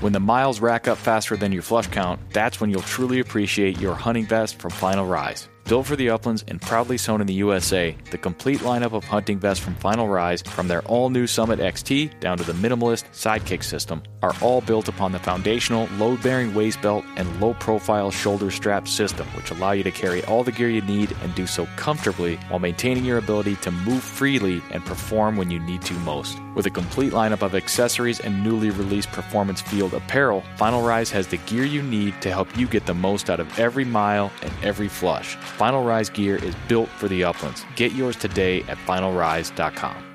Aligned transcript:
When 0.00 0.14
the 0.14 0.20
miles 0.20 0.60
rack 0.60 0.88
up 0.88 0.96
faster 0.96 1.36
than 1.36 1.52
your 1.52 1.60
flush 1.60 1.86
count, 1.88 2.20
that's 2.32 2.58
when 2.58 2.70
you'll 2.70 2.80
truly 2.80 3.20
appreciate 3.20 3.78
your 3.78 3.94
hunting 3.94 4.24
vest 4.24 4.58
from 4.58 4.70
Final 4.70 5.06
Rise. 5.06 5.46
Built 5.70 5.86
for 5.86 5.94
the 5.94 6.10
uplands 6.10 6.44
and 6.48 6.60
proudly 6.60 6.98
sewn 6.98 7.20
in 7.20 7.28
the 7.28 7.34
USA, 7.34 7.96
the 8.10 8.18
complete 8.18 8.58
lineup 8.58 8.92
of 8.92 9.04
hunting 9.04 9.38
vests 9.38 9.64
from 9.64 9.76
Final 9.76 10.08
Rise, 10.08 10.42
from 10.42 10.66
their 10.66 10.82
all 10.82 11.10
new 11.10 11.28
Summit 11.28 11.60
XT 11.60 12.18
down 12.18 12.38
to 12.38 12.42
the 12.42 12.54
minimalist 12.54 13.04
Sidekick 13.12 13.62
system, 13.62 14.02
are 14.20 14.34
all 14.42 14.60
built 14.60 14.88
upon 14.88 15.12
the 15.12 15.20
foundational 15.20 15.88
load 15.92 16.20
bearing 16.24 16.52
waist 16.54 16.82
belt 16.82 17.04
and 17.16 17.40
low 17.40 17.54
profile 17.54 18.10
shoulder 18.10 18.50
strap 18.50 18.88
system, 18.88 19.28
which 19.28 19.52
allow 19.52 19.70
you 19.70 19.84
to 19.84 19.92
carry 19.92 20.24
all 20.24 20.42
the 20.42 20.50
gear 20.50 20.68
you 20.68 20.80
need 20.80 21.14
and 21.22 21.32
do 21.36 21.46
so 21.46 21.66
comfortably 21.76 22.34
while 22.48 22.58
maintaining 22.58 23.04
your 23.04 23.18
ability 23.18 23.54
to 23.54 23.70
move 23.70 24.02
freely 24.02 24.60
and 24.72 24.84
perform 24.84 25.36
when 25.36 25.52
you 25.52 25.60
need 25.60 25.82
to 25.82 25.94
most. 26.00 26.36
With 26.56 26.66
a 26.66 26.70
complete 26.70 27.12
lineup 27.12 27.42
of 27.42 27.54
accessories 27.54 28.18
and 28.18 28.42
newly 28.42 28.70
released 28.70 29.12
performance 29.12 29.60
field 29.60 29.94
apparel, 29.94 30.42
Final 30.56 30.82
Rise 30.82 31.10
has 31.10 31.28
the 31.28 31.36
gear 31.36 31.64
you 31.64 31.80
need 31.80 32.20
to 32.22 32.30
help 32.30 32.58
you 32.58 32.66
get 32.66 32.86
the 32.86 32.94
most 32.94 33.30
out 33.30 33.38
of 33.38 33.56
every 33.56 33.84
mile 33.84 34.32
and 34.42 34.52
every 34.64 34.88
flush. 34.88 35.36
Final 35.60 35.84
Rise 35.84 36.08
gear 36.08 36.36
is 36.36 36.54
built 36.68 36.88
for 36.88 37.06
the 37.06 37.22
uplands. 37.22 37.66
Get 37.76 37.92
yours 37.92 38.16
today 38.16 38.62
at 38.62 38.78
finalrise.com. 38.78 40.06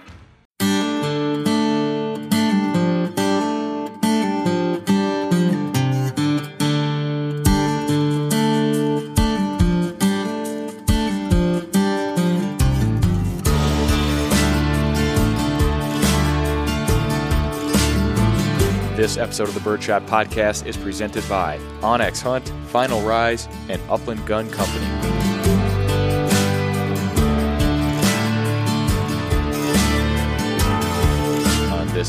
This 18.96 19.18
episode 19.18 19.50
of 19.50 19.54
the 19.54 19.60
Birdshot 19.60 20.08
Podcast 20.08 20.66
is 20.66 20.76
presented 20.76 21.24
by 21.30 21.60
onX 21.82 22.20
Hunt, 22.24 22.52
Final 22.70 23.04
Rise, 23.04 23.48
and 23.70 23.80
Upland 23.92 24.26
Gun 24.26 24.50
Company. 24.50 25.15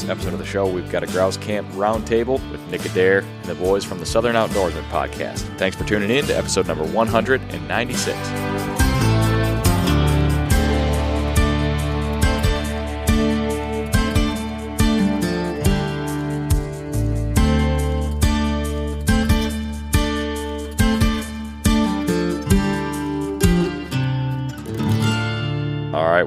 This 0.01 0.11
episode 0.11 0.33
of 0.33 0.39
the 0.39 0.45
show, 0.45 0.67
we've 0.67 0.91
got 0.91 1.03
a 1.03 1.07
grouse 1.07 1.37
camp 1.37 1.67
roundtable 1.71 2.39
with 2.51 2.61
Nick 2.71 2.85
Adair 2.85 3.21
and 3.21 3.45
the 3.45 3.55
boys 3.55 3.85
from 3.85 3.99
the 3.99 4.07
Southern 4.07 4.35
Outdoorsman 4.35 4.87
podcast. 4.91 5.41
Thanks 5.59 5.77
for 5.77 5.85
tuning 5.85 6.11
in 6.11 6.27
to 6.27 6.37
episode 6.37 6.67
number 6.67 6.85
196. 6.85 8.76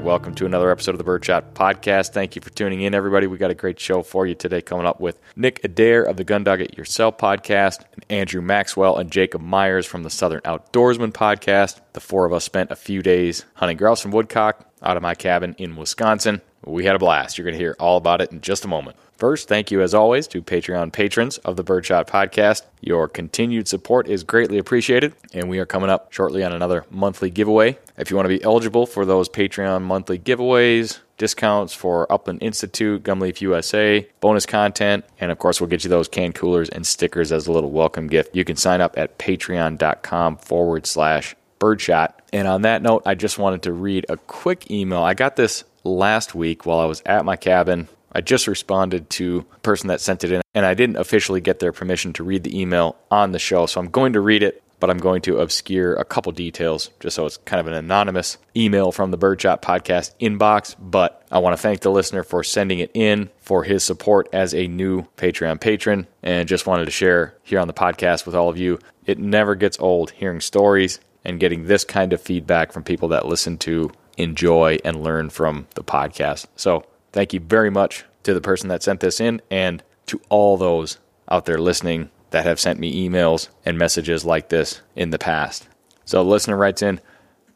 Welcome 0.09 0.33
to 0.33 0.47
another 0.47 0.71
episode 0.71 0.95
of 0.95 0.97
the 0.97 1.03
Birdshot 1.03 1.53
Podcast. 1.53 2.13
Thank 2.13 2.35
you 2.35 2.41
for 2.41 2.49
tuning 2.49 2.81
in, 2.81 2.95
everybody. 2.95 3.27
We 3.27 3.37
got 3.37 3.51
a 3.51 3.53
great 3.53 3.79
show 3.79 4.01
for 4.01 4.25
you 4.25 4.33
today 4.33 4.59
coming 4.59 4.87
up 4.87 4.99
with 4.99 5.19
Nick 5.35 5.63
Adair 5.63 6.01
of 6.01 6.17
the 6.17 6.23
Gun 6.23 6.43
Dog 6.43 6.61
It 6.61 6.75
Yourself 6.75 7.19
podcast, 7.19 7.85
and 7.93 8.03
Andrew 8.09 8.41
Maxwell 8.41 8.97
and 8.97 9.11
Jacob 9.11 9.41
Myers 9.41 9.85
from 9.85 10.01
the 10.01 10.09
Southern 10.09 10.41
Outdoorsman 10.41 11.11
podcast. 11.11 11.81
The 11.93 11.99
four 11.99 12.25
of 12.25 12.33
us 12.33 12.43
spent 12.43 12.71
a 12.71 12.75
few 12.75 13.03
days 13.03 13.45
hunting 13.53 13.77
grouse 13.77 14.03
and 14.03 14.11
woodcock 14.11 14.65
out 14.81 14.97
of 14.97 15.03
my 15.03 15.13
cabin 15.13 15.53
in 15.59 15.75
Wisconsin. 15.75 16.41
We 16.65 16.85
had 16.85 16.95
a 16.95 16.99
blast. 16.99 17.37
You're 17.37 17.45
going 17.45 17.53
to 17.53 17.63
hear 17.63 17.75
all 17.79 17.97
about 17.97 18.19
it 18.19 18.31
in 18.31 18.41
just 18.41 18.65
a 18.65 18.67
moment. 18.67 18.97
First, 19.19 19.49
thank 19.49 19.69
you 19.69 19.81
as 19.81 19.93
always 19.93 20.27
to 20.29 20.41
Patreon 20.41 20.93
patrons 20.93 21.39
of 21.39 21.57
the 21.57 21.63
Birdshot 21.63 22.07
Podcast. 22.07 22.61
Your 22.79 23.09
continued 23.09 23.67
support 23.67 24.07
is 24.07 24.23
greatly 24.23 24.57
appreciated, 24.57 25.13
and 25.33 25.49
we 25.49 25.59
are 25.59 25.65
coming 25.65 25.89
up 25.89 26.13
shortly 26.13 26.41
on 26.41 26.53
another 26.53 26.85
monthly 26.89 27.29
giveaway. 27.29 27.77
If 27.97 28.09
you 28.09 28.15
want 28.15 28.29
to 28.29 28.37
be 28.37 28.41
eligible 28.41 28.85
for 28.85 29.03
those 29.03 29.27
Patreon 29.27 29.81
monthly 29.81 30.17
giveaways, 30.17 30.99
discounts 31.17 31.73
for 31.73 32.09
Upland 32.09 32.41
Institute, 32.41 33.03
Gumleaf 33.03 33.41
USA, 33.41 34.07
bonus 34.21 34.45
content, 34.45 35.03
and 35.19 35.33
of 35.33 35.37
course, 35.37 35.59
we'll 35.59 35.69
get 35.69 35.83
you 35.83 35.89
those 35.89 36.07
can 36.07 36.31
coolers 36.31 36.69
and 36.69 36.87
stickers 36.87 37.33
as 37.33 37.45
a 37.45 37.51
little 37.51 37.71
welcome 37.71 38.07
gift. 38.07 38.33
You 38.33 38.45
can 38.45 38.55
sign 38.55 38.79
up 38.79 38.97
at 38.97 39.19
patreon.com 39.19 40.37
forward 40.37 40.87
slash 40.87 41.35
birdshot. 41.59 42.21
And 42.31 42.47
on 42.47 42.61
that 42.61 42.81
note, 42.81 43.03
I 43.05 43.15
just 43.15 43.37
wanted 43.37 43.63
to 43.63 43.73
read 43.73 44.05
a 44.07 44.15
quick 44.15 44.71
email. 44.71 45.03
I 45.03 45.13
got 45.13 45.35
this 45.35 45.65
last 45.83 46.33
week 46.33 46.65
while 46.65 46.79
I 46.79 46.85
was 46.85 47.03
at 47.05 47.25
my 47.25 47.35
cabin. 47.35 47.89
I 48.11 48.21
just 48.21 48.47
responded 48.47 49.09
to 49.11 49.45
a 49.53 49.59
person 49.59 49.87
that 49.87 50.01
sent 50.01 50.23
it 50.23 50.31
in, 50.31 50.41
and 50.53 50.65
I 50.65 50.73
didn't 50.73 50.97
officially 50.97 51.41
get 51.41 51.59
their 51.59 51.71
permission 51.71 52.13
to 52.13 52.23
read 52.23 52.43
the 52.43 52.59
email 52.59 52.97
on 53.11 53.31
the 53.31 53.39
show. 53.39 53.65
So 53.65 53.79
I'm 53.79 53.89
going 53.89 54.13
to 54.13 54.21
read 54.21 54.43
it, 54.43 54.63
but 54.79 54.89
I'm 54.89 54.97
going 54.97 55.21
to 55.23 55.39
obscure 55.39 55.93
a 55.95 56.05
couple 56.05 56.31
details 56.31 56.89
just 56.99 57.15
so 57.15 57.25
it's 57.25 57.37
kind 57.37 57.59
of 57.59 57.67
an 57.67 57.73
anonymous 57.73 58.37
email 58.55 58.91
from 58.91 59.11
the 59.11 59.17
Birdshot 59.17 59.61
Podcast 59.61 60.13
inbox. 60.19 60.75
But 60.79 61.25
I 61.31 61.39
want 61.39 61.55
to 61.55 61.61
thank 61.61 61.81
the 61.81 61.91
listener 61.91 62.23
for 62.23 62.43
sending 62.43 62.79
it 62.79 62.91
in, 62.93 63.29
for 63.39 63.63
his 63.63 63.83
support 63.83 64.29
as 64.33 64.53
a 64.53 64.67
new 64.67 65.03
Patreon 65.17 65.59
patron, 65.59 66.07
and 66.23 66.47
just 66.47 66.65
wanted 66.65 66.85
to 66.85 66.91
share 66.91 67.35
here 67.43 67.59
on 67.59 67.67
the 67.67 67.73
podcast 67.73 68.25
with 68.25 68.35
all 68.35 68.49
of 68.49 68.57
you. 68.57 68.79
It 69.05 69.19
never 69.19 69.55
gets 69.55 69.79
old 69.79 70.11
hearing 70.11 70.41
stories 70.41 70.99
and 71.25 71.39
getting 71.39 71.65
this 71.65 71.83
kind 71.83 72.13
of 72.13 72.21
feedback 72.21 72.71
from 72.71 72.83
people 72.83 73.09
that 73.09 73.25
listen 73.25 73.57
to, 73.57 73.91
enjoy, 74.17 74.77
and 74.85 75.03
learn 75.03 75.29
from 75.29 75.67
the 75.75 75.83
podcast. 75.83 76.47
So 76.55 76.85
thank 77.11 77.33
you 77.33 77.39
very 77.39 77.69
much 77.69 78.05
to 78.23 78.33
the 78.33 78.41
person 78.41 78.69
that 78.69 78.83
sent 78.83 78.99
this 78.99 79.19
in 79.19 79.41
and 79.49 79.83
to 80.07 80.21
all 80.29 80.57
those 80.57 80.97
out 81.29 81.45
there 81.45 81.59
listening 81.59 82.09
that 82.31 82.45
have 82.45 82.59
sent 82.59 82.79
me 82.79 83.07
emails 83.07 83.49
and 83.65 83.77
messages 83.77 84.25
like 84.25 84.49
this 84.49 84.81
in 84.95 85.09
the 85.09 85.19
past. 85.19 85.67
So, 86.05 86.23
the 86.23 86.29
listener 86.29 86.57
writes 86.57 86.81
in 86.81 86.99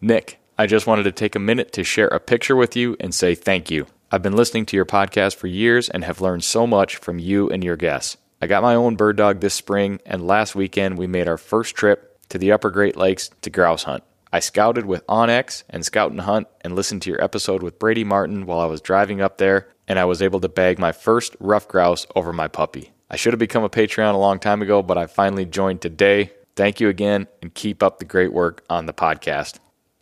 Nick, 0.01 0.39
I 0.57 0.67
just 0.67 0.87
wanted 0.87 1.03
to 1.03 1.11
take 1.11 1.35
a 1.35 1.39
minute 1.39 1.71
to 1.73 1.83
share 1.83 2.07
a 2.07 2.19
picture 2.19 2.55
with 2.55 2.75
you 2.75 2.95
and 2.99 3.13
say 3.13 3.35
thank 3.35 3.71
you. 3.71 3.87
I've 4.11 4.21
been 4.21 4.35
listening 4.35 4.67
to 4.67 4.75
your 4.75 4.85
podcast 4.85 5.35
for 5.35 5.47
years 5.47 5.89
and 5.89 6.03
have 6.03 6.21
learned 6.21 6.43
so 6.43 6.67
much 6.67 6.97
from 6.97 7.17
you 7.17 7.49
and 7.49 7.63
your 7.63 7.77
guests. 7.77 8.17
I 8.41 8.47
got 8.47 8.61
my 8.61 8.75
own 8.75 8.95
bird 8.95 9.15
dog 9.15 9.39
this 9.39 9.55
spring, 9.55 9.99
and 10.05 10.27
last 10.27 10.53
weekend 10.53 10.97
we 10.97 11.07
made 11.07 11.27
our 11.27 11.37
first 11.37 11.75
trip 11.75 12.19
to 12.29 12.37
the 12.37 12.51
upper 12.51 12.69
Great 12.69 12.95
Lakes 12.95 13.29
to 13.41 13.49
grouse 13.49 13.83
hunt. 13.83 14.03
I 14.33 14.39
scouted 14.39 14.87
with 14.87 15.05
onX 15.05 15.61
and 15.69 15.85
Scout 15.85 16.09
and 16.09 16.21
Hunt 16.21 16.47
and 16.61 16.75
listened 16.75 17.03
to 17.03 17.09
your 17.11 17.23
episode 17.23 17.61
with 17.61 17.77
Brady 17.77 18.03
Martin 18.03 18.47
while 18.47 18.59
I 18.59 18.65
was 18.65 18.81
driving 18.81 19.21
up 19.21 19.37
there, 19.37 19.67
and 19.87 19.99
I 19.99 20.05
was 20.05 20.23
able 20.23 20.39
to 20.39 20.49
bag 20.49 20.79
my 20.79 20.91
first 20.91 21.35
rough 21.39 21.67
grouse 21.67 22.07
over 22.15 22.33
my 22.33 22.47
puppy. 22.47 22.93
I 23.11 23.15
should 23.15 23.33
have 23.33 23.39
become 23.39 23.63
a 23.63 23.69
Patreon 23.69 24.15
a 24.15 24.17
long 24.17 24.39
time 24.39 24.63
ago, 24.63 24.81
but 24.81 24.97
I 24.97 25.05
finally 25.05 25.45
joined 25.45 25.81
today. 25.81 26.31
Thank 26.55 26.79
you 26.79 26.89
again, 26.89 27.27
and 27.43 27.53
keep 27.53 27.83
up 27.83 27.99
the 27.99 28.05
great 28.05 28.33
work 28.33 28.63
on 28.71 28.87
the 28.87 28.93
podcast. 28.93 29.59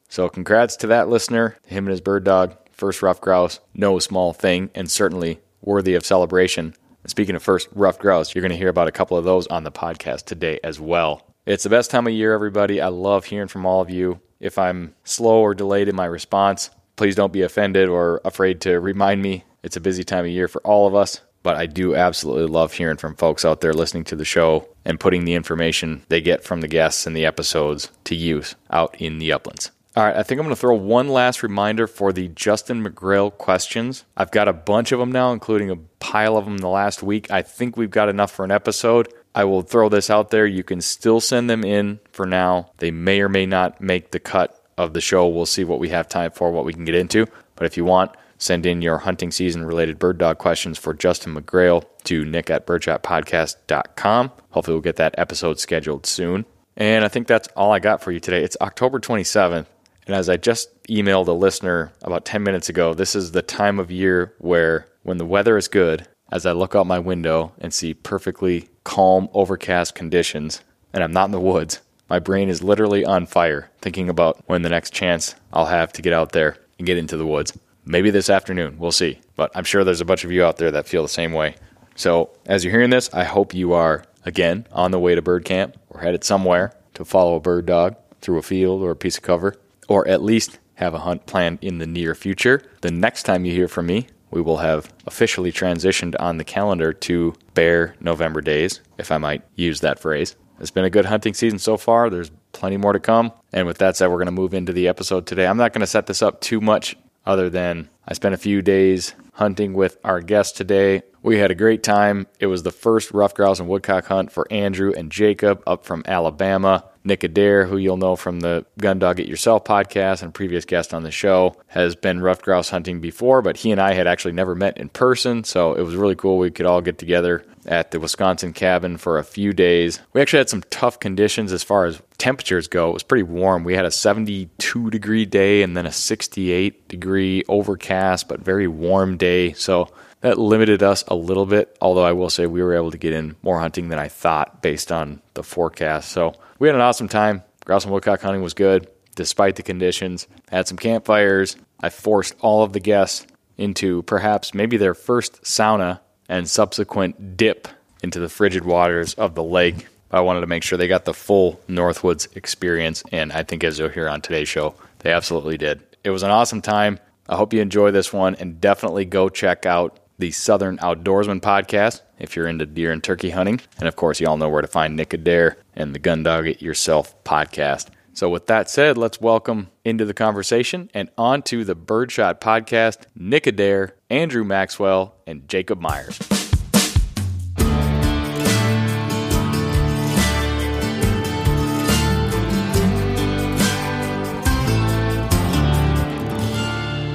So, 0.07 0.29
congrats 0.29 0.77
to 0.77 0.87
that 0.87 1.09
listener, 1.09 1.57
him 1.67 1.83
and 1.83 1.91
his 1.91 1.99
bird 1.99 2.23
dog, 2.23 2.55
first 2.71 3.01
rough 3.01 3.19
grouse, 3.19 3.59
no 3.73 3.99
small 3.99 4.31
thing, 4.31 4.69
and 4.73 4.89
certainly 4.89 5.41
worthy 5.59 5.93
of 5.93 6.05
celebration. 6.05 6.73
Speaking 7.05 7.35
of 7.35 7.43
first 7.43 7.67
rough 7.73 7.99
grouse, 7.99 8.33
you're 8.33 8.41
going 8.41 8.53
to 8.53 8.57
hear 8.57 8.69
about 8.69 8.87
a 8.87 8.93
couple 8.93 9.17
of 9.17 9.25
those 9.25 9.45
on 9.47 9.65
the 9.65 9.71
podcast 9.73 10.23
today 10.23 10.61
as 10.63 10.79
well. 10.79 11.30
It's 11.43 11.63
the 11.63 11.71
best 11.71 11.89
time 11.89 12.05
of 12.05 12.13
year, 12.13 12.33
everybody. 12.35 12.79
I 12.79 12.89
love 12.89 13.25
hearing 13.25 13.47
from 13.47 13.65
all 13.65 13.81
of 13.81 13.89
you. 13.89 14.19
If 14.39 14.59
I'm 14.59 14.93
slow 15.03 15.41
or 15.41 15.55
delayed 15.55 15.87
in 15.87 15.95
my 15.95 16.05
response, 16.05 16.69
please 16.97 17.15
don't 17.15 17.33
be 17.33 17.41
offended 17.41 17.89
or 17.89 18.21
afraid 18.23 18.61
to 18.61 18.79
remind 18.79 19.23
me. 19.23 19.43
It's 19.63 19.75
a 19.75 19.81
busy 19.81 20.03
time 20.03 20.25
of 20.25 20.29
year 20.29 20.47
for 20.47 20.61
all 20.61 20.85
of 20.85 20.93
us, 20.93 21.21
but 21.41 21.55
I 21.55 21.65
do 21.65 21.95
absolutely 21.95 22.45
love 22.45 22.73
hearing 22.73 22.97
from 22.97 23.15
folks 23.15 23.43
out 23.43 23.61
there 23.61 23.73
listening 23.73 24.03
to 24.05 24.15
the 24.15 24.23
show 24.23 24.69
and 24.85 24.99
putting 24.99 25.25
the 25.25 25.33
information 25.33 26.03
they 26.09 26.21
get 26.21 26.43
from 26.43 26.61
the 26.61 26.67
guests 26.67 27.07
and 27.07 27.15
the 27.15 27.25
episodes 27.25 27.89
to 28.03 28.13
use 28.13 28.53
out 28.69 28.95
in 29.01 29.17
the 29.17 29.31
uplands. 29.31 29.71
All 29.95 30.05
right, 30.05 30.15
I 30.15 30.21
think 30.21 30.39
I'm 30.39 30.45
going 30.45 30.55
to 30.55 30.61
throw 30.61 30.75
one 30.75 31.09
last 31.09 31.41
reminder 31.41 31.87
for 31.87 32.13
the 32.13 32.27
Justin 32.29 32.85
McGrail 32.85 33.35
questions. 33.35 34.05
I've 34.15 34.31
got 34.31 34.47
a 34.47 34.53
bunch 34.53 34.91
of 34.91 34.99
them 34.99 35.11
now, 35.11 35.33
including 35.33 35.71
a 35.71 35.75
pile 35.99 36.37
of 36.37 36.45
them 36.45 36.59
the 36.59 36.69
last 36.69 37.03
week. 37.03 37.29
I 37.29 37.41
think 37.41 37.75
we've 37.75 37.89
got 37.89 38.09
enough 38.09 38.31
for 38.31 38.45
an 38.45 38.51
episode. 38.51 39.11
I 39.33 39.45
will 39.45 39.61
throw 39.61 39.89
this 39.89 40.09
out 40.09 40.29
there. 40.29 40.45
You 40.45 40.63
can 40.63 40.81
still 40.81 41.21
send 41.21 41.49
them 41.49 41.63
in 41.63 41.99
for 42.11 42.25
now. 42.25 42.71
They 42.77 42.91
may 42.91 43.21
or 43.21 43.29
may 43.29 43.45
not 43.45 43.81
make 43.81 44.11
the 44.11 44.19
cut 44.19 44.61
of 44.77 44.93
the 44.93 45.01
show. 45.01 45.27
We'll 45.27 45.45
see 45.45 45.63
what 45.63 45.79
we 45.79 45.89
have 45.89 46.07
time 46.07 46.31
for, 46.31 46.51
what 46.51 46.65
we 46.65 46.73
can 46.73 46.85
get 46.85 46.95
into. 46.95 47.27
But 47.55 47.65
if 47.65 47.77
you 47.77 47.85
want, 47.85 48.11
send 48.37 48.65
in 48.65 48.81
your 48.81 48.99
hunting 48.99 49.31
season 49.31 49.65
related 49.65 49.99
bird 49.99 50.17
dog 50.17 50.37
questions 50.37 50.77
for 50.77 50.93
Justin 50.93 51.35
McGrail 51.35 51.85
to 52.05 52.25
nick 52.25 52.49
at 52.49 52.65
birdshotpodcast.com. 52.65 54.31
Hopefully, 54.49 54.75
we'll 54.75 54.81
get 54.81 54.95
that 54.97 55.15
episode 55.17 55.59
scheduled 55.59 56.05
soon. 56.05 56.45
And 56.75 57.05
I 57.05 57.07
think 57.07 57.27
that's 57.27 57.47
all 57.49 57.71
I 57.71 57.79
got 57.79 58.01
for 58.01 58.11
you 58.11 58.19
today. 58.19 58.43
It's 58.43 58.57
October 58.59 58.99
27th. 58.99 59.67
And 60.07 60.15
as 60.15 60.29
I 60.29 60.37
just 60.37 60.83
emailed 60.85 61.27
a 61.27 61.31
listener 61.31 61.93
about 62.01 62.25
10 62.25 62.41
minutes 62.43 62.69
ago, 62.69 62.93
this 62.93 63.15
is 63.15 63.31
the 63.31 63.43
time 63.43 63.79
of 63.79 63.91
year 63.91 64.33
where, 64.39 64.87
when 65.03 65.17
the 65.17 65.25
weather 65.25 65.57
is 65.57 65.67
good, 65.67 66.07
as 66.31 66.45
I 66.45 66.53
look 66.53 66.75
out 66.75 66.87
my 66.87 66.99
window 66.99 67.51
and 67.59 67.73
see 67.73 67.93
perfectly 67.93 68.69
calm, 68.83 69.29
overcast 69.33 69.95
conditions, 69.95 70.61
and 70.93 71.03
I'm 71.03 71.11
not 71.11 71.25
in 71.25 71.31
the 71.31 71.39
woods, 71.39 71.81
my 72.09 72.19
brain 72.19 72.49
is 72.49 72.63
literally 72.63 73.05
on 73.05 73.25
fire 73.25 73.69
thinking 73.81 74.09
about 74.09 74.43
when 74.47 74.61
the 74.61 74.69
next 74.69 74.93
chance 74.93 75.35
I'll 75.53 75.67
have 75.67 75.93
to 75.93 76.01
get 76.01 76.13
out 76.13 76.31
there 76.31 76.57
and 76.77 76.85
get 76.85 76.97
into 76.97 77.17
the 77.17 77.25
woods. 77.25 77.57
Maybe 77.85 78.09
this 78.09 78.29
afternoon, 78.29 78.77
we'll 78.77 78.91
see. 78.91 79.19
But 79.35 79.51
I'm 79.55 79.63
sure 79.63 79.83
there's 79.83 80.01
a 80.01 80.05
bunch 80.05 80.23
of 80.23 80.31
you 80.31 80.43
out 80.43 80.57
there 80.57 80.71
that 80.71 80.87
feel 80.87 81.03
the 81.03 81.09
same 81.09 81.33
way. 81.33 81.55
So, 81.95 82.29
as 82.45 82.63
you're 82.63 82.71
hearing 82.71 82.89
this, 82.89 83.13
I 83.13 83.23
hope 83.23 83.53
you 83.53 83.73
are, 83.73 84.05
again, 84.25 84.67
on 84.71 84.91
the 84.91 84.99
way 84.99 85.15
to 85.15 85.21
bird 85.21 85.45
camp 85.45 85.77
or 85.89 86.01
headed 86.01 86.23
somewhere 86.23 86.73
to 86.93 87.05
follow 87.05 87.35
a 87.35 87.39
bird 87.39 87.65
dog 87.65 87.95
through 88.21 88.37
a 88.37 88.43
field 88.43 88.81
or 88.81 88.91
a 88.91 88.95
piece 88.95 89.17
of 89.17 89.23
cover, 89.23 89.55
or 89.87 90.07
at 90.07 90.21
least 90.21 90.59
have 90.75 90.93
a 90.93 90.99
hunt 90.99 91.25
planned 91.25 91.59
in 91.61 91.79
the 91.79 91.87
near 91.87 92.15
future. 92.15 92.61
The 92.81 92.91
next 92.91 93.23
time 93.23 93.45
you 93.45 93.53
hear 93.53 93.67
from 93.67 93.87
me, 93.87 94.07
we 94.31 94.41
will 94.41 94.57
have 94.57 94.91
officially 95.05 95.51
transitioned 95.51 96.15
on 96.19 96.37
the 96.37 96.43
calendar 96.43 96.93
to 96.93 97.33
bare 97.53 97.95
November 97.99 98.41
days, 98.41 98.81
if 98.97 99.11
I 99.11 99.17
might 99.17 99.43
use 99.55 99.81
that 99.81 99.99
phrase. 99.99 100.35
It's 100.59 100.71
been 100.71 100.85
a 100.85 100.89
good 100.89 101.05
hunting 101.05 101.33
season 101.33 101.59
so 101.59 101.75
far. 101.75 102.09
There's 102.09 102.31
plenty 102.51 102.77
more 102.77 102.93
to 102.93 102.99
come. 102.99 103.31
And 103.51 103.65
with 103.67 103.79
that 103.79 103.97
said, 103.97 104.07
we're 104.07 104.17
going 104.17 104.25
to 104.27 104.31
move 104.31 104.53
into 104.53 104.73
the 104.73 104.87
episode 104.87 105.25
today. 105.25 105.47
I'm 105.47 105.57
not 105.57 105.73
going 105.73 105.81
to 105.81 105.87
set 105.87 106.05
this 106.05 106.21
up 106.21 106.39
too 106.39 106.61
much 106.61 106.95
other 107.25 107.49
than 107.49 107.89
I 108.07 108.13
spent 108.13 108.35
a 108.35 108.37
few 108.37 108.61
days 108.61 109.13
hunting 109.33 109.73
with 109.73 109.97
our 110.03 110.21
guest 110.21 110.57
today. 110.57 111.01
We 111.23 111.39
had 111.39 111.51
a 111.51 111.55
great 111.55 111.83
time. 111.83 112.27
It 112.39 112.47
was 112.47 112.63
the 112.63 112.71
first 112.71 113.11
ruffed 113.11 113.35
grouse 113.35 113.59
and 113.59 113.69
woodcock 113.69 114.05
hunt 114.05 114.31
for 114.31 114.47
Andrew 114.51 114.93
and 114.95 115.11
Jacob 115.11 115.63
up 115.65 115.85
from 115.85 116.03
Alabama. 116.07 116.85
Nick 117.03 117.23
Adair, 117.23 117.65
who 117.65 117.77
you'll 117.77 117.97
know 117.97 118.15
from 118.15 118.39
the 118.39 118.65
Gun 118.77 118.99
Dog 118.99 119.19
It 119.19 119.27
Yourself 119.27 119.63
podcast 119.63 120.21
and 120.21 120.33
previous 120.33 120.65
guest 120.65 120.93
on 120.93 121.03
the 121.03 121.11
show, 121.11 121.55
has 121.67 121.95
been 121.95 122.21
ruffed 122.21 122.43
grouse 122.43 122.69
hunting 122.69 123.01
before, 123.01 123.41
but 123.41 123.57
he 123.57 123.71
and 123.71 123.81
I 123.81 123.93
had 123.93 124.07
actually 124.07 124.33
never 124.33 124.55
met 124.55 124.77
in 124.77 124.89
person, 124.89 125.43
so 125.43 125.73
it 125.73 125.81
was 125.81 125.95
really 125.95 126.15
cool. 126.15 126.37
We 126.37 126.51
could 126.51 126.65
all 126.65 126.81
get 126.81 126.97
together 126.97 127.43
at 127.65 127.91
the 127.91 127.99
Wisconsin 127.99 128.53
cabin 128.53 128.97
for 128.97 129.17
a 129.17 129.23
few 129.23 129.53
days. 129.53 129.99
We 130.13 130.21
actually 130.21 130.39
had 130.39 130.49
some 130.49 130.63
tough 130.69 130.99
conditions 130.99 131.51
as 131.51 131.63
far 131.63 131.85
as 131.85 132.01
temperatures 132.17 132.67
go. 132.67 132.89
It 132.89 132.93
was 132.93 133.03
pretty 133.03 133.23
warm. 133.23 133.63
We 133.63 133.75
had 133.75 133.85
a 133.85 133.91
72 133.91 134.89
degree 134.89 135.25
day 135.25 135.63
and 135.63 135.75
then 135.75 135.85
a 135.85 135.91
68 135.91 136.87
degree 136.87 137.43
overcast, 137.47 138.27
but 138.27 138.41
very 138.41 138.67
warm 138.67 139.17
day. 139.17 139.53
So 139.53 139.89
that 140.21 140.37
limited 140.37 140.83
us 140.83 141.03
a 141.07 141.15
little 141.15 141.45
bit, 141.45 141.75
although 141.81 142.03
I 142.03 142.13
will 142.13 142.29
say 142.29 142.45
we 142.45 142.61
were 142.61 142.75
able 142.75 142.91
to 142.91 142.97
get 142.97 143.13
in 143.13 143.35
more 143.41 143.59
hunting 143.59 143.89
than 143.89 143.99
I 143.99 144.07
thought 144.07 144.61
based 144.61 144.91
on 144.91 145.21
the 145.33 145.43
forecast. 145.43 146.11
So 146.11 146.35
we 146.61 146.67
had 146.67 146.75
an 146.75 146.81
awesome 146.81 147.07
time. 147.07 147.41
Grouse 147.65 147.85
and 147.85 147.91
woodcock 147.91 148.21
hunting 148.21 148.43
was 148.43 148.53
good 148.53 148.87
despite 149.15 149.55
the 149.55 149.63
conditions. 149.63 150.27
Had 150.51 150.67
some 150.67 150.77
campfires. 150.77 151.57
I 151.79 151.89
forced 151.89 152.35
all 152.39 152.61
of 152.61 152.71
the 152.71 152.79
guests 152.79 153.25
into 153.57 154.03
perhaps 154.03 154.53
maybe 154.53 154.77
their 154.77 154.93
first 154.93 155.41
sauna 155.41 156.01
and 156.29 156.47
subsequent 156.47 157.35
dip 157.35 157.67
into 158.03 158.19
the 158.19 158.29
frigid 158.29 158.63
waters 158.63 159.15
of 159.15 159.33
the 159.33 159.43
lake. 159.43 159.87
I 160.11 160.21
wanted 160.21 160.41
to 160.41 160.47
make 160.47 160.61
sure 160.61 160.77
they 160.77 160.87
got 160.87 161.05
the 161.05 161.15
full 161.15 161.59
Northwoods 161.67 162.37
experience, 162.37 163.03
and 163.11 163.31
I 163.33 163.41
think 163.41 163.63
as 163.63 163.79
you'll 163.79 163.89
hear 163.89 164.07
on 164.07 164.21
today's 164.21 164.47
show, 164.47 164.75
they 164.99 165.11
absolutely 165.11 165.57
did. 165.57 165.81
It 166.03 166.11
was 166.11 166.21
an 166.21 166.29
awesome 166.29 166.61
time. 166.61 166.99
I 167.27 167.37
hope 167.37 167.53
you 167.53 167.61
enjoy 167.61 167.89
this 167.89 168.13
one, 168.13 168.35
and 168.35 168.61
definitely 168.61 169.05
go 169.05 169.29
check 169.29 169.65
out 169.65 169.99
the 170.21 170.31
Southern 170.31 170.77
Outdoorsman 170.77 171.41
podcast 171.41 172.01
if 172.19 172.35
you're 172.35 172.47
into 172.47 172.67
deer 172.67 172.91
and 172.91 173.03
turkey 173.03 173.31
hunting. 173.31 173.59
And 173.79 173.87
of 173.87 173.95
course, 173.95 174.21
you 174.21 174.27
all 174.27 174.37
know 174.37 174.49
where 174.49 174.61
to 174.61 174.67
find 174.67 174.95
Nick 174.95 175.13
Adair 175.15 175.57
and 175.75 175.95
the 175.95 175.99
Gun 175.99 176.21
Dog 176.21 176.45
It 176.45 176.61
Yourself 176.61 177.21
podcast. 177.23 177.87
So, 178.13 178.29
with 178.29 178.45
that 178.45 178.69
said, 178.69 178.99
let's 178.99 179.19
welcome 179.19 179.71
into 179.83 180.05
the 180.05 180.13
conversation 180.13 180.91
and 180.93 181.09
on 181.17 181.41
to 181.43 181.63
the 181.65 181.73
Birdshot 181.73 182.39
podcast 182.39 183.05
Nick 183.15 183.47
Adair, 183.47 183.95
Andrew 184.11 184.43
Maxwell, 184.43 185.15
and 185.25 185.47
Jacob 185.47 185.81
Myers. 185.81 186.19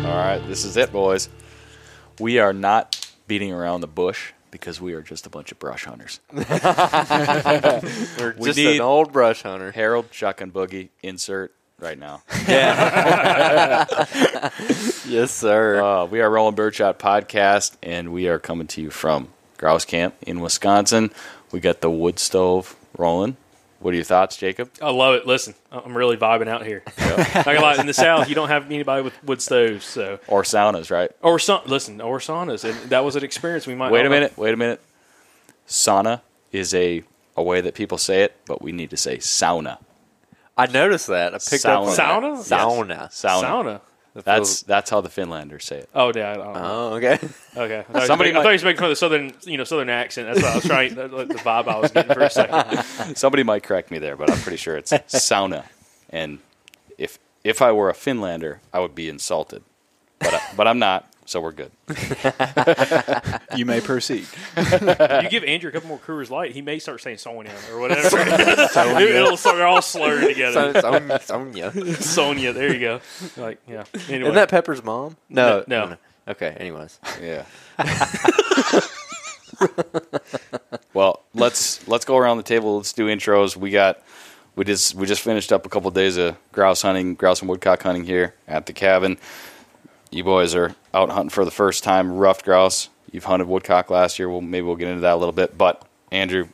All 0.04 0.16
right, 0.16 0.42
this 0.48 0.64
is 0.64 0.76
it, 0.76 0.90
boys. 0.90 1.28
We 2.18 2.38
are 2.38 2.52
not 2.52 3.10
beating 3.26 3.52
around 3.52 3.80
the 3.82 3.86
bush 3.86 4.32
because 4.50 4.80
we 4.80 4.94
are 4.94 5.02
just 5.02 5.26
a 5.26 5.30
bunch 5.30 5.52
of 5.52 5.58
brush 5.58 5.84
hunters. 5.84 6.20
We're 6.32 6.42
We 8.38 8.46
just 8.46 8.56
need- 8.56 8.76
an 8.76 8.80
old 8.80 9.12
brush 9.12 9.42
hunter. 9.42 9.72
Harold, 9.72 10.10
Chuck, 10.10 10.40
and 10.40 10.52
Boogie, 10.52 10.88
insert 11.02 11.52
right 11.78 11.98
now. 11.98 12.22
Yes, 15.08 15.30
sir. 15.30 15.80
Uh, 15.82 16.04
we 16.06 16.20
are 16.20 16.28
Rolling 16.28 16.54
Birdshot 16.56 16.98
Podcast, 16.98 17.76
and 17.82 18.12
we 18.12 18.26
are 18.28 18.38
coming 18.40 18.66
to 18.68 18.80
you 18.82 18.90
from 18.90 19.28
Grouse 19.56 19.84
Camp 19.84 20.14
in 20.22 20.40
Wisconsin. 20.40 21.10
We 21.52 21.60
got 21.60 21.80
the 21.80 21.90
wood 21.90 22.18
stove 22.18 22.74
rolling. 22.98 23.36
What 23.80 23.92
are 23.92 23.94
your 23.94 24.04
thoughts, 24.04 24.36
Jacob? 24.36 24.70
I 24.80 24.90
love 24.90 25.14
it. 25.14 25.26
Listen, 25.26 25.54
I'm 25.70 25.96
really 25.96 26.16
vibing 26.16 26.48
out 26.48 26.64
here. 26.64 26.82
Not 26.98 27.44
gonna 27.44 27.80
in 27.80 27.86
the 27.86 27.92
South, 27.94 28.28
you 28.28 28.34
don't 28.34 28.48
have 28.48 28.66
anybody 28.70 29.02
with 29.02 29.22
wood 29.24 29.42
stoves, 29.42 29.84
so 29.84 30.18
Or 30.28 30.42
saunas, 30.42 30.90
right? 30.90 31.10
or 31.22 31.38
sa- 31.38 31.62
listen, 31.66 32.00
or 32.00 32.18
saunas, 32.18 32.64
and 32.64 32.90
that 32.90 33.04
was 33.04 33.16
an 33.16 33.24
experience 33.24 33.66
we 33.66 33.74
might. 33.74 33.92
Wait 33.92 34.00
a 34.00 34.04
not 34.04 34.12
have- 34.12 34.20
minute. 34.22 34.38
Wait 34.38 34.54
a 34.54 34.56
minute. 34.56 34.80
Sauna 35.68 36.20
is 36.52 36.72
a, 36.74 37.02
a 37.36 37.42
way 37.42 37.60
that 37.60 37.74
people 37.74 37.98
say 37.98 38.22
it, 38.22 38.34
but 38.46 38.62
we 38.62 38.72
need 38.72 38.90
to 38.90 38.96
say 38.96 39.18
sauna. 39.18 39.78
I 40.56 40.66
noticed 40.66 41.08
that. 41.08 41.34
I 41.34 41.38
picked 41.38 41.66
up 41.66 41.82
on 41.82 41.88
Sauna? 41.88 42.48
that. 42.48 42.58
Sauna. 42.58 43.08
Sauna. 43.10 43.42
Sauna. 43.42 43.80
That's 44.24 44.62
that's 44.62 44.90
how 44.90 45.00
the 45.00 45.08
Finlanders 45.08 45.64
say 45.64 45.78
it. 45.78 45.88
Oh, 45.94 46.12
yeah. 46.14 46.32
I 46.32 46.36
don't 46.36 46.52
know. 46.54 46.60
Oh, 46.64 46.94
okay. 46.94 47.14
okay. 47.56 47.78
I 47.80 47.82
thought, 47.82 47.86
Somebody 47.86 48.06
Somebody, 48.06 48.30
I 48.30 48.32
might- 48.34 48.42
thought 48.42 48.48
he 48.50 48.54
was 48.54 48.64
making 48.64 48.78
fun 48.78 48.84
of 48.86 48.90
the 48.90 48.96
southern, 48.96 49.32
you 49.44 49.56
know, 49.58 49.64
southern 49.64 49.88
accent. 49.90 50.26
That's 50.28 50.42
what 50.42 50.52
I 50.52 50.54
was 50.56 50.64
trying. 50.64 50.94
That's 50.94 51.12
like 51.12 51.28
the 51.28 51.34
vibe 51.34 51.68
I 51.68 51.78
was 51.78 51.90
getting 51.92 52.14
for 52.14 52.20
a 52.20 52.30
second. 52.30 52.82
Somebody 53.16 53.42
might 53.42 53.62
correct 53.62 53.90
me 53.90 53.98
there, 53.98 54.16
but 54.16 54.30
I'm 54.30 54.38
pretty 54.38 54.56
sure 54.58 54.76
it's 54.76 54.92
sauna. 54.92 55.64
And 56.10 56.38
if 56.98 57.18
if 57.44 57.60
I 57.62 57.72
were 57.72 57.90
a 57.90 57.94
Finlander, 57.94 58.58
I 58.72 58.80
would 58.80 58.94
be 58.94 59.08
insulted. 59.08 59.62
But 60.18 60.34
I, 60.34 60.40
but 60.56 60.66
I'm 60.66 60.78
not, 60.78 61.08
so 61.26 61.40
we're 61.40 61.52
good. 61.52 61.70
You 63.56 63.64
may 63.64 63.80
proceed. 63.80 64.26
You 64.56 65.30
give 65.30 65.42
Andrew 65.44 65.70
a 65.70 65.72
couple 65.72 65.88
more 65.88 65.98
Coors 65.98 66.28
Light, 66.28 66.52
he 66.52 66.60
may 66.60 66.78
start 66.78 67.00
saying 67.00 67.16
Sonia 67.18 67.52
or 67.72 67.80
whatever. 67.80 68.18
It'll 69.00 69.36
start 69.36 69.60
all 69.60 69.80
slurring 69.80 70.28
together. 70.28 70.78
Sonia. 70.80 71.20
Sonia. 71.20 71.94
Sonia, 71.94 72.52
there 72.52 72.72
you 72.72 72.80
go. 72.80 73.00
Like, 73.36 73.58
yeah. 73.66 73.84
Anyway, 74.08 74.22
Isn't 74.24 74.34
that 74.34 74.50
Pepper's 74.50 74.84
mom? 74.84 75.16
No. 75.30 75.64
No, 75.66 75.86
no. 75.88 75.96
Okay, 76.28 76.54
anyways. 76.58 76.98
Yeah. 77.22 77.46
well, 80.92 81.22
let's 81.34 81.86
let's 81.88 82.04
go 82.04 82.16
around 82.16 82.36
the 82.38 82.42
table. 82.42 82.76
Let's 82.76 82.92
do 82.92 83.06
intros. 83.06 83.56
We 83.56 83.70
got 83.70 84.02
we 84.56 84.64
just 84.64 84.94
we 84.94 85.06
just 85.06 85.22
finished 85.22 85.52
up 85.52 85.64
a 85.66 85.68
couple 85.68 85.90
days 85.92 86.16
of 86.16 86.36
grouse 86.52 86.82
hunting, 86.82 87.14
grouse 87.14 87.40
and 87.40 87.48
woodcock 87.48 87.82
hunting 87.82 88.04
here 88.04 88.34
at 88.48 88.66
the 88.66 88.72
cabin. 88.72 89.18
You 90.16 90.24
boys 90.24 90.54
are 90.54 90.74
out 90.94 91.10
hunting 91.10 91.28
for 91.28 91.44
the 91.44 91.50
first 91.50 91.84
time, 91.84 92.16
ruffed 92.16 92.42
grouse. 92.42 92.88
You've 93.12 93.24
hunted 93.24 93.48
woodcock 93.48 93.90
last 93.90 94.18
year. 94.18 94.30
Well, 94.30 94.40
maybe 94.40 94.66
we'll 94.66 94.76
get 94.76 94.88
into 94.88 95.02
that 95.02 95.12
a 95.12 95.16
little 95.16 95.30
bit. 95.30 95.58
But 95.58 95.86
Andrew, 96.10 96.48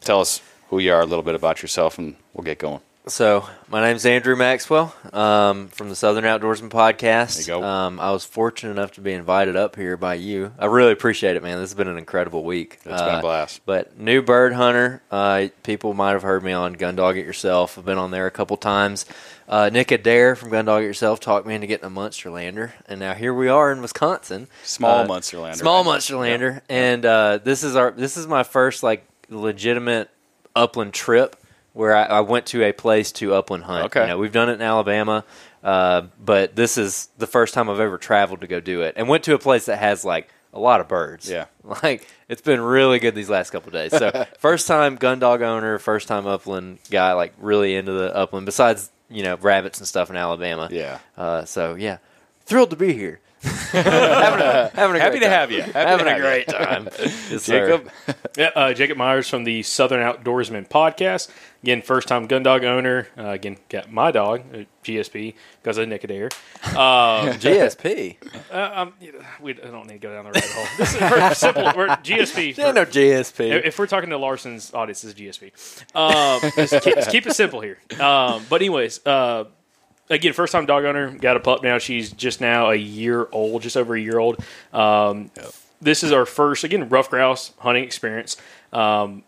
tell 0.00 0.20
us 0.20 0.40
who 0.68 0.78
you 0.78 0.92
are, 0.92 1.00
a 1.00 1.06
little 1.06 1.24
bit 1.24 1.34
about 1.34 1.60
yourself, 1.60 1.98
and 1.98 2.14
we'll 2.34 2.44
get 2.44 2.60
going. 2.60 2.78
So, 3.06 3.48
my 3.68 3.80
name's 3.80 4.04
Andrew 4.04 4.36
Maxwell 4.36 4.94
um, 5.14 5.68
from 5.68 5.88
the 5.88 5.96
Southern 5.96 6.24
Outdoorsman 6.24 6.68
podcast. 6.68 7.44
There 7.46 7.56
you 7.56 7.62
go. 7.62 7.66
Um, 7.66 7.98
I 7.98 8.12
was 8.12 8.24
fortunate 8.26 8.72
enough 8.72 8.92
to 8.92 9.00
be 9.00 9.12
invited 9.14 9.56
up 9.56 9.74
here 9.74 9.96
by 9.96 10.14
you. 10.14 10.52
I 10.58 10.66
really 10.66 10.92
appreciate 10.92 11.34
it, 11.34 11.42
man. 11.42 11.58
This 11.58 11.70
has 11.70 11.74
been 11.74 11.88
an 11.88 11.96
incredible 11.96 12.44
week. 12.44 12.74
It's 12.74 12.84
been 12.84 12.92
a 12.92 12.96
Uh, 12.96 13.20
blast. 13.22 13.62
But 13.64 13.98
new 13.98 14.20
bird 14.20 14.52
hunter, 14.52 15.02
uh, 15.10 15.46
people 15.62 15.94
might 15.94 16.12
have 16.12 16.22
heard 16.22 16.44
me 16.44 16.52
on 16.52 16.74
Gun 16.74 16.94
Dog 16.94 17.16
It 17.16 17.24
Yourself. 17.24 17.78
I've 17.78 17.86
been 17.86 17.98
on 17.98 18.10
there 18.10 18.26
a 18.26 18.30
couple 18.30 18.56
times. 18.58 19.06
Uh, 19.48 19.70
Nick 19.72 19.90
Adair 19.90 20.36
from 20.36 20.50
Gun 20.50 20.66
Dog 20.66 20.82
It 20.82 20.86
Yourself 20.86 21.20
talked 21.20 21.46
me 21.46 21.54
into 21.54 21.66
getting 21.66 21.86
a 21.86 21.90
Munsterlander, 21.90 22.72
and 22.86 23.00
now 23.00 23.14
here 23.14 23.32
we 23.34 23.48
are 23.48 23.72
in 23.72 23.80
Wisconsin. 23.80 24.46
Small 24.62 25.00
Uh, 25.00 25.06
Munsterlander. 25.06 25.56
Small 25.56 25.84
right? 25.84 25.98
Munsterlander, 25.98 26.60
and 26.68 27.04
uh, 27.06 27.38
this 27.42 27.64
is 27.64 27.74
our 27.76 27.90
this 27.92 28.18
is 28.18 28.26
my 28.28 28.42
first 28.44 28.82
like 28.82 29.04
legitimate 29.30 30.10
upland 30.54 30.92
trip 30.92 31.34
where 31.72 31.94
I, 31.94 32.04
I 32.04 32.20
went 32.20 32.46
to 32.46 32.62
a 32.64 32.72
place 32.72 33.12
to 33.12 33.34
upland 33.34 33.64
hunt. 33.64 33.86
Okay. 33.86 34.02
You 34.02 34.06
know, 34.08 34.18
we've 34.18 34.32
done 34.32 34.48
it 34.48 34.54
in 34.54 34.62
Alabama, 34.62 35.24
uh, 35.62 36.02
but 36.22 36.56
this 36.56 36.76
is 36.78 37.08
the 37.18 37.26
first 37.26 37.54
time 37.54 37.68
I've 37.68 37.80
ever 37.80 37.98
traveled 37.98 38.40
to 38.40 38.46
go 38.46 38.60
do 38.60 38.82
it, 38.82 38.94
and 38.96 39.08
went 39.08 39.24
to 39.24 39.34
a 39.34 39.38
place 39.38 39.66
that 39.66 39.78
has 39.78 40.04
like 40.04 40.28
a 40.52 40.60
lot 40.60 40.80
of 40.80 40.88
birds. 40.88 41.30
Yeah. 41.30 41.46
like 41.82 42.08
it's 42.28 42.42
been 42.42 42.60
really 42.60 42.98
good 42.98 43.14
these 43.14 43.30
last 43.30 43.50
couple 43.50 43.70
days. 43.70 43.96
So 43.96 44.26
first 44.38 44.66
time 44.66 44.96
gun 44.96 45.18
dog 45.18 45.42
owner, 45.42 45.78
first 45.78 46.08
time 46.08 46.26
upland 46.26 46.78
guy, 46.90 47.12
like 47.12 47.34
really 47.38 47.76
into 47.76 47.92
the 47.92 48.14
upland. 48.14 48.46
Besides 48.46 48.90
you 49.08 49.22
know 49.22 49.36
rabbits 49.36 49.78
and 49.78 49.88
stuff 49.88 50.10
in 50.10 50.16
Alabama. 50.16 50.68
Yeah. 50.70 50.98
Uh, 51.16 51.44
so 51.44 51.74
yeah, 51.74 51.98
thrilled 52.44 52.70
to 52.70 52.76
be 52.76 52.92
here. 52.92 53.20
Having 53.42 54.42
a, 54.42 54.70
having 54.74 54.96
a 54.96 54.98
Happy 55.00 55.18
great 55.18 55.20
to 55.20 55.20
time. 55.20 55.30
have 55.30 55.50
you. 55.50 55.62
Happy 55.62 55.72
having 55.72 56.06
have 56.06 56.16
a 56.16 56.18
you. 56.18 56.22
great 56.22 56.48
time. 56.48 56.88
Yes. 57.30 57.46
Jacob. 57.46 57.88
Yeah, 58.36 58.50
uh, 58.56 58.72
Jacob 58.74 58.96
Myers 58.98 59.28
from 59.28 59.44
the 59.44 59.62
Southern 59.62 60.00
Outdoorsman 60.00 60.68
podcast. 60.68 61.30
Again, 61.62 61.80
first 61.82 62.08
time 62.08 62.26
gun 62.26 62.42
dog 62.42 62.64
owner. 62.64 63.08
Uh, 63.16 63.28
again, 63.28 63.56
got 63.68 63.90
my 63.92 64.10
dog, 64.10 64.42
uh, 64.52 64.64
GSP, 64.84 65.34
because 65.62 65.78
of 65.78 65.88
Nick 65.88 66.02
Adair. 66.04 66.26
Um, 66.70 67.36
GSP. 67.38 68.16
uh, 68.52 68.70
um, 68.74 68.94
you 69.00 69.12
know, 69.12 69.20
we 69.40 69.52
I 69.52 69.66
don't 69.66 69.86
need 69.86 69.94
to 69.94 69.98
go 70.00 70.12
down 70.14 70.24
the 70.24 70.30
rabbit 70.32 70.50
hole. 70.50 70.66
This 70.78 70.94
is 70.94 70.98
for 70.98 71.34
simple. 71.34 71.72
We're 71.76 71.88
GSP. 71.88 72.56
There 72.56 72.66
ain't 72.66 72.74
no 72.74 72.84
GSP. 72.84 73.50
If 73.58 73.64
if 73.66 73.78
we're 73.78 73.86
talking 73.86 74.10
to 74.10 74.18
Larson's 74.18 74.72
audience, 74.74 75.02
this 75.02 75.14
is 75.14 75.20
GSP. 75.20 75.52
Um, 75.94 76.50
let's, 76.56 76.72
keep, 76.84 76.96
let's 76.96 77.08
keep 77.08 77.26
it 77.26 77.34
simple 77.34 77.60
here. 77.60 77.78
Um, 78.00 78.44
but 78.50 78.60
anyways, 78.60 79.04
uh, 79.06 79.44
again, 80.10 80.32
first 80.32 80.52
time 80.52 80.66
dog 80.66 80.84
owner. 80.84 81.10
Got 81.12 81.36
a 81.36 81.40
pup 81.40 81.62
now. 81.62 81.78
She's 81.78 82.12
just 82.12 82.40
now 82.40 82.70
a 82.70 82.74
year 82.74 83.28
old, 83.32 83.62
just 83.62 83.76
over 83.76 83.94
a 83.94 84.00
year 84.00 84.18
old. 84.18 84.44
Um, 84.72 85.30
this 85.80 86.02
is 86.02 86.12
our 86.12 86.26
first 86.26 86.64
again 86.64 86.88
rough 86.88 87.08
grouse 87.10 87.52
hunting 87.58 87.84
experience. 87.84 88.36
Um, 88.72 89.22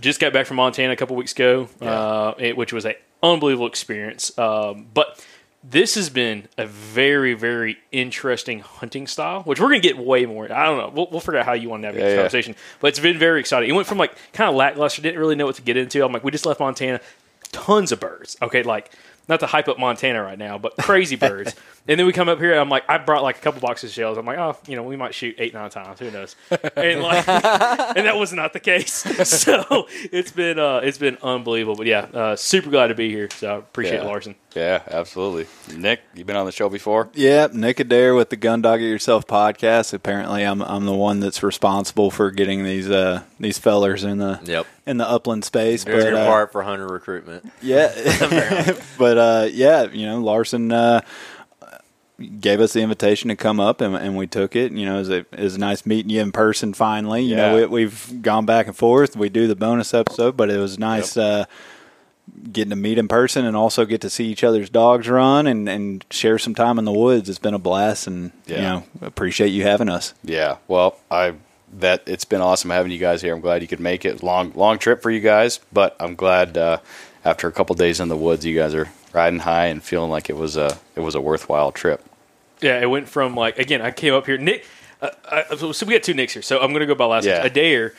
just 0.00 0.20
got 0.20 0.32
back 0.34 0.46
from 0.46 0.58
Montana 0.58 0.92
a 0.92 0.96
couple 0.96 1.16
weeks 1.16 1.32
ago, 1.32 1.68
uh, 1.80 2.34
it, 2.38 2.56
which 2.56 2.72
was 2.74 2.84
an 2.84 2.94
unbelievable 3.22 3.66
experience. 3.66 4.36
Um, 4.38 4.86
but 4.92 5.24
this 5.64 5.94
has 5.94 6.10
been 6.10 6.46
a 6.58 6.66
very, 6.66 7.32
very 7.34 7.78
interesting 7.90 8.60
hunting 8.60 9.06
style, 9.06 9.42
which 9.44 9.58
we're 9.58 9.68
going 9.70 9.80
to 9.80 9.88
get 9.88 9.96
way 9.96 10.26
more. 10.26 10.52
I 10.52 10.66
don't 10.66 10.78
know. 10.78 10.88
We'll, 10.94 11.08
we'll 11.10 11.20
figure 11.20 11.38
out 11.38 11.46
how 11.46 11.54
you 11.54 11.70
want 11.70 11.82
to 11.82 11.86
navigate 11.88 12.02
Yeah, 12.04 12.08
this 12.10 12.16
yeah. 12.16 12.22
conversation. 12.22 12.54
But 12.80 12.88
it's 12.88 13.00
been 13.00 13.18
very 13.18 13.40
exciting. 13.40 13.70
It 13.70 13.72
went 13.72 13.88
from 13.88 13.98
like 13.98 14.14
kind 14.34 14.50
of 14.50 14.56
lackluster, 14.56 15.00
didn't 15.00 15.18
really 15.18 15.36
know 15.36 15.46
what 15.46 15.54
to 15.56 15.62
get 15.62 15.76
into. 15.78 16.04
I'm 16.04 16.12
like, 16.12 16.22
we 16.22 16.30
just 16.30 16.44
left 16.46 16.60
Montana, 16.60 17.00
tons 17.50 17.90
of 17.90 17.98
birds. 17.98 18.36
Okay, 18.42 18.62
like 18.62 18.92
not 19.28 19.40
to 19.40 19.46
hype 19.46 19.68
up 19.68 19.78
Montana 19.78 20.22
right 20.22 20.38
now, 20.38 20.58
but 20.58 20.76
crazy 20.76 21.16
birds. 21.16 21.54
and 21.88 21.98
then 21.98 22.06
we 22.06 22.12
come 22.12 22.28
up 22.28 22.38
here, 22.38 22.52
and 22.52 22.60
I'm 22.60 22.68
like, 22.68 22.84
I 22.88 22.98
brought 22.98 23.22
like 23.22 23.38
a 23.38 23.40
couple 23.40 23.60
boxes 23.60 23.90
of 23.90 23.94
shells. 23.94 24.18
I'm 24.18 24.26
like, 24.26 24.38
oh, 24.38 24.56
you 24.68 24.76
know, 24.76 24.82
we 24.82 24.96
might 24.96 25.14
shoot 25.14 25.34
eight, 25.38 25.54
nine 25.54 25.70
times. 25.70 25.98
Who 25.98 26.10
knows? 26.10 26.36
And 26.76 27.00
like, 27.02 27.26
and 27.28 28.06
that 28.06 28.16
was 28.16 28.32
not 28.32 28.52
the 28.52 28.60
case. 28.60 29.04
So 29.48 29.86
it's 30.12 30.30
been 30.32 30.58
uh, 30.58 30.78
it's 30.82 30.98
been 30.98 31.16
unbelievable. 31.22 31.76
But 31.76 31.86
yeah, 31.86 32.00
uh, 32.12 32.36
super 32.36 32.70
glad 32.70 32.88
to 32.88 32.94
be 32.94 33.10
here. 33.10 33.28
So 33.32 33.54
I 33.54 33.58
appreciate 33.58 33.96
Yeah. 33.96 34.02
it, 34.02 34.06
Larson. 34.06 34.34
Yeah, 34.54 34.82
absolutely. 34.90 35.46
Nick, 35.76 36.00
you've 36.14 36.26
been 36.26 36.34
on 36.36 36.46
the 36.46 36.52
show 36.52 36.68
before? 36.68 37.10
Yeah, 37.14 37.48
Nick 37.52 37.78
Adair 37.80 38.14
with 38.14 38.30
the 38.30 38.36
Gun 38.36 38.60
Dog 38.62 38.80
It 38.80 38.88
Yourself 38.88 39.26
podcast. 39.26 39.92
Apparently, 39.94 40.42
I'm 40.42 40.62
I'm 40.62 40.84
the 40.86 40.94
one 40.94 41.20
that's 41.20 41.42
responsible 41.42 42.10
for 42.10 42.30
getting 42.30 42.64
these 42.64 42.90
uh 42.90 43.22
these 43.40 43.58
fellers 43.58 44.04
in 44.04 44.18
the 44.18 44.40
Yep. 44.44 44.66
in 44.86 44.96
the 44.98 45.08
upland 45.08 45.44
space. 45.44 45.84
Doing 45.84 45.98
but 45.98 46.06
your 46.08 46.16
uh, 46.18 46.26
part 46.26 46.52
for 46.52 46.62
hunter 46.62 46.86
recruitment. 46.88 47.50
yeah, 47.62 47.92
but 48.98 49.18
uh, 49.18 49.48
yeah, 49.50 49.84
you 49.90 50.06
know, 50.06 50.20
Larson 50.20 50.72
uh, 50.72 51.00
gave 52.40 52.60
us 52.60 52.72
the 52.72 52.80
invitation 52.80 53.28
to 53.28 53.36
come 53.36 53.60
up, 53.60 53.80
and, 53.80 53.94
and 53.94 54.16
we 54.16 54.26
took 54.26 54.56
it. 54.56 54.72
You 54.72 54.86
know, 54.86 54.96
it 54.96 54.98
was, 54.98 55.08
a, 55.10 55.16
it 55.18 55.40
was 55.40 55.58
nice 55.58 55.86
meeting 55.86 56.10
you 56.10 56.20
in 56.20 56.32
person. 56.32 56.74
Finally, 56.74 57.22
you 57.22 57.36
know, 57.36 57.56
Yeah. 57.56 57.66
we, 57.66 57.84
we've 57.84 58.22
gone 58.22 58.44
back 58.46 58.66
and 58.66 58.76
forth. 58.76 59.16
We 59.16 59.28
do 59.28 59.46
the 59.46 59.56
bonus 59.56 59.94
episode, 59.94 60.36
but 60.36 60.50
it 60.50 60.58
was 60.58 60.78
nice. 60.78 61.16
Uh, 61.16 61.44
Getting 62.52 62.70
to 62.70 62.76
meet 62.76 62.98
in 62.98 63.08
person 63.08 63.46
and 63.46 63.56
also 63.56 63.86
get 63.86 64.02
to 64.02 64.10
see 64.10 64.26
each 64.26 64.44
other's 64.44 64.68
dogs 64.68 65.08
run 65.08 65.46
and, 65.46 65.66
and 65.66 66.04
share 66.10 66.38
some 66.38 66.54
time 66.54 66.78
in 66.78 66.84
the 66.84 66.92
woods. 66.92 67.30
It's 67.30 67.38
been 67.38 67.54
a 67.54 67.58
blast, 67.58 68.06
and 68.06 68.32
you 68.46 68.56
know 68.56 68.84
appreciate 69.00 69.48
you 69.48 69.62
having 69.62 69.88
us. 69.88 70.12
Yeah. 70.22 70.58
Well, 70.68 70.98
I 71.10 71.34
that 71.78 72.02
it's 72.06 72.26
been 72.26 72.42
awesome 72.42 72.68
having 72.68 72.92
you 72.92 72.98
guys 72.98 73.22
here. 73.22 73.34
I'm 73.34 73.40
glad 73.40 73.62
you 73.62 73.68
could 73.68 73.80
make 73.80 74.04
it. 74.04 74.22
Long 74.22 74.52
long 74.54 74.78
trip 74.78 75.00
for 75.00 75.10
you 75.10 75.20
guys, 75.20 75.58
but 75.72 75.96
I'm 75.98 76.14
glad 76.16 76.58
uh, 76.58 76.78
after 77.24 77.48
a 77.48 77.52
couple 77.52 77.74
days 77.76 77.98
in 77.98 78.08
the 78.08 78.16
woods, 78.16 78.44
you 78.44 78.54
guys 78.54 78.74
are 78.74 78.90
riding 79.18 79.40
high 79.40 79.66
and 79.66 79.82
feeling 79.82 80.10
like 80.10 80.30
it 80.30 80.36
was 80.36 80.56
a 80.56 80.78
it 80.94 81.00
was 81.00 81.14
a 81.16 81.20
worthwhile 81.20 81.72
trip. 81.72 82.04
Yeah, 82.60 82.80
it 82.80 82.86
went 82.86 83.08
from 83.08 83.34
like 83.34 83.58
again. 83.58 83.82
I 83.82 83.90
came 83.90 84.14
up 84.14 84.26
here. 84.26 84.38
Nick, 84.38 84.64
uh, 85.02 85.10
I, 85.30 85.56
so 85.56 85.84
we 85.86 85.92
got 85.94 86.02
two 86.04 86.14
Nicks 86.14 86.32
here. 86.34 86.42
So 86.42 86.60
I'm 86.60 86.70
going 86.70 86.80
to 86.80 86.86
go 86.86 86.94
by 86.94 87.04
last 87.06 87.24
Yeah. 87.24 87.38
name. 87.38 87.46
Adair 87.46 87.94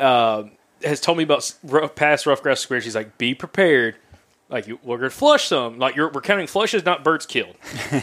uh, 0.00 0.44
has 0.82 1.00
told 1.00 1.16
me 1.18 1.24
about 1.24 1.52
rough, 1.62 1.94
past 1.94 2.26
rough 2.26 2.42
grass 2.42 2.60
squares. 2.60 2.84
He's 2.84 2.94
like, 2.96 3.16
be 3.18 3.34
prepared. 3.34 3.94
Like 4.50 4.66
you, 4.68 4.78
we're 4.84 4.98
going 4.98 5.10
to 5.10 5.16
flush 5.16 5.46
some. 5.46 5.78
Like 5.78 5.96
you're, 5.96 6.10
we're 6.10 6.20
counting 6.20 6.46
flushes, 6.46 6.84
not 6.84 7.02
birds 7.02 7.24
killed. 7.26 7.56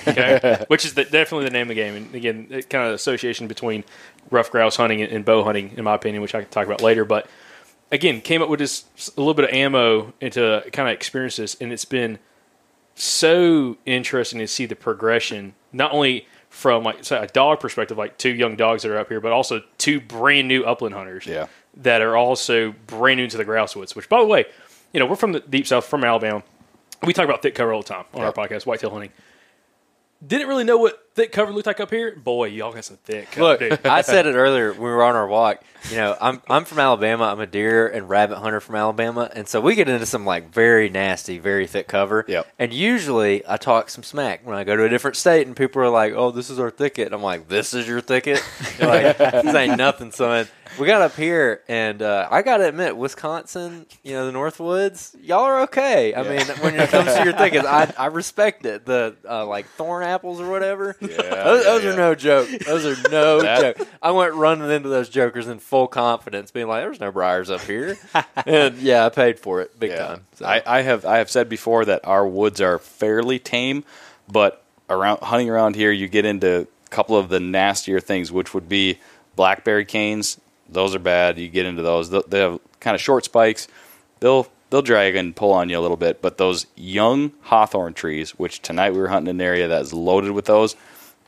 Okay, 0.08 0.64
which 0.68 0.86
is 0.86 0.94
the, 0.96 1.04
definitely 1.06 1.46
the 1.46 1.52
name 1.52 1.64
of 1.64 1.68
the 1.70 1.76
game. 1.76 1.96
And 1.96 2.16
again, 2.16 2.48
it 2.50 2.70
kind 2.70 2.88
of 2.88 2.94
association 2.94 3.48
between 3.48 3.84
rough 4.32 4.50
grouse 4.52 4.76
hunting 4.78 5.02
and, 5.02 5.12
and 5.12 5.24
bow 5.26 5.44
hunting, 5.44 5.74
in 5.78 5.84
my 5.84 5.94
opinion, 5.96 6.22
which 6.22 6.34
I 6.36 6.42
can 6.42 6.50
talk 6.50 6.66
about 6.66 6.82
later. 6.82 7.06
But 7.06 7.28
again, 7.92 8.22
came 8.22 8.42
up 8.42 8.50
with 8.50 8.60
just 8.60 8.88
a 9.18 9.22
little 9.22 9.36
bit 9.36 9.46
of 9.46 9.52
ammo 9.52 10.14
into 10.20 10.64
kind 10.74 10.90
of 10.90 10.94
experience 10.96 11.36
this, 11.38 11.56
and 11.62 11.72
it's 11.72 11.86
been 11.86 12.18
so 13.02 13.78
interesting 13.86 14.40
to 14.40 14.48
see 14.48 14.66
the 14.66 14.76
progression, 14.76 15.54
not 15.74 15.92
only 15.92 16.28
from 16.50 16.84
like 16.84 17.04
say 17.04 17.18
a 17.18 17.28
dog 17.28 17.60
perspective, 17.60 17.98
like 17.98 18.18
two 18.18 18.30
young 18.34 18.56
dogs 18.56 18.84
that 18.84 18.92
are 18.92 18.98
up 18.98 19.08
here, 19.10 19.20
but 19.22 19.32
also 19.32 19.62
two 19.78 20.00
brand 20.00 20.48
new 20.48 20.64
upland 20.64 20.94
hunters 20.94 21.26
Yeah. 21.26 21.48
that 21.78 22.02
are 22.02 22.16
also 22.16 22.74
brand 22.88 23.18
new 23.20 23.28
to 23.28 23.38
the 23.38 23.46
grouse 23.46 23.76
woods. 23.76 23.96
Which, 23.96 24.08
by 24.10 24.20
the 24.20 24.28
way, 24.28 24.46
you 24.94 25.00
know 25.00 25.06
we're 25.06 25.16
from 25.16 25.32
the 25.32 25.40
deep 25.40 25.66
south, 25.66 25.86
from 25.86 26.04
Alabama. 26.04 26.44
We 27.04 27.14
talk 27.14 27.26
about 27.26 27.42
thick 27.42 27.56
cover 27.56 27.74
all 27.74 27.82
the 27.82 27.88
time 27.88 28.06
on 28.14 28.22
our 28.22 28.32
podcast, 28.34 28.66
whitetail 28.68 28.92
hunting. 28.92 29.12
Didn't 30.26 30.48
really 30.48 30.64
know 30.64 30.78
what 30.78 31.08
thick 31.16 31.32
cover 31.32 31.52
looked 31.52 31.66
like 31.66 31.80
up 31.80 31.90
here. 31.90 32.16
Boy, 32.16 32.46
y'all 32.46 32.72
got 32.72 32.86
some 32.86 32.98
thick 32.98 33.32
cover. 33.32 33.42
Look, 33.44 33.60
dude. 33.60 33.86
I 33.86 34.02
said 34.02 34.28
it 34.28 34.36
earlier 34.36 34.72
when 34.72 34.82
we 34.82 34.90
were 34.90 35.04
on 35.04 35.16
our 35.16 35.28
walk. 35.28 35.64
You 35.90 35.98
know, 35.98 36.16
I'm 36.22 36.42
I'm 36.48 36.64
from 36.64 36.78
Alabama. 36.78 37.24
I'm 37.24 37.40
a 37.40 37.48
deer 37.48 37.88
and 37.88 38.08
rabbit 38.08 38.38
hunter 38.38 38.60
from 38.60 38.76
Alabama, 38.76 39.32
and 39.34 39.48
so 39.48 39.60
we 39.60 39.74
get 39.74 39.90
into 39.90 40.06
some 40.06 40.26
like 40.26 40.54
very 40.54 40.90
nasty, 40.90 41.40
very 41.40 41.66
thick 41.66 41.88
cover. 41.88 42.24
Yep. 42.28 42.48
And 42.60 42.72
usually, 42.72 43.44
I 43.48 43.58
talk 43.58 43.90
some 43.90 44.04
smack 44.04 44.46
when 44.46 44.56
I 44.56 44.64
go 44.64 44.76
to 44.76 44.84
a 44.84 44.90
different 44.90 45.18
state, 45.18 45.48
and 45.48 45.56
people 45.56 45.82
are 45.82 45.90
like, 45.90 46.14
"Oh, 46.14 46.30
this 46.30 46.52
is 46.52 46.60
our 46.60 46.70
thicket." 46.70 47.08
And 47.08 47.16
I'm 47.16 47.24
like, 47.24 47.48
"This 47.48 47.74
is 47.74 47.88
your 47.88 48.02
thicket?" 48.02 48.44
Like, 48.80 49.18
"This 49.18 49.56
ain't 49.56 49.78
nothing, 49.78 50.12
son." 50.12 50.48
We 50.80 50.88
got 50.88 51.02
up 51.02 51.16
here, 51.16 51.62
and 51.68 52.02
uh, 52.02 52.28
I 52.32 52.42
gotta 52.42 52.68
admit, 52.68 52.96
Wisconsin, 52.98 53.86
you 54.04 54.14
know, 54.14 54.26
the 54.26 54.32
Northwoods, 54.32 55.16
y'all 55.22 55.42
are 55.44 55.62
okay. 55.64 56.16
I 56.16 56.24
mean, 56.24 56.46
when 56.62 56.76
it 56.80 56.90
comes 56.90 57.14
to 57.14 57.24
your 57.24 57.34
thickets, 57.34 57.66
I 57.66 57.94
I 57.98 58.06
respect 58.08 58.66
it. 58.66 58.86
The 58.86 59.16
uh, 59.30 59.46
like 59.46 59.68
thorn 59.68 60.04
apples 60.04 60.40
or 60.40 60.50
whatever. 60.50 60.96
Yeah, 61.02 61.08
those, 61.08 61.18
yeah, 61.66 61.72
those 61.72 61.84
yeah. 61.84 61.90
are 61.92 61.96
no 61.98 62.16
joke. 62.16 62.50
Those 62.66 62.86
are 62.86 63.10
no 63.10 63.42
That- 63.42 63.78
joke. 63.78 63.88
I 64.02 64.12
went 64.12 64.34
running 64.34 64.70
into 64.72 64.90
those 64.90 65.10
jokers 65.10 65.48
in 65.48 65.60
full 65.60 65.88
confidence, 65.88 66.52
being 66.52 66.68
like, 66.68 66.84
"There's 66.84 67.00
no 67.00 67.12
briars 67.12 67.50
up 67.50 67.62
here," 67.62 67.98
and 68.46 68.78
yeah, 68.78 69.06
I 69.06 69.10
paid 69.10 69.40
for 69.40 69.62
it 69.62 69.78
big 69.80 69.92
Yeah. 69.92 70.08
time. 70.08 70.26
So. 70.36 70.46
I, 70.46 70.62
I 70.66 70.82
have 70.82 71.06
I 71.06 71.18
have 71.18 71.30
said 71.30 71.50
before 71.50 71.86
that 71.86 72.02
our 72.08 72.26
woods 72.28 72.62
are 72.62 72.80
fairly 72.80 73.40
tame, 73.40 73.84
but 74.28 74.64
around 74.90 75.20
hunting 75.22 75.50
around 75.50 75.76
here, 75.76 75.92
you 75.92 76.08
get 76.08 76.26
into 76.26 76.62
a 76.86 76.90
couple 76.90 77.18
of 77.18 77.30
the 77.30 77.40
nastier 77.40 78.00
things, 78.00 78.32
which 78.32 78.54
would 78.54 78.70
be 78.70 79.00
blackberry 79.36 79.86
canes. 79.86 80.40
Those 80.72 80.96
are 80.96 81.00
bad. 81.00 81.38
You 81.38 81.48
get 81.50 81.66
into 81.66 81.82
those. 81.82 82.10
They 82.10 82.40
have 82.40 82.60
kind 82.80 82.96
of 82.96 83.02
short 83.02 83.26
spikes. 83.26 83.68
They'll 84.20 84.48
they'll 84.70 84.82
drag 84.82 85.16
and 85.16 85.36
pull 85.36 85.52
on 85.52 85.70
you 85.70 85.78
a 85.78 85.82
little 85.82 85.98
bit. 85.98 86.22
But 86.22 86.38
those 86.38 86.66
young 86.76 87.34
hawthorn 87.42 87.94
trees, 87.94 88.32
which 88.32 88.62
tonight 88.62 88.92
we 88.92 89.00
were 89.00 89.10
hunting 89.10 89.30
in 89.30 89.36
an 89.38 89.46
area 89.46 89.68
that's 89.68 89.92
loaded 89.94 90.32
with 90.32 90.46
those, 90.46 90.76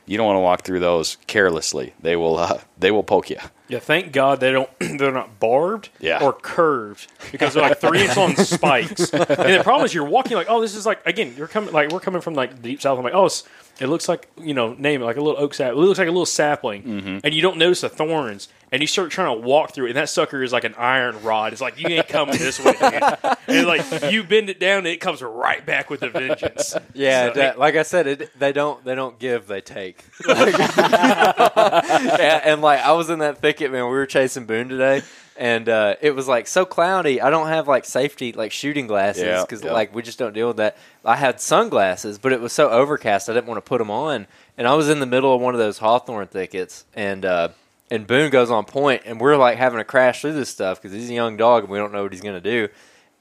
you 0.06 0.16
don't 0.16 0.26
want 0.26 0.36
to 0.36 0.40
walk 0.40 0.62
through 0.62 0.80
those 0.80 1.16
carelessly. 1.26 1.94
They 2.00 2.16
will 2.16 2.38
uh, 2.38 2.60
they 2.78 2.90
will 2.90 3.02
poke 3.04 3.30
you. 3.30 3.38
Yeah, 3.68 3.78
thank 3.78 4.12
God 4.12 4.40
they 4.40 4.52
don't. 4.52 4.68
They're 4.78 5.10
not 5.12 5.40
barbed 5.40 5.88
Yeah. 5.98 6.22
or 6.22 6.34
curved 6.34 7.10
because 7.32 7.54
they're 7.54 7.62
like 7.62 7.80
three 7.80 8.02
inch 8.04 8.14
long 8.16 8.36
spikes. 8.36 9.10
And 9.10 9.20
the 9.28 9.60
problem 9.64 9.86
is 9.86 9.94
you're 9.94 10.04
walking 10.04 10.36
like, 10.36 10.48
oh, 10.50 10.60
this 10.60 10.74
is 10.74 10.84
like 10.84 11.04
again, 11.06 11.34
you're 11.36 11.48
coming 11.48 11.72
like 11.72 11.90
we're 11.90 12.00
coming 12.00 12.20
from 12.20 12.34
like 12.34 12.50
the 12.56 12.60
deep 12.62 12.82
south. 12.82 12.98
I'm 12.98 13.04
like, 13.04 13.14
oh, 13.14 13.24
it's, 13.26 13.42
it 13.80 13.88
looks 13.88 14.08
like 14.08 14.28
you 14.40 14.54
know, 14.54 14.74
name 14.74 15.02
it 15.02 15.04
like 15.04 15.16
a 15.16 15.20
little 15.20 15.40
oak 15.40 15.54
sap. 15.54 15.72
It 15.72 15.76
looks 15.76 15.98
like 15.98 16.08
a 16.08 16.10
little 16.10 16.26
sapling, 16.26 16.82
mm-hmm. 16.82 17.18
and 17.24 17.34
you 17.34 17.42
don't 17.42 17.58
notice 17.58 17.80
the 17.82 17.88
thorns. 17.88 18.48
And 18.72 18.80
you 18.82 18.88
start 18.88 19.12
trying 19.12 19.40
to 19.40 19.46
walk 19.46 19.72
through 19.72 19.86
it, 19.86 19.90
and 19.90 19.96
that 19.98 20.08
sucker 20.08 20.42
is 20.42 20.52
like 20.52 20.64
an 20.64 20.74
iron 20.76 21.22
rod. 21.22 21.52
It's 21.52 21.60
like 21.62 21.78
you 21.78 21.86
ain't 21.86 22.08
coming 22.08 22.36
this 22.38 22.58
way. 22.58 22.74
And 23.46 23.66
like 23.68 24.10
you 24.10 24.24
bend 24.24 24.48
it 24.50 24.58
down, 24.58 24.78
and 24.78 24.86
it 24.88 25.00
comes 25.00 25.22
right 25.22 25.64
back 25.64 25.90
with 25.90 26.02
a 26.02 26.08
vengeance. 26.08 26.74
Yeah, 26.92 27.28
So, 27.28 27.34
that- 27.34 27.58
like 27.58 27.76
I 27.76 27.82
said, 27.82 28.06
it, 28.08 28.36
they 28.36 28.52
don't 28.52 28.82
they 28.84 28.94
don't 28.96 29.16
give, 29.18 29.46
they 29.46 29.60
take. 29.60 30.02
Like- 30.26 30.58
yeah, 30.58 32.40
and 32.44 32.62
like 32.62 32.80
I 32.80 32.92
was 32.92 33.10
in 33.10 33.20
that 33.20 33.38
thicket, 33.38 33.70
man. 33.70 33.84
We 33.84 33.90
were 33.90 34.06
chasing 34.06 34.46
Boone 34.46 34.68
today, 34.68 35.02
and 35.36 35.68
uh, 35.68 35.96
it 36.00 36.14
was 36.14 36.28
like 36.28 36.46
so 36.46 36.64
cloudy. 36.64 37.20
I 37.20 37.30
don't 37.30 37.48
have 37.48 37.66
like 37.68 37.84
safety 37.84 38.32
like 38.32 38.52
shooting 38.52 38.86
glasses 38.86 39.22
Yeah, 39.24 39.42
because 39.42 39.62
yeah. 39.62 39.72
like 39.72 39.94
we 39.94 40.02
just 40.02 40.18
don't 40.18 40.32
deal 40.32 40.48
with 40.48 40.58
that. 40.58 40.76
I 41.04 41.16
had 41.16 41.40
sunglasses, 41.40 42.18
but 42.18 42.32
it 42.32 42.40
was 42.40 42.52
so 42.52 42.70
overcast, 42.70 43.28
I 43.28 43.34
didn't 43.34 43.46
want 43.46 43.58
to 43.58 43.68
put 43.68 43.78
them 43.78 43.90
on. 43.90 44.26
And 44.56 44.68
I 44.68 44.74
was 44.74 44.88
in 44.88 45.00
the 45.00 45.06
middle 45.06 45.34
of 45.34 45.40
one 45.40 45.54
of 45.54 45.58
those 45.58 45.78
hawthorn 45.78 46.28
thickets, 46.28 46.84
and 46.94 47.24
uh, 47.24 47.48
and 47.90 48.06
Boone 48.06 48.30
goes 48.30 48.50
on 48.50 48.64
point, 48.64 49.02
and 49.04 49.20
we're 49.20 49.36
like 49.36 49.58
having 49.58 49.78
to 49.78 49.84
crash 49.84 50.20
through 50.20 50.34
this 50.34 50.48
stuff 50.48 50.80
because 50.80 50.96
he's 50.96 51.10
a 51.10 51.14
young 51.14 51.36
dog, 51.36 51.64
and 51.64 51.72
we 51.72 51.78
don't 51.78 51.92
know 51.92 52.02
what 52.04 52.12
he's 52.12 52.20
gonna 52.22 52.40
do. 52.40 52.68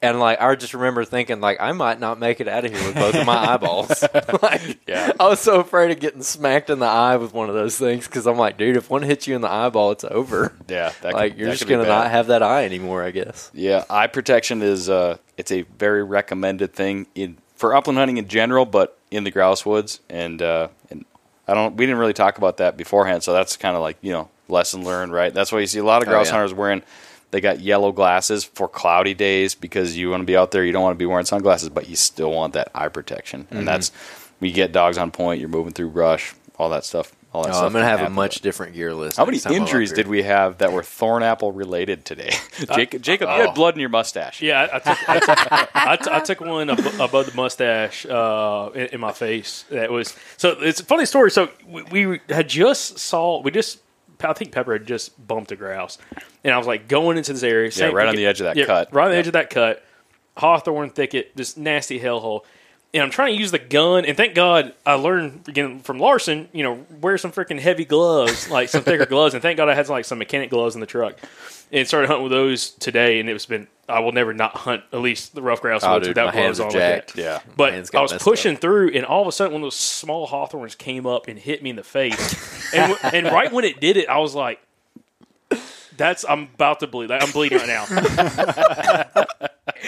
And 0.03 0.19
like 0.19 0.39
I 0.41 0.53
just 0.55 0.73
remember 0.73 1.05
thinking, 1.05 1.39
like 1.41 1.59
I 1.61 1.71
might 1.71 1.99
not 1.99 2.19
make 2.19 2.39
it 2.41 2.47
out 2.47 2.65
of 2.65 2.71
here 2.73 2.85
with 2.85 2.95
both 2.95 3.15
of 3.15 3.25
my 3.25 3.37
eyeballs. 3.53 4.03
like, 4.43 4.79
Yeah. 4.87 5.13
I 5.19 5.27
was 5.27 5.39
so 5.39 5.59
afraid 5.61 5.91
of 5.91 5.99
getting 5.99 6.21
smacked 6.21 6.69
in 6.69 6.79
the 6.79 6.85
eye 6.85 7.15
with 7.15 7.33
one 7.33 7.47
of 7.49 7.55
those 7.55 7.77
things 7.77 8.05
because 8.05 8.27
I'm 8.27 8.37
like, 8.37 8.57
dude, 8.57 8.75
if 8.77 8.89
one 8.89 9.01
hits 9.01 9.27
you 9.27 9.35
in 9.35 9.41
the 9.41 9.49
eyeball, 9.49 9.91
it's 9.91 10.03
over. 10.03 10.53
Yeah, 10.67 10.91
that 11.01 11.13
like 11.13 11.31
could- 11.31 11.39
you're 11.39 11.49
that 11.49 11.57
just 11.57 11.69
gonna 11.69 11.85
not 11.87 12.11
have 12.11 12.27
that 12.27 12.43
eye 12.43 12.65
anymore, 12.65 13.01
I 13.01 13.11
guess. 13.11 13.49
Yeah, 13.53 13.85
eye 13.89 14.07
protection 14.07 14.61
is 14.61 14.89
uh, 14.89 15.17
it's 15.37 15.51
a 15.51 15.61
very 15.61 16.03
recommended 16.03 16.73
thing 16.73 17.07
in 17.15 17.37
for 17.55 17.73
upland 17.73 17.97
hunting 17.97 18.17
in 18.17 18.27
general, 18.27 18.65
but 18.65 18.97
in 19.09 19.23
the 19.23 19.31
grouse 19.31 19.65
woods. 19.65 20.01
And 20.09 20.41
uh, 20.41 20.67
and 20.89 21.05
I 21.47 21.53
don't 21.53 21.77
we 21.77 21.85
didn't 21.85 21.99
really 21.99 22.13
talk 22.13 22.37
about 22.37 22.57
that 22.57 22.75
beforehand, 22.75 23.23
so 23.23 23.31
that's 23.31 23.55
kind 23.55 23.75
of 23.77 23.81
like 23.81 23.97
you 24.01 24.11
know 24.11 24.29
lesson 24.49 24.83
learned, 24.83 25.13
right? 25.13 25.33
That's 25.33 25.51
why 25.53 25.59
you 25.61 25.67
see 25.67 25.79
a 25.79 25.83
lot 25.85 26.01
of 26.01 26.09
Oh, 26.09 26.11
grouse 26.11 26.27
yeah. 26.27 26.33
hunters 26.33 26.53
wearing. 26.53 26.83
They 27.33 27.41
got 27.41 27.61
yellow 27.61 27.91
glasses 27.91 28.43
for 28.43 28.67
cloudy 28.67 29.15
days 29.15 29.55
because 29.55 29.97
you 29.97 30.11
want 30.11 30.21
to 30.21 30.25
be 30.25 30.37
out 30.37 30.51
there. 30.51 30.63
You 30.63 30.71
don't 30.71 30.83
want 30.83 30.93
to 30.93 30.99
be 30.99 31.07
wearing 31.07 31.25
sunglasses, 31.25 31.69
but 31.69 31.89
you 31.89 31.95
still 31.95 32.29
want 32.31 32.53
that 32.53 32.69
eye 32.75 32.89
protection. 32.89 33.45
Mm-hmm. 33.45 33.57
And 33.57 33.67
that's 33.67 33.91
we 34.39 34.51
get 34.51 34.71
dogs 34.71 34.99
on 34.99 35.09
point. 35.09 35.39
You're 35.39 35.49
moving 35.49 35.73
through 35.73 35.89
brush, 35.89 36.35
all 36.59 36.69
that 36.69 36.85
stuff. 36.85 37.11
All 37.33 37.41
that 37.41 37.49
Oh, 37.49 37.53
stuff 37.53 37.63
I'm 37.65 37.73
gonna 37.73 37.85
can 37.85 37.97
have 37.97 38.07
a 38.07 38.11
much 38.11 38.41
different 38.41 38.75
gear 38.75 38.93
list. 38.93 39.17
How 39.17 39.25
many 39.25 39.37
next 39.37 39.45
time 39.45 39.53
I'm 39.53 39.61
up 39.63 39.67
injuries 39.67 39.91
did 39.93 40.07
we 40.07 40.21
have 40.21 40.59
that 40.59 40.71
were 40.71 40.83
thorn 40.83 41.23
apple 41.23 41.51
related 41.51 42.05
today? 42.05 42.29
Jacob, 42.75 43.01
Jacob, 43.01 43.29
you 43.29 43.33
Oh. 43.35 43.45
had 43.47 43.55
blood 43.55 43.73
in 43.73 43.79
your 43.79 43.89
mustache. 43.89 44.39
Yeah, 44.39 44.61
I, 44.71 44.75
I 44.75 44.79
took, 44.79 45.09
I, 45.09 45.19
took, 45.19 45.75
I, 45.75 45.95
t- 45.95 46.09
I 46.11 46.19
took 46.19 46.39
one 46.41 46.69
ab- 46.69 46.99
above 47.01 47.25
the 47.25 47.35
mustache 47.35 48.05
uh, 48.05 48.69
in, 48.75 48.85
in 48.93 48.99
my 48.99 49.11
face. 49.11 49.65
That 49.71 49.91
was 49.91 50.15
so. 50.37 50.51
It's 50.59 50.81
a 50.81 50.85
funny 50.85 51.07
story. 51.07 51.31
So 51.31 51.49
we, 51.67 52.05
we 52.05 52.19
had 52.29 52.47
just 52.47 52.99
saw 52.99 53.41
we 53.41 53.49
just 53.49 53.79
I 54.23 54.33
think 54.33 54.51
Pepper 54.51 54.73
had 54.73 54.85
just 54.85 55.25
bumped 55.27 55.51
a 55.51 55.55
grouse, 55.55 55.97
and 56.43 56.53
I 56.53 56.57
was 56.57 56.67
like 56.67 56.87
going 56.87 57.17
into 57.17 57.33
this 57.33 57.43
area. 57.43 57.71
Yeah, 57.73 57.87
right 57.87 58.07
on 58.07 58.15
the 58.15 58.25
edge 58.25 58.41
of 58.41 58.45
that 58.45 58.55
yeah, 58.57 58.65
cut. 58.65 58.93
right 58.93 59.05
on 59.05 59.09
the 59.11 59.15
Yeah. 59.15 59.19
edge 59.19 59.27
of 59.27 59.33
that 59.33 59.49
cut, 59.49 59.83
hawthorn 60.37 60.89
thicket, 60.89 61.31
this 61.35 61.57
nasty 61.57 61.99
hellhole. 61.99 62.41
And 62.95 63.01
I'm 63.01 63.09
trying 63.09 63.33
to 63.33 63.39
use 63.39 63.49
the 63.49 63.57
gun, 63.57 64.05
and 64.05 64.15
thank 64.15 64.35
God 64.35 64.75
I 64.85 64.93
learned 64.93 65.47
again 65.47 65.79
from 65.79 65.97
Larson. 65.99 66.47
You 66.53 66.61
know, 66.63 66.85
wear 67.01 67.17
some 67.17 67.31
freaking 67.31 67.59
heavy 67.59 67.85
gloves, 67.85 68.49
like 68.51 68.69
some 68.69 68.83
thicker 68.83 69.05
gloves, 69.07 69.33
and 69.33 69.41
thank 69.41 69.57
God 69.57 69.67
I 69.67 69.73
had 69.73 69.89
like 69.89 70.05
some 70.05 70.19
mechanic 70.19 70.51
gloves 70.51 70.75
in 70.75 70.81
the 70.81 70.85
truck. 70.87 71.17
And 71.71 71.87
started 71.87 72.05
hunting 72.05 72.23
with 72.25 72.31
those 72.31 72.69
today, 72.69 73.19
and 73.19 73.27
it's 73.27 73.47
been 73.47 73.67
I 73.89 73.99
will 73.99 74.11
never 74.13 74.33
not 74.33 74.55
hunt 74.55 74.83
at 74.93 74.99
least 75.01 75.35
the 75.35 75.41
rough 75.41 75.61
grouse 75.61 75.83
Oh, 75.83 75.93
woods 75.93 76.07
dude, 76.07 76.15
without 76.15 76.33
gloves 76.33 76.59
on. 76.59 76.67
like 76.67 76.73
that. 76.75 77.07
jacked. 77.07 77.17
Yeah. 77.17 77.39
But 77.57 77.73
I 77.95 78.01
was 78.01 78.13
pushing 78.13 78.55
through, 78.55 78.91
and 78.93 79.05
all 79.05 79.21
of 79.21 79.27
a 79.27 79.31
sudden, 79.31 79.53
one 79.53 79.61
of 79.61 79.65
those 79.65 79.75
small 79.75 80.25
hawthorns 80.25 80.75
came 80.75 81.05
up 81.05 81.27
and 81.27 81.37
hit 81.37 81.61
me 81.61 81.69
in 81.71 81.75
the 81.75 81.83
face. 81.83 82.73
and, 82.73 82.95
and 83.03 83.25
right 83.27 83.51
when 83.51 83.65
it 83.65 83.81
did 83.81 83.97
it, 83.97 84.07
I 84.07 84.19
was 84.19 84.33
like, 84.35 84.59
"That's 85.97 86.23
I'm 86.27 86.43
about 86.55 86.79
to 86.79 86.87
bleed. 86.87 87.09
Like, 87.09 87.21
I'm 87.23 87.31
bleeding 87.31 87.57
right 87.57 87.67
now." 87.67 87.85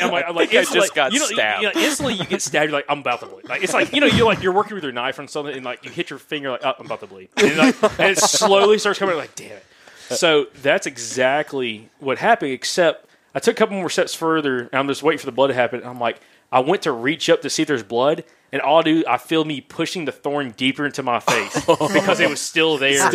I'm 0.01 0.11
like, 0.11 0.25
I'm 0.27 0.35
like, 0.35 0.53
I 0.53 0.59
instantly- 0.59 0.81
just 0.81 0.95
got 0.95 1.13
you 1.13 1.19
know, 1.19 1.25
stabbed. 1.25 1.63
You 1.63 1.67
know, 1.73 1.79
instantly, 1.79 2.13
you 2.15 2.25
get 2.25 2.41
stabbed. 2.41 2.65
You're 2.69 2.77
like, 2.79 2.85
"I'm 2.89 2.99
about 2.99 3.21
to 3.21 3.27
bleed." 3.27 3.47
Like 3.47 3.63
it's 3.63 3.73
like 3.73 3.93
you 3.93 4.01
know, 4.01 4.07
you're 4.07 4.25
like 4.25 4.41
you're 4.43 4.51
working 4.53 4.75
with 4.75 4.83
your 4.83 4.93
knife 4.93 5.19
on 5.19 5.27
something, 5.27 5.55
and 5.55 5.63
like 5.65 5.85
you 5.85 5.91
hit 5.91 6.09
your 6.09 6.19
finger, 6.19 6.51
like, 6.51 6.61
"Oh, 6.65 6.73
I'm 6.79 6.85
about 6.85 6.99
to 7.01 7.07
bleed," 7.07 7.29
and, 7.37 7.57
like, 7.57 7.81
and 7.99 8.11
it 8.11 8.17
slowly 8.19 8.77
starts 8.77 8.99
coming. 8.99 9.15
Like, 9.15 9.35
damn 9.35 9.51
it. 9.51 9.65
So 10.09 10.47
that's 10.61 10.85
exactly 10.85 11.89
what 11.99 12.17
happened. 12.17 12.51
Except 12.51 13.07
I 13.35 13.39
took 13.39 13.55
a 13.55 13.59
couple 13.59 13.75
more 13.75 13.89
steps 13.89 14.15
further, 14.15 14.59
and 14.59 14.73
I'm 14.73 14.87
just 14.87 15.03
waiting 15.03 15.19
for 15.19 15.25
the 15.25 15.33
blood 15.33 15.47
to 15.47 15.53
happen. 15.53 15.81
And 15.81 15.89
I'm 15.89 15.99
like, 15.99 16.21
I 16.51 16.59
went 16.59 16.83
to 16.83 16.91
reach 16.91 17.29
up 17.29 17.41
to 17.41 17.49
see 17.49 17.63
if 17.63 17.67
there's 17.67 17.83
blood, 17.83 18.23
and 18.51 18.61
all 18.61 18.79
I 18.79 18.83
do, 18.83 19.03
I 19.05 19.17
feel 19.17 19.43
me 19.43 19.59
pushing 19.59 20.05
the 20.05 20.13
thorn 20.13 20.51
deeper 20.51 20.85
into 20.85 21.03
my 21.03 21.19
face 21.19 21.65
oh. 21.67 21.91
because 21.91 22.21
it 22.21 22.29
was 22.29 22.39
still 22.55 22.77
there 22.77 23.11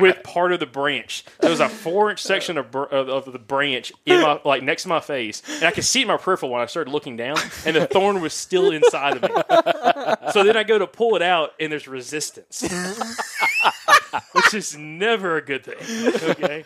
with 0.00 0.22
part 0.22 0.52
of 0.52 0.60
the 0.60 0.66
branch. 0.66 1.24
There 1.40 1.50
was 1.50 1.58
a 1.58 1.68
four 1.68 2.10
inch 2.10 2.22
section 2.22 2.56
of, 2.56 2.70
br- 2.70 2.84
of, 2.84 3.08
of 3.08 3.32
the 3.32 3.40
branch 3.40 3.92
in 4.06 4.20
my 4.20 4.40
like 4.44 4.62
next 4.62 4.84
to 4.84 4.88
my 4.88 5.00
face, 5.00 5.42
and 5.48 5.64
I 5.64 5.72
could 5.72 5.84
see 5.84 6.00
it 6.00 6.02
in 6.02 6.08
my 6.08 6.16
peripheral 6.16 6.52
when 6.52 6.60
I 6.60 6.66
started 6.66 6.92
looking 6.92 7.16
down, 7.16 7.38
and 7.66 7.74
the 7.74 7.88
thorn 7.88 8.20
was 8.20 8.32
still 8.34 8.70
inside 8.70 9.16
of 9.16 9.22
me. 9.22 9.42
So 10.32 10.44
then 10.44 10.56
I 10.56 10.62
go 10.62 10.78
to 10.78 10.86
pull 10.86 11.16
it 11.16 11.22
out, 11.22 11.54
and 11.58 11.72
there's 11.72 11.88
resistance. 11.88 12.62
Which 14.32 14.54
is 14.54 14.76
never 14.76 15.36
a 15.36 15.42
good 15.42 15.64
thing. 15.64 15.76
Okay. 16.30 16.64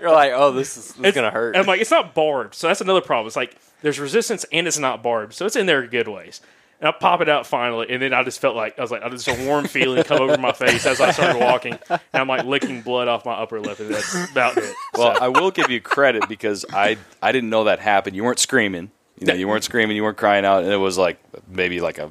You're 0.00 0.10
like, 0.10 0.32
oh, 0.34 0.52
this 0.52 0.76
is, 0.76 0.92
this 0.94 1.08
is 1.08 1.14
gonna 1.14 1.30
hurt. 1.30 1.54
And 1.54 1.62
I'm 1.62 1.66
like, 1.66 1.80
it's 1.80 1.90
not 1.90 2.14
barbed, 2.14 2.54
so 2.54 2.68
that's 2.68 2.80
another 2.80 3.00
problem. 3.00 3.26
It's 3.26 3.36
like 3.36 3.56
there's 3.84 4.00
resistance 4.00 4.46
and 4.50 4.66
it's 4.66 4.78
not 4.78 5.02
barbed, 5.02 5.34
so 5.34 5.44
it's 5.44 5.56
in 5.56 5.66
there 5.66 5.86
good 5.86 6.08
ways. 6.08 6.40
And 6.80 6.88
I 6.88 6.92
pop 6.92 7.20
it 7.20 7.28
out 7.28 7.46
finally, 7.46 7.86
and 7.90 8.00
then 8.00 8.14
I 8.14 8.24
just 8.24 8.40
felt 8.40 8.56
like 8.56 8.78
I 8.78 8.82
was 8.82 8.90
like, 8.90 9.02
I 9.02 9.10
just 9.10 9.28
a 9.28 9.46
warm 9.46 9.66
feeling 9.66 10.02
come 10.04 10.22
over 10.22 10.38
my 10.38 10.52
face 10.52 10.86
as 10.86 11.02
I 11.02 11.10
started 11.10 11.38
walking, 11.38 11.78
and 11.90 12.00
I'm 12.14 12.26
like 12.26 12.46
licking 12.46 12.80
blood 12.80 13.08
off 13.08 13.26
my 13.26 13.34
upper 13.34 13.60
lip, 13.60 13.78
and 13.80 13.90
that's 13.90 14.30
about 14.30 14.56
it. 14.56 14.74
Well, 14.94 15.16
I 15.20 15.28
will 15.28 15.50
give 15.50 15.70
you 15.70 15.82
credit 15.82 16.26
because 16.30 16.64
I 16.72 16.96
I 17.22 17.30
didn't 17.30 17.50
know 17.50 17.64
that 17.64 17.78
happened. 17.78 18.16
You 18.16 18.24
weren't 18.24 18.38
screaming. 18.38 18.90
You 19.18 19.26
know, 19.26 19.34
you 19.34 19.46
weren't 19.46 19.64
screaming. 19.64 19.96
You 19.96 20.02
weren't 20.02 20.16
crying 20.16 20.46
out, 20.46 20.64
and 20.64 20.72
it 20.72 20.78
was 20.78 20.96
like 20.96 21.18
maybe 21.46 21.80
like 21.82 21.98
a. 21.98 22.10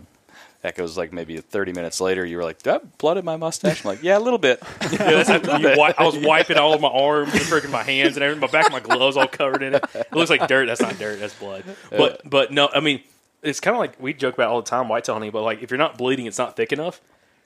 It 0.64 0.82
was 0.82 0.98
like 0.98 1.12
maybe 1.12 1.38
30 1.38 1.74
minutes 1.74 2.00
later. 2.00 2.26
You 2.26 2.38
were 2.38 2.44
like, 2.44 2.60
"That 2.64 2.98
blood 2.98 3.18
in 3.18 3.26
my 3.26 3.36
mustache." 3.38 3.84
I'm 3.84 3.90
like, 3.90 4.02
"Yeah, 4.04 4.18
a 4.18 4.20
little 4.20 4.40
bit." 4.40 4.62
Yeah, 4.92 5.24
that's 5.24 5.30
you 5.30 5.40
wi- 5.70 5.94
I 5.98 6.04
was 6.06 6.18
wiping 6.18 6.58
all 6.58 6.74
of 6.74 6.80
my 6.82 6.88
arms 6.90 7.34
and 7.34 7.42
freaking 7.42 7.72
my 7.72 7.84
hands 7.84 8.16
and 8.16 8.24
everything. 8.24 8.42
My 8.42 8.48
back 8.48 8.68
of 8.68 8.72
my 8.72 8.80
gloves 8.80 9.18
all 9.18 9.28
covered 9.28 9.62
in 9.64 9.76
it. 9.76 9.84
It 9.94 10.14
looks 10.14 10.30
like 10.30 10.48
dirt. 10.48 10.68
That's 10.68 10.82
not 10.82 10.98
dirt. 10.98 11.20
That's 11.20 11.34
blood. 11.34 11.64
But 11.90 12.22
but 12.30 12.52
no, 12.52 12.70
I 12.74 12.80
mean, 12.80 13.02
it's 13.42 13.60
kind 13.60 13.76
of 13.76 13.80
like 13.80 14.00
we 14.02 14.14
joke 14.14 14.36
about 14.36 14.50
all 14.50 14.62
the 14.62 14.70
time 14.70 14.88
whitetail 14.88 15.16
hunting. 15.16 15.32
But 15.32 15.42
like, 15.44 15.62
if 15.62 15.72
you're 15.72 15.78
not 15.78 15.98
bleeding, 15.98 16.26
it's 16.26 16.38
not 16.38 16.56
thick 16.56 16.72
enough. 16.72 17.02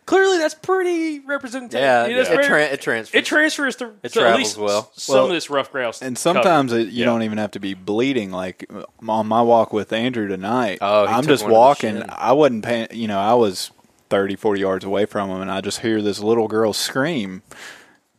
Clearly, 0.07 0.37
that's 0.39 0.55
pretty 0.55 1.19
representative. 1.19 1.79
yeah, 1.79 2.05
You 2.07 2.15
know, 2.15 2.23
that's 2.23 2.29
it, 2.45 2.47
tra- 2.47 2.63
it 2.63 2.81
transfers. 2.81 3.13
It 3.19 3.25
transfers 3.25 3.75
to, 3.75 3.91
It 4.01 4.13
to 4.13 4.19
at 4.19 4.23
travels 4.23 4.37
least 4.39 4.57
well. 4.57 4.91
some 4.95 5.15
Well, 5.15 5.25
of 5.25 5.31
this 5.31 5.49
rough 5.51 5.71
grouse. 5.71 6.01
And 6.01 6.17
sometimes 6.17 6.73
it, 6.73 6.87
you 6.87 6.99
Yeah. 7.01 7.05
don't 7.05 7.23
even 7.23 7.37
have 7.37 7.51
to 7.51 7.59
be 7.59 7.73
bleeding. 7.75 8.31
Like 8.31 8.65
uh, 8.73 8.83
on 9.07 9.27
my 9.27 9.41
walk 9.41 9.71
with 9.73 9.93
Andrew 9.93 10.27
tonight, 10.27 10.79
Oh, 10.81 11.05
I'm 11.05 11.25
just 11.25 11.43
one 11.43 11.49
to 11.51 11.53
the 11.53 11.53
walking. 11.99 12.03
I 12.09 12.31
wasn't 12.31 12.63
paying. 12.65 12.87
You 12.91 13.07
know, 13.07 13.19
I 13.19 13.33
was 13.35 13.69
30, 14.09 14.37
40 14.37 14.61
yards 14.61 14.85
away 14.85 15.05
from 15.05 15.29
him, 15.29 15.41
and 15.41 15.51
I 15.51 15.59
just 15.61 15.81
hear 15.81 16.01
this 16.01 16.19
little 16.21 16.47
girl 16.47 16.71
scream. 16.73 17.43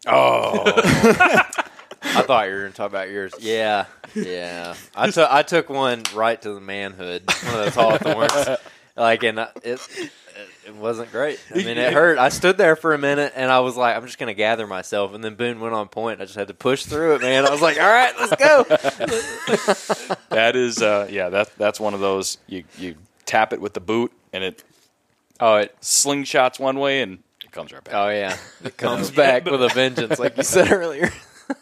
Oh. 0.06 0.62
I 2.02 2.22
thought 2.22 2.46
you 2.48 2.54
were 2.54 2.60
going 2.60 2.72
to 2.72 2.76
talk 2.76 2.90
about 2.90 3.10
yours. 3.10 3.32
Yeah, 3.40 3.86
yeah. 4.14 4.74
I 4.94 5.10
took 5.10 5.30
I 5.30 5.42
took 5.42 5.68
one 5.68 6.02
right 6.14 6.40
to 6.42 6.52
the 6.52 6.60
manhood. 6.60 7.22
One 7.44 7.54
of 7.54 7.64
those 7.64 7.74
hawthorns. 7.74 8.58
like, 8.96 9.22
and 9.24 9.40
I- 9.40 9.48
it, 9.64 9.80
it 10.68 10.70
it 10.70 10.74
wasn't 10.76 11.10
great. 11.10 11.40
I 11.52 11.54
mean, 11.58 11.78
it 11.78 11.92
hurt. 11.92 12.18
I 12.18 12.28
stood 12.28 12.58
there 12.58 12.76
for 12.76 12.94
a 12.94 12.98
minute, 12.98 13.32
and 13.36 13.50
I 13.50 13.60
was 13.60 13.76
like, 13.76 13.96
I'm 13.96 14.04
just 14.06 14.18
going 14.18 14.28
to 14.28 14.34
gather 14.34 14.66
myself. 14.66 15.14
And 15.14 15.22
then 15.24 15.34
Boone 15.34 15.60
went 15.60 15.74
on 15.74 15.88
point. 15.88 16.20
I 16.20 16.24
just 16.24 16.36
had 16.36 16.48
to 16.48 16.54
push 16.54 16.84
through 16.84 17.16
it, 17.16 17.22
man. 17.22 17.46
I 17.46 17.50
was 17.50 17.62
like, 17.62 17.78
all 17.80 17.86
right, 17.88 18.12
let's 18.18 18.36
go. 18.36 18.64
that 20.30 20.56
is, 20.56 20.82
uh, 20.82 21.08
yeah, 21.10 21.28
that 21.30 21.56
that's 21.56 21.80
one 21.80 21.94
of 21.94 22.00
those. 22.00 22.38
You 22.46 22.64
you 22.78 22.96
tap 23.26 23.52
it 23.52 23.60
with 23.60 23.74
the 23.74 23.80
boot, 23.80 24.12
and 24.32 24.44
it 24.44 24.64
Oh, 25.40 25.56
it. 25.56 25.76
slingshots 25.80 26.58
one 26.58 26.78
way, 26.80 27.00
and 27.00 27.18
it 27.44 27.52
comes 27.52 27.72
right 27.72 27.82
back. 27.84 27.94
Oh 27.94 28.08
yeah, 28.08 28.36
it 28.64 28.76
comes 28.76 29.10
back 29.10 29.44
with 29.44 29.62
a 29.62 29.68
vengeance, 29.68 30.18
like 30.18 30.36
you 30.36 30.42
said 30.42 30.70
earlier. 30.72 31.10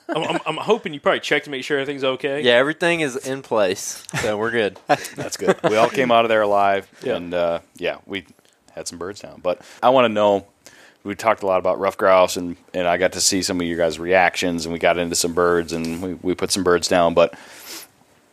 I'm, 0.08 0.22
I'm, 0.24 0.40
I'm 0.46 0.56
hoping 0.56 0.92
you 0.94 0.98
probably 1.00 1.20
checked 1.20 1.44
to 1.44 1.50
make 1.50 1.62
sure 1.62 1.78
everything's 1.78 2.02
okay. 2.02 2.40
Yeah, 2.40 2.54
everything 2.54 3.00
is 3.00 3.14
in 3.16 3.42
place, 3.42 4.02
so 4.20 4.36
we're 4.36 4.50
good. 4.50 4.78
That's 4.88 5.36
good. 5.36 5.60
we 5.62 5.76
all 5.76 5.88
came 5.90 6.10
out 6.10 6.24
of 6.24 6.28
there 6.28 6.42
alive, 6.42 6.90
Yeah. 7.04 7.16
and 7.16 7.32
uh, 7.34 7.60
yeah, 7.76 7.98
we 8.06 8.24
had 8.76 8.86
some 8.86 8.98
birds 8.98 9.20
down. 9.20 9.40
But 9.42 9.60
I 9.82 9.90
want 9.90 10.04
to 10.04 10.08
know. 10.08 10.46
We 11.02 11.14
talked 11.14 11.44
a 11.44 11.46
lot 11.46 11.58
about 11.60 11.78
rough 11.78 11.96
grouse, 11.96 12.36
and, 12.36 12.56
and 12.74 12.88
I 12.88 12.96
got 12.96 13.12
to 13.12 13.20
see 13.20 13.40
some 13.40 13.60
of 13.60 13.66
your 13.66 13.76
guys' 13.76 13.96
reactions, 13.96 14.66
and 14.66 14.72
we 14.72 14.80
got 14.80 14.98
into 14.98 15.14
some 15.14 15.34
birds, 15.34 15.72
and 15.72 16.02
we, 16.02 16.14
we 16.14 16.34
put 16.34 16.50
some 16.50 16.64
birds 16.64 16.88
down. 16.88 17.14
But 17.14 17.38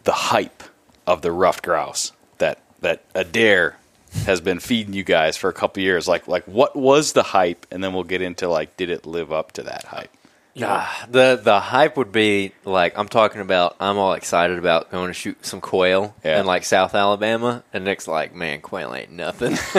the 0.05 0.11
hype 0.11 0.63
of 1.05 1.21
the 1.21 1.31
rough 1.31 1.61
grouse 1.61 2.11
that 2.39 2.59
that 2.81 3.03
Adair 3.13 3.77
has 4.25 4.41
been 4.41 4.59
feeding 4.59 4.93
you 4.93 5.03
guys 5.03 5.37
for 5.37 5.49
a 5.49 5.53
couple 5.53 5.83
years, 5.83 6.07
like 6.07 6.27
like 6.27 6.45
what 6.45 6.75
was 6.75 7.13
the 7.13 7.23
hype, 7.23 7.65
and 7.71 7.83
then 7.83 7.93
we'll 7.93 8.03
get 8.03 8.21
into 8.21 8.47
like 8.47 8.75
did 8.75 8.89
it 8.89 9.05
live 9.05 9.31
up 9.31 9.51
to 9.53 9.63
that 9.63 9.85
hype? 9.85 10.09
Ah, 10.61 11.07
the 11.09 11.39
the 11.41 11.59
hype 11.59 11.97
would 11.97 12.11
be 12.11 12.51
like 12.63 12.95
I'm 12.97 13.07
talking 13.07 13.41
about. 13.41 13.75
I'm 13.79 13.97
all 13.97 14.13
excited 14.13 14.59
about 14.59 14.91
going 14.91 15.07
to 15.07 15.13
shoot 15.13 15.43
some 15.45 15.61
quail 15.61 16.15
Yeah. 16.23 16.39
in 16.39 16.45
like 16.45 16.63
South 16.63 16.93
Alabama, 16.93 17.63
and 17.73 17.83
Nick's 17.85 18.07
like, 18.07 18.35
"Man, 18.35 18.61
quail 18.61 18.93
ain't 18.93 19.11
nothing." 19.11 19.53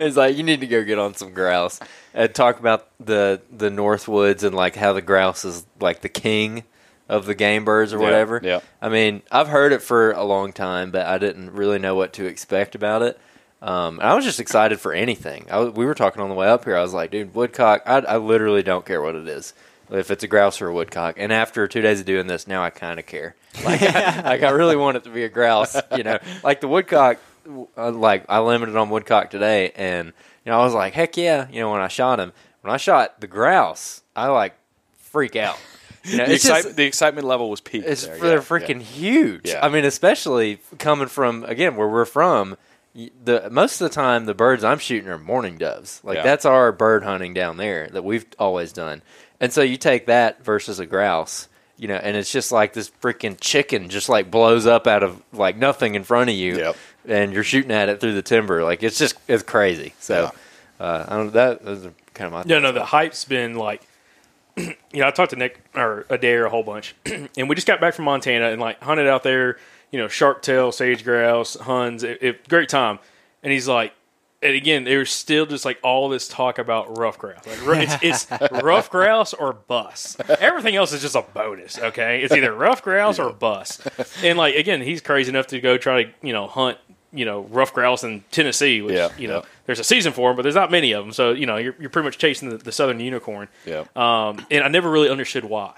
it's 0.00 0.16
like 0.16 0.36
you 0.36 0.42
need 0.44 0.60
to 0.60 0.66
go 0.66 0.82
get 0.82 0.98
on 0.98 1.14
some 1.14 1.34
grouse 1.34 1.78
and 2.14 2.34
talk 2.34 2.58
about 2.58 2.88
the 3.00 3.42
the 3.50 3.68
North 3.68 4.08
Woods 4.08 4.44
and 4.44 4.54
like 4.54 4.76
how 4.76 4.94
the 4.94 5.02
grouse 5.02 5.44
is 5.44 5.66
like 5.78 6.00
the 6.00 6.08
king 6.08 6.64
of 7.08 7.26
the 7.26 7.34
game 7.34 7.64
birds 7.66 7.92
or 7.92 7.98
Yeah, 7.98 8.04
whatever. 8.04 8.40
yeah. 8.42 8.60
I 8.80 8.88
mean, 8.88 9.20
I've 9.30 9.48
heard 9.48 9.72
it 9.72 9.82
for 9.82 10.12
a 10.12 10.24
long 10.24 10.52
time, 10.54 10.90
but 10.90 11.04
I 11.04 11.18
didn't 11.18 11.50
really 11.52 11.78
know 11.78 11.94
what 11.94 12.14
to 12.14 12.24
expect 12.24 12.74
about 12.74 13.02
it. 13.02 13.18
Um, 13.60 13.98
and 14.00 14.08
I 14.08 14.14
was 14.14 14.24
just 14.24 14.40
excited 14.40 14.80
for 14.80 14.94
anything. 14.94 15.46
I 15.50 15.58
was, 15.58 15.74
we 15.74 15.84
were 15.84 15.94
talking 15.94 16.22
on 16.22 16.30
the 16.30 16.34
way 16.34 16.48
up 16.48 16.64
here. 16.64 16.76
I 16.76 16.80
was 16.82 16.94
like, 16.94 17.10
dude, 17.10 17.34
woodcock. 17.34 17.82
I, 17.84 17.98
I 17.98 18.16
literally 18.16 18.62
don't 18.62 18.86
care 18.86 19.02
what 19.02 19.14
it 19.14 19.28
is, 19.28 19.52
if 19.98 20.10
it's 20.10 20.24
a 20.24 20.28
grouse 20.28 20.60
or 20.60 20.68
a 20.68 20.72
woodcock. 20.74 21.16
And 21.18 21.32
after 21.32 21.66
two 21.68 21.80
days 21.82 22.00
of 22.00 22.06
doing 22.06 22.26
this, 22.26 22.46
now 22.46 22.62
I 22.62 22.70
kind 22.70 22.98
of 22.98 23.06
care. 23.06 23.34
Like, 23.64 23.80
like 23.82 24.42
I 24.42 24.50
really 24.50 24.76
want 24.76 24.96
it 24.96 25.04
to 25.04 25.10
be 25.10 25.24
a 25.24 25.28
grouse. 25.28 25.76
You 25.96 26.02
know, 26.04 26.18
like 26.42 26.60
the 26.62 26.68
woodcock. 26.68 27.18
uh, 27.76 27.90
Like 27.90 28.24
I 28.28 28.40
limited 28.40 28.76
on 28.76 28.88
woodcock 28.90 29.30
today, 29.30 29.72
and 29.76 30.08
you 30.44 30.50
know 30.52 30.60
I 30.60 30.64
was 30.64 30.72
like, 30.74 30.94
heck 30.94 31.16
yeah. 31.16 31.46
You 31.50 31.60
know 31.60 31.70
when 31.70 31.80
I 31.82 31.88
shot 31.88 32.18
him, 32.18 32.32
when 32.62 32.72
I 32.72 32.76
shot 32.78 33.20
the 33.20 33.26
grouse, 33.26 34.02
I 34.16 34.28
like 34.28 34.54
freak 34.98 35.36
out. 35.36 35.58
You 36.04 36.16
know, 36.16 36.26
The, 36.26 36.32
it's 36.32 36.44
just- 36.44 36.74
the 36.76 36.84
excitement 36.84 37.26
level 37.26 37.48
was 37.50 37.60
peaked. 37.60 37.86
it's 37.86 38.06
there, 38.06 38.18
they're 38.18 38.40
freaking 38.40 38.80
huge. 38.80 39.48
Yeah. 39.50 39.64
I 39.64 39.68
mean, 39.68 39.84
especially 39.84 40.58
coming 40.78 41.08
from 41.08 41.44
again 41.44 41.76
where 41.76 41.86
we're 41.88 42.04
from. 42.06 42.56
The 42.94 43.48
most 43.50 43.80
of 43.80 43.88
the 43.88 43.94
time, 43.94 44.26
the 44.26 44.34
birds 44.34 44.64
I'm 44.64 44.78
shooting 44.78 45.08
are 45.08 45.18
mourning 45.18 45.56
doves. 45.58 46.00
Like 46.04 46.16
Yeah. 46.16 46.22
that's 46.24 46.44
our 46.44 46.72
bird 46.72 47.04
hunting 47.04 47.32
down 47.34 47.56
there 47.56 47.88
that 47.88 48.02
we've 48.04 48.26
always 48.38 48.72
done. 48.72 49.00
And 49.42 49.52
so 49.52 49.60
you 49.60 49.76
take 49.76 50.06
that 50.06 50.42
versus 50.44 50.78
a 50.80 50.86
grouse, 50.86 51.48
you 51.76 51.88
know, 51.88 51.96
and 51.96 52.16
it's 52.16 52.32
just 52.32 52.52
like 52.52 52.72
this 52.72 52.90
freaking 53.02 53.36
chicken 53.40 53.88
just 53.90 54.08
like 54.08 54.30
blows 54.30 54.66
up 54.66 54.86
out 54.86 55.02
of 55.02 55.20
like 55.32 55.56
nothing 55.56 55.94
in 55.96 56.04
front 56.04 56.30
of 56.30 56.36
you, 56.36 56.56
Yep. 56.56 56.76
and 57.08 57.32
you're 57.34 57.42
shooting 57.44 57.72
at 57.72 57.88
it 57.90 58.00
through 58.00 58.14
the 58.14 58.22
timber. 58.22 58.62
Like 58.62 58.82
it's 58.82 58.96
just 58.98 59.16
it's 59.28 59.42
crazy. 59.42 59.92
So 59.98 60.30
uh, 60.80 61.04
I 61.08 61.16
don't 61.16 61.32
that 61.34 61.64
those 61.64 61.84
are 61.84 61.92
kind 62.14 62.26
of 62.28 62.32
my 62.32 62.42
No, 62.46 62.60
no, 62.60 62.72
the 62.72 62.84
hype's 62.84 63.24
been 63.24 63.56
like, 63.56 63.82
you 64.56 64.74
know, 64.94 65.08
I 65.08 65.10
talked 65.10 65.30
to 65.30 65.36
Nick 65.36 65.60
or 65.74 66.06
Adair 66.08 66.46
a 66.46 66.50
whole 66.50 66.62
bunch, 66.62 66.94
and 67.36 67.48
we 67.48 67.54
just 67.56 67.66
got 67.66 67.80
back 67.80 67.94
from 67.94 68.04
Montana 68.04 68.50
and 68.50 68.60
like 68.60 68.80
hunted 68.80 69.08
out 69.08 69.24
there, 69.24 69.58
you 69.90 69.98
know, 69.98 70.06
sharp 70.08 70.42
tail, 70.42 70.70
sage 70.70 71.02
grouse, 71.04 71.56
huns, 71.56 72.04
it, 72.04 72.18
it, 72.22 72.48
great 72.48 72.68
time. 72.68 73.00
And 73.42 73.52
he's 73.52 73.66
like, 73.66 73.92
and 74.42 74.54
again, 74.54 74.84
there's 74.84 75.10
still 75.10 75.46
just 75.46 75.64
like 75.64 75.78
all 75.82 76.08
this 76.08 76.28
talk 76.28 76.58
about 76.58 76.98
rough 76.98 77.18
grouse. 77.18 77.44
Like, 77.64 77.88
it's, 78.02 78.26
it's 78.28 78.42
rough 78.62 78.90
grouse 78.90 79.32
or 79.34 79.52
bus. 79.52 80.16
Everything 80.40 80.74
else 80.76 80.92
is 80.92 81.00
just 81.02 81.14
a 81.14 81.22
bonus. 81.22 81.78
Okay, 81.78 82.22
it's 82.22 82.34
either 82.34 82.52
rough 82.52 82.82
grouse 82.82 83.18
or 83.18 83.32
bus. 83.32 83.80
And 84.22 84.36
like 84.38 84.56
again, 84.56 84.80
he's 84.82 85.00
crazy 85.00 85.30
enough 85.30 85.46
to 85.48 85.60
go 85.60 85.76
try 85.78 86.04
to 86.04 86.10
you 86.22 86.32
know 86.32 86.46
hunt 86.46 86.78
you 87.12 87.24
know 87.24 87.42
rough 87.50 87.72
grouse 87.74 88.04
in 88.04 88.24
Tennessee, 88.30 88.80
which 88.82 88.94
Yeah, 88.94 89.10
you 89.18 89.28
know 89.28 89.38
yeah. 89.40 89.46
there's 89.66 89.78
a 89.78 89.84
season 89.84 90.12
for 90.12 90.30
them, 90.30 90.36
but 90.36 90.42
there's 90.42 90.54
not 90.54 90.70
many 90.70 90.92
of 90.92 91.04
them. 91.04 91.12
So 91.12 91.32
you 91.32 91.46
know 91.46 91.56
you're 91.56 91.76
you're 91.78 91.90
pretty 91.90 92.06
much 92.06 92.18
chasing 92.18 92.48
the, 92.50 92.56
the 92.58 92.72
southern 92.72 93.00
unicorn. 93.00 93.48
Yeah. 93.66 93.84
Um, 93.94 94.44
and 94.50 94.64
I 94.64 94.68
never 94.68 94.90
really 94.90 95.08
understood 95.10 95.44
why. 95.44 95.74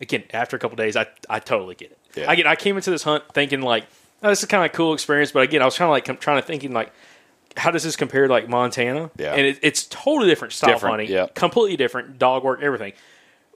Again, 0.00 0.24
after 0.32 0.56
a 0.56 0.58
couple 0.58 0.76
days, 0.76 0.96
I 0.96 1.06
I 1.28 1.38
totally 1.38 1.74
get 1.74 1.90
it. 1.92 1.98
Yeah. 2.16 2.30
I 2.30 2.34
get 2.34 2.46
I 2.46 2.56
came 2.56 2.76
into 2.76 2.90
this 2.90 3.02
hunt 3.02 3.24
thinking 3.34 3.60
like, 3.60 3.84
oh, 4.22 4.30
this 4.30 4.40
is 4.42 4.46
kind 4.46 4.64
of 4.64 4.72
a 4.72 4.74
cool 4.74 4.94
experience, 4.94 5.30
but 5.32 5.42
again, 5.42 5.62
I 5.62 5.66
was 5.66 5.76
kind 5.76 5.86
of 5.88 5.92
like 5.92 6.20
trying 6.20 6.40
to 6.40 6.46
thinking 6.46 6.72
like, 6.72 6.92
how 7.60 7.70
does 7.70 7.82
this 7.84 7.96
compare 7.96 8.26
to 8.26 8.32
like 8.32 8.48
Montana? 8.48 9.10
Yeah. 9.16 9.32
And 9.34 9.46
it, 9.46 9.58
it's 9.62 9.84
totally 9.86 10.28
different 10.28 10.52
style 10.52 10.72
Different, 10.74 10.92
hunting. 10.94 11.10
yeah. 11.14 11.26
Completely 11.34 11.76
different 11.76 12.18
dog 12.18 12.42
work, 12.44 12.60
everything. 12.62 12.92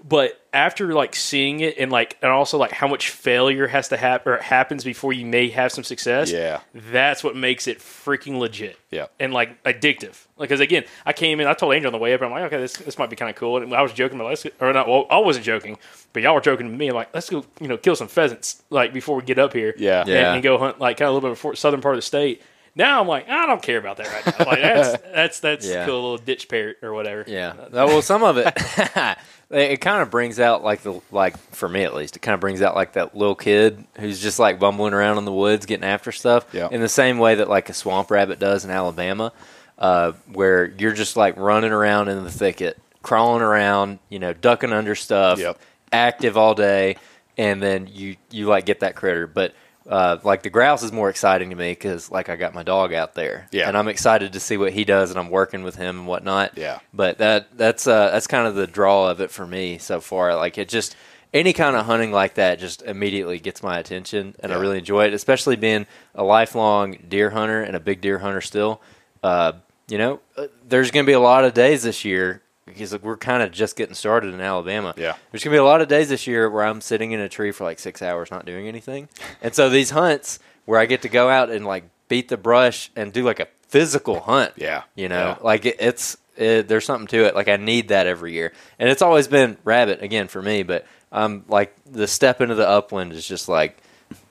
But 0.07 0.39
after 0.53 0.93
like 0.93 1.17
seeing 1.17 1.61
it 1.61 1.79
and 1.79 1.91
like 1.91 2.19
and 2.21 2.31
also 2.31 2.59
like 2.59 2.73
how 2.73 2.87
much 2.87 3.09
failure 3.09 3.67
has 3.67 3.89
to 3.89 3.97
happen 3.97 4.33
or 4.35 4.37
happens 4.37 4.85
before 4.85 5.15
you 5.15 5.25
may 5.25 5.49
have 5.49 5.73
some 5.73 5.83
success. 5.83 6.31
Yeah. 6.31 6.61
That's 6.75 7.25
what 7.25 7.35
makes 7.37 7.67
it 7.67 7.79
freaking 7.79 8.39
legit. 8.39 8.79
Yeah. 8.91 9.07
And 9.19 9.33
like 9.33 9.63
addictive. 9.65 10.27
Like, 10.37 10.51
cause 10.51 10.61
again, 10.61 10.85
I 11.07 11.15
came 11.15 11.41
in, 11.41 11.47
I 11.47 11.55
told 11.55 11.73
Angel 11.75 11.89
on 11.89 11.93
the 11.93 11.99
way 11.99 12.13
up, 12.13 12.21
I'm 12.21 12.31
like, 12.33 12.43
okay, 12.45 12.59
this 12.59 12.75
this 12.75 12.99
might 12.99 13.09
be 13.09 13.17
kind 13.17 13.31
of 13.31 13.37
cool. 13.37 13.57
And 13.63 13.73
I 13.73 13.81
was 13.81 13.95
joking, 13.95 14.19
but 14.19 14.25
let's 14.25 14.43
go- 14.43 14.51
or 14.61 14.75
not. 14.75 14.87
Well, 14.89 15.07
I 15.09 15.17
wasn't 15.21 15.47
joking, 15.47 15.79
but 16.13 16.23
y'all 16.23 16.35
were 16.35 16.43
joking 16.43 16.69
to 16.69 16.73
me. 16.77 16.89
I'm 16.89 16.95
like, 16.95 17.15
let's 17.15 17.31
go, 17.31 17.43
you 17.59 17.69
know, 17.69 17.79
kill 17.79 17.97
some 17.97 18.09
pheasants 18.09 18.63
like 18.69 18.93
before 18.93 19.17
we 19.17 19.23
get 19.23 19.39
up 19.39 19.55
here. 19.55 19.73
Yeah. 19.79 20.01
And, 20.01 20.09
Yeah. 20.11 20.35
and 20.35 20.43
go 20.43 20.59
hunt 20.59 20.81
like 20.81 20.99
kind 20.99 21.07
of 21.07 21.13
a 21.13 21.15
little 21.15 21.31
bit 21.31 21.33
before 21.37 21.55
southern 21.57 21.81
part 21.81 21.95
of 21.95 21.99
the 21.99 22.03
state. 22.03 22.43
Now 22.77 23.01
I'm 23.01 23.07
like, 23.07 23.29
I 23.29 23.47
don't 23.47 23.63
care 23.63 23.79
about 23.79 23.99
that 23.99 24.09
right 24.09 24.39
now. 24.39 24.47
Like 24.47 24.61
that's 24.63 25.03
that's 25.15 25.41
that's 25.41 25.67
Yeah. 25.67 25.87
cool 25.87 26.03
little 26.03 26.19
ditch 26.19 26.49
parrot 26.49 26.79
or 26.83 26.93
whatever. 26.93 27.25
Yeah. 27.27 27.51
Uh, 27.51 27.69
Well, 27.87 28.03
some 28.03 28.23
of 28.25 28.37
it, 28.37 28.47
it 29.51 29.81
kind 29.81 30.03
of 30.03 30.11
brings 30.11 30.41
out 30.41 30.65
like 30.65 30.83
the 30.83 31.01
like 31.13 31.37
for 31.55 31.69
me 31.69 31.85
at 31.85 31.95
least, 31.95 32.17
it 32.17 32.21
kind 32.21 32.35
of 32.35 32.41
brings 32.41 32.63
out 32.63 32.75
like 32.75 32.95
that 32.95 33.17
little 33.17 33.37
kid 33.37 33.85
who's 33.99 34.21
just 34.21 34.39
like 34.39 34.59
bumbling 34.59 34.93
around 34.93 35.19
in 35.19 35.25
the 35.25 35.33
woods 35.33 35.67
getting 35.67 35.85
after 35.85 36.11
stuff. 36.13 36.47
Yeah. 36.53 36.69
In 36.71 36.81
the 36.81 36.89
same 36.89 37.19
way 37.19 37.37
that 37.37 37.49
like 37.49 37.69
a 37.69 37.75
swamp 37.75 38.11
rabbit 38.11 38.39
does 38.41 38.65
in 38.65 38.71
Alabama, 38.71 39.33
uh, 39.79 40.13
where 40.33 40.67
you're 40.67 40.93
just 40.95 41.17
like 41.17 41.37
running 41.37 41.71
around 41.73 42.09
in 42.09 42.25
the 42.25 42.31
thicket, 42.31 42.77
crawling 43.03 43.43
around, 43.43 43.99
you 44.09 44.19
know, 44.19 44.33
ducking 44.33 44.73
under 44.73 44.95
stuff, 44.97 45.39
Yep. 45.39 45.61
active 45.93 46.37
all 46.37 46.55
day, 46.57 46.97
and 47.39 47.63
then 47.63 47.89
you 47.93 48.17
you 48.31 48.47
like 48.47 48.67
get 48.67 48.81
that 48.81 48.97
critter, 48.97 49.27
but. 49.29 49.55
Uh, 49.89 50.17
like 50.25 50.43
the 50.43 50.49
grouse 50.51 50.83
is 50.83 50.93
more 50.93 51.11
exciting 51.11 51.51
to 51.51 51.57
me 51.57 51.73
because 51.73 52.11
like 52.11 52.31
I 52.31 52.37
got 52.37 52.55
my 52.55 52.63
dog 52.63 52.95
out 52.95 53.15
there, 53.15 53.49
Yeah. 53.53 53.69
and 53.69 53.77
I'm 53.77 53.89
excited 53.89 54.33
to 54.33 54.41
see 54.41 54.57
what 54.57 54.73
he 54.73 54.85
does, 54.85 55.11
and 55.11 55.19
I'm 55.19 55.29
working 55.31 55.63
with 55.63 55.77
him 55.77 55.99
and 56.01 56.07
whatnot. 56.07 56.57
Yeah. 56.57 56.79
But 56.95 57.19
that 57.19 57.57
that's 57.57 57.87
uh, 57.87 58.11
that's 58.11 58.27
kind 58.27 58.47
of 58.47 58.55
the 58.55 58.67
draw 58.67 59.11
of 59.11 59.21
it 59.21 59.31
for 59.31 59.47
me 59.47 59.77
so 59.79 60.01
far. 60.01 60.35
Like 60.37 60.57
it 60.57 60.69
just 60.71 60.97
any 61.35 61.53
kind 61.53 61.77
of 61.77 61.85
hunting 61.85 62.13
like 62.13 62.35
that 62.35 62.59
just 62.61 62.81
immediately 62.83 63.39
gets 63.39 63.63
my 63.63 63.79
attention, 63.79 64.35
and 64.41 64.53
I 64.53 64.59
really 64.59 64.79
enjoy 64.79 65.05
it. 65.07 65.13
Especially 65.15 65.57
being 65.57 65.87
a 66.15 66.25
lifelong 66.25 66.97
deer 67.09 67.29
hunter 67.31 67.61
and 67.63 67.77
a 67.77 67.81
big 67.81 68.01
deer 68.01 68.19
hunter 68.21 68.41
still. 68.41 68.81
Uh, 69.23 69.53
you 69.89 69.99
know, 69.99 70.21
uh, 70.39 70.47
there's 70.67 70.91
going 70.93 71.05
to 71.05 71.07
be 71.11 71.13
a 71.13 71.21
lot 71.21 71.45
of 71.45 71.53
days 71.53 71.83
this 71.83 72.07
year 72.07 72.41
because 72.67 72.93
like, 72.93 73.03
we're 73.03 73.17
kind 73.17 73.43
of 73.43 73.51
just 73.53 73.77
getting 73.77 73.95
started 73.95 74.33
in 74.35 74.41
Alabama. 74.41 74.95
Yeah. 74.97 75.15
There's 75.31 75.43
going 75.45 75.53
to 75.53 75.57
be 75.57 75.59
a 75.59 75.65
lot 75.65 75.81
of 75.81 75.89
days 75.89 76.09
this 76.09 76.27
year 76.27 76.49
where 76.51 76.65
I'm 76.65 76.81
sitting 76.81 77.13
in 77.13 77.21
a 77.21 77.29
tree 77.29 77.51
for 77.53 77.65
like 77.65 77.79
six 77.79 78.03
hours 78.03 78.31
not 78.31 78.47
doing 78.47 78.69
anything, 78.69 79.09
and 79.43 79.55
so 79.55 79.69
these 79.69 79.91
hunts 79.91 80.39
where 80.65 80.79
I 80.81 80.87
get 80.87 81.03
to 81.03 81.09
go 81.09 81.29
out 81.29 81.51
and 81.51 81.67
like 81.67 81.85
beat 82.09 82.29
the 82.29 82.37
brush 82.37 82.91
and 82.97 83.13
do 83.13 83.23
like 83.25 83.41
a 83.41 83.49
physical 83.69 84.21
hunt. 84.21 84.53
Yeah. 84.57 84.83
You 84.95 85.09
know, 85.09 85.29
Yeah. 85.29 85.37
like 85.43 85.67
it, 85.67 85.77
it's 85.79 86.17
it, 86.37 86.67
there's 86.69 86.85
something 86.85 87.07
to 87.09 87.25
it. 87.27 87.35
Like 87.35 87.49
I 87.49 87.57
need 87.57 87.89
that 87.89 88.07
every 88.07 88.33
year, 88.33 88.53
and 88.79 88.89
it's 88.89 89.03
always 89.03 89.29
been 89.29 89.57
rabbit 89.65 90.03
again 90.03 90.29
for 90.29 90.41
me. 90.43 90.63
But 90.63 90.87
I'm 91.13 91.45
like 91.49 91.75
the 91.91 92.07
step 92.07 92.41
into 92.41 92.55
the 92.55 92.69
upland 92.69 93.13
is 93.13 93.27
just 93.27 93.49
like 93.49 93.77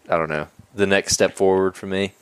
I 0.09 0.17
don't 0.17 0.29
know 0.29 0.47
the 0.75 0.87
next 0.87 1.13
step 1.13 1.35
forward 1.35 1.75
for 1.77 1.85
me 1.85 2.13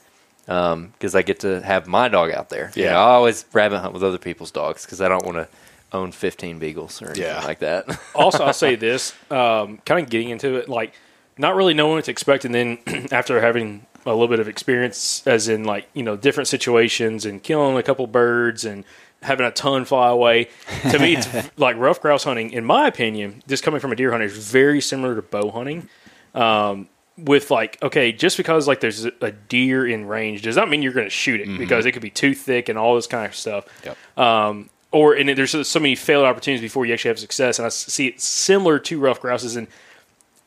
um, 0.46 0.88
because 0.92 1.14
I 1.14 1.22
get 1.22 1.40
to 1.40 1.60
have 1.62 1.86
my 1.86 2.08
dog 2.08 2.30
out 2.30 2.48
there. 2.50 2.70
You 2.74 2.84
Yeah. 2.84 2.92
know, 2.92 2.98
I 2.98 3.10
always 3.14 3.44
rabbit 3.52 3.80
hunt 3.80 3.94
with 3.94 4.02
other 4.04 4.18
people's 4.18 4.50
dogs 4.50 4.84
because 4.84 5.00
I 5.00 5.08
don't 5.08 5.24
want 5.24 5.36
to 5.38 5.48
own 5.92 6.12
15 6.12 6.58
beagles 6.58 7.00
or 7.02 7.06
anything 7.06 7.24
Yeah. 7.24 7.44
like 7.44 7.58
that. 7.60 7.86
also, 8.14 8.44
I'll 8.44 8.52
say 8.52 8.74
this, 8.88 9.14
um, 9.30 9.78
kind 9.84 10.02
of 10.02 10.10
getting 10.10 10.30
into 10.30 10.56
it, 10.56 10.68
like 10.68 10.94
not 11.38 11.54
really 11.54 11.74
knowing 11.74 11.94
what 11.96 12.04
to 12.06 12.10
expect, 12.10 12.44
and 12.44 12.54
then 12.54 12.78
after 13.12 13.40
having 13.40 13.86
a 14.04 14.10
little 14.10 14.28
bit 14.28 14.40
of 14.40 14.48
experience, 14.48 15.24
as 15.26 15.48
in 15.48 15.64
like 15.64 15.88
you 15.94 16.02
know 16.02 16.16
different 16.16 16.48
situations 16.48 17.24
and 17.24 17.42
killing 17.42 17.76
a 17.76 17.82
couple 17.82 18.06
birds 18.06 18.64
and 18.64 18.84
having 19.22 19.46
a 19.46 19.50
ton 19.52 19.84
fly 19.84 20.08
away. 20.10 20.48
To 20.90 20.98
me, 20.98 21.14
it's 21.16 21.28
like 21.56 21.76
rough 21.76 22.00
grouse 22.00 22.24
hunting. 22.24 22.50
In 22.50 22.64
my 22.64 22.88
opinion, 22.88 23.42
just 23.46 23.62
coming 23.62 23.78
from 23.80 23.92
a 23.92 23.96
deer 23.96 24.10
hunter, 24.10 24.26
is 24.26 24.36
very 24.50 24.80
similar 24.80 25.14
to 25.14 25.22
bow 25.22 25.50
hunting. 25.50 25.88
Um, 26.34 26.88
with 27.18 27.50
like, 27.50 27.80
okay, 27.82 28.10
just 28.10 28.36
because 28.38 28.66
like 28.66 28.80
there's 28.80 29.04
a 29.04 29.30
deer 29.32 29.86
in 29.86 30.06
range 30.06 30.42
does 30.42 30.56
not 30.56 30.68
mean 30.70 30.80
you're 30.82 30.94
going 30.94 31.06
to 31.06 31.10
shoot 31.10 31.40
it 31.42 31.58
because 31.58 31.84
it 31.86 31.92
could 31.92 32.00
be 32.02 32.08
too 32.10 32.34
thick 32.34 32.70
and 32.70 32.78
all 32.78 32.94
this 32.96 33.06
kind 33.06 33.26
of 33.26 33.34
stuff 33.36 33.66
Yep. 33.84 34.18
um, 34.18 34.70
or 34.92 35.14
and 35.14 35.28
there's 35.28 35.66
so 35.66 35.80
many 35.80 35.94
failed 35.94 36.24
opportunities 36.24 36.60
before 36.62 36.86
you 36.86 36.92
actually 36.92 37.08
have 37.10 37.18
success. 37.18 37.58
And 37.58 37.66
I 37.66 37.70
see 37.70 38.06
it 38.08 38.20
similar 38.20 38.78
to 38.80 38.98
rough 39.00 39.20
grouses, 39.20 39.56
and 39.56 39.66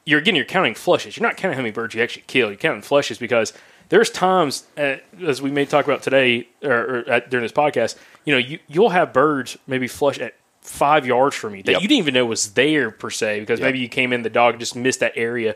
you're 0.05 0.19
again 0.19 0.35
you're 0.35 0.45
counting 0.45 0.75
flushes. 0.75 1.17
You're 1.17 1.27
not 1.27 1.37
counting 1.37 1.55
how 1.57 1.61
many 1.63 1.71
birds 1.73 1.93
you 1.95 2.01
actually 2.03 2.23
kill. 2.27 2.49
You're 2.49 2.57
counting 2.57 2.81
flushes 2.83 3.17
because 3.17 3.53
there's 3.89 4.09
times, 4.09 4.65
uh, 4.77 4.95
as 5.25 5.41
we 5.41 5.51
may 5.51 5.65
talk 5.65 5.85
about 5.85 6.01
today 6.01 6.47
or, 6.63 6.71
or 6.71 7.09
at, 7.09 7.29
during 7.29 7.43
this 7.43 7.51
podcast, 7.51 7.97
you 8.25 8.33
know, 8.33 8.39
you 8.39 8.59
you'll 8.67 8.89
have 8.89 9.13
birds 9.13 9.57
maybe 9.67 9.87
flush 9.87 10.19
at 10.19 10.35
five 10.61 11.05
yards 11.05 11.35
from 11.35 11.55
you 11.55 11.61
that 11.63 11.73
Yep. 11.73 11.81
you 11.83 11.87
didn't 11.87 11.99
even 11.99 12.13
know 12.15 12.25
was 12.25 12.53
there 12.53 12.89
per 12.89 13.11
se 13.11 13.39
because 13.41 13.59
Yep. 13.59 13.67
maybe 13.67 13.79
you 13.79 13.87
came 13.87 14.11
in 14.13 14.23
the 14.23 14.29
dog 14.31 14.59
just 14.59 14.75
missed 14.75 14.99
that 15.01 15.13
area. 15.15 15.55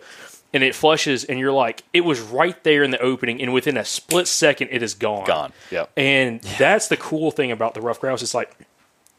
And 0.51 0.63
it 0.63 0.73
flushes, 0.73 1.25
and 1.25 1.37
you're 1.37 1.51
like, 1.51 1.83
it 1.93 2.01
was 2.01 2.19
right 2.21 2.63
there 2.63 2.81
in 2.83 2.89
the 2.89 2.99
opening, 2.99 3.39
and 3.39 3.53
within 3.53 3.77
a 3.77 3.85
split 3.85 4.27
second, 4.27 4.69
it 4.71 4.81
is 4.81 4.95
gone. 4.95 5.27
Gone. 5.27 5.53
Yep. 5.69 5.91
And 5.95 6.41
that's 6.57 6.87
the 6.87 6.97
cool 6.97 7.29
thing 7.29 7.51
about 7.51 7.75
the 7.75 7.81
rough 7.81 7.99
grouse. 7.99 8.23
It's 8.23 8.33
like 8.33 8.51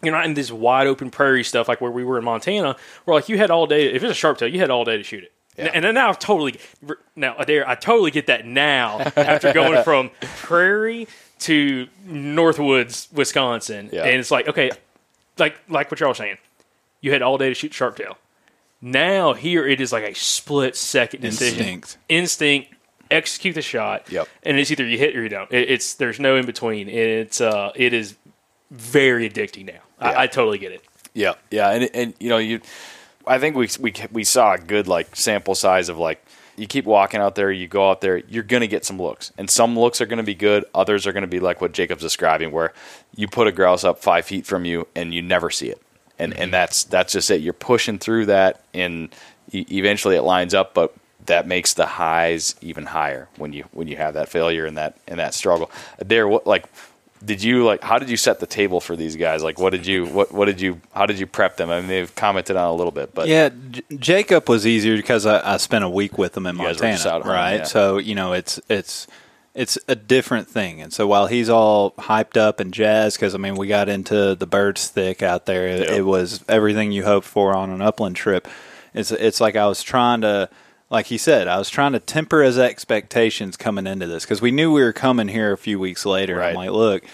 you're 0.02 0.14
not 0.14 0.24
in 0.24 0.34
this 0.34 0.50
wide 0.50 0.86
open 0.86 1.10
prairie 1.10 1.44
stuff 1.44 1.68
like 1.68 1.80
where 1.80 1.90
we 1.90 2.04
were 2.04 2.18
in 2.18 2.24
Montana, 2.24 2.76
where 3.04 3.14
like 3.14 3.28
you 3.28 3.36
had 3.38 3.50
all 3.50 3.66
day. 3.66 3.92
If 3.92 4.02
it's 4.02 4.12
a 4.12 4.14
sharp 4.14 4.38
tail, 4.38 4.48
you 4.48 4.60
had 4.60 4.70
all 4.70 4.84
day 4.84 4.96
to 4.96 5.02
shoot 5.02 5.24
it. 5.24 5.32
Yeah. 5.58 5.70
And 5.74 5.84
then 5.84 5.94
now 5.94 6.08
I've 6.08 6.18
totally 6.18 6.58
now 7.16 7.36
Adair, 7.38 7.68
I 7.68 7.74
totally 7.74 8.10
get 8.10 8.26
that 8.28 8.46
now 8.46 9.00
after 9.16 9.52
going 9.52 9.82
from 9.84 10.10
prairie 10.36 11.06
to 11.40 11.86
Northwoods, 12.08 13.12
Wisconsin, 13.12 13.90
Yeah. 13.92 14.04
and 14.04 14.20
it's 14.20 14.30
like 14.30 14.48
okay, 14.48 14.70
like 15.38 15.56
like 15.68 15.90
what 15.90 16.00
y'all 16.00 16.10
were 16.10 16.14
saying, 16.14 16.38
you 17.00 17.12
had 17.12 17.20
all 17.22 17.36
day 17.38 17.48
to 17.48 17.54
shoot 17.54 17.74
sharp 17.74 17.96
tail. 17.96 18.16
Now 18.80 19.34
here 19.34 19.66
it 19.66 19.80
is 19.80 19.92
like 19.92 20.04
a 20.04 20.14
split 20.14 20.76
second 20.76 21.20
decision, 21.20 21.66
Instinct. 21.66 21.98
instinct, 22.08 22.74
execute 23.10 23.54
the 23.54 23.62
shot, 23.62 24.10
Yep. 24.10 24.28
and 24.44 24.58
it's 24.58 24.70
either 24.70 24.86
you 24.86 24.96
hit 24.96 25.14
or 25.16 25.22
you 25.22 25.28
don't. 25.28 25.50
It, 25.52 25.68
it's 25.70 25.94
there's 25.94 26.18
no 26.20 26.36
in 26.36 26.46
between. 26.46 26.88
And 26.88 26.96
It's 26.96 27.40
uh, 27.40 27.72
it 27.74 27.92
is 27.92 28.14
very 28.70 29.28
addicting 29.28 29.66
now. 29.66 29.80
Yeah. 30.00 30.08
I, 30.08 30.22
I 30.22 30.26
totally 30.26 30.58
get 30.58 30.72
it. 30.72 30.84
Yeah, 31.14 31.34
yeah, 31.50 31.70
and 31.70 31.90
and 31.94 32.14
you 32.20 32.28
know 32.28 32.38
you, 32.38 32.60
I 33.26 33.38
think 33.38 33.56
we 33.56 33.68
we 33.80 33.92
we 34.12 34.24
saw 34.24 34.54
a 34.54 34.58
good 34.58 34.86
like 34.86 35.16
sample 35.16 35.54
size 35.54 35.88
of 35.88 35.98
like 35.98 36.24
you 36.56 36.66
keep 36.66 36.84
walking 36.84 37.20
out 37.20 37.34
there, 37.34 37.50
you 37.50 37.66
go 37.66 37.90
out 37.90 38.00
there, 38.00 38.18
you're 38.18 38.42
gonna 38.42 38.66
get 38.66 38.84
some 38.84 39.00
looks, 39.00 39.32
and 39.38 39.50
some 39.50 39.78
looks 39.78 40.00
are 40.00 40.06
gonna 40.06 40.22
be 40.22 40.34
good, 40.34 40.64
others 40.74 41.06
are 41.06 41.12
gonna 41.12 41.26
be 41.26 41.40
like 41.40 41.60
what 41.60 41.72
Jacob's 41.72 42.02
describing, 42.02 42.52
where 42.52 42.72
you 43.16 43.26
put 43.26 43.46
a 43.46 43.52
grouse 43.52 43.82
up 43.82 44.00
five 44.00 44.24
feet 44.24 44.46
from 44.46 44.64
you 44.64 44.86
and 44.94 45.12
you 45.12 45.22
never 45.22 45.50
see 45.50 45.68
it, 45.68 45.82
and 46.18 46.32
and 46.32 46.42
mm-hmm. 46.42 46.50
that's 46.52 46.84
that's 46.84 47.12
just 47.12 47.30
it. 47.30 47.40
You're 47.40 47.52
pushing 47.52 47.98
through 47.98 48.26
that, 48.26 48.62
and 48.72 49.08
eventually 49.52 50.16
it 50.16 50.22
lines 50.22 50.54
up, 50.54 50.74
but 50.74 50.94
that 51.26 51.46
makes 51.46 51.74
the 51.74 51.86
highs 51.86 52.54
even 52.60 52.86
higher 52.86 53.28
when 53.36 53.52
you 53.52 53.64
when 53.72 53.88
you 53.88 53.96
have 53.96 54.14
that 54.14 54.28
failure 54.28 54.66
and 54.66 54.76
that 54.76 54.96
and 55.08 55.18
that 55.18 55.34
struggle. 55.34 55.70
There, 55.98 56.28
what 56.28 56.46
like 56.46 56.66
did 57.24 57.42
you 57.42 57.64
like 57.64 57.82
how 57.82 57.98
did 57.98 58.08
you 58.08 58.16
set 58.16 58.40
the 58.40 58.46
table 58.46 58.80
for 58.80 58.96
these 58.96 59.14
guys 59.16 59.42
like 59.42 59.58
what 59.58 59.70
did 59.70 59.86
you 59.86 60.06
what 60.06 60.32
what 60.32 60.46
did 60.46 60.60
you 60.60 60.80
how 60.94 61.04
did 61.04 61.18
you 61.18 61.26
prep 61.26 61.56
them 61.58 61.68
i 61.68 61.78
mean 61.78 61.88
they've 61.88 62.14
commented 62.14 62.56
on 62.56 62.68
a 62.68 62.72
little 62.74 62.90
bit 62.92 63.14
but 63.14 63.28
Yeah, 63.28 63.50
J- 63.70 63.82
Jacob 63.98 64.48
was 64.48 64.66
easier 64.66 64.96
because 64.96 65.26
I, 65.26 65.54
I 65.54 65.56
spent 65.58 65.84
a 65.84 65.88
week 65.90 66.16
with 66.16 66.36
him 66.36 66.46
in 66.46 66.56
You 66.56 66.62
guys 66.62 66.80
were 66.80 66.86
Montana, 66.88 67.10
hunting, 67.10 67.30
right? 67.30 67.54
yeah. 67.56 67.64
So 67.64 67.98
you 67.98 68.14
know, 68.14 68.32
it's 68.32 68.58
it's 68.68 69.06
it's 69.52 69.76
a 69.88 69.96
different 69.96 70.48
thing. 70.48 70.80
And 70.80 70.92
so 70.92 71.06
while 71.08 71.26
he's 71.26 71.48
all 71.50 71.90
hyped 71.98 72.36
up 72.36 72.60
and 72.60 72.72
jazzed, 72.72 73.16
because 73.18 73.34
I 73.34 73.38
mean, 73.38 73.56
we 73.56 73.66
got 73.66 73.88
into 73.88 74.36
the 74.36 74.46
birds 74.46 74.86
thick 74.88 75.22
out 75.24 75.44
there. 75.46 75.66
It, 75.66 75.88
Yeah. 75.88 75.96
it 75.96 76.06
was 76.06 76.44
everything 76.48 76.92
you 76.92 77.04
hoped 77.04 77.26
for 77.26 77.52
on 77.54 77.70
an 77.70 77.82
upland 77.82 78.14
trip. 78.14 78.46
It's 78.94 79.10
it's 79.10 79.40
like 79.40 79.56
I 79.56 79.66
was 79.66 79.82
trying 79.82 80.20
to. 80.20 80.48
Like 80.90 81.06
he 81.06 81.18
said, 81.18 81.46
I 81.46 81.56
was 81.56 81.70
trying 81.70 81.92
to 81.92 82.00
temper 82.00 82.42
his 82.42 82.58
expectations 82.58 83.56
coming 83.56 83.86
into 83.86 84.06
this 84.08 84.24
because 84.24 84.42
we 84.42 84.50
knew 84.50 84.72
we 84.72 84.82
were 84.82 84.92
coming 84.92 85.28
here 85.28 85.52
a 85.52 85.56
few 85.58 85.78
weeks 85.78 86.04
later. 86.04 86.36
Right. 86.36 86.48
I'm 86.50 86.54
like, 86.56 86.70
look, 86.70 87.04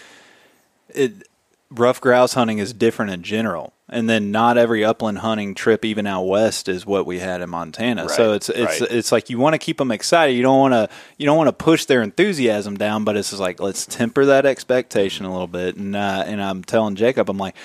it, 0.89 1.27
rough 1.69 2.01
grouse 2.01 2.33
hunting 2.33 2.57
is 2.57 2.73
different 2.73 3.11
in 3.11 3.21
general, 3.21 3.73
and 3.87 4.09
then 4.09 4.31
not 4.31 4.57
every 4.57 4.83
upland 4.83 5.19
hunting 5.19 5.53
trip, 5.53 5.85
even 5.85 6.07
out 6.07 6.23
west, 6.23 6.67
is 6.67 6.85
what 6.87 7.05
we 7.05 7.19
had 7.19 7.41
in 7.41 7.49
Montana. 7.51 8.09
so 8.09 8.33
it's 8.33 8.49
it's 8.49 8.81
right. 8.81 8.91
it's 8.91 9.11
like 9.11 9.29
you 9.29 9.37
want 9.37 9.53
to 9.53 9.59
keep 9.59 9.77
them 9.77 9.91
excited. 9.91 10.33
You 10.33 10.41
don't 10.41 10.59
want 10.59 10.73
to 10.73 10.89
you 11.17 11.27
don't 11.27 11.37
want 11.37 11.49
to 11.49 11.53
push 11.53 11.85
their 11.85 12.01
enthusiasm 12.01 12.77
down, 12.77 13.03
but 13.03 13.15
it's 13.15 13.29
just 13.29 13.39
like 13.41 13.59
let's 13.59 13.85
temper 13.85 14.25
that 14.25 14.45
expectation 14.47 15.25
a 15.27 15.31
little 15.31 15.45
bit. 15.47 15.75
And 15.75 15.95
uh, 15.95 16.23
and 16.25 16.41
I'm 16.41 16.63
telling 16.63 16.95
Jacob, 16.95 17.29
I'm 17.29 17.37
like, 17.37 17.55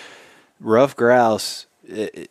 rough 0.61 0.95
grouse. 0.95 1.67
It, 1.89 2.15
it- 2.15 2.31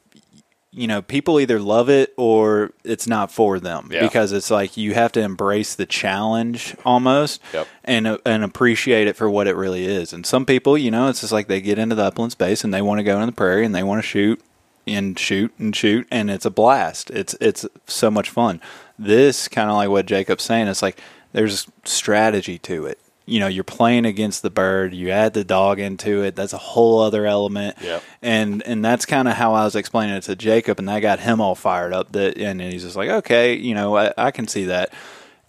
you 0.73 0.87
know, 0.87 1.01
people 1.01 1.37
either 1.39 1.59
love 1.59 1.89
it 1.89 2.13
or 2.15 2.71
it's 2.85 3.05
not 3.05 3.29
for 3.29 3.59
them 3.59 3.89
Yeah. 3.91 4.01
because 4.03 4.31
it's 4.31 4.49
like 4.49 4.77
you 4.77 4.93
have 4.93 5.11
to 5.13 5.19
embrace 5.21 5.75
the 5.75 5.85
challenge 5.85 6.75
almost 6.85 7.41
Yep. 7.53 7.67
and 7.83 8.07
uh, 8.07 8.17
and 8.25 8.41
appreciate 8.43 9.05
it 9.07 9.17
for 9.17 9.29
what 9.29 9.47
it 9.47 9.55
really 9.57 9.83
is. 9.85 10.13
And 10.13 10.25
some 10.25 10.45
people, 10.45 10.77
you 10.77 10.89
know, 10.89 11.09
it's 11.09 11.19
just 11.21 11.33
like 11.33 11.47
they 11.49 11.59
get 11.59 11.77
into 11.77 11.95
the 11.95 12.03
upland 12.05 12.31
space 12.31 12.63
and 12.63 12.73
they 12.73 12.81
want 12.81 12.99
to 12.99 13.03
go 13.03 13.19
in 13.19 13.25
the 13.25 13.33
prairie 13.33 13.65
and 13.65 13.75
they 13.75 13.83
want 13.83 14.01
to 14.01 14.07
shoot 14.07 14.41
and 14.87 15.19
shoot 15.19 15.53
and 15.59 15.75
shoot 15.75 16.07
and 16.09 16.31
it's 16.31 16.45
a 16.45 16.49
blast. 16.49 17.11
It's 17.11 17.35
it's 17.41 17.65
so 17.87 18.09
much 18.09 18.29
fun. 18.29 18.61
This 18.97 19.49
kind 19.49 19.69
of 19.69 19.75
like 19.75 19.89
what 19.89 20.05
Jacob's 20.05 20.43
saying. 20.45 20.69
It's 20.69 20.81
like 20.81 21.01
there's 21.33 21.67
strategy 21.83 22.57
to 22.59 22.85
it. 22.85 22.97
You 23.25 23.39
know, 23.39 23.47
you're 23.47 23.63
playing 23.63 24.05
against 24.05 24.41
the 24.41 24.49
bird. 24.49 24.93
You 24.93 25.11
add 25.11 25.33
the 25.33 25.43
dog 25.43 25.79
into 25.79 26.23
it. 26.23 26.35
That's 26.35 26.53
a 26.53 26.57
whole 26.57 26.99
other 26.99 27.25
element. 27.25 27.77
Yep. 27.81 28.03
And 28.21 28.63
and 28.63 28.83
that's 28.83 29.05
kind 29.05 29.27
of 29.27 29.35
how 29.35 29.53
I 29.53 29.63
was 29.63 29.75
explaining 29.75 30.15
it 30.15 30.21
to 30.23 30.35
Jacob, 30.35 30.79
and 30.79 30.89
that 30.89 30.99
got 31.01 31.19
him 31.19 31.39
all 31.39 31.55
fired 31.55 31.93
up. 31.93 32.11
That 32.13 32.37
and 32.37 32.59
he's 32.59 32.83
just 32.83 32.95
like, 32.95 33.09
okay, 33.09 33.53
you 33.53 33.75
know, 33.75 33.95
I, 33.95 34.11
I 34.17 34.31
can 34.31 34.47
see 34.47 34.65
that. 34.65 34.91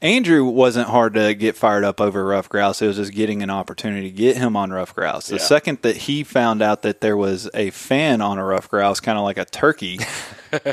Andrew 0.03 0.45
wasn't 0.45 0.89
hard 0.89 1.15
to 1.15 1.33
get 1.33 1.57
fired 1.57 1.85
up 1.85 2.01
over 2.01 2.25
rough 2.25 2.49
grouse. 2.49 2.83
It 2.83 2.89
was 2.89 2.97
just 2.97 3.13
getting 3.13 3.41
an 3.41 3.51
opportunity 3.51 4.11
to 4.11 4.17
get 4.17 4.37
him 4.37 4.57
on 4.57 4.73
rough 4.73 4.93
grouse. 4.97 5.29
The 5.29 5.37
Yeah. 5.37 5.43
second 5.43 5.79
that 5.83 5.97
he 5.97 6.25
found 6.25 6.61
out 6.61 6.83
that 6.83 7.01
there 7.01 7.17
was 7.17 7.49
a 7.55 7.71
fan 7.71 8.21
on 8.21 8.37
a 8.37 8.45
rough 8.45 8.69
grouse, 8.69 8.99
kind 8.99 9.17
of 9.17 9.23
like 9.23 9.39
a 9.39 9.45
turkey, 9.45 10.01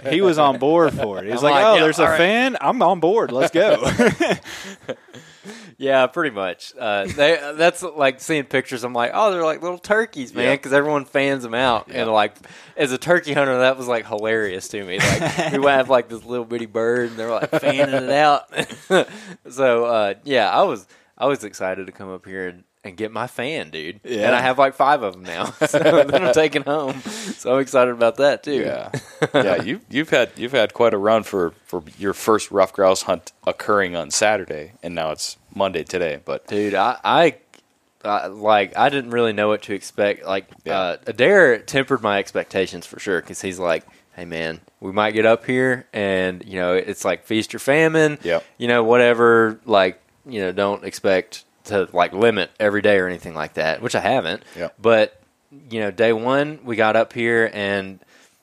he 0.10 0.22
was 0.22 0.40
on 0.40 0.58
board 0.58 0.94
for 0.96 1.20
it. 1.20 1.26
He 1.26 1.32
was 1.32 1.44
like, 1.44 1.54
like, 1.54 1.64
"Oh, 1.66 1.76
yeah, 1.76 1.82
there's 1.84 2.00
a 2.00 2.06
right." 2.06 2.18
fan. 2.18 2.58
I'm 2.60 2.82
on 2.82 3.00
board. 3.00 3.32
Let's 3.32 3.52
go." 3.52 3.78
Yeah, 5.80 6.08
pretty 6.08 6.36
much. 6.36 6.74
Uh, 6.78 7.06
they 7.06 7.54
that's 7.56 7.82
like 7.82 8.20
seeing 8.20 8.44
pictures. 8.44 8.84
I'm 8.84 8.92
like, 8.92 9.12
oh, 9.14 9.32
they're 9.32 9.46
like 9.46 9.62
little 9.62 9.78
turkeys, 9.78 10.34
man, 10.34 10.58
because 10.58 10.74
everyone 10.74 11.06
fans 11.06 11.42
them 11.42 11.54
out. 11.54 11.88
And 11.90 12.12
like, 12.12 12.36
as 12.76 12.92
a 12.92 12.98
turkey 12.98 13.32
hunter, 13.32 13.60
that 13.60 13.78
was 13.78 13.88
like 13.88 14.06
hilarious 14.06 14.68
to 14.68 14.84
me. 14.84 15.00
Like, 15.00 15.54
we 15.54 15.60
would 15.60 15.72
have 15.72 15.90
like 15.90 16.10
this 16.10 16.26
little 16.26 16.44
bitty 16.44 16.66
bird, 16.66 17.12
and 17.12 17.18
they're 17.18 17.32
like 17.32 17.50
fanning 17.50 17.96
it 17.96 18.10
out. 18.10 18.54
so 19.50 19.86
uh, 19.86 20.14
yeah, 20.26 20.50
I 20.52 20.64
was 20.64 20.86
I 21.18 21.28
was 21.28 21.46
excited 21.46 21.86
to 21.88 21.94
come 21.94 22.10
up 22.10 22.26
here 22.26 22.50
and, 22.50 22.66
and 22.84 22.96
get 22.96 23.12
my 23.12 23.28
fan, 23.28 23.70
dude. 23.72 24.00
Yeah. 24.04 24.28
And 24.28 24.36
I 24.36 24.42
have 24.42 24.58
like 24.58 24.74
five 24.74 25.04
of 25.04 25.14
them 25.14 25.24
now. 25.24 25.46
so 25.68 25.80
that 25.80 26.16
I'm 26.22 26.34
taking 26.34 26.64
home. 26.64 27.02
So 27.02 27.54
I'm 27.56 27.60
excited 27.60 27.92
about 27.94 28.18
that 28.18 28.44
too. 28.44 28.54
Yeah, 28.62 28.92
yeah. 29.34 29.62
You 29.64 29.82
you've 29.90 30.10
had 30.10 30.32
you've 30.38 30.54
had 30.54 30.74
quite 30.74 30.94
a 30.94 30.98
run 30.98 31.24
for 31.24 31.52
for 31.66 31.84
your 31.98 32.14
first 32.14 32.52
rough 32.52 32.72
grouse 32.74 33.04
hunt 33.04 33.34
occurring 33.46 33.96
on 33.96 34.12
Saturday, 34.12 34.74
and 34.82 34.96
now 34.96 35.12
it's 35.12 35.38
Monday 35.54 35.84
today. 35.84 36.20
But 36.24 36.48
Dude, 36.48 36.74
I, 36.74 36.98
I, 37.04 37.36
I 38.04 38.28
like 38.28 38.78
I 38.78 38.90
didn't 38.90 39.12
really 39.12 39.34
know 39.34 39.50
what 39.50 39.64
to 39.64 39.74
expect. 39.74 40.26
Like 40.26 40.46
Yeah. 40.64 40.80
uh, 40.80 40.98
Adair 41.08 41.60
tempered 41.60 42.02
my 42.02 42.18
expectations 42.20 42.86
for 42.86 43.00
sure 43.00 43.20
because 43.20 43.42
he's 43.42 43.60
like, 43.60 43.84
"Hey 44.16 44.24
man, 44.26 44.62
we 44.80 44.94
might 44.94 45.12
get 45.12 45.26
up 45.26 45.46
here, 45.46 45.86
and 45.92 46.44
you 46.46 46.56
know 46.60 46.74
it's 46.76 47.04
like 47.04 47.26
feast 47.26 47.54
or 47.54 47.60
famine. 47.60 48.18
Yep. 48.24 48.46
You 48.58 48.68
know 48.70 48.84
whatever. 48.86 49.60
Like 49.66 50.02
you 50.26 50.40
know 50.40 50.54
don't 50.54 50.86
expect 50.86 51.44
to 51.70 51.90
like 51.94 52.14
limit 52.14 52.52
every 52.60 52.82
day 52.82 52.98
or 52.98 53.08
anything 53.08 53.34
like 53.34 53.56
that, 53.56 53.82
which 53.82 53.96
I 53.96 54.02
haven't. 54.02 54.44
Yep. 54.56 54.76
But 54.80 55.20
you 55.70 55.80
know 55.80 55.90
day 55.92 56.14
one 56.14 56.60
we 56.64 56.76
got 56.76 56.96
up 56.96 57.14
here 57.14 57.50
and. 57.54 58.00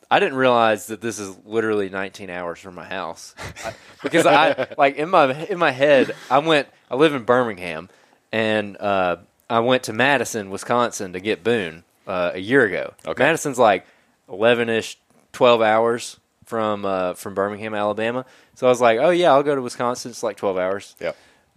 I 0.08 0.20
didn't 0.20 0.36
realize 0.36 0.86
that 0.86 1.00
this 1.00 1.18
is 1.18 1.36
literally 1.44 1.88
19 1.88 2.30
hours 2.30 2.60
from 2.60 2.76
my 2.76 2.84
house 2.84 3.34
because 4.04 4.24
I 4.24 4.68
like 4.78 4.94
in 4.94 5.10
my 5.10 5.34
in 5.46 5.58
my 5.58 5.72
head 5.72 6.14
I 6.30 6.38
went 6.38 6.68
I 6.88 6.94
live 6.94 7.12
in 7.12 7.24
Birmingham 7.24 7.88
and 8.30 8.76
uh, 8.76 9.16
I 9.50 9.60
went 9.60 9.82
to 9.84 9.92
Madison, 9.92 10.50
Wisconsin 10.50 11.12
to 11.12 11.18
get 11.20 11.42
Boone 11.42 11.82
uh, 12.06 12.32
a 12.34 12.38
year 12.38 12.64
ago. 12.64 12.94
Okay. 13.04 13.24
Madison's 13.24 13.58
like 13.58 13.84
11 14.28 14.68
ish, 14.68 14.98
12 15.32 15.60
hours 15.60 16.20
from 16.44 16.84
uh, 16.84 17.14
from 17.14 17.34
Birmingham, 17.34 17.74
Alabama. 17.74 18.24
So 18.54 18.66
I 18.66 18.70
was 18.70 18.80
like, 18.80 18.98
oh 19.00 19.10
yeah, 19.10 19.32
I'll 19.32 19.42
go 19.42 19.54
to 19.54 19.62
Wisconsin. 19.62 20.10
It's 20.12 20.22
like 20.22 20.36
12 20.36 20.56
hours. 20.56 20.94
yeah, 21.00 21.12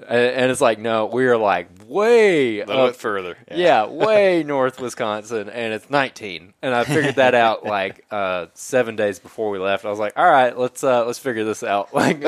And, 0.08 0.50
it's 0.50 0.62
like, 0.62 0.80
no, 0.80 1.08
we 1.08 1.26
are 1.28 1.38
like 1.38 1.68
way 1.88 2.62
a 2.62 2.66
little 2.66 2.84
up 2.84 2.90
bit 2.94 2.96
further. 2.96 3.38
yeah, 3.52 3.86
way 3.88 4.44
north 4.44 4.80
Wisconsin, 4.80 5.50
and 5.50 5.74
it's 5.74 5.90
19. 5.90 6.54
And 6.62 6.74
I 6.74 6.84
figured 6.86 7.16
that 7.16 7.36
out 7.36 7.66
like 7.66 8.06
uh, 8.10 8.48
seven 8.54 8.96
days 8.96 9.20
before 9.20 9.50
we 9.50 9.60
left. 9.60 9.86
I 9.86 9.90
was 9.90 10.00
like, 10.00 10.14
all 10.18 10.30
right, 10.30 10.58
let's 10.58 10.84
uh, 10.84 11.06
let's 11.06 11.20
figure 11.20 11.44
this 11.44 11.64
out. 11.64 11.90
Like, 11.94 12.22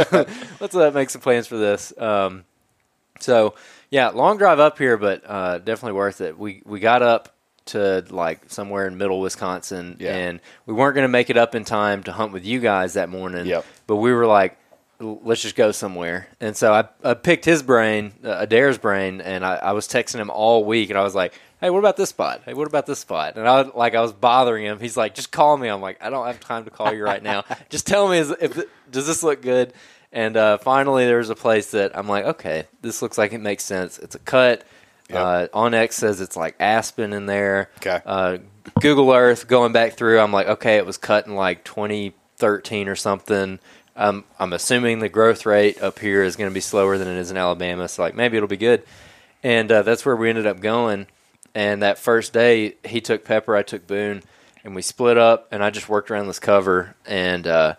let's 0.62 0.76
uh, 0.76 0.92
make 0.94 1.10
some 1.10 1.22
plans 1.22 1.48
for 1.48 1.58
this. 1.58 1.94
Um, 1.98 2.44
so 3.20 3.56
yeah, 3.90 4.10
long 4.10 4.38
drive 4.38 4.60
up 4.60 4.78
here, 4.78 4.98
but 4.98 5.24
uh, 5.26 5.58
definitely 5.60 5.98
worth 5.98 6.22
it. 6.22 6.38
We 6.38 6.62
we 6.66 6.80
got 6.80 7.02
up 7.02 7.34
to 7.68 8.04
like 8.10 8.42
somewhere 8.50 8.88
in 8.88 8.98
middle 8.98 9.22
Wisconsin, 9.22 9.96
Yeah. 10.00 10.16
and 10.16 10.40
we 10.66 10.74
weren't 10.74 10.96
going 10.96 11.06
to 11.06 11.10
make 11.12 11.30
it 11.30 11.38
up 11.38 11.56
in 11.56 11.64
time 11.64 12.04
to 12.04 12.12
hunt 12.12 12.34
with 12.34 12.44
you 12.44 12.60
guys 12.60 12.94
that 12.96 13.08
morning. 13.10 13.46
Yep. 13.46 13.66
But 13.88 13.98
we 13.98 14.12
were 14.12 14.26
like, 14.26 14.54
"L- 14.54 14.58
let's 15.02 15.42
just 15.42 15.56
go 15.56 15.72
somewhere. 15.72 16.28
And 16.40 16.56
so 16.56 16.74
I, 16.74 16.86
I 17.04 17.14
picked 17.14 17.46
his 17.46 17.64
brain, 17.64 18.14
uh, 18.24 18.38
Adair's 18.40 18.78
brain, 18.78 19.22
and 19.22 19.46
I, 19.46 19.56
I 19.56 19.72
was 19.74 19.88
texting 19.88 20.20
him 20.20 20.30
all 20.30 20.64
week, 20.64 20.90
and 20.90 20.98
I 20.98 21.04
was 21.04 21.16
like, 21.16 21.34
hey, 21.60 21.70
what 21.70 21.80
about 21.80 21.98
this 21.98 22.10
spot? 22.10 22.42
Hey, 22.46 22.54
what 22.54 22.68
about 22.68 22.86
this 22.86 23.00
spot? 23.00 23.36
And 23.36 23.48
I 23.48 23.62
was, 23.62 23.74
like, 23.76 23.96
I 23.96 24.02
was 24.02 24.14
bothering 24.14 24.66
him. 24.66 24.80
He's 24.80 24.98
like, 24.98 25.16
just 25.16 25.32
call 25.32 25.58
me. 25.58 25.68
I'm 25.68 25.82
like, 25.82 26.04
I 26.04 26.10
don't 26.10 26.26
have 26.26 26.40
time 26.40 26.66
to 26.66 26.72
call 26.72 26.94
you 26.94 27.04
right 27.04 27.22
now. 27.22 27.44
just 27.70 27.88
tell 27.88 28.10
me, 28.10 28.18
is, 28.18 28.32
if 28.42 28.60
does 28.92 29.08
this 29.08 29.24
look 29.24 29.42
good? 29.42 29.74
And 30.12 30.36
uh, 30.36 30.58
finally, 30.58 31.06
there 31.06 31.20
was 31.20 31.30
a 31.30 31.36
place 31.36 31.72
that 31.72 31.98
I'm 31.98 32.08
like, 32.08 32.26
okay, 32.26 32.66
this 32.82 33.02
looks 33.02 33.18
like 33.18 33.32
it 33.32 33.40
makes 33.40 33.64
sense. 33.64 33.98
It's 34.00 34.16
a 34.16 34.20
cut. 34.20 34.64
Yep. 35.10 35.20
Uh, 35.20 35.48
onX 35.54 35.94
says 35.94 36.20
it's 36.20 36.36
like 36.36 36.56
aspen 36.60 37.14
in 37.14 37.26
there. 37.26 37.70
Okay. 37.78 38.02
Uh, 38.06 38.38
Google 38.80 39.12
Earth 39.12 39.48
going 39.48 39.72
back 39.72 39.94
through, 39.94 40.20
I'm 40.20 40.32
like, 40.32 40.48
okay, 40.48 40.78
it 40.78 40.86
was 40.86 40.98
cut 40.98 41.28
in 41.28 41.36
like 41.36 41.64
2013 41.64 42.88
or 42.88 42.96
something. 42.96 43.60
Um, 43.96 44.24
I'm 44.40 44.54
assuming 44.54 45.00
the 45.00 45.10
growth 45.10 45.46
rate 45.46 45.82
up 45.82 46.00
here 46.00 46.24
is 46.24 46.36
going 46.36 46.50
to 46.50 46.54
be 46.54 46.62
slower 46.62 46.98
than 46.98 47.08
it 47.08 47.18
is 47.18 47.32
in 47.32 47.38
Alabama, 47.38 47.88
so 47.88 48.04
like 48.04 48.16
maybe 48.16 48.38
it'll 48.38 48.48
be 48.48 48.58
good. 48.58 48.84
And 49.44 49.72
uh, 49.72 49.82
that's 49.82 50.06
where 50.06 50.16
we 50.16 50.30
ended 50.30 50.48
up 50.48 50.60
going. 50.60 51.08
And 51.54 51.82
that 51.82 51.98
first 51.98 52.32
day, 52.32 52.76
he 52.86 53.02
took 53.02 53.26
Pepper, 53.26 53.56
I 53.56 53.64
took 53.64 53.86
Boone, 53.88 54.24
and 54.64 54.76
we 54.76 54.82
split 54.82 55.18
up. 55.18 55.48
And 55.52 55.64
I 55.64 55.70
just 55.70 55.90
worked 55.90 56.10
around 56.10 56.28
this 56.28 56.40
cover, 56.40 56.96
and 57.06 57.46
uh, 57.46 57.76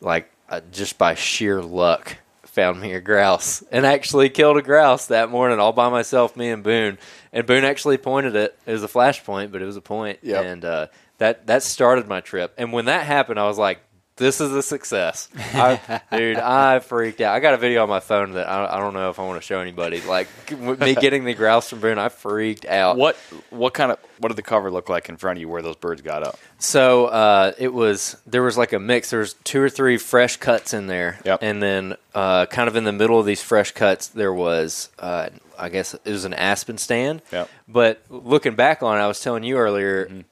like 0.00 0.30
uh, 0.48 0.60
just 0.70 0.98
by 0.98 1.14
sheer 1.14 1.62
luck, 1.62 2.16
found 2.44 2.80
me 2.80 2.92
a 2.92 3.00
grouse, 3.00 3.62
and 3.72 3.84
actually 3.84 4.28
killed 4.30 4.56
a 4.56 4.62
grouse 4.62 5.06
that 5.06 5.30
morning 5.30 5.58
all 5.58 5.72
by 5.72 5.88
myself, 5.90 6.36
me 6.36 6.48
and 6.50 6.62
Boone. 6.62 6.98
And 7.32 7.46
Boone 7.46 7.64
actually 7.64 7.98
pointed 7.98 8.36
it. 8.36 8.58
It 8.64 8.72
was 8.72 8.82
a 8.82 8.88
flash 8.88 9.24
point, 9.24 9.52
but 9.52 9.60
it 9.60 9.66
was 9.66 9.76
a 9.76 9.82
point. 9.82 10.20
Yep. 10.22 10.44
And 10.44 10.64
uh, 10.64 10.86
that 11.18 11.46
that 11.48 11.62
started 11.62 12.06
my 12.06 12.20
trip. 12.20 12.54
And 12.56 12.72
when 12.72 12.84
that 12.84 13.04
happened, 13.04 13.40
I 13.40 13.46
was 13.46 13.58
like, 13.58 13.80
"This 14.16 14.40
is 14.40 14.52
a 14.52 14.62
success, 14.62 15.28
I, 15.54 16.00
dude." 16.10 16.36
I 16.38 16.78
freaked 16.80 17.20
out. 17.20 17.34
I 17.34 17.40
got 17.40 17.54
a 17.54 17.56
video 17.58 17.82
on 17.82 17.88
my 17.88 18.00
phone 18.00 18.32
that 18.32 18.48
I, 18.48 18.76
I 18.76 18.78
don't 18.78 18.94
know 18.94 19.10
if 19.10 19.18
I 19.18 19.22
want 19.26 19.40
to 19.40 19.46
show 19.46 19.60
anybody. 19.60 20.00
Like 20.00 20.28
me 20.50 20.94
getting 20.94 21.24
the 21.24 21.34
grouse 21.34 21.70
from 21.70 21.80
Boone, 21.80 21.98
I 21.98 22.08
freaked 22.08 22.64
out. 22.66 22.96
What 22.96 23.16
what 23.50 23.74
kind 23.74 23.92
of 23.92 23.98
what 24.18 24.28
did 24.28 24.36
the 24.36 24.42
cover 24.42 24.70
look 24.70 24.88
like 24.88 25.08
in 25.08 25.16
front 25.16 25.36
of 25.38 25.40
you 25.40 25.48
where 25.48 25.62
those 25.62 25.76
birds 25.76 26.02
got 26.02 26.22
up? 26.22 26.38
So 26.58 27.06
uh, 27.06 27.52
it 27.58 27.72
was 27.72 28.16
there 28.26 28.42
was 28.42 28.56
like 28.56 28.72
a 28.72 28.78
mix. 28.78 29.10
There 29.10 29.20
was 29.20 29.34
two 29.44 29.60
or 29.60 29.68
three 29.68 29.98
fresh 29.98 30.36
cuts 30.36 30.72
in 30.74 30.86
there, 30.86 31.18
Yep. 31.24 31.40
and 31.42 31.62
then 31.62 31.96
uh, 32.14 32.46
kind 32.46 32.68
of 32.68 32.76
in 32.76 32.84
the 32.84 32.92
middle 32.92 33.20
of 33.20 33.26
these 33.26 33.42
fresh 33.42 33.72
cuts, 33.72 34.08
there 34.08 34.32
was 34.32 34.88
uh, 34.98 35.28
I 35.58 35.68
guess 35.68 35.92
it 35.94 36.00
was 36.06 36.24
an 36.24 36.34
aspen 36.34 36.78
stand. 36.78 37.22
Yep. 37.32 37.50
But 37.68 38.02
looking 38.10 38.54
back 38.54 38.82
on 38.82 38.98
it, 38.98 39.02
I 39.02 39.06
was 39.06 39.20
telling 39.20 39.42
you 39.44 39.56
earlier, 39.58 40.24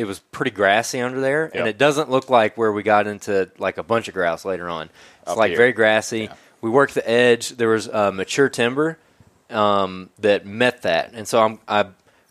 it 0.00 0.06
was 0.06 0.18
pretty 0.18 0.50
grassy 0.50 1.00
under 1.00 1.20
there, 1.20 1.44
Yep. 1.52 1.54
and 1.54 1.68
it 1.68 1.76
doesn't 1.78 2.10
look 2.10 2.30
like 2.30 2.56
where 2.56 2.72
we 2.72 2.82
got 2.82 3.06
into 3.06 3.50
like 3.58 3.76
a 3.78 3.82
bunch 3.82 4.08
of 4.08 4.14
grouse 4.14 4.44
later 4.44 4.68
on. 4.68 4.88
It's 5.22 5.32
Up 5.32 5.36
like 5.36 5.48
here. 5.50 5.58
very 5.58 5.72
grassy. 5.72 6.30
We 6.62 6.70
worked 6.70 6.94
the 6.94 7.08
edge. 7.08 7.50
There 7.50 7.68
was 7.68 7.88
uh, 7.88 8.10
mature 8.12 8.48
timber 8.48 8.98
um, 9.50 10.10
that 10.18 10.46
met 10.46 10.82
that, 10.82 11.12
and 11.12 11.26
so 11.28 11.42
I'm 11.42 11.58
I 11.68 11.86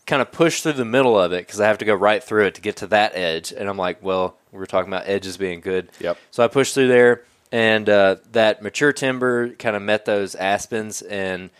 kind 0.06 0.20
of 0.22 0.32
pushed 0.32 0.64
through 0.64 0.72
the 0.72 0.84
middle 0.84 1.18
of 1.18 1.32
it 1.32 1.46
because 1.46 1.60
I 1.60 1.68
have 1.68 1.78
to 1.78 1.84
go 1.84 1.94
right 1.94 2.22
through 2.22 2.46
it 2.46 2.56
to 2.56 2.60
get 2.60 2.76
to 2.76 2.86
that 2.88 3.14
edge, 3.14 3.52
and 3.52 3.68
I'm 3.68 3.76
like, 3.76 4.02
well, 4.02 4.36
we 4.52 4.58
were 4.58 4.66
talking 4.66 4.92
about 4.92 5.06
edges 5.08 5.36
being 5.36 5.60
good. 5.60 5.88
Yep. 6.00 6.18
So 6.32 6.42
I 6.42 6.48
pushed 6.48 6.74
through 6.74 6.88
there, 6.88 7.22
and 7.52 7.88
uh, 7.88 8.16
that 8.32 8.62
mature 8.62 8.92
timber 8.92 9.50
kind 9.50 9.76
of 9.76 9.82
met 9.82 10.04
those 10.06 10.34
aspens, 10.34 11.02
and 11.02 11.50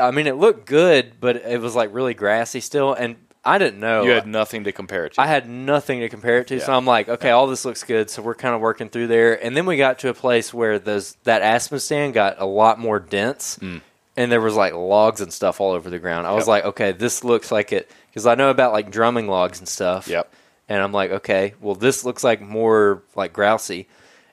I 0.00 0.10
mean, 0.12 0.26
it 0.28 0.36
looked 0.36 0.66
good, 0.66 1.14
but 1.20 1.36
it 1.36 1.60
was 1.60 1.74
like 1.74 1.92
really 1.92 2.14
grassy 2.14 2.60
still, 2.60 2.92
and 2.94 3.16
I 3.44 3.58
didn't 3.58 3.80
know. 3.80 4.02
You 4.02 4.10
had 4.10 4.26
nothing 4.26 4.64
to 4.64 4.72
compare 4.72 5.06
it 5.06 5.14
to. 5.14 5.20
I 5.20 5.26
had 5.26 5.48
nothing 5.48 6.00
to 6.00 6.08
compare 6.08 6.38
it 6.40 6.48
to, 6.48 6.60
so 6.60 6.72
I'm 6.72 6.84
like, 6.84 7.08
okay, 7.08 7.30
all 7.30 7.46
this 7.46 7.64
looks 7.64 7.84
good. 7.84 8.10
So 8.10 8.20
we're 8.22 8.34
kind 8.34 8.54
of 8.54 8.60
working 8.60 8.88
through 8.88 9.06
there, 9.06 9.42
and 9.42 9.56
then 9.56 9.64
we 9.66 9.76
got 9.76 10.00
to 10.00 10.08
a 10.08 10.14
place 10.14 10.52
where 10.52 10.78
those 10.78 11.14
that 11.24 11.42
aspen 11.42 11.78
stand 11.80 12.14
got 12.14 12.36
a 12.38 12.46
lot 12.46 12.78
more 12.78 12.98
dense, 12.98 13.58
and 14.16 14.32
there 14.32 14.40
was 14.40 14.54
like 14.54 14.74
logs 14.74 15.20
and 15.20 15.32
stuff 15.32 15.60
all 15.60 15.72
over 15.72 15.88
the 15.88 15.98
ground. 15.98 16.26
I 16.26 16.32
was 16.32 16.48
like, 16.48 16.64
okay, 16.64 16.92
this 16.92 17.24
looks 17.24 17.50
like 17.52 17.72
it 17.72 17.90
because 18.10 18.26
I 18.26 18.34
know 18.34 18.50
about 18.50 18.72
like 18.72 18.90
drumming 18.90 19.28
logs 19.28 19.60
and 19.60 19.68
stuff. 19.68 20.08
Yep. 20.08 20.32
And 20.68 20.82
I'm 20.82 20.92
like, 20.92 21.10
okay, 21.10 21.54
well, 21.60 21.74
this 21.74 22.04
looks 22.04 22.22
like 22.22 22.42
more 22.42 23.02
like 23.14 23.32
grousey, 23.32 23.86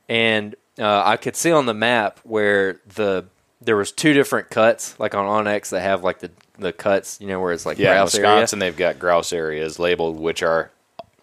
and 0.09 0.55
uh, 0.77 1.03
I 1.05 1.17
could 1.17 1.35
see 1.35 1.51
on 1.51 1.65
the 1.65 1.73
map 1.73 2.19
where 2.23 2.81
the 2.95 3.25
there 3.61 3.77
was 3.77 3.91
two 3.91 4.13
different 4.13 4.49
cuts, 4.49 4.99
like 4.99 5.15
on 5.15 5.25
onX, 5.25 5.69
that 5.69 5.81
have 5.81 6.03
like 6.03 6.19
the 6.19 6.31
the 6.57 6.73
cuts, 6.73 7.19
you 7.21 7.27
know, 7.27 7.39
where 7.39 7.53
it's 7.53 7.65
like 7.65 7.77
yeah, 7.77 7.93
grouse 7.93 8.15
area. 8.15 8.29
Wisconsin 8.29 8.59
they've 8.59 8.77
got 8.77 8.99
grouse 8.99 9.33
areas 9.33 9.79
labeled, 9.79 10.19
which 10.19 10.43
are 10.43 10.71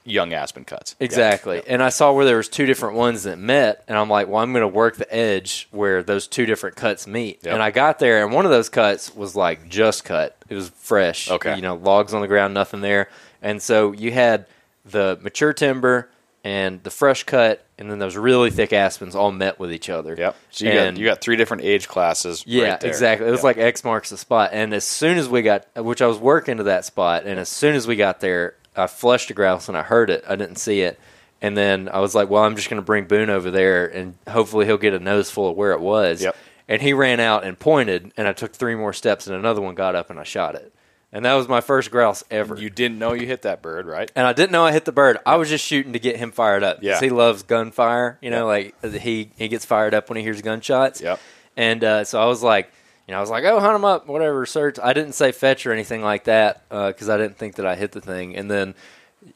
young 0.04 0.32
aspen 0.32 0.64
cuts. 0.64 0.96
Exactly. 1.00 1.62
And 1.66 1.82
I 1.82 1.88
saw 1.88 2.12
where 2.12 2.24
there 2.24 2.36
was 2.36 2.48
two 2.48 2.66
different 2.66 2.96
ones 2.96 3.22
that 3.24 3.38
met, 3.38 3.84
and 3.86 3.96
I'm 3.96 4.08
like, 4.08 4.28
well, 4.28 4.42
I'm 4.42 4.52
going 4.52 4.62
to 4.62 4.68
work 4.68 4.96
the 4.96 5.12
edge 5.14 5.68
where 5.70 6.02
those 6.02 6.26
two 6.26 6.46
different 6.46 6.76
cuts 6.76 7.06
meet. 7.06 7.40
Yep. 7.42 7.54
And 7.54 7.62
I 7.62 7.70
got 7.70 7.98
there, 7.98 8.24
and 8.24 8.34
one 8.34 8.44
of 8.44 8.50
those 8.50 8.68
cuts 8.68 9.14
was 9.14 9.36
like 9.36 9.68
just 9.68 10.04
cut. 10.04 10.36
It 10.48 10.54
was 10.54 10.70
fresh. 10.70 11.30
Okay. 11.30 11.56
You 11.56 11.62
know, 11.62 11.76
logs 11.76 12.14
on 12.14 12.20
the 12.20 12.28
ground, 12.28 12.54
nothing 12.54 12.80
there. 12.80 13.08
And 13.40 13.62
so 13.62 13.92
you 13.92 14.12
had 14.12 14.46
the 14.84 15.18
mature 15.22 15.52
timber 15.52 16.10
and 16.44 16.82
the 16.82 16.90
fresh 16.90 17.24
cut, 17.24 17.64
and 17.82 17.90
then 17.90 17.98
those 17.98 18.16
really 18.16 18.50
thick 18.50 18.72
aspens 18.72 19.14
all 19.14 19.30
met 19.32 19.58
with 19.58 19.72
each 19.72 19.90
other. 19.90 20.14
Yep. 20.18 20.36
So 20.50 20.64
you 20.64 20.70
And- 20.70 20.96
got 20.96 21.00
you 21.00 21.06
got 21.06 21.20
three 21.20 21.36
different 21.36 21.64
age 21.64 21.88
classes. 21.88 22.42
yeah, 22.46 22.70
right 22.70 22.80
there. 22.80 22.88
exactly. 22.90 23.28
It 23.28 23.30
was 23.30 23.40
Yep. 23.40 23.44
like 23.44 23.58
X 23.58 23.84
marks 23.84 24.10
the 24.10 24.16
spot. 24.16 24.50
And 24.52 24.72
as 24.72 24.84
soon 24.84 25.18
as 25.18 25.28
we 25.28 25.42
got, 25.42 25.66
which 25.76 26.00
I 26.00 26.06
was 26.06 26.18
working 26.18 26.56
to 26.58 26.62
that 26.64 26.84
spot, 26.84 27.24
and 27.26 27.38
as 27.38 27.48
soon 27.48 27.74
as 27.74 27.86
we 27.86 27.96
got 27.96 28.20
there, 28.20 28.54
I 28.76 28.86
flushed 28.86 29.30
a 29.30 29.34
grouse 29.34 29.68
and 29.68 29.76
I 29.76 29.82
heard 29.82 30.08
it. 30.08 30.24
I 30.28 30.36
didn't 30.36 30.56
see 30.56 30.80
it. 30.80 30.98
And 31.42 31.56
then 31.56 31.88
I 31.92 31.98
was 31.98 32.14
like, 32.14 32.30
well, 32.30 32.44
I'm 32.44 32.54
just 32.56 32.70
going 32.70 32.80
to 32.80 32.84
bring 32.86 33.04
Boone 33.04 33.28
over 33.28 33.50
there 33.50 33.86
and 33.86 34.14
hopefully 34.28 34.64
he'll 34.64 34.78
get 34.78 34.94
a 34.94 34.98
nose 35.00 35.30
full 35.30 35.50
of 35.50 35.56
where 35.56 35.72
it 35.72 35.80
was. 35.80 36.22
Yep. 36.22 36.36
And 36.68 36.80
he 36.80 36.92
ran 36.92 37.18
out 37.20 37.44
and 37.44 37.58
pointed, 37.58 38.12
and 38.16 38.28
I 38.28 38.32
took 38.32 38.52
three 38.52 38.76
more 38.76 38.92
steps, 38.92 39.26
and 39.26 39.34
another 39.36 39.60
one 39.60 39.74
got 39.74 39.94
up 39.96 40.08
and 40.08 40.18
I 40.20 40.22
shot 40.22 40.54
it. 40.54 40.72
And 41.12 41.26
that 41.26 41.34
was 41.34 41.46
my 41.46 41.60
first 41.60 41.90
grouse 41.90 42.24
ever. 42.30 42.56
you 42.56 42.70
didn't 42.70 42.98
know 42.98 43.12
you 43.12 43.26
hit 43.26 43.42
that 43.42 43.60
bird, 43.60 43.86
right? 43.86 44.10
and 44.16 44.26
I 44.26 44.32
didn't 44.32 44.50
know 44.52 44.64
I 44.64 44.72
hit 44.72 44.86
the 44.86 44.92
bird. 44.92 45.18
I 45.26 45.36
was 45.36 45.50
just 45.50 45.64
shooting 45.64 45.92
to 45.92 45.98
get 45.98 46.16
him 46.16 46.32
fired 46.32 46.62
up. 46.62 46.78
Yeah. 46.80 46.98
he 46.98 47.10
loves 47.10 47.42
gunfire. 47.42 48.18
You 48.22 48.30
know, 48.30 48.46
like 48.46 48.74
he 48.82 49.30
he 49.36 49.48
gets 49.48 49.64
fired 49.66 49.92
up 49.94 50.08
when 50.08 50.16
he 50.16 50.22
hears 50.22 50.40
gunshots. 50.40 51.00
Yep. 51.00 51.20
And 51.56 51.84
uh, 51.84 52.04
so 52.04 52.20
I 52.20 52.26
was 52.26 52.42
like, 52.42 52.72
you 53.06 53.12
know, 53.12 53.18
I 53.18 53.20
was 53.20 53.30
like, 53.30 53.44
oh, 53.44 53.60
hunt 53.60 53.76
him 53.76 53.84
up, 53.84 54.06
whatever, 54.06 54.46
search. 54.46 54.78
I 54.82 54.92
didn't 54.92 55.12
say 55.12 55.32
fetch 55.32 55.66
or 55.66 55.72
anything 55.72 56.02
like 56.02 56.24
that 56.24 56.66
because 56.70 57.08
I 57.08 57.18
didn't 57.18 57.36
think 57.36 57.56
that 57.56 57.66
I 57.66 57.74
hit 57.74 57.92
the 57.92 58.00
thing. 58.00 58.36
And 58.36 58.50
then, 58.50 58.74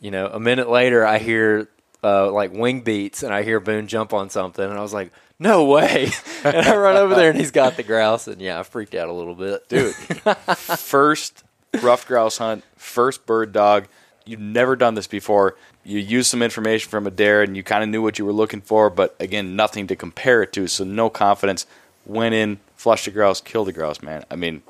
you 0.01 0.11
know, 0.11 0.29
a 0.29 0.41
minute 0.41 0.71
later, 0.71 1.05
I 1.05 1.19
hear 1.19 1.69
uh, 2.03 2.31
like 2.31 2.53
wing 2.53 2.83
beats 2.83 3.23
and 3.23 3.35
I 3.35 3.43
hear 3.43 3.61
Boone 3.61 3.87
jump 3.87 4.15
on 4.15 4.31
something, 4.31 4.65
and 4.65 4.79
I 4.79 4.83
was 4.83 4.95
like, 4.95 5.13
no 5.39 5.67
way. 5.67 6.11
and 6.45 6.57
I 6.57 6.77
run 6.77 6.97
over 6.97 7.15
there 7.15 7.31
and 7.31 7.39
he's 7.39 7.51
got 7.51 7.77
the 7.77 7.83
grouse, 7.83 8.29
and 8.29 8.41
yeah, 8.41 8.59
I 8.59 8.63
freaked 8.63 8.95
out 8.95 9.09
a 9.09 9.13
little 9.13 9.35
bit, 9.35 9.69
dude. 9.69 9.95
first 10.57 11.45
ruffed 11.83 12.07
grouse 12.09 12.39
hunt, 12.39 12.65
first 12.77 13.27
bird 13.27 13.53
dog. 13.53 13.87
You've 14.25 14.41
never 14.41 14.75
done 14.77 14.95
this 14.95 15.07
before. 15.07 15.57
You 15.85 15.99
used 16.01 16.29
some 16.31 16.43
information 16.43 16.91
from 16.91 17.05
a 17.07 17.09
Adair 17.09 17.43
and 17.43 17.57
you 17.57 17.63
kind 17.63 17.85
of 17.85 17.89
knew 17.89 18.03
what 18.03 18.19
you 18.19 18.25
were 18.27 18.33
looking 18.33 18.61
for, 18.61 18.91
but 18.91 19.15
again, 19.21 19.55
nothing 19.55 19.87
to 19.87 19.95
compare 19.97 20.43
it 20.43 20.53
to. 20.55 20.67
So 20.67 20.83
no 20.85 21.09
confidence. 21.09 21.65
Went 22.05 22.35
in, 22.35 22.59
flushed 22.77 23.07
a 23.07 23.11
grouse, 23.13 23.41
killed 23.41 23.69
a 23.69 23.73
grouse, 23.73 24.03
man. 24.03 24.25
I 24.31 24.35
mean, 24.37 24.63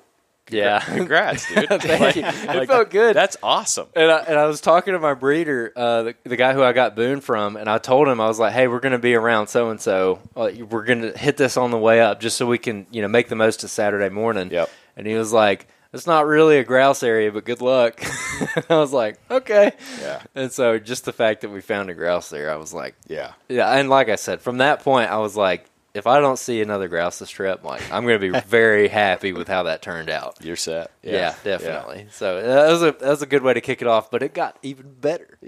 Yeah. 0.51 0.81
congrats, 0.81 1.47
dude. 1.53 1.69
Thank 1.83 2.17
you. 2.17 2.23
It 2.25 2.67
felt 2.67 2.91
good. 2.91 3.17
That's 3.17 3.37
awesome. 3.43 3.87
And 3.97 4.11
I, 4.11 4.19
and 4.21 4.39
I 4.39 4.45
was 4.47 4.61
talking 4.61 4.93
to 4.93 4.99
my 5.01 5.15
breeder, 5.15 5.73
uh, 5.75 6.03
the, 6.03 6.15
the 6.25 6.37
guy 6.37 6.53
who 6.53 6.63
I 6.63 6.73
got 6.73 6.95
Boone 6.97 7.21
from, 7.21 7.57
and 7.57 7.69
I 7.69 7.79
told 7.79 8.09
him 8.09 8.21
I 8.21 8.27
was 8.27 8.39
like, 8.39 8.53
"Hey, 8.53 8.69
we're 8.69 8.81
going 8.81 8.93
to 8.93 8.99
be 8.99 9.15
around 9.15 9.49
so 9.49 9.71
and 9.71 9.81
so. 9.81 10.21
We're 10.35 10.85
going 10.85 11.03
to 11.03 11.17
hit 11.17 11.37
this 11.39 11.57
on 11.57 11.71
the 11.71 11.79
way 11.79 12.01
up, 12.01 12.21
just 12.21 12.37
so 12.37 12.47
we 12.47 12.59
can, 12.59 12.87
you 12.91 13.03
know, 13.03 13.09
make 13.09 13.29
the 13.29 13.35
most 13.37 13.65
of 13.65 13.71
Saturday 13.71 14.09
morning." 14.09 14.51
Yep. 14.51 14.71
And 14.97 15.07
he 15.07 15.15
was 15.15 15.33
like, 15.33 15.67
"It's 15.97 16.07
not 16.07 16.27
really 16.27 16.59
a 16.59 16.65
grouse 16.65 17.03
area, 17.03 17.33
but 17.33 17.45
good 17.45 17.61
luck." 17.61 18.01
I 18.71 18.77
was 18.77 18.93
like, 18.93 19.19
"Okay." 19.31 19.73
Yeah. 20.01 20.23
And 20.35 20.53
so, 20.53 20.79
just 20.79 21.05
the 21.05 21.13
fact 21.13 21.41
that 21.41 21.51
we 21.51 21.61
found 21.61 21.91
a 21.91 21.95
grouse 21.95 22.31
there, 22.31 22.51
I 22.53 22.57
was 22.57 22.73
like, 22.73 22.95
Yeah. 23.09 23.33
"Yeah." 23.49 23.71
And 23.73 23.89
like 23.91 24.09
I 24.09 24.17
said, 24.17 24.41
from 24.41 24.59
that 24.59 24.83
point, 24.85 25.11
I 25.11 25.19
was 25.19 25.37
like, 25.37 25.65
"If 25.95 26.07
I 26.07 26.21
don't 26.21 26.39
see 26.39 26.61
another 26.61 26.89
grouse 26.89 27.19
this 27.19 27.31
trip, 27.31 27.65
like, 27.65 27.83
I'm 27.91 28.05
going 28.07 28.21
to 28.21 28.33
be 28.33 28.39
very 28.49 28.89
happy 28.89 29.33
with 29.33 29.49
how 29.49 29.65
that 29.65 29.83
turned 29.83 30.11
out." 30.11 30.37
You're 30.45 30.57
set. 30.57 30.91
Yeah, 31.03 31.35
definitely. 31.45 32.07
So 32.11 32.37
uh, 32.39 32.43
that 32.43 32.71
was 32.71 32.83
a 32.83 32.93
that 32.93 33.09
was 33.09 33.23
a 33.23 33.27
good 33.27 33.43
way 33.43 33.55
to 33.55 33.61
kick 33.61 33.81
it 33.83 33.89
off, 33.89 34.11
but 34.11 34.23
it 34.23 34.35
got 34.35 34.57
even 34.63 34.93
better. 35.01 35.39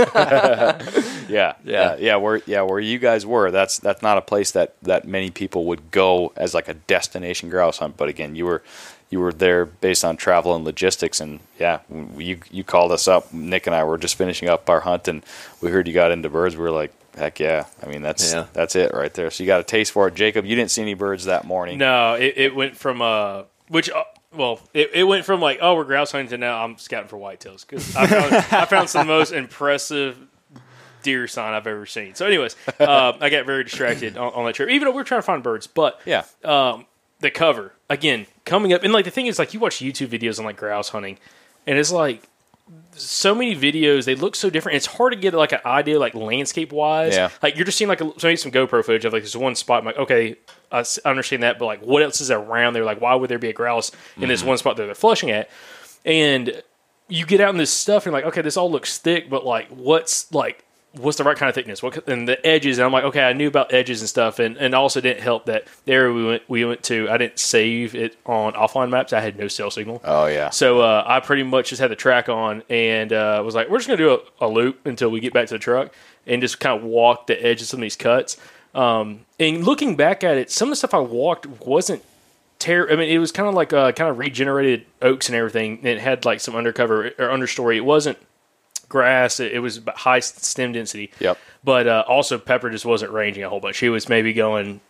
Yeah, 0.00 0.78
yeah, 1.28 1.54
Yeah. 1.64 1.96
yeah. 1.98 2.16
Where 2.16 2.40
yeah, 2.46 2.62
where 2.62 2.80
you 2.80 2.98
guys 2.98 3.24
were, 3.26 3.50
that's 3.50 3.78
that's 3.78 4.02
not 4.02 4.18
a 4.18 4.20
place 4.22 4.50
that 4.52 4.74
that 4.82 5.06
many 5.06 5.30
people 5.30 5.66
would 5.66 5.90
go 5.90 6.32
as 6.36 6.54
like 6.54 6.68
a 6.68 6.74
destination 6.74 7.50
grouse 7.50 7.78
hunt. 7.78 7.96
But 7.96 8.08
again, 8.08 8.34
you 8.34 8.46
were 8.46 8.62
you 9.10 9.20
were 9.20 9.32
there 9.32 9.66
based 9.66 10.04
on 10.04 10.16
travel 10.16 10.54
and 10.54 10.64
logistics, 10.64 11.20
and 11.20 11.40
yeah, 11.58 11.80
you 12.16 12.38
you 12.50 12.64
called 12.64 12.92
us 12.92 13.06
up. 13.08 13.32
Nick 13.32 13.66
and 13.66 13.74
I 13.76 13.84
were 13.84 13.98
just 13.98 14.14
finishing 14.14 14.48
up 14.48 14.70
our 14.70 14.80
hunt, 14.80 15.08
and 15.08 15.24
we 15.60 15.70
heard 15.70 15.86
you 15.88 15.94
got 15.94 16.12
into 16.12 16.28
birds. 16.28 16.56
We 16.56 16.62
were 16.62 16.70
like, 16.70 16.92
heck 17.16 17.40
yeah! 17.40 17.66
I 17.82 17.86
mean, 17.86 18.02
that's 18.02 18.32
Yeah. 18.32 18.46
that's 18.52 18.76
it 18.76 18.94
right 18.94 19.12
there. 19.12 19.30
So 19.30 19.42
you 19.42 19.46
got 19.48 19.60
a 19.60 19.64
taste 19.64 19.92
for 19.92 20.06
it, 20.08 20.14
Jacob. 20.14 20.44
You 20.46 20.54
didn't 20.56 20.70
see 20.70 20.82
any 20.82 20.94
birds 20.94 21.24
that 21.24 21.44
morning. 21.44 21.78
No, 21.78 22.14
it, 22.14 22.34
it 22.36 22.54
went 22.54 22.76
from 22.76 23.02
uh, 23.02 23.42
which 23.68 23.90
uh, 23.90 24.04
well, 24.32 24.60
it, 24.72 24.90
it 24.94 25.04
went 25.04 25.24
from 25.24 25.40
like 25.40 25.58
oh 25.60 25.74
we're 25.74 25.84
grouse 25.84 26.12
hunting 26.12 26.30
to 26.30 26.38
now 26.38 26.64
I'm 26.64 26.78
scouting 26.78 27.08
for 27.08 27.16
whitetails 27.18 27.66
because 27.66 27.96
I 27.96 28.06
found 28.06 28.34
I 28.52 28.64
found 28.66 28.88
some 28.88 29.00
of 29.02 29.06
the 29.08 29.12
most 29.12 29.32
impressive 29.32 30.16
deer 31.02 31.26
sign 31.26 31.52
I've 31.54 31.66
ever 31.66 31.86
seen. 31.86 32.14
So, 32.14 32.26
anyways, 32.26 32.54
uh, 32.78 33.14
I 33.20 33.30
got 33.30 33.46
very 33.46 33.64
distracted 33.64 34.16
on, 34.16 34.32
on 34.34 34.44
that 34.44 34.54
trip, 34.54 34.68
even 34.68 34.86
though 34.86 34.92
we 34.94 35.00
are 35.00 35.04
trying 35.04 35.20
to 35.22 35.26
find 35.26 35.42
birds. 35.42 35.66
But 35.66 35.98
Yeah, 36.04 36.24
um, 36.44 36.86
the 37.20 37.30
cover 37.30 37.72
again 37.90 38.26
coming 38.46 38.72
up, 38.72 38.82
and 38.82 38.92
like 38.92 39.04
the 39.04 39.10
thing 39.10 39.26
is, 39.26 39.38
like 39.38 39.52
you 39.52 39.60
watch 39.60 39.76
YouTube 39.76 40.08
videos 40.08 40.38
on 40.38 40.46
like 40.46 40.56
grouse 40.56 40.88
hunting, 40.88 41.18
and 41.66 41.78
it's 41.78 41.92
like 41.92 42.22
so 42.92 43.34
many 43.34 43.56
videos 43.56 44.04
they 44.04 44.14
look 44.14 44.34
so 44.34 44.48
different. 44.48 44.76
It's 44.76 44.86
hard 44.86 45.12
to 45.12 45.18
get 45.18 45.34
like 45.34 45.52
an 45.52 45.60
idea 45.66 45.98
like 45.98 46.14
landscape 46.14 46.72
wise. 46.72 47.14
Yeah. 47.16 47.30
like 47.42 47.56
you're 47.56 47.64
just 47.64 47.76
seeing 47.76 47.88
like 47.88 48.00
a, 48.00 48.12
maybe 48.22 48.36
some 48.36 48.52
GoPro 48.52 48.84
footage 48.84 49.04
of 49.04 49.12
like 49.12 49.22
this 49.22 49.36
one 49.36 49.54
spot. 49.54 49.80
I'm 49.80 49.86
like, 49.86 49.98
okay, 49.98 50.36
I 50.70 50.84
understand 51.04 51.42
that, 51.42 51.58
but 51.58 51.66
like 51.66 51.82
what 51.82 52.02
else 52.02 52.20
is 52.20 52.30
around 52.30 52.74
there? 52.74 52.84
Like, 52.84 53.00
why 53.00 53.14
would 53.14 53.28
there 53.28 53.38
be 53.38 53.48
a 53.48 53.52
grouse 53.52 53.90
in 54.16 54.28
this 54.28 54.40
mm-hmm. 54.40 54.50
one 54.50 54.58
spot 54.58 54.76
that 54.76 54.86
they're 54.86 54.94
flushing 54.94 55.30
at? 55.30 55.50
And 56.04 56.62
you 57.08 57.26
get 57.26 57.40
out 57.40 57.50
in 57.50 57.56
this 57.56 57.72
stuff 57.72 58.06
and 58.06 58.12
you're 58.12 58.22
like, 58.22 58.32
okay, 58.32 58.42
this 58.42 58.56
all 58.56 58.70
looks 58.70 58.98
thick, 58.98 59.28
but 59.28 59.44
like, 59.44 59.68
what's 59.68 60.32
like, 60.32 60.64
what's 60.92 61.18
the 61.18 61.24
right 61.24 61.36
kind 61.36 61.48
of 61.48 61.54
thickness? 61.54 61.82
What 61.82 62.08
and 62.08 62.28
the 62.28 62.44
edges? 62.46 62.78
And 62.78 62.84
I'm 62.86 62.92
like, 62.92 63.04
okay, 63.04 63.22
I 63.22 63.32
knew 63.32 63.48
about 63.48 63.72
edges 63.72 64.00
and 64.00 64.08
stuff, 64.08 64.38
and 64.38 64.56
and 64.56 64.74
also 64.74 65.00
didn't 65.00 65.22
help 65.22 65.46
that 65.46 65.64
the 65.84 65.92
area 65.92 66.12
we 66.12 66.24
went 66.24 66.42
we 66.48 66.64
went 66.64 66.82
to. 66.84 67.08
I 67.08 67.16
didn't 67.16 67.38
save 67.38 67.94
it 67.94 68.16
on 68.26 68.54
offline 68.54 68.90
maps. 68.90 69.12
I 69.12 69.20
had 69.20 69.38
no 69.38 69.48
cell 69.48 69.70
signal. 69.70 70.00
oh 70.04 70.26
yeah, 70.26 70.50
So 70.50 70.80
uh, 70.80 71.04
I 71.06 71.20
pretty 71.20 71.42
much 71.42 71.70
just 71.70 71.80
had 71.80 71.90
the 71.90 71.96
track 71.96 72.28
on 72.28 72.62
and 72.68 73.12
uh, 73.12 73.42
was 73.44 73.54
like, 73.54 73.68
we're 73.68 73.78
just 73.78 73.88
going 73.88 73.98
to 73.98 74.04
do 74.04 74.22
a, 74.40 74.46
a 74.46 74.48
loop 74.48 74.86
until 74.86 75.10
we 75.10 75.20
get 75.20 75.32
back 75.32 75.48
to 75.48 75.54
the 75.54 75.58
truck 75.58 75.92
and 76.26 76.42
just 76.42 76.60
kind 76.60 76.78
of 76.78 76.84
walk 76.84 77.26
the 77.26 77.44
edge 77.44 77.60
of 77.60 77.68
some 77.68 77.80
of 77.80 77.82
these 77.82 77.96
cuts. 77.96 78.36
Um, 78.74 79.20
and 79.38 79.64
looking 79.64 79.96
back 79.96 80.22
at 80.22 80.36
it, 80.36 80.50
some 80.50 80.68
of 80.68 80.72
the 80.72 80.76
stuff 80.76 80.94
I 80.94 81.00
walked 81.00 81.46
wasn't 81.46 82.02
terrible. 82.58 82.92
I 82.92 82.96
mean, 82.96 83.08
it 83.08 83.18
was 83.18 83.32
kind 83.32 83.48
of 83.48 83.54
like 83.54 83.72
uh, 83.72 83.92
kind 83.92 84.10
of 84.10 84.18
regenerated 84.18 84.86
oaks 85.02 85.28
and 85.28 85.36
everything. 85.36 85.78
And 85.78 85.86
it 85.86 86.00
had 86.00 86.24
like 86.24 86.40
some 86.40 86.54
undercover 86.54 87.06
or 87.18 87.28
understory. 87.28 87.76
It 87.76 87.84
wasn't 87.84 88.18
grass. 88.90 89.40
It, 89.40 89.52
it 89.52 89.60
was 89.60 89.80
high 89.88 90.20
stem 90.20 90.72
density. 90.72 91.10
Yep. 91.18 91.38
But 91.64 91.86
uh, 91.88 92.04
also, 92.06 92.36
Pepper 92.36 92.68
just 92.68 92.84
wasn't 92.84 93.12
ranging 93.12 93.42
a 93.42 93.48
whole 93.48 93.60
bunch. 93.60 93.76
She 93.76 93.88
was 93.88 94.10
maybe 94.10 94.34
going 94.34 94.82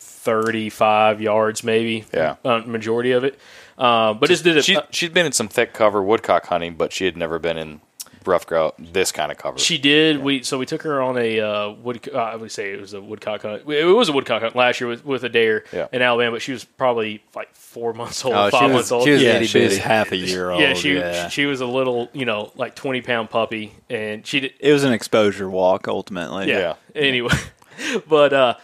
35 0.00 1.22
yards, 1.22 1.64
maybe. 1.64 2.04
Yeah. 2.12 2.36
Uh, 2.44 2.58
majority 2.66 3.12
of 3.12 3.24
it. 3.24 3.38
Uh, 3.78 4.12
but 4.12 4.28
just 4.28 4.44
did 4.44 4.56
it. 4.58 4.64
she 4.64 4.76
she'd 4.90 5.14
been 5.14 5.24
in 5.24 5.32
some 5.32 5.48
thick 5.48 5.72
cover 5.72 6.02
woodcock 6.02 6.46
hunting, 6.46 6.74
but 6.74 6.92
she 6.92 7.06
had 7.06 7.16
never 7.16 7.38
been 7.38 7.56
in 7.56 7.80
ruffed 8.26 8.48
grouse 8.48 8.72
this 8.78 9.12
kind 9.12 9.30
of 9.32 9.38
cover. 9.38 9.58
She 9.58 9.78
did. 9.78 10.22
We 10.22 10.42
so 10.42 10.58
we 10.58 10.66
took 10.66 10.82
her 10.82 11.00
on 11.00 11.16
a 11.18 11.40
uh, 11.40 11.70
wood. 11.70 12.08
Uh, 12.12 12.18
I 12.18 12.36
would 12.36 12.50
say 12.52 12.72
it 12.72 12.80
was 12.80 12.92
a 12.94 13.00
woodcock 13.00 13.42
hunt. 13.42 13.62
It 13.68 13.84
was 13.84 14.08
a 14.08 14.12
woodcock 14.12 14.42
hunt 14.42 14.54
last 14.56 14.80
year 14.80 14.88
with, 14.88 15.04
with 15.04 15.24
Adair 15.24 15.64
Yeah. 15.72 15.88
in 15.92 16.02
Alabama, 16.02 16.32
but 16.32 16.42
she 16.42 16.52
was 16.52 16.64
probably 16.64 17.22
like 17.34 17.54
four 17.54 17.92
months 17.92 18.24
old, 18.24 18.34
Oh, 18.34 18.46
she 18.46 18.50
five 18.52 18.62
was- 18.70 18.72
months 18.74 18.92
old. 18.92 19.04
she 19.04 19.10
was 19.12 19.22
Yeah, 19.22 19.42
she 19.42 19.60
was 19.64 19.78
half 19.78 20.12
a 20.12 20.16
year 20.16 20.50
old. 20.50 20.60
yeah, 20.60 20.74
she 20.74 20.94
yeah. 20.96 21.28
she 21.28 21.46
was 21.46 21.60
a 21.60 21.66
little, 21.66 22.08
you 22.12 22.24
know, 22.24 22.52
like 22.56 22.74
twenty 22.74 23.00
pound 23.02 23.30
puppy, 23.30 23.72
and 23.90 24.26
she 24.26 24.40
did. 24.40 24.52
it 24.60 24.72
was 24.72 24.84
an 24.84 24.92
exposure 24.92 25.48
walk 25.48 25.88
ultimately. 25.88 26.48
Yeah. 26.48 26.58
Yeah. 26.94 27.00
Anyway, 27.02 27.34
but 28.08 28.32
uh, 28.32 28.54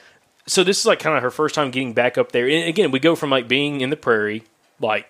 so 0.46 0.64
this 0.64 0.78
is 0.78 0.86
like 0.86 0.98
kind 0.98 1.16
of 1.16 1.22
her 1.22 1.30
first 1.30 1.54
time 1.54 1.70
getting 1.70 1.92
back 1.94 2.18
up 2.18 2.32
there. 2.32 2.48
And 2.48 2.68
again, 2.68 2.90
we 2.90 2.98
go 2.98 3.14
from 3.14 3.30
like 3.30 3.48
being 3.48 3.80
in 3.80 3.90
the 3.90 3.96
prairie, 3.96 4.42
like 4.80 5.06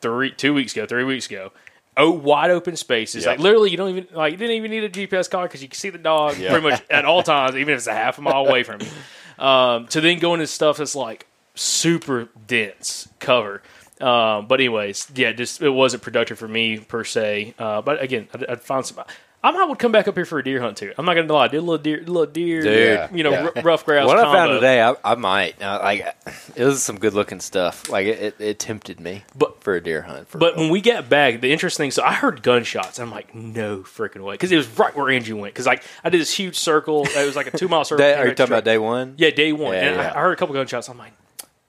three, 0.00 0.30
two 0.30 0.54
weeks 0.54 0.72
ago, 0.72 0.86
three 0.86 1.04
weeks 1.04 1.26
ago. 1.26 1.52
Oh, 1.96 2.10
wide 2.10 2.50
open 2.50 2.76
spaces. 2.76 3.24
Yeah. 3.24 3.30
Like 3.30 3.40
literally, 3.40 3.70
you 3.70 3.76
don't 3.78 3.90
even 3.90 4.06
like. 4.12 4.32
You 4.32 4.36
didn't 4.38 4.56
even 4.56 4.70
need 4.70 4.84
a 4.84 4.88
GPS 4.90 5.30
collar 5.30 5.46
because 5.46 5.62
you 5.62 5.68
can 5.68 5.76
see 5.78 5.90
the 5.90 5.98
dog 5.98 6.36
Yeah. 6.36 6.50
pretty 6.52 6.68
much 6.68 6.82
at 6.90 7.04
all 7.04 7.22
times, 7.22 7.56
even 7.56 7.72
if 7.74 7.78
it's 7.78 7.86
a 7.86 7.94
half 7.94 8.18
a 8.18 8.22
mile 8.22 8.46
away 8.46 8.62
from 8.64 8.80
you. 8.82 9.44
Um, 9.44 9.86
to 9.88 10.00
then 10.00 10.18
go 10.18 10.34
into 10.34 10.46
stuff 10.46 10.76
that's 10.78 10.94
like 10.94 11.26
super 11.54 12.28
dense 12.46 13.08
cover. 13.18 13.62
Um, 14.00 14.46
but 14.46 14.60
anyways, 14.60 15.10
yeah, 15.14 15.32
just 15.32 15.62
it 15.62 15.70
wasn't 15.70 16.02
productive 16.02 16.38
for 16.38 16.48
me 16.48 16.78
per 16.78 17.02
se. 17.02 17.54
Uh, 17.58 17.80
but 17.80 18.02
again, 18.02 18.28
I'd, 18.34 18.44
I'd 18.46 18.60
found 18.62 18.84
some. 18.86 19.02
I 19.46 19.50
might 19.52 19.64
would 19.68 19.78
come 19.78 19.92
back 19.92 20.08
up 20.08 20.14
here 20.16 20.24
for 20.24 20.38
a 20.38 20.44
deer 20.44 20.60
hunt 20.60 20.76
too. 20.76 20.92
I'm 20.98 21.04
not 21.06 21.14
gonna 21.14 21.32
lie. 21.32 21.44
I 21.44 21.48
did 21.48 21.58
a 21.58 21.60
little 21.60 21.78
deer, 21.78 21.98
little 21.98 22.26
deer, 22.26 22.62
Dude. 23.08 23.16
you 23.16 23.22
know, 23.22 23.30
Yeah. 23.30 23.48
r- 23.56 23.62
ruffed 23.62 23.86
grouse. 23.86 24.06
What 24.06 24.18
I 24.18 24.32
found 24.32 24.50
today, 24.52 24.82
I, 24.82 24.94
I 25.04 25.14
might. 25.14 25.62
Uh, 25.62 25.78
like, 25.82 26.16
it 26.56 26.64
was 26.64 26.82
some 26.82 26.98
good 26.98 27.14
looking 27.14 27.40
stuff. 27.40 27.88
Like, 27.88 28.06
it, 28.06 28.20
it, 28.22 28.34
it 28.40 28.58
tempted 28.58 28.98
me 29.00 29.22
But- 29.36 29.62
for 29.62 29.74
a 29.76 29.80
deer 29.82 30.02
hunt. 30.02 30.28
For 30.28 30.38
But 30.38 30.54
real. 30.54 30.64
when 30.64 30.70
we 30.72 30.80
got 30.80 31.08
back, 31.08 31.40
the 31.40 31.52
interesting. 31.52 31.90
So 31.90 32.02
I 32.02 32.12
heard 32.12 32.42
gunshots. 32.42 32.98
I'm 32.98 33.10
like, 33.10 33.34
no 33.34 33.78
freaking 33.78 34.22
way, 34.24 34.34
because 34.34 34.50
it 34.52 34.56
was 34.56 34.68
right 34.78 34.94
where 34.96 35.10
Angie 35.10 35.32
went. 35.32 35.54
Because 35.54 35.66
like 35.66 35.82
I 36.02 36.10
did 36.10 36.20
this 36.20 36.34
huge 36.36 36.58
circle. 36.58 37.04
It 37.04 37.26
was 37.26 37.36
like 37.36 37.46
a 37.52 37.56
two 37.56 37.68
mile 37.68 37.84
circle. 37.86 38.04
Day- 38.04 38.14
are 38.14 38.26
you 38.26 38.34
talking 38.34 38.52
about 38.52 38.64
day 38.64 38.78
one? 38.78 39.14
Yeah, 39.16 39.30
day 39.30 39.52
one. 39.52 39.74
Yeah, 39.74 39.80
and 39.88 39.96
yeah. 39.96 40.12
I, 40.12 40.18
I 40.18 40.22
heard 40.22 40.32
a 40.32 40.36
couple 40.36 40.54
gunshots. 40.54 40.88
I'm 40.88 40.98
like, 40.98 41.12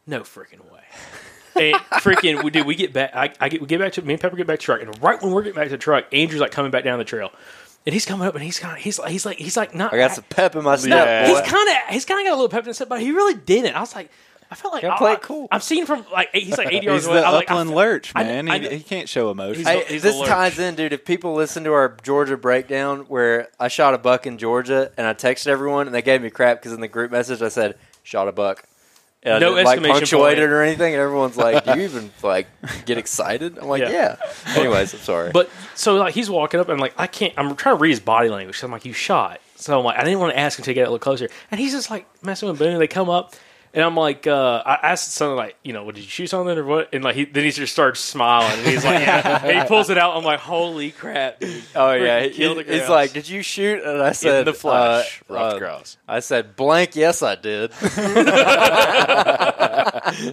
no 0.07 0.21
freaking 0.21 0.61
way. 0.71 0.81
and 1.55 1.75
freaking, 2.03 2.43
we 2.43 2.51
did. 2.51 2.65
We 2.67 2.75
get 2.75 2.93
back. 2.93 3.15
I, 3.15 3.33
I 3.39 3.49
get 3.49 3.61
we 3.61 3.67
get 3.67 3.79
back 3.79 3.93
to 3.93 4.01
me 4.03 4.13
and 4.13 4.21
Pepper 4.21 4.35
get 4.35 4.45
back 4.47 4.59
to 4.59 4.61
the 4.61 4.63
truck, 4.63 4.81
and 4.83 5.01
right 5.03 5.21
when 5.21 5.31
we're 5.31 5.41
getting 5.41 5.55
back 5.55 5.65
to 5.65 5.71
the 5.71 5.77
truck, 5.77 6.05
Andrew's 6.13 6.39
like 6.39 6.51
coming 6.51 6.69
back 6.71 6.83
down 6.83 6.99
the 6.99 7.03
trail, 7.05 7.31
and 7.87 7.93
he's 7.93 8.05
coming 8.05 8.27
up, 8.27 8.35
and 8.35 8.43
he's 8.43 8.59
kind 8.59 8.77
of 8.77 8.83
he's 8.83 8.99
like 8.99 9.09
he's 9.11 9.25
like 9.25 9.37
he's 9.37 9.55
like 9.57 9.73
not. 9.73 9.93
I 9.93 9.97
got 9.97 10.11
some 10.11 10.25
pep 10.29 10.55
in 10.57 10.63
my 10.63 10.75
step. 10.75 10.91
Yeah. 10.91 11.27
He's 11.27 11.39
kind 11.49 11.69
of 11.69 11.75
he's 11.89 12.03
kind 12.05 12.19
of 12.19 12.25
got 12.29 12.33
a 12.33 12.35
little 12.35 12.49
pep 12.49 12.63
in 12.63 12.67
his 12.67 12.75
step, 12.75 12.89
but 12.89 12.99
he 13.01 13.11
really 13.11 13.33
didn't. 13.33 13.75
I 13.75 13.79
was 13.79 13.95
like, 13.95 14.11
I 14.51 14.55
felt 14.55 14.73
like 14.73 14.83
I, 14.83 14.97
play 14.97 15.13
it 15.13 15.19
I- 15.19 15.21
cool. 15.21 15.47
I'm 15.51 15.61
seeing 15.61 15.85
from 15.85 16.05
like 16.11 16.29
he's 16.33 16.57
like 16.57 16.67
80 16.67 16.85
yards 16.85 16.87
away. 16.87 16.95
He's 16.95 17.05
away. 17.07 17.19
the 17.21 17.27
I'm 17.27 17.33
like, 17.33 17.49
upland 17.49 17.71
lurch, 17.73 18.13
man. 18.13 18.49
I- 18.49 18.59
he, 18.59 18.69
he 18.77 18.79
can't 18.83 19.07
show 19.07 19.31
emotion. 19.31 19.63
He's- 19.65 19.85
Hey, 19.87 19.93
he's 19.93 20.03
this 20.03 20.19
ties 20.27 20.59
in, 20.59 20.75
dude. 20.75 20.91
If 20.91 21.05
people 21.05 21.33
listen 21.33 21.63
to 21.63 21.71
our 21.71 21.95
Georgia 22.03 22.35
breakdown, 22.35 23.01
where 23.07 23.47
I 23.59 23.69
shot 23.69 23.93
a 23.93 23.97
buck 23.97 24.27
in 24.27 24.37
Georgia, 24.37 24.91
and 24.97 25.07
I 25.07 25.13
texted 25.13 25.47
everyone, 25.47 25.87
and 25.87 25.95
they 25.95 26.01
gave 26.01 26.21
me 26.21 26.29
crap 26.29 26.59
because 26.59 26.73
in 26.73 26.81
the 26.81 26.87
group 26.89 27.09
message 27.11 27.41
I 27.41 27.47
said 27.49 27.77
shot 28.03 28.27
a 28.27 28.31
buck. 28.33 28.63
And 29.23 29.41
No 29.41 29.55
didn't, 29.55 29.65
like 29.65 29.77
exclamation 29.77 29.93
punctuate 29.99 30.37
point. 30.37 30.49
or 30.51 30.61
anything, 30.61 30.93
and 30.93 31.01
everyone's 31.01 31.35
like, 31.37 31.65
"Do 31.65 31.77
you 31.77 31.83
even 31.85 32.11
like 32.23 32.47
get 32.85 32.97
excited?" 32.97 33.57
I'm 33.57 33.67
like, 33.67 33.81
Yeah. 33.81 33.89
"Yeah." 33.89 34.15
Anyways, 34.55 34.93
I'm 34.93 34.99
sorry. 34.99 35.31
But 35.31 35.49
so 35.75 35.95
like 35.95 36.13
he's 36.13 36.29
walking 36.29 36.59
up 36.59 36.69
and 36.69 36.79
like 36.79 36.93
I 36.97 37.07
can't. 37.07 37.33
I'm 37.35 37.55
trying 37.55 37.75
to 37.75 37.81
read 37.81 37.89
his 37.89 37.99
body 37.99 38.29
language. 38.29 38.59
So 38.59 38.67
I'm 38.67 38.71
like, 38.71 38.85
you 38.85 38.93
shot. 38.93 39.41
So 39.55 39.77
I'm 39.77 39.83
like, 39.83 39.97
I 39.97 40.03
didn't 40.03 40.19
want 40.19 40.33
to 40.33 40.39
ask 40.39 40.59
him 40.59 40.65
to 40.65 40.73
get 40.73 40.81
a 40.81 40.91
little 40.91 40.99
closer, 40.99 41.29
and 41.51 41.59
he's 41.59 41.71
just 41.71 41.89
like 41.89 42.05
messing 42.23 42.47
with 42.47 42.59
Boone. 42.59 42.77
They 42.79 42.87
come 42.87 43.09
up. 43.09 43.35
And 43.73 43.83
I'm 43.83 43.95
like, 43.95 44.25
uh, 44.25 44.63
I 44.65 44.91
asked 44.91 45.11
something 45.11 45.35
like, 45.35 45.55
you 45.61 45.71
know, 45.73 45.83
what, 45.83 45.93
did 45.95 46.03
you 46.03 46.09
shoot 46.09 46.27
something 46.27 46.57
or 46.57 46.63
what? 46.63 46.89
And 46.93 47.03
like, 47.03 47.15
he, 47.15 47.25
then 47.25 47.43
he 47.43 47.51
just 47.51 47.73
starts 47.73 47.99
smiling. 47.99 48.51
And 48.57 48.67
he's 48.67 48.83
like, 48.83 48.99
yeah. 49.01 49.45
and 49.45 49.61
he 49.61 49.67
pulls 49.67 49.89
it 49.89 49.97
out. 49.97 50.15
I'm 50.17 50.23
like, 50.23 50.39
holy 50.39 50.91
crap, 50.91 51.39
dude. 51.39 51.63
oh 51.75 51.91
yeah, 51.93 52.21
he, 52.23 52.63
he's 52.63 52.89
like, 52.89 53.13
"Did 53.13 53.29
you 53.29 53.41
shoot?" 53.43 53.83
And 53.83 54.01
I 54.01 54.13
said, 54.13 54.39
in 54.39 54.45
the 54.45 54.53
flesh, 54.53 55.21
uh, 55.29 55.33
ruffed 55.33 55.55
uh, 55.55 55.59
grouse. 55.59 55.97
I 56.07 56.21
said, 56.21 56.55
"Blank, 56.55 56.95
yes, 56.95 57.21
I 57.21 57.35
did." 57.35 57.71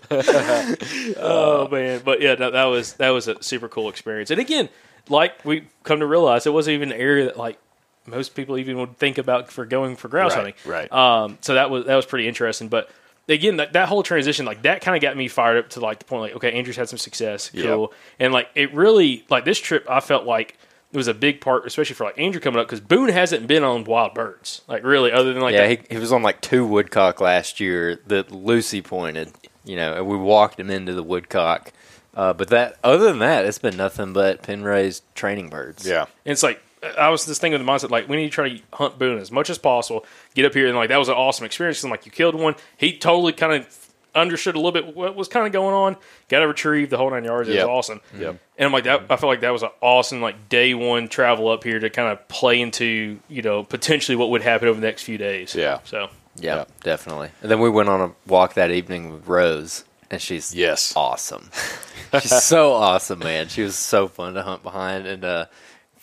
Oh 1.16 1.68
man, 1.70 2.00
but 2.04 2.20
yeah, 2.20 2.34
that, 2.34 2.52
that 2.52 2.64
was 2.64 2.94
that 2.94 3.10
was 3.10 3.28
a 3.28 3.42
super 3.42 3.68
cool 3.68 3.88
experience. 3.88 4.30
And 4.30 4.40
again, 4.40 4.68
like 5.08 5.44
we 5.44 5.66
come 5.82 6.00
to 6.00 6.06
realize, 6.06 6.46
it 6.46 6.52
wasn't 6.52 6.74
even 6.74 6.92
an 6.92 6.98
area 6.98 7.26
that 7.26 7.36
like 7.36 7.58
most 8.06 8.34
people 8.34 8.58
even 8.58 8.78
would 8.78 8.96
think 8.98 9.18
about 9.18 9.50
for 9.50 9.64
going 9.64 9.96
for 9.96 10.08
grouse 10.08 10.32
Right, 10.36 10.54
hunting. 10.54 10.70
right. 10.70 10.92
Um, 10.92 11.38
so 11.40 11.54
that 11.54 11.70
was 11.70 11.86
that 11.86 11.96
was 11.96 12.06
pretty 12.06 12.28
interesting. 12.28 12.68
But 12.68 12.90
again, 13.28 13.56
that, 13.56 13.72
that 13.74 13.88
whole 13.88 14.02
transition, 14.02 14.46
like 14.46 14.62
that, 14.62 14.80
kind 14.80 14.96
of 14.96 15.02
got 15.02 15.16
me 15.16 15.28
fired 15.28 15.58
up 15.58 15.70
to 15.70 15.80
like 15.80 15.98
the 15.98 16.04
point, 16.04 16.22
like 16.22 16.36
okay, 16.36 16.52
Andrew's 16.52 16.76
had 16.76 16.88
some 16.88 16.98
success, 16.98 17.50
cool, 17.50 17.92
and 18.18 18.32
like 18.32 18.48
it 18.54 18.72
really 18.74 19.24
like 19.30 19.44
this 19.44 19.58
trip, 19.58 19.86
I 19.88 20.00
felt 20.00 20.24
like. 20.24 20.58
It 20.92 20.96
was 20.96 21.08
a 21.08 21.14
big 21.14 21.40
part, 21.40 21.66
especially 21.66 21.96
for 21.96 22.04
like 22.04 22.20
Andrew 22.20 22.40
coming 22.40 22.60
up, 22.60 22.68
because 22.68 22.78
Boone 22.78 23.08
hasn't 23.08 23.48
been 23.48 23.64
on 23.64 23.82
wild 23.82 24.14
birds, 24.14 24.62
like 24.68 24.84
really, 24.84 25.10
other 25.10 25.32
than 25.32 25.42
like 25.42 25.52
yeah, 25.52 25.66
that- 25.66 25.88
he, 25.88 25.94
he 25.94 25.98
was 25.98 26.12
on 26.12 26.22
like 26.22 26.40
two 26.40 26.64
woodcock 26.64 27.20
last 27.20 27.58
year 27.58 27.98
that 28.06 28.30
Lucy 28.30 28.80
pointed. 28.80 29.32
You 29.64 29.76
know, 29.76 29.94
and 29.94 30.06
we 30.06 30.16
walked 30.16 30.60
him 30.60 30.70
into 30.70 30.92
the 30.92 31.02
woodcock. 31.02 31.72
Uh, 32.14 32.32
but 32.32 32.48
that, 32.50 32.76
other 32.84 33.06
than 33.06 33.18
that, 33.20 33.44
it's 33.46 33.58
been 33.58 33.76
nothing 33.76 34.12
but 34.12 34.42
pen 34.42 34.62
raised 34.62 35.02
training 35.14 35.48
birds. 35.48 35.84
Yeah. 35.84 36.02
And 36.02 36.32
it's 36.32 36.42
like 36.42 36.62
I 36.98 37.08
was 37.08 37.24
this 37.26 37.38
thing 37.38 37.52
with 37.52 37.60
the 37.60 37.66
mindset 37.66 37.90
like 37.90 38.08
we 38.08 38.16
need 38.16 38.24
to 38.26 38.30
try 38.30 38.48
to 38.48 38.62
hunt 38.72 38.98
Boone 38.98 39.18
as 39.18 39.30
much 39.30 39.50
as 39.50 39.58
possible. 39.58 40.04
Get 40.34 40.44
up 40.46 40.54
here 40.54 40.66
and 40.66 40.76
like 40.76 40.88
that 40.88 40.96
was 40.98 41.08
an 41.08 41.14
awesome 41.14 41.44
experience. 41.46 41.78
'cause 41.78 41.84
I'm 41.84 41.90
like 41.90 42.06
you 42.06 42.12
killed 42.12 42.34
one. 42.34 42.54
He 42.76 42.96
totally 42.96 43.32
kind 43.32 43.52
of 43.52 43.78
understood 44.14 44.54
a 44.54 44.58
little 44.58 44.70
bit 44.72 44.94
what 44.94 45.16
was 45.16 45.26
kind 45.26 45.44
of 45.46 45.52
going 45.52 45.74
on. 45.74 45.96
Got 46.28 46.40
to 46.40 46.46
retrieve 46.46 46.88
the 46.88 46.96
whole 46.96 47.10
nine 47.10 47.24
yards. 47.24 47.48
It 47.48 47.54
Yep. 47.54 47.66
was 47.66 47.68
awesome. 47.90 48.00
Yep. 48.16 48.36
And 48.58 48.66
I'm 48.66 48.72
like 48.72 48.84
that. 48.84 49.02
I 49.10 49.16
felt 49.16 49.24
like 49.24 49.40
that 49.40 49.50
was 49.50 49.62
an 49.64 49.70
awesome 49.80 50.20
like 50.22 50.48
day 50.48 50.72
one 50.74 51.08
travel 51.08 51.48
up 51.48 51.64
here 51.64 51.80
to 51.80 51.90
kind 51.90 52.08
of 52.12 52.26
play 52.28 52.60
into 52.60 53.18
you 53.28 53.42
know 53.42 53.64
potentially 53.64 54.14
what 54.16 54.30
would 54.30 54.42
happen 54.42 54.68
over 54.68 54.80
the 54.80 54.86
next 54.86 55.02
few 55.02 55.18
days. 55.18 55.54
Yeah. 55.54 55.78
So 55.84 56.08
Yeah, 56.36 56.56
Yeah. 56.56 56.64
definitely. 56.82 57.30
And 57.42 57.50
then 57.50 57.60
we 57.60 57.70
went 57.70 57.88
on 57.88 58.00
a 58.00 58.12
walk 58.28 58.54
that 58.54 58.70
evening 58.72 59.12
with 59.12 59.26
Rose, 59.28 59.84
and 60.10 60.20
she's 60.20 60.52
Yes. 60.54 60.92
awesome. 60.96 61.50
she's 62.20 62.42
so 62.42 62.72
awesome, 62.72 63.20
man. 63.20 63.46
She 63.48 63.62
was 63.62 63.76
so 63.76 64.08
fun 64.08 64.34
to 64.34 64.42
hunt 64.42 64.62
behind, 64.64 65.06
and 65.06 65.24
uh, 65.24 65.46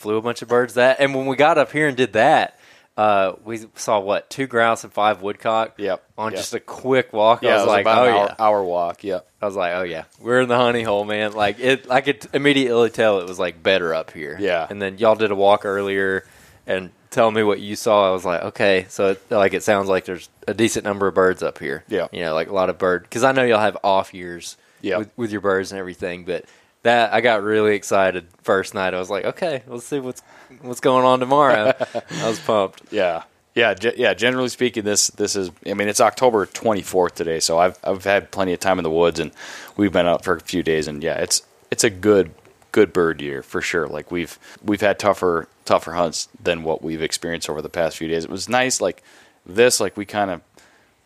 flew 0.02 0.18
a 0.18 0.22
bunch 0.22 0.42
of 0.42 0.48
birds. 0.48 0.74
That 0.76 1.00
and 1.00 1.16
when 1.16 1.26
we 1.28 1.36
got 1.36 1.58
up 1.58 1.72
here 1.72 1.88
and 1.88 1.96
did 1.96 2.14
that, 2.14 2.58
uh, 2.98 3.34
we 3.46 3.60
saw 3.76 4.00
what 4.00 4.30
two 4.30 4.48
grouse 4.48 4.84
and 4.84 4.92
five 4.92 5.22
woodcock. 5.22 5.76
Yep. 5.78 6.04
On 6.18 6.32
Yep. 6.32 6.40
just 6.40 6.54
a 6.54 6.60
quick 6.60 7.14
walk, 7.14 7.42
Yeah, 7.42 7.52
I 7.52 7.54
was, 7.54 7.62
was 7.62 7.68
like, 7.68 7.82
about 7.82 7.98
"Oh 8.00 8.04
an 8.10 8.14
hour, 8.16 8.26
yeah!" 8.28 8.36
hour 8.40 8.64
walk. 8.64 9.04
Yep. 9.04 9.28
I 9.42 9.46
was 9.46 9.56
like, 9.56 9.74
"Oh 9.74 9.84
yeah, 9.84 10.04
we're 10.20 10.42
in 10.42 10.50
the 10.50 10.58
honey 10.58 10.84
hole, 10.84 11.06
man." 11.06 11.34
Like 11.34 11.60
it, 11.60 11.90
I 11.90 12.02
could 12.02 12.28
immediately 12.34 12.90
tell 12.90 13.20
it 13.20 13.28
was 13.28 13.40
like 13.40 13.64
better 13.64 13.94
up 13.94 14.12
here. 14.12 14.38
Yeah. 14.40 14.68
And 14.70 14.82
then 14.82 14.98
y'all 14.98 15.16
did 15.16 15.32
a 15.32 15.36
walk 15.36 15.66
earlier, 15.66 16.26
and 16.68 16.92
tell 17.10 17.32
me 17.32 17.44
what 17.44 17.60
you 17.60 17.76
saw. 17.76 18.10
I 18.10 18.12
was 18.12 18.24
like, 18.26 18.42
okay, 18.44 18.86
so 18.90 19.10
it, 19.12 19.22
like 19.32 19.54
it 19.54 19.64
sounds 19.64 19.88
like 19.90 20.06
there's 20.06 20.30
a 20.48 20.54
decent 20.54 20.86
number 20.86 21.08
of 21.08 21.14
birds 21.14 21.42
up 21.44 21.58
here. 21.60 21.84
Yeah. 21.88 22.08
You 22.12 22.22
know, 22.22 22.34
like 22.34 22.50
a 22.50 22.54
lot 22.54 22.70
of 22.70 22.78
bird 22.78 23.04
because 23.04 23.24
I 23.24 23.32
know 23.32 23.44
y'all 23.44 23.60
have 23.60 23.78
off 23.84 24.14
years. 24.14 24.58
Yeah. 24.84 24.98
With, 24.98 25.12
with 25.16 25.32
your 25.32 25.42
birds 25.42 25.72
and 25.72 25.78
everything, 25.80 26.26
but 26.26 26.46
that 26.84 27.14
I 27.14 27.22
got 27.22 27.44
really 27.44 27.76
excited 27.76 28.28
first 28.44 28.74
night. 28.74 28.94
I 28.94 29.00
was 29.00 29.10
like, 29.10 29.26
okay, 29.26 29.64
let's 29.68 29.86
see 29.86 30.00
what's 30.00 30.22
what's 30.62 30.80
going 30.80 31.06
on 31.06 31.20
tomorrow. 31.20 31.74
I 32.12 32.28
was 32.28 32.40
pumped. 32.40 32.82
Yeah. 32.92 33.24
Yeah, 33.54 33.74
ge- 33.74 33.98
yeah. 33.98 34.14
Generally 34.14 34.48
speaking, 34.50 34.86
this 34.86 35.08
this 35.08 35.36
is. 35.36 35.52
I 35.68 35.74
mean, 35.74 35.90
it's 35.90 36.00
October 36.00 36.46
twenty 36.46 36.82
fourth 36.82 37.16
today, 37.16 37.42
so 37.42 37.60
I've 37.60 37.78
I've 37.84 38.06
had 38.06 38.32
plenty 38.32 38.54
of 38.54 38.62
time 38.62 38.80
in 38.80 38.84
the 38.84 38.90
woods, 38.90 39.20
and 39.20 39.32
we've 39.76 39.92
been 39.92 40.08
out 40.08 40.24
for 40.24 40.36
a 40.36 40.40
few 40.40 40.64
days, 40.64 40.88
and 40.88 41.04
yeah, 41.04 41.16
it's 41.16 41.42
it's 41.70 41.84
a 41.84 41.90
good 41.90 42.32
good 42.72 42.94
bird 42.94 43.20
year 43.20 43.44
for 43.44 43.62
sure. 43.62 43.88
Like 43.90 44.10
we've 44.10 44.40
we've 44.64 44.80
had 44.80 45.00
tougher 45.00 45.50
tougher 45.66 45.92
hunts 45.92 46.30
than 46.42 46.64
what 46.64 46.82
we've 46.82 47.02
experienced 47.02 47.50
over 47.50 47.62
the 47.62 47.68
past 47.68 47.98
few 47.98 48.08
days. 48.08 48.24
It 48.24 48.30
was 48.30 48.48
nice, 48.48 48.80
like 48.80 49.04
this, 49.46 49.82
like 49.82 49.98
we 49.98 50.06
kind 50.06 50.32
of 50.32 50.42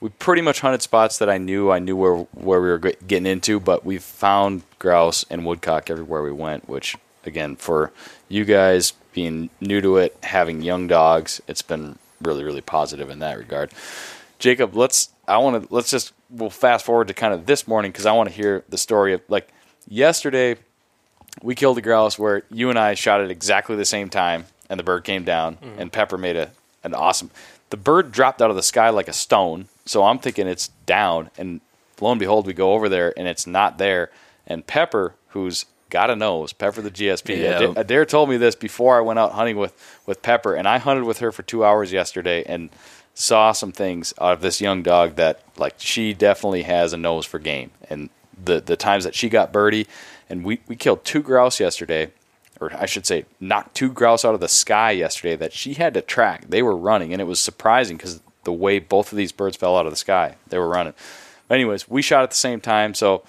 we 0.05 0.09
pretty 0.19 0.43
much 0.43 0.59
hunted 0.59 0.83
spots 0.83 1.17
that 1.17 1.31
I 1.31 1.39
knew 1.39 1.71
I 1.71 1.79
knew 1.79 1.95
where 1.95 2.17
where 2.35 2.61
we 2.61 2.69
were 2.69 2.77
getting 2.77 3.25
into, 3.25 3.59
but 3.59 3.83
we've 3.83 4.03
found 4.03 4.61
grouse 4.77 5.25
and 5.31 5.43
woodcock 5.43 5.89
everywhere 5.89 6.21
we 6.21 6.31
went. 6.31 6.69
Which 6.69 6.95
again, 7.25 7.55
for 7.55 7.91
you 8.29 8.45
guys 8.45 8.93
being 9.13 9.49
new 9.59 9.81
to 9.81 9.97
it, 9.97 10.15
having 10.21 10.61
young 10.61 10.85
dogs, 10.85 11.41
it's 11.47 11.63
been 11.63 11.97
really 12.21 12.43
really 12.43 12.61
positive 12.61 13.09
in 13.09 13.17
that 13.17 13.35
regard. 13.35 13.71
Jacob, 14.37 14.75
let's 14.75 15.09
I 15.27 15.39
want 15.39 15.63
to 15.63 15.73
let's 15.73 15.89
just 15.89 16.13
we'll 16.29 16.51
fast 16.51 16.85
forward 16.85 17.07
to 17.07 17.15
kind 17.15 17.33
of 17.33 17.47
this 17.47 17.67
morning 17.67 17.91
because 17.91 18.05
I 18.05 18.11
want 18.11 18.29
to 18.29 18.35
hear 18.35 18.63
the 18.69 18.77
story 18.77 19.13
of 19.13 19.21
like 19.27 19.49
yesterday 19.87 20.55
we 21.41 21.55
killed 21.55 21.79
a 21.79 21.81
grouse 21.81 22.19
where 22.19 22.43
you 22.51 22.69
and 22.69 22.77
I 22.77 22.93
shot 22.93 23.21
at 23.21 23.31
exactly 23.31 23.75
the 23.75 23.85
same 23.85 24.09
time, 24.09 24.45
and 24.69 24.79
the 24.79 24.83
bird 24.83 25.03
came 25.03 25.23
down, 25.23 25.55
mm. 25.55 25.79
and 25.79 25.91
Pepper 25.91 26.19
made 26.19 26.35
a 26.35 26.51
an 26.83 26.93
awesome. 26.93 27.31
The 27.69 27.77
bird 27.77 28.11
dropped 28.11 28.41
out 28.41 28.49
of 28.49 28.55
the 28.55 28.63
sky 28.63 28.89
like 28.89 29.07
a 29.07 29.13
stone, 29.13 29.67
so 29.85 30.03
I'm 30.03 30.19
thinking 30.19 30.47
it's 30.47 30.69
down, 30.85 31.29
and 31.37 31.61
lo 31.99 32.11
and 32.11 32.19
behold, 32.19 32.47
we 32.47 32.53
go 32.53 32.73
over 32.73 32.89
there, 32.89 33.13
and 33.17 33.27
it's 33.27 33.47
not 33.47 33.77
there. 33.77 34.11
And 34.47 34.65
Pepper, 34.65 35.15
who's 35.29 35.65
got 35.89 36.09
a 36.09 36.15
nose, 36.15 36.53
Pepper 36.53 36.81
the 36.81 36.91
GSP. 36.91 37.41
Yeah. 37.41 37.73
Adair, 37.75 38.05
told 38.05 38.29
me 38.29 38.37
this 38.37 38.55
before 38.55 38.97
I 38.97 39.01
went 39.01 39.19
out 39.19 39.31
hunting 39.33 39.57
with 39.57 39.73
with 40.05 40.21
Pepper, 40.21 40.53
and 40.53 40.67
I 40.67 40.77
hunted 40.77 41.05
with 41.05 41.19
her 41.19 41.31
for 41.31 41.43
two 41.43 41.65
hours 41.65 41.91
yesterday, 41.91 42.43
and 42.45 42.69
saw 43.15 43.53
some 43.53 43.71
things 43.71 44.13
out 44.19 44.33
of 44.33 44.41
this 44.41 44.59
young 44.61 44.83
dog 44.83 45.15
that 45.15 45.39
like 45.57 45.75
she 45.77 46.13
definitely 46.13 46.63
has 46.63 46.91
a 46.91 46.97
nose 46.97 47.25
for 47.25 47.39
game 47.39 47.71
and 47.89 48.09
the 48.43 48.59
the 48.59 48.75
times 48.75 49.05
that 49.05 49.15
she 49.15 49.29
got 49.29 49.53
birdie 49.53 49.87
and 50.29 50.43
we 50.43 50.59
we 50.67 50.75
killed 50.75 51.03
two 51.05 51.23
grouse 51.23 51.59
yesterday 51.59 52.11
or 52.59 52.73
I 52.73 52.85
should 52.85 53.05
say 53.05 53.25
knocked 53.39 53.75
two 53.75 53.91
grouse 53.91 54.25
out 54.25 54.33
of 54.33 54.39
the 54.39 54.47
sky 54.47 54.91
yesterday 54.91 55.35
that 55.35 55.53
she 55.53 55.73
had 55.73 55.93
to 55.93 56.01
track. 56.01 56.45
They 56.49 56.61
were 56.61 56.75
running 56.75 57.13
and 57.13 57.21
it 57.21 57.25
was 57.25 57.39
surprising 57.39 57.97
cuz 57.97 58.21
the 58.43 58.53
way 58.53 58.79
both 58.79 59.11
of 59.11 59.17
these 59.17 59.31
birds 59.31 59.57
fell 59.57 59.75
out 59.75 59.85
of 59.85 59.91
the 59.91 59.97
sky 59.97 60.35
they 60.47 60.57
were 60.57 60.69
running. 60.69 60.93
Anyways 61.49 61.89
we 61.89 62.01
shot 62.01 62.23
at 62.23 62.29
the 62.31 62.35
same 62.35 62.61
time 62.61 62.93
so 62.93 63.23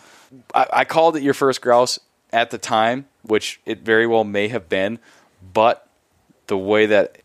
I, 0.54 0.66
I 0.72 0.84
called 0.84 1.16
it 1.16 1.22
your 1.22 1.34
first 1.34 1.60
grouse 1.60 1.98
at 2.32 2.50
the 2.50 2.58
time 2.58 3.06
which 3.22 3.60
it 3.64 3.80
very 3.80 4.06
well 4.06 4.24
may 4.24 4.48
have 4.48 4.68
been 4.68 4.98
but 5.52 5.88
the 6.46 6.58
way 6.58 6.86
that 6.86 7.18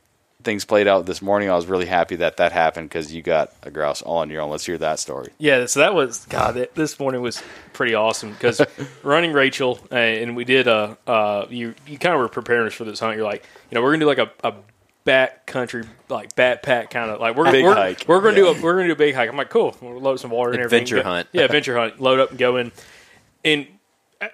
things 0.44 0.66
played 0.66 0.88
out 0.88 1.06
this 1.06 1.22
morning, 1.22 1.50
I 1.50 1.56
was 1.56 1.66
really 1.66 1.86
happy 1.86 2.18
that 2.18 2.38
that 2.38 2.52
happened 2.52 2.90
because 2.90 3.14
you 3.14 3.22
got 3.22 3.54
a 3.64 3.72
grouse 3.72 4.02
all 4.02 4.18
on 4.18 4.30
your 4.30 4.42
own. 4.42 4.50
Let's 4.50 4.66
hear 4.66 4.78
that 4.78 5.00
story. 5.00 5.30
Yeah, 5.38 5.66
so 5.66 5.80
that 5.82 5.94
was 5.94 6.26
God. 6.26 6.56
That, 6.56 6.76
this 6.76 7.00
morning 7.00 7.22
was 7.22 7.42
pretty 7.74 7.94
awesome 7.94 8.32
because 8.34 8.62
running 9.04 9.34
Rachel 9.34 9.80
uh, 9.92 9.96
and 9.96 10.36
we 10.36 10.46
did 10.46 10.68
a 10.68 10.98
uh 11.08 11.46
you 11.50 11.76
you 11.88 11.98
kind 11.98 12.14
of 12.14 12.22
were 12.22 12.30
preparing 12.30 12.68
us 12.68 12.74
for 12.74 12.84
this 12.84 13.00
hunt. 13.00 13.16
You're 13.18 13.26
like, 13.26 13.46
you 13.70 13.76
know, 13.76 13.82
we're 13.82 13.92
gonna 13.92 14.06
do 14.06 14.08
like 14.08 14.18
a, 14.18 14.32
a 14.48 14.54
back 15.04 15.46
country 15.48 15.84
like 16.10 16.36
backpack 16.36 16.92
kind 16.92 17.10
of 17.10 17.20
like 17.20 17.36
we're 17.36 17.52
Big 17.52 17.64
we're, 17.64 17.74
hike. 17.74 18.06
We're 18.08 18.22
gonna 18.22 18.36
do 18.36 18.48
a 18.48 18.62
we're 18.62 18.74
gonna 18.74 18.88
do 18.88 18.94
a 18.94 18.96
big 18.96 19.16
hike. 19.16 19.30
I'm 19.30 19.38
like, 19.38 19.50
cool. 19.50 19.76
We'll 19.82 20.00
load 20.00 20.20
some 20.20 20.32
water 20.32 20.52
and 20.52 20.60
everything. 20.62 20.84
Adventure 20.84 21.04
Go- 21.04 21.10
hunt. 21.10 21.28
Yeah, 21.32 21.44
adventure 21.44 21.78
hunt. 21.78 22.00
Load 22.00 22.20
up 22.20 22.30
and 22.32 22.40
go 22.40 22.58
in. 22.58 22.72
And 23.44 23.68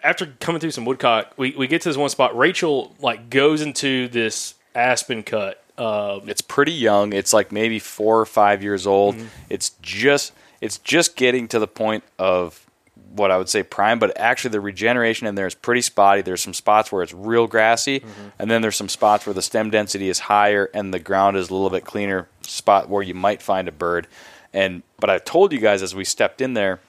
after 0.03 0.25
coming 0.39 0.59
through 0.59 0.71
some 0.71 0.85
woodcock, 0.85 1.33
we, 1.37 1.55
we 1.57 1.67
get 1.67 1.81
to 1.83 1.89
this 1.89 1.97
one 1.97 2.09
spot. 2.09 2.37
Rachel 2.37 2.95
like 2.99 3.29
goes 3.29 3.61
into 3.61 4.07
this 4.09 4.55
aspen 4.75 5.23
cut. 5.23 5.63
Uh, 5.77 6.19
It's 6.25 6.41
pretty 6.41 6.71
young. 6.73 7.13
It's 7.13 7.33
like 7.33 7.51
maybe 7.51 7.79
four 7.79 8.19
or 8.19 8.25
five 8.25 8.63
years 8.63 8.87
old. 8.87 9.15
It's 9.49 9.71
just 9.81 10.33
it's 10.61 10.77
just 10.79 11.15
getting 11.15 11.47
to 11.49 11.59
the 11.59 11.67
point 11.67 12.03
of 12.17 12.65
what 13.11 13.29
I 13.31 13.37
would 13.37 13.49
say 13.49 13.63
prime, 13.63 13.99
but 13.99 14.17
actually 14.17 14.51
the 14.51 14.59
regeneration 14.59 15.27
in 15.27 15.35
there 15.35 15.47
is 15.47 15.55
pretty 15.55 15.81
spotty. 15.81 16.21
There's 16.21 16.41
some 16.41 16.53
spots 16.53 16.91
where 16.91 17.03
it's 17.03 17.13
real 17.13 17.47
grassy, 17.47 18.03
and 18.39 18.49
then 18.49 18.61
there's 18.61 18.75
some 18.75 18.89
spots 18.89 19.25
where 19.25 19.33
the 19.33 19.41
stem 19.41 19.69
density 19.69 20.09
is 20.09 20.19
higher 20.19 20.69
and 20.73 20.93
the 20.93 20.99
ground 20.99 21.37
is 21.37 21.49
a 21.49 21.53
little 21.53 21.69
bit 21.69 21.85
cleaner 21.85 22.27
spot 22.41 22.89
where 22.89 23.03
you 23.03 23.13
might 23.13 23.41
find 23.41 23.67
a 23.67 23.71
bird. 23.71 24.07
And 24.53 24.81
but 24.99 25.09
I 25.09 25.19
told 25.19 25.51
you 25.53 25.59
guys 25.59 25.81
as 25.83 25.93
we 25.95 26.03
stepped 26.05 26.41
in 26.41 26.53
there, 26.53 26.79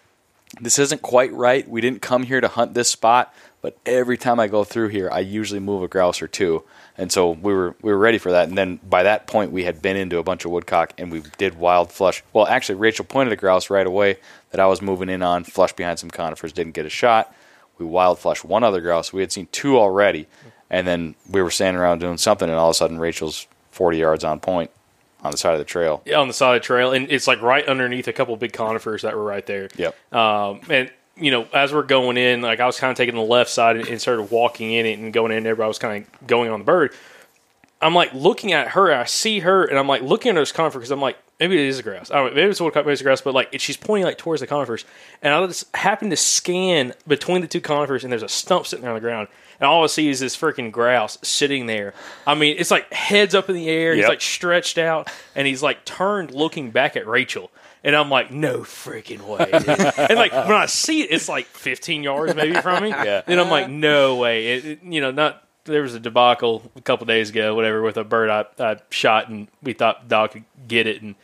this 0.61 0.78
isn't 0.78 1.03
quite 1.03 1.32
right. 1.32 1.68
We 1.68 1.80
didn't 1.82 2.01
come 2.01 2.22
here 2.24 2.41
to 2.41 2.49
hunt 2.49 2.72
this 2.74 2.89
spot, 2.89 3.34
but 3.61 3.76
every 3.84 4.16
time 4.16 4.41
I 4.41 4.49
go 4.49 4.64
through 4.64 4.89
here, 4.89 5.11
I 5.12 5.20
usually 5.20 5.61
move 5.61 5.82
a 5.82 5.89
grouse 5.89 6.22
or 6.22 6.28
two. 6.28 6.64
And 6.99 7.12
so 7.12 7.30
we 7.30 7.55
were 7.55 7.76
we 7.80 7.92
were 7.92 7.99
ready 7.99 8.18
for 8.18 8.32
that. 8.32 8.49
And 8.49 8.59
then 8.59 8.80
by 8.88 9.05
that 9.05 9.28
point, 9.28 9.53
we 9.53 9.62
had 9.62 9.80
been 9.80 9.96
into 9.96 10.18
a 10.18 10.24
bunch 10.24 10.44
of 10.44 10.51
woodcock, 10.51 10.92
and 10.99 11.12
we 11.12 11.22
did 11.38 11.57
wild 11.57 11.92
flush. 11.92 12.24
Well, 12.32 12.46
actually, 12.46 12.74
Rachel 12.74 13.05
pointed 13.05 13.32
a 13.32 13.36
grouse 13.36 13.70
right 13.70 13.86
away 13.86 14.16
that 14.51 14.61
I 14.61 14.66
was 14.66 14.82
moving 14.82 15.09
in 15.09 15.22
on. 15.22 15.44
Flush 15.44 15.72
behind 15.72 16.01
some 16.01 16.11
conifers, 16.11 16.53
didn't 16.53 16.72
get 16.72 16.86
a 16.86 16.90
shot. 16.90 17.32
We 17.78 17.86
wild 17.86 18.18
flushed 18.18 18.44
one 18.44 18.64
other 18.64 18.80
grouse. 18.80 19.12
We 19.12 19.20
had 19.20 19.30
seen 19.30 19.46
two 19.53 19.78
already, 19.78 20.26
and 20.68 20.86
then 20.88 21.14
we 21.30 21.40
were 21.40 21.53
standing 21.53 21.80
around 21.80 22.01
doing 22.01 22.18
something, 22.18 22.49
and 22.49 22.59
all 22.59 22.70
of 22.70 22.72
a 22.72 22.74
sudden, 22.74 22.99
Rachel's 22.99 23.46
forty 23.70 23.99
yards 23.99 24.24
on 24.24 24.40
point 24.40 24.72
on 25.22 25.30
the 25.30 25.36
side 25.36 25.53
of 25.53 25.59
the 25.59 25.64
trail. 25.64 26.03
Yeah, 26.05 26.18
on 26.18 26.28
the 26.28 26.34
side 26.34 26.57
of 26.57 26.62
the 26.62 26.66
trail, 26.66 26.92
and 26.92 27.11
it's 27.11 27.28
like 27.28 27.40
right 27.42 27.66
underneath 27.66 28.09
a 28.09 28.12
couple 28.12 28.34
of 28.34 28.40
big 28.40 28.53
conifers 28.53 29.03
that 29.03 29.14
were 29.14 29.24
right 29.24 29.46
there. 29.46 29.68
Yep. 29.76 30.14
Um, 30.14 30.61
and 30.68 30.90
you 31.20 31.30
know, 31.30 31.46
as 31.52 31.72
we're 31.72 31.82
going 31.82 32.16
in, 32.16 32.42
like 32.42 32.60
I 32.60 32.66
was 32.66 32.78
kind 32.78 32.90
of 32.90 32.96
taking 32.96 33.14
the 33.14 33.22
left 33.22 33.50
side 33.50 33.76
and, 33.76 34.00
started 34.00 34.30
walking 34.30 34.72
in 34.72 34.86
it 34.86 34.98
and 34.98 35.12
going 35.12 35.32
in. 35.32 35.46
Everybody 35.46 35.68
was 35.68 35.78
kind 35.78 36.04
of 36.04 36.26
going 36.26 36.50
on 36.50 36.60
the 36.60 36.64
bird. 36.64 36.92
I'm 37.80 37.94
like 37.94 38.12
looking 38.12 38.52
at 38.52 38.68
her. 38.68 38.92
I 38.92 39.04
see 39.04 39.40
her, 39.40 39.64
and 39.64 39.78
I'm 39.78 39.86
like 39.86 40.02
looking 40.02 40.30
at 40.30 40.34
those 40.34 40.52
conifers 40.52 40.80
because 40.80 40.90
I'm 40.90 41.00
like, 41.00 41.16
maybe 41.38 41.54
it 41.54 41.66
is 41.66 41.78
a 41.78 41.82
grass. 41.82 42.10
I 42.10 42.16
don't 42.16 42.30
know, 42.30 42.34
maybe 42.34 42.50
it's 42.50 42.60
a 42.60 42.64
woodcock, 42.64 42.84
maybe 42.84 42.94
it's 42.94 43.02
grass, 43.02 43.20
but 43.20 43.34
like 43.34 43.48
it, 43.52 43.60
she's 43.60 43.76
pointing 43.76 44.04
like 44.04 44.18
towards 44.18 44.40
the 44.40 44.46
conifers, 44.46 44.84
and 45.22 45.32
I 45.32 45.46
just 45.46 45.74
happen 45.76 46.10
to 46.10 46.16
scan 46.16 46.92
between 47.06 47.40
the 47.40 47.46
two 47.46 47.60
conifers, 47.60 48.02
and 48.02 48.12
there's 48.12 48.24
a 48.24 48.28
stump 48.28 48.66
sitting 48.66 48.82
there 48.82 48.90
on 48.90 48.96
the 48.96 49.00
ground, 49.00 49.28
and 49.60 49.68
all 49.68 49.84
I 49.84 49.86
see 49.86 50.08
is 50.08 50.18
this 50.18 50.36
freaking 50.36 50.72
grouse 50.72 51.18
sitting 51.22 51.66
there. 51.66 51.94
I 52.26 52.34
mean, 52.34 52.56
it's 52.58 52.70
like 52.72 52.92
heads 52.92 53.34
up 53.34 53.48
in 53.48 53.54
the 53.54 53.68
air. 53.68 53.94
He's 53.94 54.08
like 54.08 54.20
stretched 54.20 54.78
out, 54.78 55.08
and 55.36 55.46
he's 55.46 55.62
like 55.62 55.84
turned, 55.84 56.32
looking 56.32 56.70
back 56.70 56.96
at 56.96 57.06
Rachel. 57.06 57.50
And 57.84 57.94
I'm 57.94 58.10
like, 58.10 58.30
no 58.32 58.58
freaking 58.60 59.20
way. 59.22 59.50
and 59.52 60.16
like 60.18 60.32
when 60.32 60.52
I 60.52 60.66
see 60.66 61.02
it, 61.02 61.12
it's 61.12 61.28
like 61.28 61.46
15 61.46 62.02
yards 62.02 62.34
maybe 62.34 62.60
from 62.60 62.82
me. 62.82 62.88
Yeah. 62.90 63.22
And 63.26 63.40
I'm 63.40 63.50
like, 63.50 63.68
no 63.68 64.16
way. 64.16 64.54
It, 64.56 64.64
it- 64.64 64.82
you 64.82 65.00
know, 65.00 65.10
not 65.10 65.44
there 65.64 65.82
was 65.82 65.94
a 65.94 66.00
debacle 66.00 66.70
a 66.76 66.80
couple 66.80 67.04
days 67.06 67.28
ago, 67.30 67.54
whatever, 67.54 67.82
with 67.82 67.96
a 67.98 68.04
bird 68.04 68.30
I, 68.30 68.46
I 68.58 68.76
shot, 68.90 69.28
and 69.28 69.48
we 69.62 69.74
thought 69.74 70.08
dog 70.08 70.30
could 70.30 70.44
get 70.66 70.86
it, 70.86 71.02
and 71.02 71.14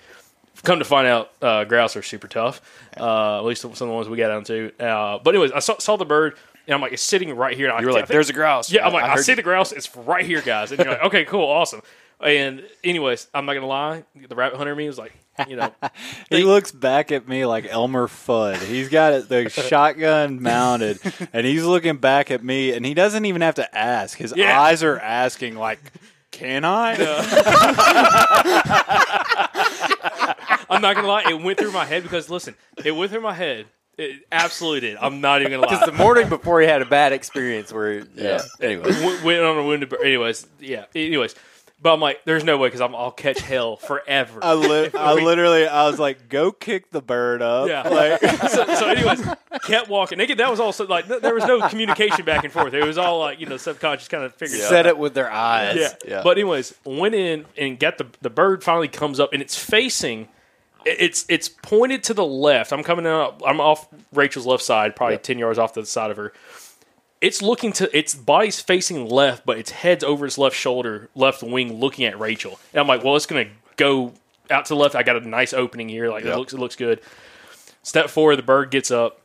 come 0.63 0.79
to 0.81 0.85
find 0.85 1.07
out, 1.07 1.31
uh, 1.41 1.65
grouse 1.65 1.97
are 1.97 2.03
super 2.03 2.29
tough. 2.29 2.61
Uh, 2.99 3.39
at 3.39 3.45
least 3.45 3.63
some 3.63 3.71
of 3.73 3.79
the 3.79 3.87
ones 3.87 4.07
we 4.09 4.19
got 4.19 4.31
onto. 4.31 4.71
Uh, 4.79 5.19
but 5.19 5.35
anyways, 5.35 5.53
I 5.53 5.61
saw, 5.61 5.79
saw 5.79 5.97
the 5.97 6.05
bird, 6.05 6.37
and 6.67 6.75
I'm 6.75 6.81
like, 6.81 6.93
it's 6.93 7.03
sitting 7.03 7.35
right 7.37 7.57
here. 7.57 7.71
And 7.71 7.81
You 7.81 7.87
were 7.87 7.93
like, 7.93 8.07
"There's 8.09 8.31
a 8.31 8.33
grouse." 8.33 8.71
Yeah, 8.73 8.87
I'm 8.87 8.93
like, 8.93 9.05
I 9.05 9.13
I, 9.13 9.17
see 9.17 9.33
you. 9.33 9.37
the 9.37 9.43
grouse. 9.43 9.73
It's 9.73 9.95
right 9.97 10.25
here, 10.25 10.41
guys. 10.43 10.73
And 10.73 10.81
you're 10.81 10.93
like, 10.93 11.03
okay, 11.05 11.25
cool, 11.25 11.45
awesome. 11.47 11.83
And 12.21 12.65
anyways, 12.83 13.29
I'm 13.35 13.45
not 13.45 13.55
gonna 13.55 13.67
lie, 13.67 14.05
the 14.29 14.35
rabbit 14.37 14.57
hunter 14.57 14.75
me 14.75 14.87
was 14.87 14.97
like, 14.99 15.13
you 15.49 15.57
know, 15.57 15.75
He 16.31 16.45
looks 16.45 16.71
back 16.73 17.11
at 17.13 17.29
me 17.29 17.45
like 17.45 17.67
Elmer 17.69 18.07
Fudd. 18.07 18.63
He's 18.63 18.89
got 18.89 19.29
the 19.29 19.49
shotgun 19.51 20.41
mounted, 20.41 21.01
and 21.33 21.45
he's 21.45 21.65
looking 21.65 21.97
back 21.99 22.31
at 22.31 22.43
me, 22.45 22.73
and 22.73 22.87
he 22.87 22.95
doesn't 22.95 23.25
even 23.25 23.43
have 23.43 23.57
to 23.57 23.77
ask. 23.77 24.17
His 24.17 24.33
Yeah. 24.35 24.59
eyes 24.59 24.83
are 24.85 24.99
asking, 24.99 25.57
like, 25.57 25.81
"Can 26.31 26.65
I?" 26.65 26.95
I'm 30.71 30.81
not 30.81 30.95
gonna 30.97 31.09
lie, 31.09 31.25
it 31.29 31.41
went 31.43 31.59
through 31.59 31.73
my 31.73 31.85
head 31.85 32.03
because 32.03 32.31
listen, 32.31 32.55
it 32.85 32.93
went 32.93 33.11
through 33.13 33.21
my 33.21 33.35
head. 33.35 33.67
It 33.97 34.23
absolutely 34.33 34.81
did. 34.81 34.97
I'm 35.01 35.21
not 35.21 35.41
even 35.41 35.53
gonna 35.53 35.63
lie. 35.67 35.71
Because 35.75 35.87
the 35.87 35.93
morning 35.93 36.29
before 36.29 36.61
he 36.61 36.67
had 36.67 36.83
a 36.83 36.87
bad 36.87 37.13
experience 37.13 37.73
where, 37.73 38.05
yeah. 38.15 38.41
Anyway, 38.61 38.85
went, 39.05 39.23
went 39.25 39.43
on 39.43 39.59
a 39.59 39.63
wounded 39.63 39.89
bird. 39.89 40.01
Anyways, 40.03 40.47
yeah. 40.61 40.87
Anyways, 40.95 41.35
but 41.81 41.93
I'm 41.93 42.01
like, 42.01 42.25
there's 42.25 42.45
no 42.45 42.57
way 42.57 42.69
because 42.69 42.81
I'll 42.81 43.11
catch 43.11 43.41
hell 43.41 43.77
forever. 43.77 44.41
I, 44.43 44.55
li- 44.55 44.91
I 44.99 45.13
literally, 45.15 45.67
I 45.69 45.87
was 45.89 45.99
like, 45.99 46.29
"Go 46.31 46.51
kick 46.51 46.91
the 46.91 47.03
bird 47.03 47.43
up." 47.43 47.69
Yeah. 47.69 47.87
Like, 47.87 48.21
so, 48.49 48.65
so, 48.75 48.89
anyways, 48.89 49.23
kept 49.65 49.89
walking. 49.91 50.19
Again, 50.19 50.39
that 50.39 50.51
was 50.51 50.61
also 50.61 50.87
like 50.87 51.07
th- 51.09 51.21
there 51.21 51.35
was 51.35 51.45
no 51.45 51.69
communication 51.69 52.25
back 52.25 52.43
and 52.43 52.53
forth. 52.53 52.73
It 52.75 52.85
was 52.85 52.97
all 52.97 53.19
like 53.21 53.39
you 53.39 53.47
know 53.47 53.59
subconscious 53.59 54.09
kind 54.09 54.25
of 54.25 54.35
figured 54.35 54.61
it 54.61 54.65
out. 54.65 54.71
said 54.71 54.87
it 54.87 54.97
with 54.99 55.13
their 55.15 55.31
eyes. 55.31 55.77
Yeah. 55.77 55.89
Yeah. 56.09 56.21
But 56.25 56.39
anyways, 56.39 56.75
went 56.85 57.15
in 57.15 57.45
and 57.59 57.79
got 57.79 57.99
the 57.99 58.07
the 58.23 58.31
bird 58.31 58.65
finally 58.65 58.89
comes 58.89 59.21
up 59.21 59.33
and 59.35 59.43
it's 59.43 59.57
facing 59.59 60.23
it- 60.23 60.29
it's 60.87 61.25
it's 61.29 61.49
pointed 61.49 62.03
to 62.05 62.15
the 62.15 62.25
left. 62.25 62.73
I'm 62.73 62.83
coming 62.83 63.07
out 63.07 63.43
I'm 63.47 63.61
off 63.61 63.89
Rachel's 64.13 64.47
left 64.47 64.63
side, 64.63 64.95
probably 64.97 65.19
10 65.19 65.39
yards 65.39 65.59
off 65.59 65.73
to 65.75 65.81
the 65.81 65.87
side 65.87 66.11
of 66.11 66.17
her. 66.17 66.33
It's 67.21 67.41
looking 67.41 67.73
to 67.75 67.97
its 67.97 68.15
body's 68.15 68.61
facing 68.61 69.09
left, 69.09 69.47
but 69.47 69.59
its 69.59 69.71
head's 69.71 70.05
over 70.05 70.27
its 70.27 70.37
left 70.37 70.57
shoulder, 70.57 71.09
left 71.15 71.43
wing 71.43 71.81
looking 71.81 72.05
at 72.05 72.19
Rachel. 72.21 72.59
And 72.73 72.81
I'm 72.81 72.87
like, 72.87 73.03
well, 73.03 73.17
it's 73.17 73.25
going 73.25 73.47
to 73.47 73.51
go 73.77 74.13
out 74.51 74.67
to 74.67 74.75
the 74.75 74.79
left. 74.79 74.95
I 74.95 75.03
got 75.03 75.17
a 75.17 75.27
nice 75.27 75.55
opening 75.55 75.89
here. 75.89 76.11
Like 76.11 76.25
Yep. 76.25 76.35
it 76.35 76.39
looks 76.39 76.53
it 76.53 76.59
looks 76.59 76.77
good. 76.77 77.01
Step 77.83 78.11
forward, 78.11 78.37
the 78.37 78.43
bird 78.43 78.71
gets 78.71 78.91
up. 78.91 79.21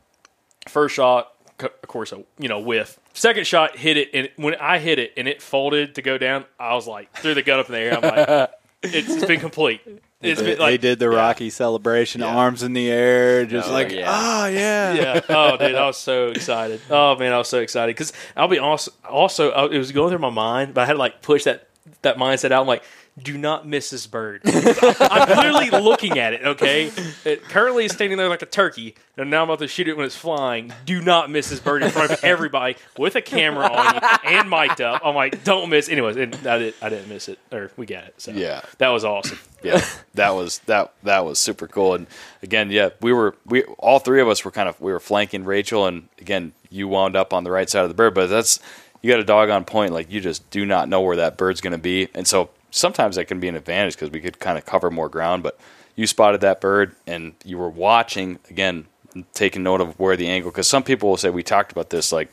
First 0.68 0.96
shot, 0.96 1.34
of 1.60 1.88
course, 1.88 2.12
a 2.12 2.24
you 2.38 2.48
know 2.48 2.60
whiff. 2.60 3.00
Second 3.14 3.46
shot 3.48 3.76
hit 3.78 3.98
it, 3.98 4.10
and 4.14 4.30
when 4.38 4.56
I 4.56 4.80
hit 4.80 4.98
it 5.00 5.14
and 5.18 5.28
it 5.28 5.42
folded 5.42 5.96
to 5.96 6.02
go 6.02 6.18
down, 6.18 6.46
I 6.60 6.76
was 6.76 6.88
like 6.88 7.12
threw 7.18 7.34
the 7.34 7.42
gun 7.42 7.60
up 7.60 7.68
in 7.68 7.74
the 7.74 7.80
air. 7.80 7.96
I'm 7.98 8.02
like, 8.02 8.52
it's 8.84 9.26
been 9.26 9.40
complete. 9.40 9.82
It's 10.22 10.42
they, 10.42 10.48
been 10.52 10.60
like 10.60 10.82
did 10.82 11.00
the 11.00 11.10
Rocky 11.10 11.50
celebration, 11.50 12.22
arms 12.22 12.62
in 12.62 12.74
the 12.74 12.92
air, 12.92 13.46
just 13.46 13.70
Oh, 13.70 13.72
like, 13.74 13.92
yeah. 13.92 14.06
"Ah, 14.08 14.48
yeah." 14.48 14.94
yeah. 14.94 15.22
Oh, 15.30 15.56
dude, 15.56 15.76
I 15.76 15.86
was 15.86 15.96
so 15.98 16.28
excited. 16.28 16.82
Oh 16.90 17.16
man, 17.16 17.32
I 17.32 17.38
was 17.38 17.48
so 17.48 17.60
excited 17.60 17.96
because 17.96 18.12
I'll 18.36 18.50
be 18.50 18.60
also 18.60 18.92
also 19.10 19.68
it 19.70 19.78
was 19.78 19.94
going 19.94 20.10
through 20.10 20.20
my 20.20 20.30
mind, 20.30 20.74
but 20.74 20.82
I 20.82 20.86
had 20.88 20.94
to 20.94 21.00
like 21.00 21.22
push 21.22 21.46
that 21.46 21.70
that 22.02 22.18
mindset 22.18 22.52
out. 22.52 22.62
I'm 22.62 22.68
like, 22.68 22.84
do 23.24 23.38
not 23.38 23.68
miss 23.68 23.90
this 23.90 24.08
bird. 24.08 24.42
I'm 24.46 25.30
literally 25.30 25.70
looking 25.70 26.18
at 26.20 26.34
it. 26.34 26.44
Okay, 26.46 26.92
it 27.26 27.44
currently 27.44 27.86
is 27.86 27.92
standing 27.92 28.18
there 28.18 28.30
like 28.30 28.42
a 28.42 28.46
turkey, 28.48 28.96
and 29.18 29.30
now 29.30 29.44
I'm 29.44 29.50
about 29.50 29.60
to 29.60 29.68
shoot 29.68 29.88
it 29.88 29.98
when 29.98 30.06
it's 30.06 30.16
flying. 30.16 30.74
Do 30.86 31.02
not 31.02 31.30
miss 31.30 31.50
this 31.50 31.60
bird 31.60 31.84
in 31.84 31.92
front 31.92 32.12
of 32.12 32.24
everybody 32.24 32.76
with 32.98 33.16
a 33.16 33.22
camera 33.22 33.68
on 33.72 33.96
you 33.96 34.02
and 34.26 34.50
mic'd 34.50 34.82
up. 34.82 35.02
I'm 35.04 35.16
like, 35.16 35.44
don't 35.44 35.70
miss. 35.70 35.90
Anyways, 35.90 36.16
and 36.18 36.36
I 36.48 36.58
did. 36.58 36.74
I 36.82 36.90
didn't 36.90 37.10
miss 37.10 37.30
it, 37.30 37.40
or 37.52 37.72
we 37.78 37.86
got 37.86 38.06
it. 38.06 38.16
So 38.22 38.32
Yeah. 38.32 38.62
that 38.78 38.90
was 38.90 39.04
awesome. 39.06 39.40
yeah, 39.64 39.84
that 40.14 40.30
was 40.32 40.60
that 40.60 40.94
that 41.04 41.26
was 41.26 41.40
super 41.40 41.68
cool. 41.68 41.96
And 41.96 42.08
again, 42.42 42.72
yeah, 42.72 42.90
we 43.02 43.12
were 43.14 43.36
we 43.46 43.64
all 43.78 44.00
three 44.00 44.22
of 44.22 44.28
us 44.30 44.46
were 44.46 44.52
kind 44.52 44.70
of 44.70 44.80
we 44.80 44.92
were 44.92 45.00
flanking 45.00 45.44
Rachel, 45.44 45.86
and 45.86 46.08
again, 46.20 46.54
you 46.70 46.88
wound 46.88 47.16
up 47.16 47.34
on 47.34 47.44
the 47.44 47.52
right 47.52 47.70
side 47.70 47.84
of 47.84 47.90
the 47.90 47.96
bird. 47.96 48.14
But 48.14 48.28
that's 48.28 48.60
you 49.02 49.10
got 49.12 49.20
a 49.20 49.24
dog 49.26 49.50
on 49.50 49.64
point, 49.66 49.92
like 49.94 50.12
you 50.12 50.20
just 50.22 50.50
do 50.50 50.66
not 50.66 50.90
know 50.90 51.02
where 51.02 51.16
that 51.18 51.38
bird's 51.38 51.62
going 51.62 51.72
to 51.72 51.78
be, 51.78 52.08
and 52.14 52.28
so 52.28 52.50
sometimes 52.72 53.16
that 53.16 53.26
can 53.26 53.40
be 53.40 53.48
an 53.48 53.56
advantage 53.56 53.96
because 53.96 54.12
we 54.12 54.22
could 54.22 54.40
kind 54.40 54.58
of 54.58 54.66
cover 54.66 54.90
more 54.90 55.10
ground. 55.10 55.44
But 55.44 55.60
you 55.96 56.08
spotted 56.08 56.42
that 56.42 56.62
bird, 56.62 56.96
and 57.08 57.34
you 57.44 57.58
were 57.58 57.70
watching 57.70 58.40
again, 58.50 58.86
taking 59.34 59.64
note 59.64 59.82
of 59.82 60.00
where 60.00 60.16
the 60.16 60.28
angle. 60.28 60.52
Because 60.52 60.68
some 60.68 60.84
people 60.84 61.10
will 61.10 61.18
say 61.18 61.30
we 61.30 61.44
talked 61.44 61.72
about 61.72 61.90
this, 61.90 62.12
like 62.12 62.32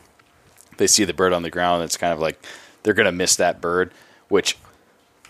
they 0.76 0.86
see 0.86 1.04
the 1.04 1.14
bird 1.14 1.32
on 1.32 1.42
the 1.42 1.50
ground, 1.50 1.82
it's 1.82 1.96
kind 1.96 2.12
of 2.12 2.18
like 2.18 2.44
they're 2.82 2.94
going 2.94 3.06
to 3.06 3.12
miss 3.12 3.36
that 3.36 3.60
bird, 3.60 3.92
which 4.28 4.56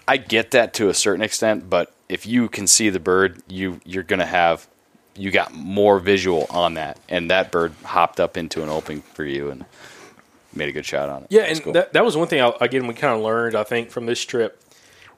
I 0.09 0.17
get 0.17 0.53
that 0.53 0.75
to 0.75 0.89
a 0.89 0.95
certain 0.95 1.23
extent, 1.23 1.69
but 1.69 1.93
if 2.09 2.27
you 2.27 2.49
can 2.49 2.67
see 2.67 2.91
the 2.91 3.01
bird, 3.01 3.43
you 3.49 3.81
you're 3.85 4.05
gonna 4.05 4.27
have 4.27 4.69
you 5.17 5.31
got 5.31 5.53
more 5.55 5.99
visual 5.99 6.47
on 6.51 6.75
that, 6.75 7.01
and 7.09 7.31
that 7.31 7.51
bird 7.51 7.73
hopped 7.85 8.21
up 8.21 8.37
into 8.37 8.63
an 8.63 8.69
opening 8.69 9.03
for 9.03 9.25
you 9.25 9.51
and 9.51 9.65
made 10.55 10.69
a 10.69 10.73
good 10.73 10.87
shot 10.87 11.09
on 11.09 11.23
it. 11.23 11.29
Yeah, 11.31 11.43
That's 11.43 11.59
and 11.59 11.65
cool. 11.65 11.73
that, 11.73 11.93
that 11.93 12.05
was 12.05 12.17
one 12.17 12.29
thing 12.29 12.41
I, 12.41 12.53
again 12.61 12.87
we 12.87 12.95
kind 12.95 13.15
of 13.15 13.21
learned 13.21 13.57
I 13.57 13.65
think 13.65 13.91
from 13.91 14.07
this 14.07 14.25
trip 14.25 14.63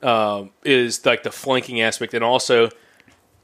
um, 0.03 0.51
is 0.65 1.05
like 1.05 1.23
the 1.23 1.31
flanking 1.31 1.81
aspect, 1.81 2.15
and 2.15 2.25
also 2.25 2.71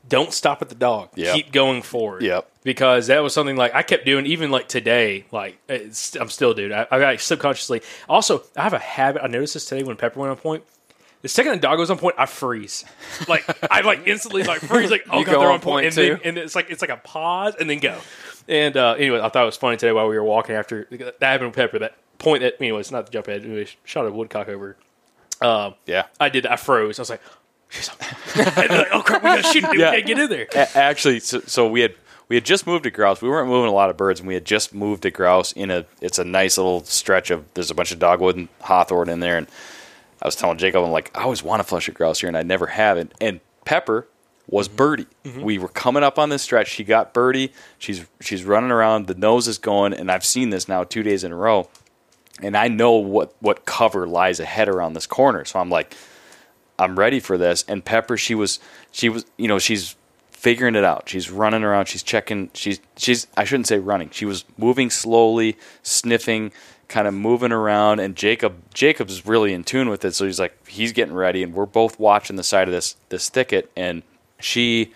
don't 0.09 0.33
stop 0.33 0.63
at 0.63 0.69
the 0.69 0.75
dog. 0.75 1.11
Yep. 1.15 1.35
Keep 1.35 1.53
going 1.53 1.83
forward. 1.83 2.23
Yep. 2.23 2.51
Because 2.63 3.07
that 3.09 3.23
was 3.23 3.33
something 3.35 3.57
like 3.57 3.75
I 3.75 3.83
kept 3.83 4.05
doing 4.05 4.27
even 4.27 4.51
like 4.51 4.69
today. 4.69 5.27
Like 5.31 5.59
I'm 5.69 6.29
still 6.29 6.55
doing. 6.55 6.73
I, 6.73 6.87
I 6.91 6.99
got 6.99 7.21
subconsciously. 7.21 7.83
Also, 8.09 8.43
I 8.57 8.63
have 8.63 8.73
a 8.73 8.79
habit. 8.79 9.23
I 9.23 9.27
noticed 9.29 9.55
this 9.55 9.67
today 9.67 9.83
when 9.83 9.97
Pepper 9.97 10.21
went 10.21 10.31
on 10.31 10.37
point. 10.37 10.65
The 11.23 11.29
second 11.29 11.53
the 11.53 11.59
dog 11.59 11.79
goes 11.79 11.89
on 11.91 11.97
point, 11.97 12.17
I 12.19 12.27
freeze. 12.27 12.85
Like 13.29 13.45
I 13.71 13.81
like 13.81 14.07
instantly 14.07 14.43
like 14.43 14.61
freeze. 14.61 14.91
Like 14.91 15.05
oh 15.11 15.21
You 15.21 15.25
god, 15.25 15.33
go 15.33 15.39
they're 15.41 15.49
on 15.49 15.55
on 15.55 15.61
point, 15.61 15.85
point 15.85 15.99
and 15.99 16.21
then 16.21 16.21
and 16.25 16.39
it's 16.39 16.55
like 16.55 16.71
it's 16.71 16.83
like 16.83 16.91
a 16.91 16.99
pause 16.99 17.55
and 17.59 17.69
then 17.69 17.79
go. 17.79 17.99
And 18.47 18.77
uh, 18.77 18.93
anyway, 18.99 19.21
I 19.21 19.31
thought 19.31 19.43
it 19.43 19.47
was 19.47 19.57
funny 19.57 19.79
today 19.79 19.93
while 19.93 20.07
we 20.07 20.17
were 20.17 20.25
walking 20.25 20.55
after 20.55 20.87
that 20.91 21.15
happened 21.21 21.49
with 21.49 21.57
Pepper. 21.57 21.79
That 21.79 21.95
point 22.19 22.43
that 22.43 22.57
anyway, 22.61 22.81
it's 22.81 22.91
not 22.91 23.07
the 23.07 23.13
jump 23.13 23.27
head. 23.27 23.43
We 23.45 23.67
shot 23.85 24.07
a 24.07 24.13
woodcock 24.13 24.49
over. 24.49 24.77
Um, 25.41 25.75
yeah. 25.87 26.07
I 26.21 26.29
did. 26.29 26.47
I 26.47 26.57
froze. 26.57 26.99
I 26.99 27.03
was 27.03 27.11
like, 27.11 27.21
"She's 27.69 27.89
up 27.89 27.99
there." 27.99 28.17
and 28.63 28.71
then, 28.71 28.79
like, 28.79 28.89
oh 28.93 29.03
crap, 29.03 29.23
we 29.23 29.29
gotta 29.31 29.43
shoot 29.43 29.65
it. 29.65 29.65
Yeah. 29.65 29.71
We 29.71 29.79
gotta 29.79 30.03
get 30.03 30.19
in 30.19 30.31
there. 30.31 30.47
A- 30.55 30.77
actually, 30.79 31.21
so, 31.21 31.41
so 31.41 31.69
we 31.69 31.81
had 31.81 31.95
we 32.29 32.37
had 32.37 32.45
just 32.45 32.67
moved 32.67 32.85
to 32.85 32.91
grouse. 32.91 33.21
We 33.21 33.29
weren't 33.29 33.49
moving 33.49 33.69
a 33.71 33.75
lot 33.75 33.91
of 33.91 33.97
birds, 33.97 34.21
and 34.21 34.27
we 34.27 34.35
had 34.35 34.45
just 34.45 34.75
moved 34.75 35.03
to 35.03 35.11
grouse 35.11 35.53
in 35.53 35.71
a. 35.71 35.85
It's 36.01 36.19
a 36.19 36.25
nice 36.25 36.57
little 36.57 36.85
stretch 36.85 37.31
of. 37.31 37.45
There's 37.55 37.71
a 37.71 37.75
bunch 37.75 37.93
of 37.93 37.99
dogwood 37.99 38.37
and 38.37 38.49
hawthorn 38.63 39.09
in 39.09 39.21
there, 39.21 39.37
and 39.37 39.47
I 40.23 40.27
was 40.27 40.37
telling 40.37 40.57
Jacob, 40.59 40.85
I'm 40.85 40.91
like, 40.91 41.11
I 41.17 41.23
always 41.23 41.43
want 41.43 41.61
to 41.61 41.65
flush 41.65 41.89
a 41.89 41.93
grouse 41.93 42.21
here, 42.21 42.29
and 42.29 42.37
I 42.37 42.43
never 42.43 42.67
have 42.67 42.97
it. 42.97 43.13
And 43.21 43.41
Pepper 43.65 44.07
was 44.47 44.69
birdie. 44.69 45.07
We 45.41 45.59
were 45.59 45.69
coming 45.69 46.03
up 46.03 46.19
on 46.19 46.29
this 46.29 46.43
stretch. 46.43 46.69
She 46.69 46.85
got 46.85 47.13
birdie. 47.15 47.53
She's 47.79 48.05
she's 48.21 48.45
running 48.45 48.71
around. 48.71 49.07
The 49.07 49.15
nose 49.15 49.49
is 49.49 49.59
going, 49.59 49.93
and 49.95 50.11
I've 50.11 50.25
seen 50.25 50.51
this 50.51 50.69
now 50.69 50.85
two 50.85 51.03
days 51.03 51.25
in 51.25 51.33
a 51.33 51.37
row, 51.37 51.69
and 52.43 52.57
I 52.57 52.69
know 52.69 52.93
what 52.93 53.35
what 53.41 53.65
cover 53.65 54.07
lies 54.07 54.41
ahead 54.41 54.69
around 54.69 54.95
this 54.95 55.07
corner. 55.07 55.45
So 55.45 55.59
I'm 55.59 55.71
like, 55.71 55.97
I'm 56.79 56.99
ready 56.99 57.21
for 57.21 57.39
this. 57.39 57.65
And 57.69 57.85
Pepper, 57.85 58.17
she 58.17 58.35
was, 58.35 58.59
she 58.91 59.09
was, 59.09 59.25
you 59.37 59.49
know, 59.49 59.59
she's 59.59 59.97
figuring 60.31 60.75
it 60.75 60.85
out. 60.85 61.09
She's 61.09 61.31
running 61.31 61.63
around. 61.63 61.87
She's 61.87 62.03
checking. 62.03 62.51
She's 62.55 62.81
she's. 62.97 63.27
I 63.37 63.45
shouldn't 63.45 63.69
say 63.69 63.79
running. 63.79 64.11
She 64.11 64.25
was 64.25 64.45
moving 64.57 64.91
slowly, 64.91 65.57
sniffing, 65.83 66.53
kind 66.89 67.07
of 67.07 67.15
moving 67.15 67.53
around. 67.53 68.01
And 68.01 68.17
Jacob 68.17 68.55
Jacob's 68.75 69.25
really 69.25 69.53
in 69.53 69.65
tune 69.65 69.89
with 69.89 70.05
it. 70.05 70.15
So 70.15 70.27
he's 70.27 70.41
like 70.41 70.67
he's 70.67 70.93
getting 70.93 71.15
ready, 71.15 71.43
and 71.43 71.55
we're 71.55 71.67
both 71.67 71.99
watching 71.99 72.37
the 72.37 72.45
side 72.45 72.69
of 72.69 72.73
this 72.73 72.97
this 73.11 73.29
thicket. 73.29 73.71
And 73.77 74.03
she, 74.41 74.93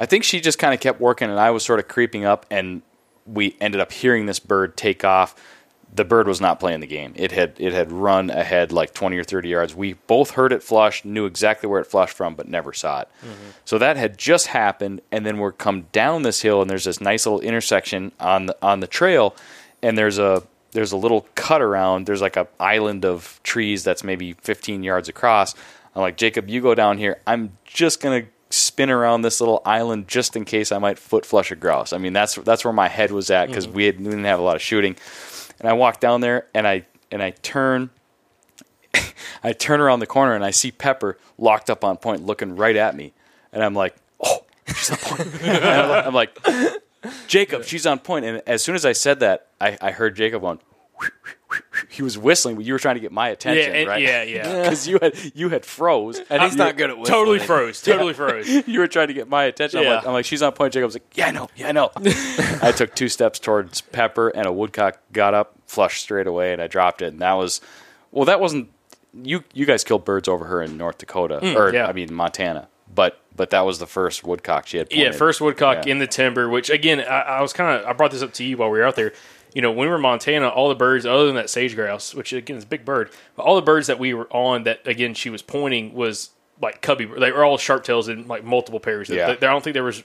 I 0.00 0.06
think 0.06 0.24
she 0.24 0.40
just 0.40 0.58
kind 0.58 0.72
of 0.72 0.80
kept 0.80 1.00
working, 1.00 1.28
and 1.28 1.38
I 1.38 1.50
was 1.50 1.64
sort 1.64 1.78
of 1.78 1.86
creeping 1.86 2.24
up, 2.24 2.46
and 2.50 2.82
we 3.26 3.56
ended 3.60 3.80
up 3.80 3.92
hearing 3.92 4.24
this 4.24 4.40
bird 4.40 4.76
take 4.76 5.04
off 5.04 5.34
the 5.94 6.04
bird 6.04 6.28
was 6.28 6.40
not 6.40 6.60
playing 6.60 6.80
the 6.80 6.86
game. 6.86 7.12
It 7.16 7.32
had 7.32 7.54
it 7.58 7.72
had 7.72 7.90
run 7.90 8.30
ahead 8.30 8.72
like 8.72 8.94
20 8.94 9.16
or 9.16 9.24
30 9.24 9.48
yards. 9.48 9.74
We 9.74 9.94
both 9.94 10.32
heard 10.32 10.52
it 10.52 10.62
flush, 10.62 11.04
knew 11.04 11.26
exactly 11.26 11.68
where 11.68 11.80
it 11.80 11.86
flushed 11.86 12.16
from, 12.16 12.34
but 12.34 12.48
never 12.48 12.72
saw 12.72 13.00
it. 13.00 13.08
Mm-hmm. 13.22 13.50
So 13.64 13.78
that 13.78 13.96
had 13.96 14.18
just 14.18 14.48
happened, 14.48 15.00
and 15.10 15.24
then 15.24 15.38
we're 15.38 15.52
come 15.52 15.86
down 15.92 16.22
this 16.22 16.42
hill, 16.42 16.60
and 16.60 16.70
there's 16.70 16.84
this 16.84 17.00
nice 17.00 17.26
little 17.26 17.40
intersection 17.40 18.12
on 18.20 18.46
the 18.46 18.56
on 18.62 18.80
the 18.80 18.86
trail, 18.86 19.34
and 19.82 19.96
there's 19.96 20.18
a 20.18 20.42
there's 20.72 20.92
a 20.92 20.96
little 20.96 21.26
cut 21.34 21.62
around. 21.62 22.06
There's 22.06 22.22
like 22.22 22.36
a 22.36 22.46
island 22.60 23.04
of 23.04 23.40
trees 23.42 23.82
that's 23.84 24.04
maybe 24.04 24.34
15 24.34 24.82
yards 24.82 25.08
across. 25.08 25.54
I'm 25.94 26.02
like 26.02 26.16
Jacob, 26.16 26.48
you 26.48 26.60
go 26.60 26.74
down 26.74 26.98
here. 26.98 27.20
I'm 27.26 27.56
just 27.64 28.00
gonna 28.00 28.24
spin 28.50 28.90
around 28.90 29.22
this 29.22 29.40
little 29.40 29.60
island 29.64 30.08
just 30.08 30.34
in 30.34 30.44
case 30.44 30.72
I 30.72 30.78
might 30.78 30.98
foot 30.98 31.26
flush 31.26 31.50
a 31.50 31.56
grouse. 31.56 31.92
I 31.92 31.98
mean 31.98 32.12
that's 32.12 32.34
that's 32.36 32.64
where 32.64 32.72
my 32.72 32.88
head 32.88 33.10
was 33.10 33.30
at 33.30 33.46
because 33.48 33.66
mm-hmm. 33.66 33.76
we, 33.76 33.90
we 33.90 34.04
didn't 34.04 34.24
have 34.24 34.38
a 34.38 34.42
lot 34.42 34.56
of 34.56 34.62
shooting. 34.62 34.96
And 35.60 35.68
I 35.68 35.72
walk 35.72 36.00
down 36.00 36.20
there 36.20 36.46
and 36.54 36.66
I 36.66 36.86
and 37.10 37.22
I 37.22 37.30
turn 37.30 37.90
I 39.44 39.52
turn 39.52 39.80
around 39.80 40.00
the 40.00 40.06
corner 40.06 40.34
and 40.34 40.44
I 40.44 40.50
see 40.50 40.70
Pepper 40.70 41.18
locked 41.36 41.70
up 41.70 41.84
on 41.84 41.96
point 41.96 42.24
looking 42.24 42.56
right 42.56 42.76
at 42.76 42.96
me. 42.96 43.12
And 43.52 43.62
I'm 43.62 43.74
like, 43.74 43.96
"Oh, 44.20 44.44
she's 44.66 44.90
on 44.90 44.96
point." 44.98 45.42
I'm 45.44 46.14
like, 46.14 46.36
"Jacob, 47.26 47.64
she's 47.64 47.86
on 47.86 47.98
point." 47.98 48.24
And 48.24 48.42
as 48.46 48.62
soon 48.62 48.74
as 48.74 48.84
I 48.84 48.92
said 48.92 49.20
that, 49.20 49.48
I, 49.60 49.78
I 49.80 49.90
heard 49.90 50.16
Jacob 50.16 50.42
going 50.42 50.60
he 51.90 52.02
was 52.02 52.18
whistling, 52.18 52.56
but 52.56 52.64
you 52.64 52.72
were 52.74 52.78
trying 52.78 52.96
to 52.96 53.00
get 53.00 53.10
my 53.12 53.28
attention, 53.28 53.72
Yeah, 53.72 53.78
and- 53.80 53.88
right? 53.88 54.02
yeah, 54.02 54.22
yeah. 54.22 54.62
Because 54.62 54.86
you 54.86 54.98
had 55.00 55.14
you 55.34 55.48
had 55.48 55.64
froze, 55.64 56.20
And 56.28 56.42
he's 56.42 56.56
not 56.56 56.76
good 56.76 56.90
at 56.90 56.98
whistling. 56.98 57.18
Totally 57.18 57.38
froze. 57.38 57.80
Totally 57.80 58.12
froze. 58.12 58.48
you 58.68 58.80
were 58.80 58.86
trying 58.88 59.08
to 59.08 59.14
get 59.14 59.28
my 59.28 59.44
attention. 59.44 59.80
I'm, 59.80 59.86
like, 59.86 60.06
I'm 60.06 60.12
like, 60.12 60.24
she's 60.24 60.42
on 60.42 60.52
point. 60.52 60.74
Jacob's 60.74 60.94
like, 60.94 61.06
yeah, 61.16 61.28
I 61.28 61.30
know, 61.30 61.48
yeah, 61.56 61.68
I 61.68 61.72
know. 61.72 61.90
I 61.96 62.72
took 62.76 62.94
two 62.94 63.08
steps 63.08 63.38
towards 63.38 63.80
Pepper, 63.80 64.28
and 64.28 64.46
a 64.46 64.52
woodcock 64.52 64.98
got 65.12 65.32
up, 65.34 65.54
flushed 65.66 66.02
straight 66.02 66.26
away, 66.26 66.52
and 66.52 66.60
I 66.60 66.66
dropped 66.66 67.00
it. 67.02 67.08
And 67.08 67.20
that 67.20 67.32
was, 67.34 67.60
well, 68.12 68.26
that 68.26 68.40
wasn't 68.40 68.68
you. 69.14 69.42
You 69.54 69.64
guys 69.64 69.84
killed 69.84 70.04
birds 70.04 70.28
over 70.28 70.44
her 70.44 70.62
in 70.62 70.76
North 70.76 70.98
Dakota, 70.98 71.36
or 71.56 71.70
Mm, 71.70 71.72
yeah. 71.72 71.86
I 71.86 71.92
mean 71.94 72.12
Montana, 72.12 72.68
but 72.94 73.20
but 73.34 73.50
that 73.50 73.64
was 73.64 73.78
the 73.78 73.86
first 73.86 74.22
woodcock 74.24 74.66
she 74.66 74.76
had. 74.78 74.92
Yeah, 74.92 75.12
first 75.12 75.40
woodcock 75.40 75.86
Yeah. 75.86 75.92
in 75.92 75.98
the 75.98 76.06
timber. 76.06 76.48
Which 76.48 76.68
again, 76.68 77.00
I, 77.00 77.20
I 77.38 77.40
was 77.40 77.52
kind 77.54 77.80
of 77.80 77.86
I 77.86 77.92
brought 77.94 78.10
this 78.10 78.22
up 78.22 78.34
to 78.34 78.44
you 78.44 78.58
while 78.58 78.68
we 78.70 78.78
were 78.78 78.84
out 78.84 78.96
there. 78.96 79.12
You 79.54 79.62
know, 79.62 79.70
when 79.70 79.80
we 79.80 79.88
were 79.88 79.96
in 79.96 80.02
Montana, 80.02 80.48
all 80.48 80.68
the 80.68 80.74
birds 80.74 81.06
other 81.06 81.26
than 81.26 81.34
that 81.36 81.48
sage 81.50 81.74
grouse, 81.74 82.14
which 82.14 82.32
again 82.32 82.56
is 82.56 82.64
a 82.64 82.66
big 82.66 82.84
bird, 82.84 83.10
but 83.36 83.44
all 83.44 83.56
the 83.56 83.62
birds 83.62 83.86
that 83.86 83.98
we 83.98 84.12
were 84.14 84.28
on 84.30 84.64
that 84.64 84.86
again 84.86 85.14
she 85.14 85.30
was 85.30 85.42
pointing 85.42 85.94
was 85.94 86.30
like 86.60 86.82
cubby. 86.82 87.04
They 87.06 87.32
were 87.32 87.44
all 87.44 87.56
sharp 87.58 87.84
tails 87.84 88.08
in 88.08 88.26
like 88.28 88.44
multiple 88.44 88.80
pairs. 88.80 89.08
Yeah. 89.08 89.28
They- 89.28 89.34
they- 89.36 89.46
I 89.46 89.50
don't 89.50 89.62
think 89.64 89.74
there 89.74 89.84
was. 89.84 90.02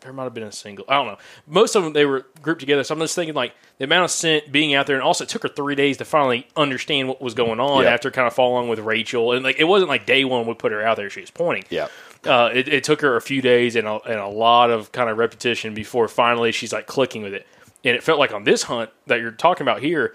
There 0.00 0.12
might 0.12 0.22
have 0.24 0.32
been 0.34 0.44
a 0.44 0.52
single. 0.52 0.84
I 0.88 0.94
don't 0.94 1.08
know. 1.08 1.18
Most 1.48 1.74
of 1.74 1.82
them 1.82 1.92
they 1.92 2.06
were 2.06 2.24
grouped 2.40 2.60
together. 2.60 2.84
So 2.84 2.94
I'm 2.94 3.00
just 3.00 3.16
thinking 3.16 3.34
like 3.34 3.52
the 3.78 3.84
amount 3.84 4.04
of 4.04 4.12
scent 4.12 4.50
being 4.52 4.72
out 4.72 4.86
there, 4.86 4.94
and 4.94 5.02
also 5.02 5.24
it 5.24 5.28
took 5.28 5.42
her 5.42 5.48
three 5.48 5.74
days 5.74 5.96
to 5.96 6.04
finally 6.04 6.46
understand 6.54 7.08
what 7.08 7.20
was 7.20 7.34
going 7.34 7.58
on 7.58 7.82
Yeah. 7.82 7.90
after 7.90 8.12
kind 8.12 8.28
of 8.28 8.32
following 8.32 8.68
with 8.68 8.78
Rachel, 8.78 9.32
and 9.32 9.42
like 9.42 9.58
it 9.58 9.64
wasn't 9.64 9.88
like 9.88 10.06
day 10.06 10.24
one 10.24 10.46
we 10.46 10.54
put 10.54 10.70
her 10.70 10.80
out 10.86 10.98
there 10.98 11.10
she 11.10 11.20
was 11.20 11.32
pointing 11.32 11.64
Yeah, 11.68 11.88
uh, 12.24 12.48
it, 12.54 12.68
it 12.68 12.84
took 12.84 13.00
her 13.00 13.16
a 13.16 13.20
few 13.20 13.42
days 13.42 13.74
and 13.74 13.88
a, 13.88 14.00
and 14.02 14.20
a 14.20 14.28
lot 14.28 14.70
of 14.70 14.92
kind 14.92 15.10
of 15.10 15.18
repetition 15.18 15.74
before 15.74 16.06
finally 16.06 16.52
she's 16.52 16.72
like 16.72 16.86
clicking 16.86 17.22
with 17.22 17.34
it. 17.34 17.44
And 17.84 17.94
it 17.96 18.02
felt 18.02 18.18
like 18.18 18.32
on 18.32 18.44
this 18.44 18.64
hunt 18.64 18.90
that 19.06 19.20
you're 19.20 19.30
talking 19.30 19.62
about 19.64 19.80
here, 19.82 20.14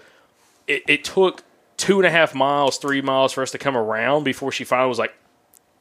it, 0.66 0.82
it 0.86 1.04
took 1.04 1.42
two 1.76 1.98
and 1.98 2.06
a 2.06 2.10
half 2.10 2.34
miles, 2.34 2.78
three 2.78 3.00
miles 3.02 3.32
for 3.32 3.42
us 3.42 3.50
to 3.52 3.58
come 3.58 3.76
around 3.76 4.24
before 4.24 4.52
she 4.52 4.64
finally 4.64 4.88
was 4.88 4.98
like, 4.98 5.14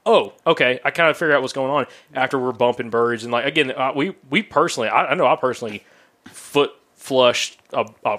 "Oh, 0.06 0.34
okay, 0.48 0.80
I 0.84 0.92
kind 0.92 1.10
of 1.10 1.18
figured 1.18 1.36
out 1.36 1.42
what's 1.42 1.54
going 1.54 1.72
on." 1.72 1.86
After 2.14 2.40
we're 2.40 2.52
bumping 2.54 2.90
birds 2.90 3.24
and 3.24 3.32
like 3.34 3.46
again, 3.46 3.72
uh, 3.72 3.92
we 3.96 4.16
we 4.30 4.42
personally, 4.44 4.90
I, 4.90 5.08
I 5.08 5.14
know 5.16 5.28
I 5.28 5.36
personally 5.36 5.84
foot 6.26 6.72
flushed 6.96 7.60
a, 7.74 7.86
a, 8.06 8.18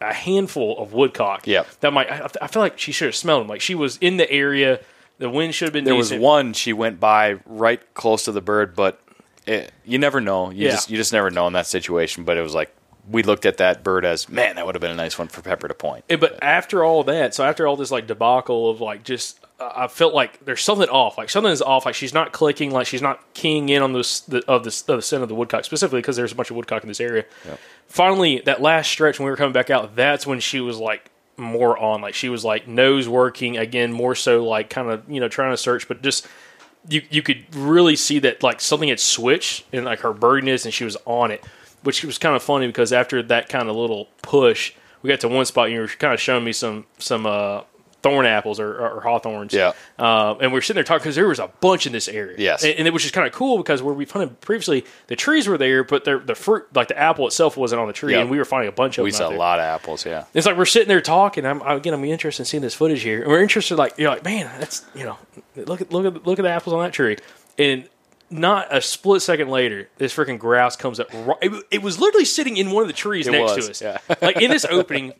a 0.00 0.12
handful 0.12 0.76
of 0.78 0.92
woodcock. 0.92 1.46
Yeah. 1.46 1.62
that 1.80 1.92
might 1.92 2.10
I, 2.10 2.28
I 2.42 2.46
feel 2.48 2.60
like 2.60 2.76
she 2.78 2.90
should 2.92 3.06
have 3.06 3.14
smelled 3.16 3.42
them. 3.42 3.48
Like 3.48 3.60
she 3.60 3.74
was 3.76 3.98
in 3.98 4.16
the 4.16 4.28
area. 4.30 4.80
The 5.18 5.30
wind 5.30 5.54
should 5.54 5.66
have 5.66 5.72
been. 5.72 5.84
there 5.84 5.94
was 5.94 6.12
one 6.12 6.52
she 6.52 6.72
went 6.72 6.98
by 7.00 7.38
right 7.46 7.80
close 7.94 8.24
to 8.24 8.32
the 8.32 8.40
bird, 8.42 8.74
but 8.74 9.00
it, 9.46 9.72
you 9.84 9.98
never 9.98 10.20
know. 10.20 10.50
You 10.50 10.66
Yeah. 10.66 10.72
just 10.72 10.90
you 10.90 10.96
just 10.96 11.12
never 11.12 11.30
know 11.30 11.46
in 11.46 11.52
that 11.54 11.66
situation. 11.66 12.24
But 12.24 12.36
it 12.36 12.42
was 12.42 12.54
like 12.54 12.74
we 13.08 13.22
looked 13.22 13.46
at 13.46 13.58
that 13.58 13.82
bird 13.84 14.04
as 14.04 14.28
man, 14.28 14.56
that 14.56 14.66
would 14.66 14.74
have 14.74 14.82
been 14.82 14.90
a 14.90 14.96
nice 14.96 15.18
one 15.18 15.28
for 15.28 15.42
Pepper 15.42 15.68
to 15.68 15.74
point. 15.74 16.04
Yeah, 16.08 16.16
but 16.16 16.42
after 16.42 16.84
all 16.84 17.04
that, 17.04 17.34
so 17.34 17.44
after 17.44 17.66
all 17.66 17.76
this 17.76 17.90
like 17.90 18.06
debacle 18.06 18.70
of 18.70 18.80
like 18.80 19.04
just, 19.04 19.38
uh, 19.60 19.72
I 19.76 19.88
felt 19.88 20.14
like 20.14 20.44
there's 20.44 20.62
something 20.62 20.88
off. 20.88 21.18
Like 21.18 21.30
something 21.30 21.52
is 21.52 21.62
off. 21.62 21.86
Like 21.86 21.94
she's 21.94 22.14
not 22.14 22.32
clicking. 22.32 22.70
Like 22.70 22.86
she's 22.86 23.02
not 23.02 23.22
keying 23.34 23.68
in 23.68 23.82
on 23.82 23.92
this 23.92 24.20
the, 24.20 24.44
of 24.48 24.64
this 24.64 24.82
of 24.82 24.96
the 24.96 25.02
scent 25.02 25.22
of 25.22 25.28
the 25.28 25.34
woodcock 25.34 25.64
specifically 25.64 26.00
because 26.00 26.16
there's 26.16 26.32
a 26.32 26.34
bunch 26.34 26.50
of 26.50 26.56
woodcock 26.56 26.82
in 26.82 26.88
this 26.88 27.00
area. 27.00 27.24
Finally, 27.86 28.42
that 28.46 28.60
last 28.60 28.90
stretch 28.90 29.18
when 29.18 29.26
we 29.26 29.30
were 29.30 29.36
coming 29.36 29.52
back 29.52 29.70
out, 29.70 29.94
that's 29.94 30.26
when 30.26 30.40
she 30.40 30.60
was 30.60 30.78
like 30.78 31.10
more 31.36 31.78
on. 31.78 32.00
Like 32.00 32.14
she 32.14 32.28
was 32.28 32.44
like 32.44 32.66
nose 32.66 33.08
working 33.08 33.56
again, 33.56 33.92
more 33.92 34.14
so 34.14 34.44
like 34.44 34.70
kind 34.70 34.90
of 34.90 35.08
you 35.10 35.20
know 35.20 35.28
trying 35.28 35.52
to 35.52 35.56
search, 35.56 35.88
but 35.88 36.02
just 36.02 36.26
you 36.88 37.02
you 37.10 37.22
could 37.22 37.44
really 37.54 37.96
see 37.96 38.18
that 38.20 38.42
like 38.42 38.60
something 38.60 38.88
had 38.88 39.00
switched 39.00 39.64
in 39.72 39.84
like 39.84 40.00
her 40.00 40.12
birdiness 40.12 40.64
and 40.64 40.74
she 40.74 40.84
was 40.84 40.96
on 41.04 41.30
it, 41.30 41.44
which 41.86 42.04
was 42.04 42.18
kind 42.18 42.36
of 42.36 42.42
funny 42.42 42.66
because 42.66 42.92
after 42.92 43.22
that 43.22 43.48
kind 43.48 43.68
of 43.68 43.76
little 43.76 44.08
push, 44.22 44.72
we 45.02 45.08
got 45.08 45.20
to 45.20 45.28
one 45.28 45.46
spot 45.46 45.66
and 45.66 45.74
you 45.74 45.80
were 45.80 45.88
kind 45.88 46.12
of 46.12 46.20
showing 46.20 46.44
me 46.44 46.52
some 46.52 46.84
some 46.98 47.24
uh, 47.26 47.62
thorn 48.02 48.26
apples 48.26 48.60
or, 48.60 48.78
or 48.78 49.00
hawthorns. 49.00 49.52
Yeah. 49.52 49.72
Uh, 49.98 50.34
and 50.40 50.52
we 50.52 50.58
are 50.58 50.62
sitting 50.62 50.76
there 50.76 50.84
talking 50.84 51.02
because 51.02 51.16
there 51.16 51.26
was 51.26 51.38
a 51.40 51.48
bunch 51.60 51.86
in 51.86 51.92
this 51.92 52.06
area. 52.08 52.36
Yes. 52.38 52.62
and, 52.62 52.74
and 52.78 52.86
it 52.86 52.92
was 52.92 53.02
just 53.02 53.14
kind 53.14 53.26
of 53.26 53.32
cool 53.32 53.56
because 53.56 53.82
where 53.82 53.94
we 53.94 54.04
hunted 54.04 54.40
previously, 54.40 54.84
the 55.08 55.16
trees 55.16 55.48
were 55.48 55.58
there, 55.58 55.82
but 55.82 56.04
the 56.04 56.18
the 56.18 56.34
fruit 56.34 56.66
like 56.74 56.88
the 56.88 56.98
apple 56.98 57.26
itself 57.26 57.56
wasn't 57.56 57.80
on 57.80 57.86
the 57.86 57.92
tree, 57.92 58.12
Yeah. 58.12 58.20
and 58.20 58.30
we 58.30 58.38
were 58.38 58.44
finding 58.44 58.68
a 58.68 58.72
bunch 58.72 58.98
of 58.98 59.04
We 59.04 59.10
them. 59.10 59.18
saw 59.18 59.26
a 59.26 59.30
there. 59.30 59.38
lot 59.38 59.58
of 59.58 59.64
apples. 59.64 60.04
Yeah. 60.06 60.24
It's 60.34 60.46
like 60.46 60.56
we're 60.56 60.66
sitting 60.66 60.88
there 60.88 61.00
talking. 61.00 61.46
I'm 61.46 61.62
again. 61.62 61.94
I'm 61.94 62.04
interested 62.04 62.42
in 62.42 62.46
seeing 62.46 62.62
this 62.62 62.74
footage 62.74 63.02
here, 63.02 63.22
and 63.22 63.30
we're 63.30 63.42
interested. 63.42 63.76
Like 63.76 63.94
you're 63.98 64.10
like, 64.10 64.24
man, 64.24 64.50
that's 64.60 64.84
you 64.94 65.04
know, 65.04 65.18
look 65.56 65.80
at 65.80 65.92
look 65.92 66.04
at 66.06 66.26
look 66.26 66.38
at 66.38 66.42
the 66.42 66.50
apples 66.50 66.74
on 66.74 66.82
that 66.82 66.92
tree, 66.92 67.16
and 67.58 67.88
not 68.30 68.74
a 68.74 68.80
split 68.80 69.22
second 69.22 69.48
later, 69.48 69.88
this 69.98 70.14
freaking 70.14 70.38
grouse 70.38 70.76
comes 70.76 71.00
up. 71.00 71.12
Right, 71.12 71.38
it, 71.42 71.64
it 71.70 71.82
was 71.82 71.98
literally 72.00 72.24
sitting 72.24 72.56
in 72.56 72.70
one 72.70 72.82
of 72.82 72.88
the 72.88 72.94
trees 72.94 73.26
It 73.26 73.32
next 73.32 73.56
was, 73.56 73.64
to 73.66 73.70
us, 73.70 73.82
yeah. 73.82 74.16
like 74.20 74.40
in 74.40 74.50
this 74.50 74.64
opening, 74.64 75.14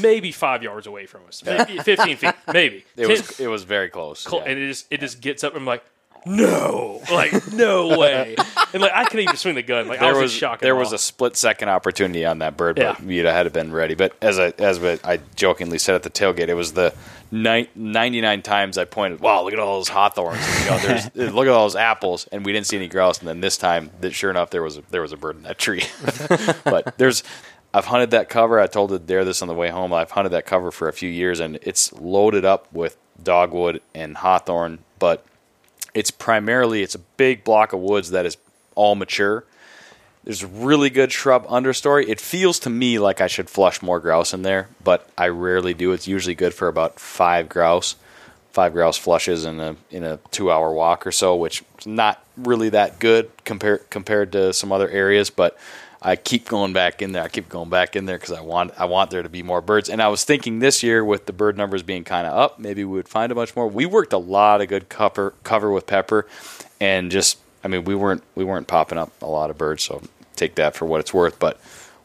maybe 0.00 0.32
five 0.32 0.62
yards 0.62 0.86
away 0.86 1.06
from 1.06 1.22
us, 1.28 1.44
maybe 1.44 1.78
fifteen 1.78 2.16
feet, 2.16 2.34
maybe. 2.52 2.84
It 2.96 3.08
was 3.08 3.38
it 3.40 3.48
was 3.48 3.64
very 3.64 3.90
close. 3.90 4.24
Col- 4.24 4.40
yeah. 4.40 4.50
and 4.50 4.58
it 4.58 4.68
just 4.68 4.86
it 4.90 5.00
just 5.00 5.20
gets 5.20 5.44
up 5.44 5.52
and 5.52 5.60
I'm 5.60 5.66
like, 5.66 5.84
no, 6.26 7.00
like 7.10 7.52
no 7.52 7.98
way, 7.98 8.36
and 8.72 8.82
like 8.82 8.92
I 8.92 9.04
couldn't 9.04 9.20
even 9.24 9.36
swing 9.36 9.54
the 9.54 9.62
gun. 9.62 9.88
Like 9.88 10.00
I 10.00 10.12
was, 10.12 10.22
was 10.22 10.32
in 10.34 10.38
shock. 10.38 10.60
and 10.60 10.66
there 10.66 10.76
was 10.76 10.92
a 10.92 10.98
split 10.98 11.36
second 11.36 11.68
opportunity 11.68 12.24
on 12.24 12.38
that 12.40 12.56
bird, 12.56 12.76
but 12.76 13.00
Yeah. 13.00 13.06
you'd 13.08 13.24
have 13.26 13.34
had 13.34 13.42
to 13.44 13.50
been 13.50 13.72
ready. 13.72 13.94
But 13.94 14.14
as 14.20 14.38
I 14.38 14.52
as 14.58 14.82
I 14.82 15.20
jokingly 15.36 15.78
said 15.78 15.94
at 15.94 16.02
the 16.02 16.10
tailgate, 16.10 16.48
it 16.48 16.54
was 16.54 16.72
the 16.72 16.94
ni- 17.30 17.68
99 17.74 18.42
times 18.42 18.78
I 18.78 18.84
pointed. 18.84 19.20
Wow, 19.20 19.44
look 19.44 19.52
at 19.52 19.58
all 19.58 19.76
those 19.78 19.88
hawthorns! 19.88 20.40
You 20.64 20.70
know, 20.70 20.78
there's, 20.78 21.14
look 21.34 21.46
at 21.46 21.52
all 21.52 21.64
those 21.64 21.76
apples, 21.76 22.26
and 22.32 22.44
we 22.44 22.52
didn't 22.52 22.66
see 22.66 22.76
any 22.76 22.88
grouse. 22.88 23.18
And 23.18 23.28
then 23.28 23.40
this 23.40 23.56
time, 23.56 23.90
that 24.00 24.12
sure 24.14 24.30
enough, 24.30 24.50
there 24.50 24.62
was 24.62 24.78
a, 24.78 24.82
there 24.90 25.02
was 25.02 25.12
a 25.12 25.16
bird 25.16 25.36
in 25.36 25.42
that 25.44 25.58
tree. 25.58 25.82
but 26.64 26.96
there's. 26.98 27.22
I've 27.74 27.84
hunted 27.84 28.12
that 28.12 28.30
cover. 28.30 28.58
I 28.58 28.66
told 28.66 28.92
Adair 28.92 29.26
this 29.26 29.42
on 29.42 29.48
the 29.48 29.52
way 29.54 29.68
home. 29.68 29.92
I've 29.92 30.10
hunted 30.12 30.30
that 30.30 30.46
cover 30.46 30.70
for 30.70 30.88
a 30.88 30.92
few 30.92 31.10
years, 31.10 31.38
and 31.38 31.58
it's 31.60 31.92
loaded 31.92 32.46
up 32.46 32.66
with 32.72 32.96
dogwood 33.22 33.82
and 33.94 34.16
hawthorn. 34.16 34.78
But 34.98 35.22
it's 35.94 36.10
primarily 36.10 36.82
it's 36.82 36.94
a 36.94 36.98
big 36.98 37.44
block 37.44 37.72
of 37.72 37.80
woods 37.80 38.10
that 38.10 38.26
is 38.26 38.36
all 38.74 38.94
mature. 38.94 39.44
There's 40.24 40.44
really 40.44 40.90
good 40.90 41.10
shrub 41.10 41.46
understory. 41.46 42.08
It 42.08 42.20
feels 42.20 42.58
to 42.60 42.70
me 42.70 42.98
like 42.98 43.20
I 43.20 43.28
should 43.28 43.48
flush 43.48 43.80
more 43.80 43.98
grouse 43.98 44.34
in 44.34 44.42
there, 44.42 44.68
but 44.84 45.08
I 45.16 45.28
rarely 45.28 45.72
do. 45.74 45.92
It's 45.92 46.06
usually 46.06 46.34
good 46.34 46.52
for 46.52 46.68
about 46.68 47.00
five 47.00 47.48
grouse, 47.48 47.96
five 48.52 48.72
grouse 48.72 48.98
flushes 48.98 49.44
in 49.44 49.58
a 49.58 49.76
in 49.90 50.04
a 50.04 50.18
two 50.30 50.50
hour 50.50 50.72
walk 50.72 51.06
or 51.06 51.12
so, 51.12 51.34
which 51.34 51.64
is 51.78 51.86
not 51.86 52.22
really 52.36 52.68
that 52.70 52.98
good 52.98 53.30
compared 53.44 53.88
compared 53.88 54.32
to 54.32 54.52
some 54.52 54.70
other 54.70 54.88
areas. 54.90 55.30
But 55.30 55.56
I 56.00 56.16
keep 56.16 56.46
going 56.46 56.72
back 56.72 57.02
in 57.02 57.12
there. 57.12 57.22
I 57.22 57.28
keep 57.28 57.48
going 57.48 57.70
back 57.70 57.96
in 57.96 58.06
there 58.06 58.18
because 58.18 58.32
I 58.32 58.40
want 58.40 58.72
I 58.78 58.84
want 58.84 59.10
there 59.10 59.22
to 59.22 59.28
be 59.28 59.42
more 59.42 59.60
birds. 59.60 59.88
And 59.88 60.00
I 60.00 60.08
was 60.08 60.24
thinking 60.24 60.60
this 60.60 60.82
year 60.82 61.04
with 61.04 61.26
the 61.26 61.32
bird 61.32 61.56
numbers 61.56 61.82
being 61.82 62.04
kind 62.04 62.26
of 62.26 62.36
up, 62.36 62.58
maybe 62.58 62.84
we 62.84 62.94
would 62.94 63.08
find 63.08 63.32
a 63.32 63.34
bunch 63.34 63.56
more. 63.56 63.66
We 63.66 63.86
worked 63.86 64.12
a 64.12 64.18
lot 64.18 64.60
of 64.60 64.68
good 64.68 64.88
cover 64.88 65.34
cover 65.42 65.72
with 65.72 65.86
pepper, 65.86 66.26
and 66.80 67.10
just 67.10 67.38
I 67.64 67.68
mean 67.68 67.84
we 67.84 67.94
weren't 67.94 68.22
we 68.34 68.44
weren't 68.44 68.68
popping 68.68 68.98
up 68.98 69.10
a 69.20 69.26
lot 69.26 69.50
of 69.50 69.58
birds, 69.58 69.82
so 69.82 70.02
take 70.36 70.54
that 70.54 70.76
for 70.76 70.86
what 70.86 71.00
it's 71.00 71.12
worth. 71.12 71.38
But 71.38 71.60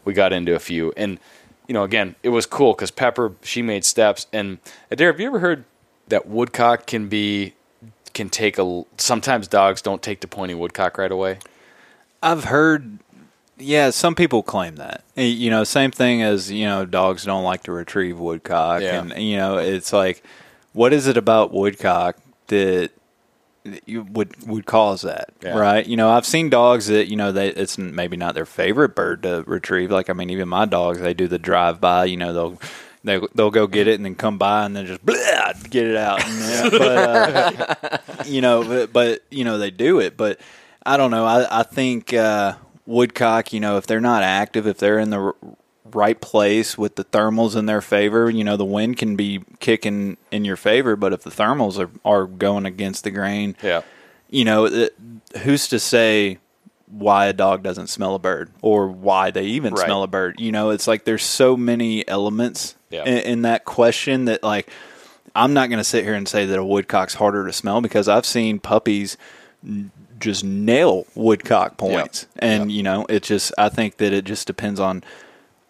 we 0.05 0.13
got 0.13 0.33
into 0.33 0.55
a 0.55 0.59
few, 0.59 0.91
and 0.97 1.19
you 1.67 1.73
know 1.73 1.83
again 1.83 2.15
it 2.23 2.29
was 2.29 2.45
cool 2.45 2.73
because 2.73 2.89
Pepper 2.89 3.33
she 3.43 3.61
made 3.61 3.85
steps. 3.85 4.25
And 4.33 4.57
Adair, 4.89 5.11
have 5.11 5.19
you 5.19 5.27
ever 5.27 5.39
heard 5.39 5.65
that 6.07 6.27
woodcock 6.27 6.85
can 6.87 7.09
be 7.09 7.53
can 8.13 8.29
take 8.29 8.57
a 8.57 8.83
sometimes 8.97 9.47
dogs 9.47 9.81
don't 9.81 10.01
take 10.01 10.19
to 10.21 10.27
pointing 10.27 10.59
woodcock 10.59 10.97
right 10.97 11.11
away. 11.11 11.39
I've 12.21 12.45
heard, 12.45 12.99
yeah, 13.57 13.89
some 13.91 14.15
people 14.15 14.43
claim 14.43 14.75
that. 14.77 15.03
You 15.15 15.49
know, 15.49 15.63
same 15.63 15.91
thing 15.91 16.21
as 16.21 16.51
you 16.51 16.65
know, 16.65 16.85
dogs 16.85 17.23
don't 17.25 17.43
like 17.43 17.63
to 17.63 17.71
retrieve 17.71 18.19
woodcock, 18.19 18.81
Yeah. 18.81 19.01
and 19.01 19.13
you 19.23 19.37
know, 19.37 19.57
it's 19.57 19.93
like, 19.93 20.23
what 20.73 20.93
is 20.93 21.07
it 21.07 21.17
about 21.17 21.51
woodcock 21.53 22.17
that 22.47 22.91
you 23.85 24.03
would 24.03 24.45
would 24.47 24.65
cause 24.65 25.03
that, 25.03 25.29
Yeah. 25.41 25.57
right? 25.57 25.85
You 25.85 25.95
know, 25.95 26.09
I've 26.09 26.25
seen 26.25 26.49
dogs 26.49 26.87
that 26.87 27.07
you 27.09 27.15
know 27.15 27.31
they 27.31 27.49
it's 27.49 27.77
maybe 27.77 28.17
not 28.17 28.35
their 28.35 28.45
favorite 28.45 28.95
bird 28.95 29.23
to 29.23 29.43
retrieve. 29.47 29.91
Like, 29.91 30.09
I 30.09 30.13
mean, 30.13 30.29
even 30.29 30.49
my 30.49 30.65
dogs, 30.65 30.99
they 30.99 31.13
do 31.13 31.27
the 31.27 31.39
drive 31.39 31.79
by. 31.79 32.05
You 32.05 32.17
know, 32.17 32.33
they'll. 32.33 32.59
They, 33.05 33.19
they'll 33.35 33.51
go 33.51 33.67
get 33.67 33.89
it 33.89 33.95
and 33.95 34.05
then 34.05 34.15
come 34.15 34.37
by 34.37 34.63
and 34.65 34.73
then 34.73 34.85
just 34.85 35.05
blah, 35.05 35.17
get 35.69 35.87
it 35.87 35.97
out. 35.97 36.23
And, 36.23 36.71
but, 36.71 36.81
uh, 36.81 37.97
you 38.25 38.39
know, 38.39 38.63
but, 38.63 38.93
but 38.93 39.23
you 39.29 39.43
know 39.43 39.57
they 39.57 39.71
do 39.71 39.99
it. 39.99 40.15
But 40.15 40.39
I 40.85 40.95
don't 40.95 41.11
know. 41.11 41.25
I 41.25 41.59
I 41.59 41.63
think 41.63 42.13
uh, 42.13 42.53
woodcock. 42.85 43.53
You 43.53 43.59
know, 43.59 43.77
if 43.77 43.85
they're 43.87 44.01
not 44.01 44.23
active, 44.23 44.67
if 44.67 44.77
they're 44.77 44.99
in 44.99 45.09
the 45.09 45.19
r- 45.19 45.35
right 45.91 46.19
place 46.19 46.77
with 46.77 46.95
the 46.95 47.03
thermals 47.05 47.55
in 47.55 47.65
their 47.65 47.81
favor, 47.81 48.29
you 48.29 48.43
know, 48.43 48.57
the 48.57 48.65
wind 48.65 48.97
can 48.97 49.15
be 49.15 49.41
kicking 49.59 50.17
in 50.31 50.45
your 50.45 50.55
favor. 50.57 50.95
But 50.95 51.13
if 51.13 51.23
the 51.23 51.29
thermals 51.29 51.77
are 51.79 51.89
are 52.03 52.25
going 52.25 52.65
against 52.65 53.03
the 53.03 53.11
grain, 53.11 53.55
Yeah. 53.61 53.81
you 54.29 54.45
know, 54.45 54.65
it, 54.65 54.95
who's 55.43 55.67
to 55.69 55.79
say 55.79 56.39
why 56.87 57.25
a 57.25 57.33
dog 57.33 57.63
doesn't 57.63 57.87
smell 57.87 58.13
a 58.13 58.19
bird 58.19 58.51
or 58.61 58.87
why 58.87 59.31
they 59.31 59.45
even 59.45 59.73
Right. 59.73 59.85
smell 59.85 60.03
a 60.03 60.07
bird? 60.07 60.39
You 60.39 60.51
know, 60.51 60.69
it's 60.69 60.87
like 60.87 61.05
there's 61.05 61.23
so 61.23 61.57
many 61.57 62.07
elements 62.07 62.75
Yeah. 62.91 63.03
in, 63.03 63.17
in 63.17 63.41
that 63.43 63.65
question 63.65 64.25
that 64.25 64.43
like 64.43 64.69
I'm 65.35 65.53
not 65.53 65.69
going 65.69 65.79
to 65.79 65.83
sit 65.83 66.03
here 66.03 66.13
and 66.13 66.27
say 66.27 66.45
that 66.45 66.59
a 66.59 66.63
woodcock's 66.63 67.15
harder 67.15 67.47
to 67.47 67.51
smell 67.53 67.81
because 67.81 68.07
I've 68.07 68.25
seen 68.27 68.59
puppies 68.59 69.17
just 70.19 70.43
nail 70.43 71.05
woodcock 71.15 71.77
points, 71.77 72.27
and 72.37 72.71
you 72.71 72.83
know, 72.83 73.05
it 73.09 73.23
just 73.23 73.53
I 73.57 73.69
think 73.69 73.97
that 73.97 74.13
it 74.13 74.25
just 74.25 74.47
depends 74.47 74.79
on 74.79 75.03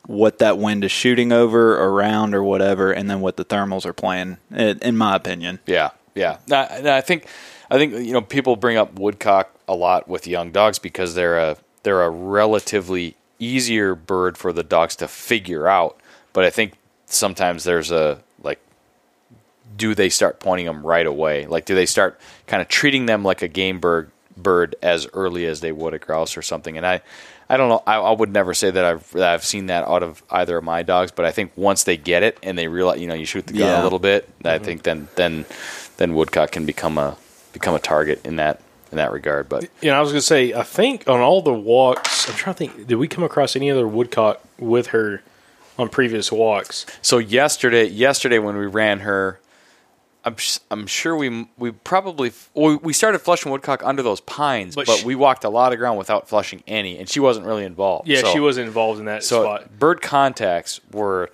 what 0.05 0.39
that 0.39 0.57
wind 0.57 0.83
is 0.83 0.91
shooting 0.91 1.31
over, 1.31 1.77
around, 1.77 2.35
or 2.35 2.43
whatever, 2.43 2.91
and 2.91 3.09
then 3.09 3.21
what 3.21 3.37
the 3.37 3.45
thermals 3.45 3.85
are 3.85 3.93
playing. 3.93 4.37
In, 4.51 4.97
my 4.97 5.15
opinion, 5.15 5.59
Yeah, 5.65 5.91
yeah. 6.15 6.37
No, 6.47 6.67
I 6.69 7.01
think, 7.01 7.27
I 7.71 7.77
think 7.77 7.93
you 7.93 8.13
know 8.13 8.21
people 8.21 8.55
bring 8.55 8.77
up 8.77 8.99
woodcock 8.99 9.53
a 9.67 9.75
lot 9.75 10.07
with 10.07 10.27
young 10.27 10.51
dogs 10.51 10.79
because 10.79 11.15
they're 11.15 11.37
a 11.37 11.57
they're 11.83 12.03
a 12.03 12.09
relatively 12.09 13.15
easier 13.39 13.95
bird 13.95 14.37
for 14.37 14.53
the 14.53 14.63
dogs 14.63 14.95
to 14.97 15.07
figure 15.07 15.67
out. 15.67 15.99
But 16.33 16.45
I 16.45 16.49
think 16.49 16.73
sometimes 17.05 17.63
there's 17.63 17.91
a 17.91 18.19
like, 18.41 18.59
do 19.77 19.95
they 19.95 20.09
start 20.09 20.39
pointing 20.39 20.65
them 20.65 20.85
right 20.85 21.05
away? 21.05 21.45
Like, 21.45 21.65
do 21.65 21.75
they 21.75 21.85
start 21.85 22.19
kind 22.47 22.61
of 22.61 22.67
treating 22.67 23.05
them 23.05 23.23
like 23.23 23.41
a 23.41 23.47
game 23.47 23.79
bird 23.79 24.11
bird 24.37 24.75
as 24.81 25.07
early 25.13 25.45
as 25.45 25.61
they 25.61 25.71
would 25.71 25.93
a 25.93 25.99
grouse 25.99 26.37
or 26.37 26.41
something? 26.41 26.77
And 26.77 26.85
I. 26.85 27.01
I 27.49 27.57
don't 27.57 27.67
know. 27.67 27.83
I, 27.85 27.97
I 27.97 28.11
would 28.11 28.31
never 28.31 28.53
say 28.53 28.71
that 28.71 28.85
I've 28.85 29.11
that 29.11 29.33
I've 29.33 29.43
seen 29.43 29.65
that 29.67 29.85
out 29.85 30.01
of 30.01 30.23
either 30.31 30.57
of 30.57 30.63
my 30.63 30.81
dogs, 30.81 31.11
but 31.11 31.25
I 31.25 31.31
think 31.31 31.51
once 31.57 31.83
they 31.83 31.97
get 31.97 32.23
it 32.23 32.39
and 32.41 32.57
they 32.57 32.69
realize, 32.69 33.01
you 33.01 33.05
know, 33.05 33.13
you 33.13 33.25
shoot 33.25 33.45
the 33.45 33.53
gun 33.53 33.67
Yeah. 33.67 33.81
a 33.81 33.83
little 33.83 33.99
bit, 33.99 34.27
I 34.43 34.55
mm-hmm. 34.55 34.63
think 34.63 34.83
then 34.83 35.07
then 35.15 35.45
then 35.97 36.15
woodcock 36.15 36.51
can 36.51 36.65
become 36.65 36.97
a 36.97 37.17
become 37.51 37.75
a 37.75 37.79
target 37.79 38.25
in 38.25 38.37
that 38.37 38.61
in 38.91 38.97
that 38.97 39.11
regard. 39.11 39.49
But 39.49 39.65
You 39.81 39.91
know, 39.91 39.97
I 39.97 39.99
was 39.99 40.11
going 40.11 40.21
to 40.21 40.25
say, 40.25 40.53
I 40.53 40.63
think 40.63 41.07
on 41.07 41.19
all 41.19 41.41
the 41.41 41.53
walks, 41.53 42.29
I'm 42.29 42.35
trying 42.35 42.55
to 42.55 42.57
think, 42.59 42.87
did 42.87 42.95
we 42.95 43.07
come 43.09 43.25
across 43.25 43.55
any 43.57 43.69
other 43.69 43.87
woodcock 43.87 44.41
with 44.57 44.87
her 44.87 45.21
on 45.77 45.89
previous 45.89 46.31
walks? 46.31 46.85
so 47.01 47.17
yesterday 47.17 47.85
yesterday 47.87 48.39
when 48.39 48.55
we 48.57 48.65
ran 48.67 49.01
her, 49.01 49.39
I'm 50.25 50.35
I'm 50.71 50.87
sure 50.87 51.15
we 51.15 51.47
we 51.57 51.71
probably 51.71 52.31
we 52.53 52.75
we 52.77 52.93
started 52.93 53.19
flushing 53.19 53.51
woodcock 53.51 53.81
under 53.83 54.01
those 54.01 54.21
pines, 54.21 54.73
but, 54.75 54.85
But 54.87 54.99
sh- 54.99 55.03
we 55.03 55.15
walked 55.15 55.43
a 55.43 55.49
lot 55.49 55.73
of 55.73 55.79
ground 55.79 55.97
without 55.97 56.29
flushing 56.29 56.63
any, 56.65 56.97
and 56.97 57.09
she 57.09 57.19
wasn't 57.19 57.45
really 57.45 57.65
involved. 57.65 58.07
Yeah, 58.07 58.21
So- 58.21 58.31
she 58.33 58.39
wasn't 58.39 58.67
involved 58.67 58.99
in 58.99 59.05
that 59.05 59.23
So 59.23 59.43
spot. 59.43 59.77
bird 59.79 60.01
contacts 60.01 60.79
were 60.91 61.29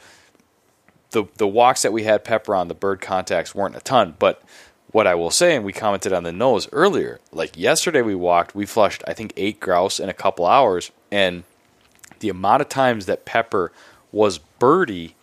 the 1.12 1.26
the 1.38 1.48
walks 1.48 1.82
that 1.84 1.94
we 1.94 2.04
had 2.04 2.24
Pepper 2.24 2.56
on. 2.56 2.68
The 2.68 2.74
bird 2.74 3.00
contacts 3.02 3.54
weren't 3.54 3.76
a 3.76 3.80
ton, 3.82 4.16
but 4.18 4.42
what 4.92 5.06
I 5.06 5.14
will 5.14 5.30
say, 5.32 5.56
and 5.56 5.64
we 5.64 5.72
commented 5.72 6.12
on 6.14 6.24
the 6.24 6.32
nose 6.32 6.68
earlier. 6.72 7.20
Like 7.32 7.56
yesterday, 7.56 8.02
we 8.02 8.16
walked, 8.16 8.56
we 8.56 8.66
flushed 8.66 9.04
I 9.08 9.14
think 9.14 9.34
eight 9.38 9.60
grouse 9.60 10.00
in 10.00 10.10
a 10.10 10.14
couple 10.14 10.48
hours, 10.48 10.92
and 11.12 11.44
the 12.22 12.30
amount 12.30 12.62
of 12.64 12.70
times 12.70 13.06
that 13.06 13.24
Pepper 13.24 13.72
was 14.12 14.40
birdie 14.40 15.14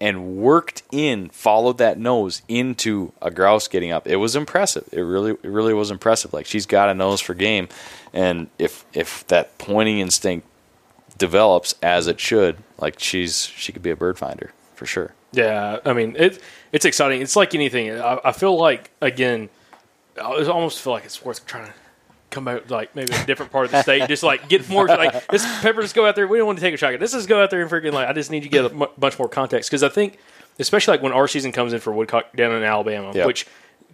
and 0.00 0.36
worked 0.36 0.82
in, 0.92 1.28
followed 1.30 1.78
that 1.78 1.98
nose 1.98 2.42
into 2.48 3.12
a 3.20 3.30
grouse 3.30 3.68
getting 3.68 3.90
up. 3.90 4.06
It 4.06 4.16
was 4.16 4.36
impressive. 4.36 4.88
It 4.92 5.00
really, 5.00 5.32
it 5.32 5.44
really 5.44 5.74
was 5.74 5.90
impressive. 5.90 6.32
Like 6.32 6.46
she's 6.46 6.66
got 6.66 6.88
a 6.88 6.94
nose 6.94 7.20
for 7.20 7.34
game, 7.34 7.68
and 8.12 8.48
if 8.58 8.84
if 8.92 9.26
that 9.28 9.58
pointing 9.58 9.98
instinct 9.98 10.46
develops 11.16 11.74
as 11.82 12.06
it 12.06 12.20
should, 12.20 12.58
like 12.78 12.98
she's 12.98 13.46
she 13.46 13.72
could 13.72 13.82
be 13.82 13.90
a 13.90 13.96
bird 13.96 14.18
finder 14.18 14.52
for 14.74 14.86
sure. 14.86 15.14
Yeah, 15.32 15.78
I 15.84 15.92
mean 15.92 16.14
it. 16.18 16.40
It's 16.72 16.84
exciting. 16.84 17.20
It's 17.20 17.36
like 17.36 17.54
anything. 17.54 17.90
I, 17.90 18.20
I 18.24 18.32
feel 18.32 18.56
like 18.56 18.90
again, 19.00 19.48
I 20.16 20.44
almost 20.44 20.80
feel 20.80 20.92
like 20.92 21.04
it's 21.04 21.24
worth 21.24 21.44
trying 21.46 21.66
to 21.66 21.74
come 22.30 22.48
out 22.48 22.70
like 22.70 22.94
maybe 22.94 23.12
a 23.14 23.24
different 23.26 23.50
part 23.52 23.66
of 23.66 23.70
the 23.72 23.82
state, 23.82 24.06
just 24.08 24.22
like 24.22 24.48
get 24.48 24.68
more 24.68 24.86
like 24.86 25.26
this. 25.28 25.44
Pepper, 25.60 25.82
just 25.82 25.94
go 25.94 26.06
out 26.06 26.14
there. 26.16 26.26
We 26.28 26.38
don't 26.38 26.46
want 26.46 26.58
to 26.58 26.64
take 26.64 26.74
a 26.74 26.76
shotgun. 26.76 27.00
Let's 27.00 27.12
just 27.12 27.28
go 27.28 27.42
out 27.42 27.50
there 27.50 27.62
and 27.62 27.70
freaking 27.70 27.92
like. 27.92 28.08
I 28.08 28.12
just 28.12 28.30
need 28.30 28.44
you 28.44 28.48
to 28.50 28.62
get 28.62 28.64
a 28.66 28.74
mu- 28.74 28.86
bunch 28.98 29.18
more 29.18 29.28
context 29.28 29.70
because 29.70 29.82
I 29.82 29.88
think, 29.88 30.18
especially 30.58 30.92
like 30.92 31.02
when 31.02 31.12
our 31.12 31.26
season 31.28 31.52
comes 31.52 31.72
in 31.72 31.80
for 31.80 31.92
woodcock 31.92 32.34
down 32.36 32.52
in 32.52 32.62
Alabama, 32.62 33.12
Yep. 33.14 33.26
which 33.26 33.46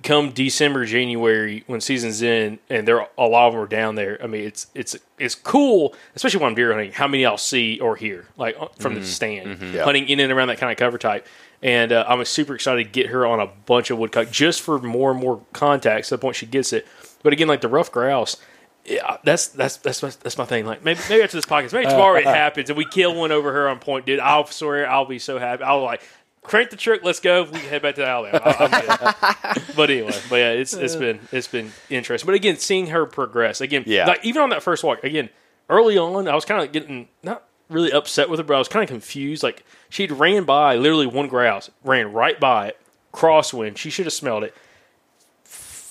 come 0.03 0.31
December, 0.33 0.85
January 0.85 1.65
when 1.67 1.81
season's 1.81 2.21
in, 2.21 2.59
and 2.69 2.87
there 2.87 3.01
are 3.01 3.09
a 3.17 3.27
lot 3.27 3.47
of 3.47 3.53
them 3.55 3.63
are 3.63 3.67
down 3.67 3.95
there. 3.95 4.19
I 4.23 4.27
mean, 4.27 4.43
it's 4.45 4.67
it's 4.75 4.97
it's 5.19 5.35
cool, 5.35 5.95
especially 6.17 6.41
when 6.41 6.51
I'm 6.51 6.55
deer 6.55 6.73
hunting. 6.73 6.93
How 6.93 7.07
many 7.09 7.25
I'll 7.25 7.39
see 7.39 7.79
or 7.81 7.97
hear 7.97 8.27
like 8.37 8.57
uh, 8.61 8.67
from 8.79 8.95
the 8.97 9.05
stand, 9.05 9.61
Yeah. 9.75 9.85
hunting 9.85 10.09
in 10.09 10.21
and 10.21 10.33
around 10.33 10.49
that 10.49 10.59
kind 10.59 10.73
of 10.73 10.77
cover 10.79 10.99
type. 10.99 11.27
And 11.63 11.93
uh, 11.93 12.05
I'm 12.07 12.23
super 12.27 12.55
excited 12.55 12.85
to 12.85 12.91
get 12.91 13.07
her 13.07 13.25
on 13.25 13.41
a 13.41 13.47
bunch 13.47 13.91
of 13.91 13.97
woodcock 13.97 14.31
just 14.31 14.61
for 14.61 14.79
more 14.81 15.13
and 15.13 15.19
more 15.21 15.41
contacts 15.55 16.09
to 16.11 16.17
the 16.17 16.19
point 16.19 16.37
she 16.37 16.45
gets 16.45 16.75
it. 16.75 16.87
But 17.25 17.33
again, 17.33 17.49
like 17.49 17.63
the 17.63 17.69
ruffed 17.69 17.91
grouse, 17.91 18.37
yeah, 18.85 19.17
that's 19.25 19.49
that's 19.49 19.79
that's 19.79 20.03
my, 20.03 20.11
that's 20.21 20.39
my 20.39 20.45
thing. 20.45 20.67
Like 20.67 20.85
maybe 20.85 21.01
maybe 21.09 21.23
after 21.23 21.37
this 21.37 21.47
podcast, 21.47 21.73
maybe 21.73 21.87
tomorrow 21.87 22.19
it 22.19 22.27
uh, 22.27 22.29
uh, 22.29 22.33
uh. 22.33 22.37
happens 22.37 22.69
and 22.69 22.77
we 22.77 22.85
kill 22.85 23.15
one 23.15 23.33
over 23.33 23.51
her 23.53 23.69
on 23.69 23.79
point, 23.79 24.07
dude. 24.07 24.21
I'll 24.21 24.47
swear 24.47 24.89
I'll 24.89 25.07
be 25.07 25.19
so 25.19 25.39
happy. 25.39 25.63
I'll 25.65 25.83
like 25.83 26.03
crank 26.43 26.69
the 26.69 26.77
truck. 26.77 27.03
Let's 27.03 27.19
go. 27.19 27.45
We 27.45 27.53
can 27.59 27.69
head 27.71 27.83
back 27.83 27.95
to 27.97 28.07
Alabama. 28.07 28.43
I- 28.45 29.61
but 29.77 29.91
anyway, 29.91 30.15
but 30.29 30.37
yeah, 30.37 30.51
it's 30.53 30.75
it's 30.75 30.97
been 30.97 31.19
it's 31.33 31.49
been 31.49 31.73
interesting. 31.89 32.27
But 32.27 32.35
again, 32.35 32.59
seeing 32.59 32.89
her 32.89 33.07
progress 33.07 33.63
again, 33.63 33.85
Yeah. 33.87 34.07
like 34.07 34.25
even 34.25 34.43
on 34.43 34.51
that 34.51 34.63
first 34.63 34.85
walk, 34.85 35.03
again, 35.03 35.31
early 35.71 35.97
on, 35.97 36.29
I 36.29 36.35
was 36.35 36.45
kind 36.45 36.63
of 36.63 36.71
getting 36.71 37.09
not 37.23 37.45
really 37.71 37.91
upset 37.91 38.29
with 38.29 38.39
her, 38.39 38.45
but 38.45 38.55
I 38.55 38.59
was 38.59 38.69
kind 38.69 38.83
of 38.83 38.91
confused. 38.91 39.43
Like 39.43 39.65
she'd 39.89 40.13
ran 40.13 40.45
by 40.45 40.77
literally 40.77 41.07
one 41.07 41.29
grouse, 41.29 41.71
ran 41.83 42.13
right 42.13 42.39
by 42.39 42.69
it, 42.69 42.81
crosswind. 43.15 43.79
She 43.79 43.89
should 43.89 44.05
have 44.05 44.13
smelled 44.13 44.45
it 44.45 44.55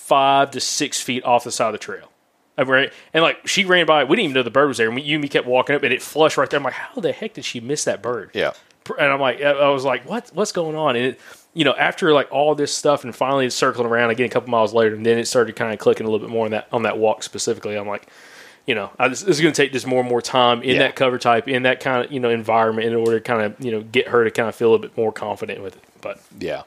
five 0.06 0.50
to 0.52 0.60
six 0.60 1.00
feet 1.00 1.24
off 1.24 1.44
the 1.44 1.52
side 1.52 1.66
of 1.68 1.72
the 1.72 1.78
trail. 1.78 2.10
And 2.56 2.68
we're- 2.68 2.90
And 3.12 3.22
like 3.22 3.46
she 3.48 3.64
ran 3.64 3.86
by, 3.86 4.04
we 4.04 4.16
didn't 4.16 4.24
even 4.26 4.34
know 4.34 4.42
the 4.42 4.50
bird 4.50 4.68
was 4.68 4.76
there. 4.78 4.86
And 4.86 4.94
we, 4.96 5.02
you 5.02 5.16
and 5.16 5.22
me 5.22 5.28
kept 5.28 5.46
walking 5.46 5.74
up, 5.74 5.82
and 5.82 5.92
it 5.92 6.02
flushed 6.02 6.36
right 6.36 6.48
there. 6.48 6.58
I'm 6.58 6.64
like, 6.64 6.74
how 6.74 7.00
the 7.00 7.12
heck 7.12 7.34
did 7.34 7.44
she 7.44 7.58
miss 7.60 7.84
that 7.84 8.00
bird? 8.02 8.30
Yeah. 8.34 8.52
and 8.98 9.08
I'm 9.10 9.20
like, 9.20 9.40
I 9.42 9.68
was 9.70 9.84
like, 9.84 10.08
what, 10.08 10.30
what's 10.34 10.52
going 10.52 10.76
on? 10.76 10.94
And 10.94 11.06
it, 11.06 11.20
you 11.54 11.64
know, 11.64 11.74
after 11.74 12.12
like 12.12 12.30
all 12.30 12.54
this 12.54 12.72
stuff, 12.74 13.02
and 13.04 13.14
finally 13.14 13.46
it's 13.46 13.56
circling 13.56 13.86
around 13.88 14.10
again 14.10 14.26
a 14.26 14.28
couple 14.28 14.50
miles 14.50 14.74
later, 14.74 14.94
and 14.94 15.04
then 15.06 15.18
it 15.18 15.26
started 15.26 15.56
kind 15.56 15.72
of 15.72 15.78
clicking 15.78 16.06
a 16.06 16.10
little 16.10 16.24
bit 16.26 16.32
more 16.32 16.44
on 16.44 16.50
that 16.52 16.68
on 16.72 16.82
that 16.82 16.98
walk 16.98 17.22
specifically. 17.22 17.76
I'm 17.76 17.88
like, 17.88 18.06
you 18.66 18.74
know, 18.74 18.90
I 18.98 19.08
just, 19.08 19.24
this 19.26 19.36
is 19.36 19.40
going 19.42 19.52
to 19.54 19.62
take 19.62 19.72
just 19.72 19.86
more 19.86 20.00
and 20.00 20.08
more 20.08 20.20
time 20.22 20.62
in 20.62 20.70
Yeah. 20.76 20.78
that 20.80 20.96
cover 20.96 21.18
type, 21.18 21.48
in 21.48 21.62
that 21.64 21.80
kind 21.80 22.04
of 22.04 22.12
you 22.12 22.20
know 22.20 22.30
environment, 22.30 22.86
in 22.88 22.94
order 22.94 23.18
to 23.18 23.20
kind 23.20 23.42
of 23.42 23.64
you 23.64 23.70
know 23.72 23.80
get 23.82 24.08
her 24.08 24.22
to 24.24 24.30
kind 24.30 24.48
of 24.48 24.54
feel 24.54 24.74
a 24.74 24.78
bit 24.78 24.96
more 24.96 25.12
confident 25.12 25.62
with 25.62 25.76
it. 25.76 25.82
But 26.00 26.20
Yeah. 26.38 26.62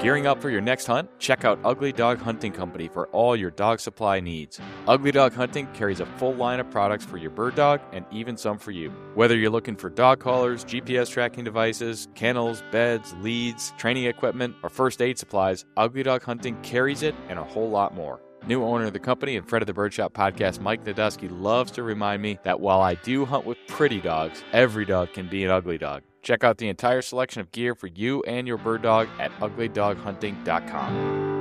Gearing 0.00 0.26
up 0.26 0.40
for 0.40 0.48
your 0.48 0.62
next 0.62 0.86
hunt? 0.86 1.10
Check 1.18 1.44
out 1.44 1.58
Ugly 1.62 1.92
Dog 1.92 2.20
Hunting 2.20 2.52
Company 2.52 2.88
for 2.88 3.08
all 3.08 3.36
your 3.36 3.50
dog 3.50 3.80
supply 3.80 4.18
needs. 4.18 4.58
Ugly 4.88 5.12
Dog 5.12 5.34
Hunting 5.34 5.66
carries 5.74 6.00
a 6.00 6.06
full 6.06 6.34
line 6.34 6.58
of 6.58 6.70
products 6.70 7.04
for 7.04 7.18
your 7.18 7.30
bird 7.30 7.54
dog 7.54 7.82
and 7.92 8.06
even 8.10 8.34
some 8.38 8.56
for 8.56 8.70
you. 8.70 8.88
Whether 9.14 9.36
you're 9.36 9.50
looking 9.50 9.76
for 9.76 9.90
dog 9.90 10.18
collars, 10.18 10.64
GPS 10.64 11.10
tracking 11.10 11.44
devices, 11.44 12.08
kennels, 12.14 12.62
beds, 12.72 13.12
leads, 13.20 13.74
training 13.76 14.06
equipment, 14.06 14.56
or 14.62 14.70
first 14.70 15.02
aid 15.02 15.18
supplies, 15.18 15.66
Ugly 15.76 16.04
Dog 16.04 16.22
Hunting 16.22 16.58
carries 16.62 17.02
it 17.02 17.14
and 17.28 17.38
a 17.38 17.44
whole 17.44 17.68
lot 17.68 17.94
more. 17.94 18.22
New 18.46 18.64
owner 18.64 18.86
of 18.86 18.92
the 18.92 18.98
company 18.98 19.36
and 19.36 19.48
friend 19.48 19.62
of 19.62 19.66
the 19.66 19.74
Birdshot 19.74 20.12
podcast, 20.12 20.60
Mike 20.60 20.84
Nadusky, 20.84 21.28
loves 21.30 21.70
to 21.72 21.82
remind 21.82 22.22
me 22.22 22.38
that 22.42 22.60
while 22.60 22.80
I 22.80 22.94
do 22.94 23.24
hunt 23.24 23.46
with 23.46 23.58
pretty 23.68 24.00
dogs, 24.00 24.42
every 24.52 24.84
dog 24.84 25.12
can 25.12 25.28
be 25.28 25.44
an 25.44 25.50
ugly 25.50 25.78
dog. 25.78 26.02
Check 26.22 26.44
out 26.44 26.58
the 26.58 26.68
entire 26.68 27.02
selection 27.02 27.40
of 27.40 27.52
gear 27.52 27.74
for 27.74 27.86
you 27.86 28.22
and 28.24 28.46
your 28.46 28.58
bird 28.58 28.82
dog 28.82 29.08
at 29.18 29.32
uglydoghunting.com. 29.40 31.39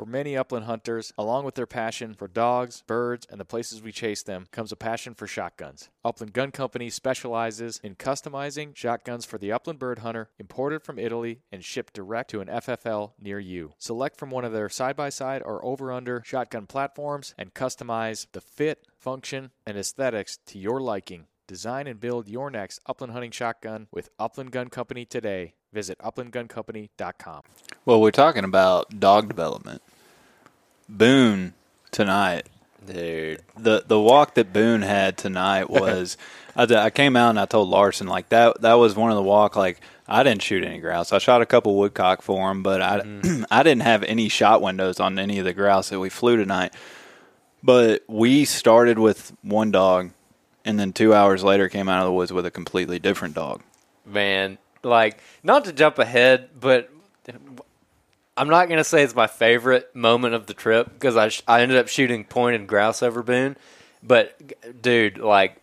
For 0.00 0.06
many 0.06 0.34
upland 0.34 0.64
hunters, 0.64 1.12
along 1.18 1.44
with 1.44 1.56
their 1.56 1.66
passion 1.66 2.14
for 2.14 2.26
dogs, 2.26 2.82
birds, 2.86 3.26
and 3.28 3.38
the 3.38 3.44
places 3.44 3.82
we 3.82 3.92
chase 3.92 4.22
them, 4.22 4.46
comes 4.50 4.72
a 4.72 4.76
passion 4.76 5.12
for 5.12 5.26
shotguns. 5.26 5.90
Upland 6.02 6.32
Gun 6.32 6.52
Company 6.52 6.88
specializes 6.88 7.78
in 7.84 7.96
customizing 7.96 8.74
shotguns 8.74 9.26
for 9.26 9.36
the 9.36 9.52
upland 9.52 9.78
bird 9.78 9.98
hunter, 9.98 10.30
imported 10.38 10.82
from 10.82 10.98
Italy 10.98 11.42
and 11.52 11.62
shipped 11.62 11.92
direct 11.92 12.30
to 12.30 12.40
an 12.40 12.48
FFL 12.48 13.12
near 13.20 13.38
you. 13.38 13.74
Select 13.76 14.18
from 14.18 14.30
one 14.30 14.46
of 14.46 14.54
their 14.54 14.70
side 14.70 14.96
by 14.96 15.10
side 15.10 15.42
or 15.44 15.62
over 15.62 15.92
under 15.92 16.22
shotgun 16.24 16.66
platforms 16.66 17.34
and 17.36 17.52
customize 17.52 18.26
the 18.32 18.40
fit, 18.40 18.86
function, 18.96 19.50
and 19.66 19.76
aesthetics 19.76 20.38
to 20.46 20.58
your 20.58 20.80
liking. 20.80 21.26
Design 21.46 21.86
and 21.86 22.00
build 22.00 22.26
your 22.26 22.50
next 22.50 22.80
upland 22.86 23.12
hunting 23.12 23.32
shotgun 23.32 23.86
with 23.92 24.08
Upland 24.18 24.52
Gun 24.52 24.70
Company 24.70 25.04
today. 25.04 25.52
Visit 25.74 25.98
uplandguncompany.com. 25.98 27.42
Well, 27.84 28.00
we're 28.00 28.10
talking 28.10 28.44
about 28.44 28.98
dog 28.98 29.28
development. 29.28 29.82
Boone 30.90 31.54
tonight. 31.90 32.46
Dude. 32.84 33.42
The 33.56 33.84
the 33.86 34.00
walk 34.00 34.34
that 34.34 34.52
Boone 34.52 34.82
had 34.82 35.16
tonight 35.16 35.70
was. 35.70 36.16
I, 36.56 36.64
I 36.64 36.90
came 36.90 37.16
out 37.16 37.30
and 37.30 37.40
I 37.40 37.46
told 37.46 37.68
Larson 37.68 38.08
like 38.08 38.30
that. 38.30 38.60
That 38.62 38.74
was 38.74 38.96
one 38.96 39.10
of 39.10 39.16
the 39.16 39.22
walk. 39.22 39.54
Like 39.54 39.80
I 40.08 40.24
didn't 40.24 40.42
shoot 40.42 40.64
any 40.64 40.80
grouse. 40.80 41.12
I 41.12 41.18
shot 41.18 41.40
a 41.40 41.46
couple 41.46 41.76
woodcock 41.76 42.22
for 42.22 42.50
him, 42.50 42.62
but 42.62 42.82
I 42.82 43.00
mm-hmm. 43.00 43.44
I 43.50 43.62
didn't 43.62 43.82
have 43.82 44.02
any 44.02 44.28
shot 44.28 44.60
windows 44.60 44.98
on 44.98 45.18
any 45.18 45.38
of 45.38 45.44
the 45.44 45.52
grouse 45.52 45.90
that 45.90 46.00
we 46.00 46.08
flew 46.08 46.36
tonight. 46.36 46.74
But 47.62 48.02
we 48.08 48.44
started 48.44 48.98
with 48.98 49.32
one 49.42 49.70
dog, 49.70 50.10
and 50.64 50.80
then 50.80 50.92
two 50.92 51.14
hours 51.14 51.44
later 51.44 51.68
came 51.68 51.88
out 51.88 52.00
of 52.00 52.06
the 52.06 52.12
woods 52.12 52.32
with 52.32 52.46
a 52.46 52.50
completely 52.50 52.98
different 52.98 53.34
dog. 53.34 53.62
man. 54.04 54.58
Like, 54.82 55.18
not 55.42 55.66
to 55.66 55.74
jump 55.74 55.98
ahead, 55.98 56.48
but 56.58 56.90
I'm 58.36 58.48
not 58.48 58.68
going 58.68 58.78
to 58.78 58.84
say 58.84 59.02
it's 59.02 59.14
my 59.14 59.26
favorite 59.26 59.94
moment 59.94 60.34
of 60.34 60.46
the 60.46 60.54
trip 60.54 60.92
because 60.94 61.16
I, 61.16 61.28
sh- 61.28 61.42
I 61.46 61.62
ended 61.62 61.78
up 61.78 61.88
shooting 61.88 62.26
and 62.34 62.68
grouse 62.68 63.02
over 63.02 63.22
Boone. 63.22 63.56
But, 64.02 64.80
dude, 64.80 65.18
like, 65.18 65.60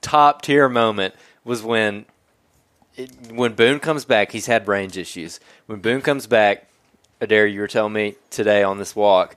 top 0.00 0.42
tier 0.42 0.68
moment 0.68 1.14
was 1.44 1.62
when 1.62 2.06
it, 2.96 3.10
when 3.32 3.54
Boone 3.54 3.80
comes 3.80 4.04
back. 4.04 4.32
He's 4.32 4.46
had 4.46 4.68
range 4.68 4.96
issues. 4.96 5.40
When 5.66 5.80
Boone 5.80 6.02
comes 6.02 6.26
back, 6.26 6.68
Adair, 7.20 7.46
you 7.46 7.60
were 7.60 7.66
telling 7.66 7.92
me 7.92 8.14
today 8.30 8.62
on 8.62 8.78
this 8.78 8.94
walk, 8.94 9.36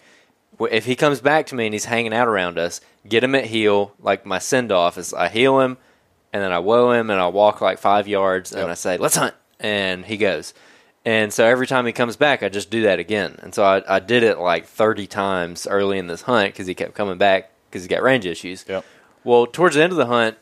if 0.71 0.85
he 0.85 0.95
comes 0.95 1.19
back 1.19 1.47
to 1.47 1.55
me 1.55 1.65
and 1.65 1.73
he's 1.73 1.85
hanging 1.85 2.13
out 2.13 2.27
around 2.27 2.57
us, 2.57 2.79
get 3.07 3.23
him 3.23 3.35
at 3.35 3.45
heel. 3.45 3.93
Like 3.99 4.25
my 4.25 4.39
send 4.39 4.71
off 4.71 4.97
is 4.97 5.13
I 5.13 5.29
heel 5.29 5.59
him, 5.59 5.77
and 6.31 6.43
then 6.43 6.51
I 6.51 6.59
whoa 6.59 6.91
him, 6.91 7.09
and 7.09 7.19
I 7.19 7.27
walk 7.27 7.59
like 7.59 7.79
five 7.79 8.07
yards, 8.07 8.53
and 8.53 8.69
I 8.69 8.75
say, 8.75 8.97
"Let's 8.97 9.15
hunt," 9.15 9.35
and 9.59 10.05
he 10.05 10.17
goes. 10.17 10.53
And 11.05 11.33
so 11.33 11.45
every 11.45 11.67
time 11.67 11.85
he 11.85 11.91
comes 11.91 12.15
back, 12.15 12.43
I 12.43 12.49
just 12.49 12.69
do 12.69 12.83
that 12.83 12.97
again. 12.99 13.37
And 13.43 13.53
so 13.53 13.63
I, 13.63 13.95
I 13.95 13.99
did 13.99 14.23
it 14.23 14.37
like 14.39 14.65
30 14.65 15.05
times 15.07 15.67
early 15.67 15.97
in 15.97 16.07
this 16.07 16.21
hunt 16.21 16.53
because 16.53 16.65
he 16.67 16.73
kept 16.73 16.93
coming 16.93 17.17
back 17.17 17.49
because 17.69 17.83
he 17.83 17.89
got 17.89 18.01
range 18.01 18.25
issues. 18.25 18.63
Yep. 18.67 18.85
Well, 19.25 19.45
towards 19.45 19.75
the 19.75 19.83
end 19.83 19.91
of 19.91 19.97
the 19.97 20.05
hunt, 20.05 20.37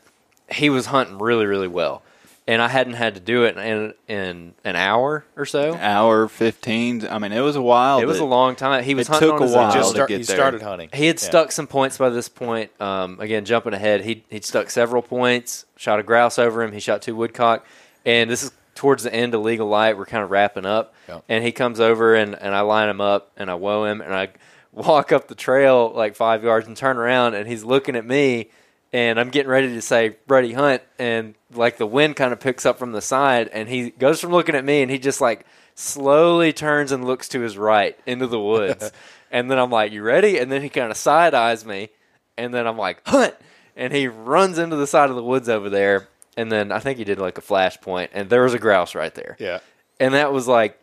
he 0.50 0.70
was 0.70 0.86
hunting 0.86 1.18
really, 1.18 1.46
really 1.46 1.68
well. 1.68 2.02
And 2.46 2.60
I 2.60 2.66
hadn't 2.68 2.94
had 2.94 3.14
to 3.14 3.20
do 3.20 3.44
it 3.44 3.56
in, 3.56 3.94
in 4.08 4.54
an 4.64 4.74
hour 4.76 5.24
or 5.36 5.46
so. 5.46 5.74
Hour 5.76 6.26
fifteen. 6.26 7.06
I 7.06 7.18
mean, 7.20 7.30
it 7.30 7.40
was 7.40 7.54
a 7.54 7.62
while. 7.62 8.00
It 8.00 8.04
was 8.06 8.18
a 8.18 8.24
long 8.24 8.56
time. 8.56 8.82
He 8.82 8.96
was 8.96 9.08
it 9.08 9.12
hunting 9.12 9.28
took 9.28 9.36
on 9.36 9.42
a 9.42 9.46
his 9.46 9.54
while 9.54 9.66
own. 9.68 9.72
Just 9.74 9.90
start, 9.90 10.08
get 10.08 10.18
he 10.18 10.24
there. 10.24 10.36
started 10.36 10.60
hunting. 10.60 10.88
He 10.92 11.06
had 11.06 11.20
Yeah. 11.22 11.28
stuck 11.28 11.52
some 11.52 11.68
points 11.68 11.98
by 11.98 12.08
this 12.08 12.28
point. 12.28 12.72
Um, 12.80 13.20
again, 13.20 13.44
jumping 13.44 13.74
ahead, 13.74 14.00
he 14.02 14.24
he'd 14.28 14.44
stuck 14.44 14.70
several 14.70 15.02
points. 15.02 15.66
Shot 15.76 16.00
a 16.00 16.02
grouse 16.02 16.36
over 16.36 16.64
him. 16.64 16.72
He 16.72 16.80
shot 16.80 17.00
two 17.02 17.14
woodcock, 17.14 17.64
and 18.04 18.28
this 18.28 18.42
is 18.42 18.50
towards 18.74 19.02
the 19.02 19.14
end 19.14 19.34
of 19.34 19.42
legal 19.42 19.68
light. 19.68 19.96
We're 19.98 20.06
kind 20.06 20.24
of 20.24 20.30
wrapping 20.30 20.66
up, 20.66 20.94
Yeah. 21.08 21.20
and 21.28 21.44
he 21.44 21.52
comes 21.52 21.80
over 21.80 22.14
and 22.14 22.34
and 22.34 22.54
I 22.54 22.60
line 22.60 22.88
him 22.88 23.00
up 23.00 23.30
and 23.36 23.50
I 23.50 23.54
whoa 23.54 23.84
him 23.84 24.00
and 24.00 24.14
I 24.14 24.28
walk 24.72 25.12
up 25.12 25.28
the 25.28 25.34
trail 25.34 25.92
like 25.94 26.14
five 26.16 26.42
yards 26.42 26.66
and 26.66 26.76
turn 26.76 26.96
around 26.96 27.34
and 27.34 27.46
he's 27.48 27.62
looking 27.64 27.96
at 27.96 28.06
me. 28.06 28.50
And 28.94 29.18
I'm 29.18 29.30
getting 29.30 29.50
ready 29.50 29.68
to 29.68 29.80
say 29.80 30.16
Brady 30.26 30.52
Hunt, 30.52 30.82
and 30.98 31.34
like 31.54 31.78
the 31.78 31.86
wind 31.86 32.14
kind 32.14 32.30
of 32.32 32.40
picks 32.40 32.66
up 32.66 32.78
from 32.78 32.92
the 32.92 33.00
side, 33.00 33.48
and 33.48 33.66
he 33.66 33.88
goes 33.88 34.20
from 34.20 34.32
looking 34.32 34.54
at 34.54 34.66
me, 34.66 34.82
and 34.82 34.90
he 34.90 34.98
just 34.98 35.18
like 35.18 35.46
slowly 35.74 36.52
turns 36.52 36.92
and 36.92 37.04
looks 37.04 37.28
to 37.30 37.40
his 37.40 37.56
right 37.56 37.98
into 38.04 38.26
the 38.26 38.38
woods. 38.38 38.92
and 39.30 39.50
then 39.50 39.58
I'm 39.58 39.70
like, 39.70 39.92
You 39.92 40.02
ready? 40.02 40.36
And 40.38 40.52
then 40.52 40.60
he 40.60 40.68
kind 40.68 40.90
of 40.90 40.98
side 40.98 41.32
eyes 41.32 41.64
me. 41.64 41.88
And 42.36 42.52
then 42.52 42.66
I'm 42.66 42.76
like, 42.76 43.00
Hunt! 43.06 43.34
And 43.76 43.94
he 43.94 44.08
runs 44.08 44.58
into 44.58 44.76
the 44.76 44.86
side 44.86 45.08
of 45.08 45.16
the 45.16 45.22
woods 45.24 45.48
over 45.48 45.70
there. 45.70 46.08
And 46.36 46.50
then 46.50 46.72
I 46.72 46.78
think 46.78 46.98
he 46.98 47.04
did 47.04 47.18
like 47.18 47.36
a 47.38 47.42
flash 47.42 47.80
point, 47.80 48.10
and 48.14 48.30
there 48.30 48.42
was 48.42 48.54
a 48.54 48.58
grouse 48.58 48.94
right 48.94 49.14
there. 49.14 49.36
Yeah. 49.38 49.60
And 50.00 50.14
that 50.14 50.32
was 50.32 50.48
like, 50.48 50.80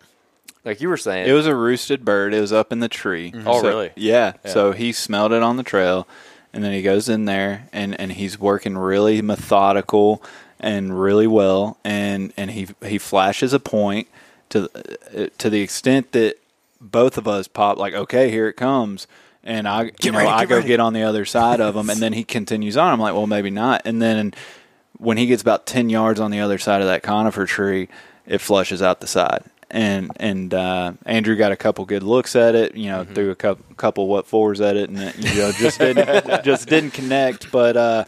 like 0.64 0.80
you 0.82 0.90
were 0.90 0.98
saying, 0.98 1.28
It 1.28 1.34
was 1.34 1.48
a 1.48 1.56
roosted 1.56 2.06
bird. 2.06 2.34
It 2.34 2.42
was 2.42 2.54
up 2.54 2.72
in 2.72 2.80
the 2.80 2.88
tree. 2.90 3.34
Oh, 3.46 3.62
So- 3.62 3.68
really? 3.68 3.92
Yeah. 3.96 4.34
So 4.46 4.72
he 4.74 4.92
smelled 4.92 5.32
it 5.32 5.42
on 5.42 5.58
the 5.58 5.64
trail, 5.64 6.08
and 6.54 6.64
then 6.64 6.72
he 6.74 6.82
goes 6.82 7.10
in 7.10 7.26
there 7.26 7.68
and, 7.74 8.00
and 8.00 8.12
he's 8.12 8.40
working 8.40 8.78
really 8.78 9.22
methodical 9.22 10.22
and 10.60 11.00
really 11.00 11.28
well, 11.28 11.78
and, 11.86 12.34
and 12.36 12.52
he 12.52 12.68
he 12.86 12.98
flashes 12.98 13.54
a 13.54 13.60
point 13.60 14.08
to 14.50 14.70
uh, 14.76 15.28
to 15.38 15.50
the 15.50 15.62
extent 15.62 16.12
that 16.12 16.36
both 16.82 17.18
of 17.18 17.28
us 17.30 17.48
pop 17.48 17.78
like, 17.78 17.94
okay, 17.94 18.30
here 18.30 18.48
it 18.50 18.54
comes. 18.54 19.08
And 19.42 19.68
I, 19.70 19.92
you 20.04 20.12
know, 20.12 20.18
ready, 20.18 20.30
I 20.30 20.42
get 20.42 20.50
go 20.50 20.56
ready. 20.58 20.68
get 20.68 20.80
on 20.82 20.92
the 20.94 21.04
other 21.04 21.24
side 21.24 21.62
of 21.62 21.76
him, 21.78 21.90
and 21.90 22.00
then 22.02 22.12
he 22.14 22.24
continues 22.26 22.76
on. 22.76 22.92
I'm 22.92 23.00
like, 23.00 23.14
well, 23.14 23.26
maybe 23.26 23.50
not. 23.50 23.82
And 23.86 24.02
then 24.02 24.34
when 25.00 25.18
he 25.18 25.26
gets 25.26 25.42
about 25.42 25.66
10 25.66 25.90
yards 25.90 26.20
on 26.20 26.30
the 26.30 26.40
other 26.40 26.58
side 26.60 26.82
of 26.82 26.88
that 26.88 27.02
conifer 27.04 27.46
tree, 27.48 27.88
it 28.28 28.40
flushes 28.40 28.82
out 28.82 29.00
the 29.02 29.08
side. 29.08 29.44
And 29.72 30.12
and 30.16 30.54
uh, 30.54 30.94
Andrew 31.06 31.36
got 31.36 31.52
a 31.52 31.56
couple 31.56 31.86
good 31.86 32.02
looks 32.04 32.36
at 32.36 32.56
it, 32.56 32.76
you 32.76 32.90
know, 32.90 33.04
threw 33.06 33.30
a 33.32 33.36
couple, 33.36 33.76
couple 33.76 34.08
what 34.08 34.26
fours 34.28 34.62
at 34.62 34.76
it, 34.76 34.90
and 34.90 35.00
it, 35.00 35.16
you 35.18 35.36
know 35.42 35.52
just 35.52 35.78
didn't 35.80 36.44
just 36.44 36.68
didn't 36.68 36.92
connect. 36.92 37.52
But 37.52 37.78
uh, 37.78 38.06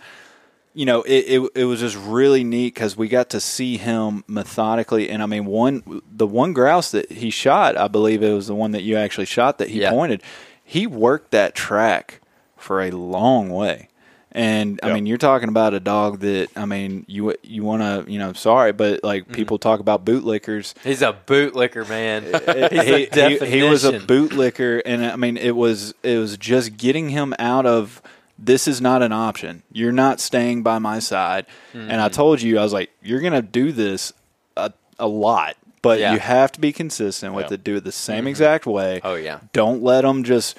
you 0.74 0.86
know, 0.88 1.04
it, 1.04 1.26
it 1.42 1.52
it 1.54 1.66
was 1.66 1.80
just 1.80 1.96
really 1.98 2.44
neat 2.44 2.74
because 2.74 2.98
we 2.98 3.08
got 3.08 3.30
to 3.30 3.39
see 3.39 3.78
him 3.78 4.24
methodically. 4.28 5.08
And 5.12 5.22
I 5.22 5.28
mean, 5.28 5.46
one 5.46 6.02
the 6.12 6.26
one 6.26 6.54
grouse 6.54 6.89
that 6.92 7.12
he 7.12 7.30
shot, 7.30 7.78
I 7.78 7.88
believe 7.88 8.24
it 8.24 8.34
was 8.34 8.48
the 8.48 8.56
one 8.56 8.72
that 8.72 8.82
you 8.82 8.98
actually 8.98 9.26
shot 9.28 9.60
that 9.60 9.70
he 9.70 9.82
Yeah. 9.82 9.92
pointed. 9.92 10.24
He 10.66 10.88
worked 10.88 11.30
that 11.30 11.54
track 11.54 12.22
for 12.58 12.82
a 12.82 12.89
long 12.89 13.50
way. 13.52 13.89
And 14.34 14.80
I 14.82 14.88
Yep. 14.88 14.96
mean, 14.96 15.06
you're 15.08 15.18
talking 15.18 15.50
about 15.50 15.74
a 15.74 15.80
dog 15.80 16.20
that 16.22 16.50
I 16.56 16.66
mean, 16.66 17.06
you 17.08 17.36
you 17.44 17.64
want 17.64 17.82
to, 17.82 18.10
you 18.12 18.18
know, 18.20 18.34
sorry, 18.34 18.72
but 18.72 19.04
like 19.04 19.32
people 19.32 19.58
talk 19.60 19.80
about 19.80 20.06
bootlickers. 20.06 20.74
he's 20.84 21.02
a 21.02 21.14
bootlicker, 21.28 21.88
man. 21.90 22.24
he, 22.72 23.06
he, 23.46 23.58
he 23.58 23.64
was 23.64 23.84
a 23.84 23.94
bootlicker, 24.00 24.82
and 24.86 25.06
I 25.06 25.16
mean, 25.18 25.38
it 25.38 25.56
was 25.56 25.94
it 26.04 26.18
was 26.18 26.38
just 26.38 26.78
getting 26.78 27.10
him 27.10 27.34
out 27.40 27.66
of 27.66 28.02
this 28.40 28.68
is 28.68 28.80
not 28.82 29.04
an 29.04 29.12
option. 29.12 29.64
You're 29.72 29.92
not 29.92 30.20
staying 30.20 30.64
by 30.64 30.80
my 30.80 31.00
side. 31.00 31.46
And 31.74 31.92
I 32.02 32.06
Mm-hmm. 32.08 32.14
told 32.14 32.42
you, 32.42 32.58
I 32.58 32.64
was 32.64 32.74
like, 32.74 32.90
you're 33.04 33.20
gonna 33.22 33.42
do 33.42 33.72
this 33.72 34.14
a, 34.58 34.72
a 34.98 35.08
lot, 35.08 35.58
but 35.82 36.00
Yeah. 36.00 36.14
you 36.14 36.20
have 36.20 36.52
to 36.54 36.60
be 36.62 36.72
consistent 36.72 37.34
with 37.36 37.48
Yeah. 37.52 37.56
it. 37.56 37.64
Do 37.64 37.76
it 37.76 37.84
the 37.84 37.92
same 37.92 38.28
exact 38.28 38.66
way. 38.66 39.00
Oh, 39.04 39.16
yeah. 39.16 39.40
Don't 39.54 39.84
let 39.84 40.02
them 40.02 40.24
just 40.24 40.58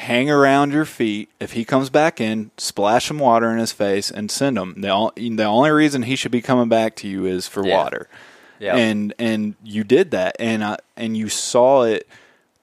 hang 0.00 0.30
around 0.30 0.72
your 0.72 0.84
feet. 0.84 1.28
If 1.38 1.52
he 1.52 1.64
comes 1.64 1.90
back 1.90 2.20
in, 2.20 2.50
splash 2.56 3.06
some 3.08 3.18
water 3.18 3.50
in 3.50 3.58
his 3.58 3.72
face 3.72 4.10
and 4.10 4.30
send 4.30 4.56
him. 4.58 4.80
The, 4.80 5.10
the 5.16 5.44
only 5.44 5.70
reason 5.70 6.02
he 6.02 6.16
should 6.16 6.32
be 6.32 6.40
coming 6.42 6.68
back 6.68 6.96
to 6.96 7.08
you 7.08 7.26
is 7.26 7.46
for 7.46 7.64
Yeah. 7.66 7.76
water. 7.76 8.08
Yeah. 8.58 8.76
And 8.76 9.14
and 9.18 9.54
you 9.62 9.84
did 9.84 10.10
that, 10.10 10.36
and 10.38 10.62
I, 10.62 10.76
and 10.96 11.16
you 11.16 11.28
saw 11.30 11.84
it 11.84 12.06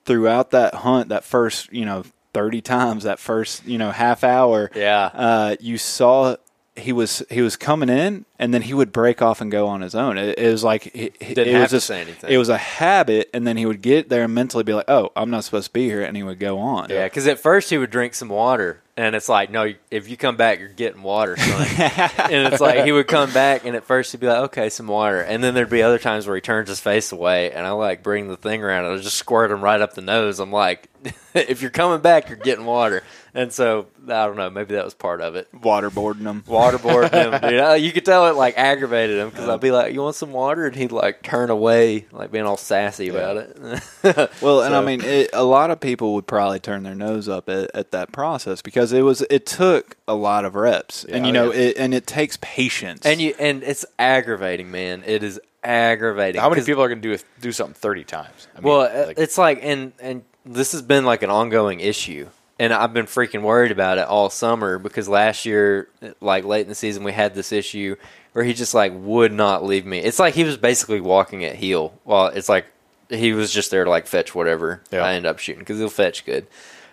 throughout 0.05 0.51
that 0.51 0.73
hunt. 0.75 1.09
That 1.09 1.23
first, 1.23 1.71
you 1.73 1.85
know, 1.85 2.03
thirty 2.33 2.61
times. 2.61 3.03
That 3.03 3.17
first, 3.19 3.65
you 3.65 3.77
know, 3.79 3.89
half 3.91 4.23
hour. 4.23 4.69
Yeah. 4.75 5.05
Uh, 5.13 5.55
you 5.59 5.77
saw 5.79 6.35
he 6.75 6.93
was 6.93 7.23
he 7.31 7.41
was 7.41 7.55
coming 7.55 7.89
in, 7.89 8.25
and 8.39 8.53
then 8.53 8.61
he 8.61 8.73
would 8.73 8.91
break 8.91 9.21
off 9.21 9.41
and 9.41 9.51
go 9.51 9.67
on 9.67 9.81
his 9.81 9.95
own. 9.95 10.17
It, 10.17 10.37
it 10.37 10.51
was 10.51 10.63
like 10.63 10.87
it, 10.95 11.19
Didn't 11.19 11.47
it 11.47 11.53
have 11.53 11.61
was 11.63 11.69
to 11.71 11.75
just, 11.77 11.87
say 11.87 12.01
anything. 12.01 12.29
It 12.31 12.37
was 12.37 12.49
a 12.49 12.57
habit, 12.57 13.29
and 13.33 13.45
then 13.47 13.57
he 13.57 13.65
would 13.65 13.81
get 13.81 14.09
there 14.09 14.23
and 14.23 14.33
mentally 14.33 14.63
be 14.63 14.73
like, 14.73 14.89
"Oh, 14.89 15.11
I'm 15.15 15.29
not 15.29 15.43
supposed 15.43 15.67
to 15.67 15.73
be 15.73 15.85
here," 15.85 16.03
and 16.03 16.15
he 16.15 16.23
would 16.23 16.39
go 16.39 16.59
on. 16.59 16.89
Yeah, 16.89 17.05
because 17.05 17.27
at 17.27 17.39
first 17.39 17.69
he 17.69 17.77
would 17.77 17.89
drink 17.89 18.13
some 18.13 18.29
water, 18.29 18.81
and 18.95 19.15
it's 19.15 19.29
like, 19.29 19.49
no, 19.51 19.73
if 19.91 20.09
you 20.09 20.17
come 20.17 20.37
back, 20.37 20.59
you're 20.59 20.69
getting 20.69 21.03
water, 21.03 21.35
son. 21.37 21.67
and 21.77 22.51
it's 22.53 22.61
like 22.61 22.83
he 22.85 22.91
would 22.91 23.07
come 23.07 23.31
back, 23.33 23.65
and 23.65 23.75
at 23.75 23.83
first 23.85 24.11
he'd 24.11 24.21
be 24.21 24.27
like, 24.27 24.39
okay, 24.45 24.69
some 24.69 24.87
water, 24.87 25.21
and 25.21 25.43
then 25.43 25.53
there'd 25.53 25.69
be 25.69 25.81
other 25.83 25.99
times 25.99 26.27
where 26.27 26.35
he 26.35 26.41
turns 26.41 26.69
his 26.69 26.79
face 26.79 27.11
away, 27.11 27.51
and 27.51 27.65
I 27.65 27.71
like 27.71 28.03
bring 28.03 28.27
the 28.27 28.37
thing 28.37 28.63
around, 28.63 28.85
and 28.85 28.93
I 28.93 28.97
just 29.01 29.17
squirt 29.17 29.51
him 29.51 29.61
right 29.63 29.81
up 29.81 29.93
the 29.93 30.01
nose. 30.01 30.39
I'm 30.39 30.51
like, 30.51 30.89
if 31.33 31.61
you're 31.61 31.71
coming 31.71 32.01
back, 32.01 32.27
you're 32.29 32.37
getting 32.37 32.65
water, 32.65 33.03
and 33.33 33.51
so 33.53 33.87
I 34.07 34.25
don't 34.25 34.35
know, 34.37 34.49
maybe 34.49 34.73
that 34.75 34.83
was 34.85 34.93
part 34.95 35.21
of 35.21 35.35
it. 35.35 35.47
waterboarding 35.53 36.21
him. 36.21 36.41
waterboarding 36.47 37.11
him, 37.41 37.41
dude. 37.49 37.59
Uh, 37.59 37.73
You 37.73 37.91
could 37.91 38.05
tell 38.05 38.26
it 38.27 38.35
like 38.35 38.57
aggravated 38.57 39.17
him 39.17 39.29
because 39.29 39.47
I'd 39.49 39.59
be 39.59 39.71
like, 39.71 39.93
"You 39.93 40.01
want 40.01 40.15
some 40.15 40.31
water?" 40.33 40.65
and 40.65 40.75
he'd 40.75 40.91
like 40.91 41.23
turn 41.23 41.49
away, 41.49 42.05
like 42.11 42.31
being 42.31 42.45
all 42.45 42.57
sassy 42.57 43.09
about 43.09 43.37
it. 43.37 43.83
Well, 44.41 44.61
and 44.61 44.75
I 44.75 44.81
mean, 44.83 45.01
it, 45.03 45.29
a 45.33 45.43
lot 45.43 45.71
of 45.71 45.79
people 45.79 46.13
would 46.15 46.27
probably 46.27 46.59
turn 46.59 46.83
their 46.83 46.95
nose 46.95 47.27
up 47.27 47.49
at, 47.49 47.71
at 47.73 47.91
that 47.91 48.11
process 48.11 48.61
because 48.61 48.91
it 48.93 49.01
was 49.01 49.21
it 49.29 49.45
took 49.45 49.97
a 50.07 50.13
lot 50.15 50.45
of 50.45 50.55
reps, 50.55 51.03
and 51.03 51.25
you 51.25 51.31
oh, 51.31 51.35
Yeah. 51.35 51.45
know, 51.45 51.51
it, 51.51 51.77
and 51.77 51.93
it 51.93 52.07
takes 52.07 52.37
patience. 52.41 53.05
And 53.05 53.19
you 53.19 53.33
and 53.39 53.63
it's 53.63 53.85
aggravating, 53.99 54.71
man. 54.71 55.03
It 55.05 55.23
is 55.23 55.39
aggravating. 55.63 56.39
How 56.41 56.49
many 56.49 56.61
people 56.63 56.83
are 56.83 56.87
going 56.87 57.01
to 57.01 57.17
do 57.17 57.23
do 57.41 57.51
something 57.51 57.73
thirty 57.73 58.03
times? 58.03 58.47
I 58.55 58.61
mean, 58.61 58.69
Well, 58.71 59.07
like, 59.07 59.17
it's 59.19 59.37
like 59.37 59.59
and 59.61 59.93
and 59.99 60.23
this 60.45 60.71
has 60.71 60.81
been 60.81 61.03
like 61.05 61.23
an 61.23 61.29
ongoing 61.29 61.79
issue, 61.79 62.29
and 62.59 62.73
I've 62.73 62.93
been 62.93 63.05
freaking 63.05 63.41
worried 63.41 63.71
about 63.71 63.97
it 63.97 64.07
all 64.07 64.29
summer 64.29 64.79
because 64.79 65.07
last 65.07 65.45
year, 65.45 65.87
like 66.21 66.43
late 66.43 66.61
in 66.61 66.69
the 66.69 66.75
season, 66.75 67.03
we 67.03 67.11
had 67.13 67.35
this 67.35 67.51
issue 67.51 67.95
where 68.33 68.43
he 68.43 68.53
just 68.53 68.73
like 68.73 68.93
would 68.95 69.31
not 69.31 69.63
leave 69.63 69.85
me. 69.85 69.99
It's 69.99 70.19
like 70.19 70.33
he 70.33 70.43
was 70.43 70.57
basically 70.57 71.01
walking 71.01 71.43
at 71.45 71.55
heel. 71.55 71.93
Well, 72.05 72.27
it's 72.27 72.49
like 72.49 72.65
he 73.09 73.33
was 73.33 73.51
just 73.53 73.71
there 73.71 73.83
to 73.83 73.89
like 73.89 74.07
fetch 74.07 74.35
whatever 74.35 74.81
Yeah. 74.91 75.03
I 75.03 75.13
end 75.13 75.25
up 75.25 75.39
shooting 75.39 75.59
because 75.59 75.77
he'll 75.79 75.89
fetch 75.89 76.25
good. 76.25 76.47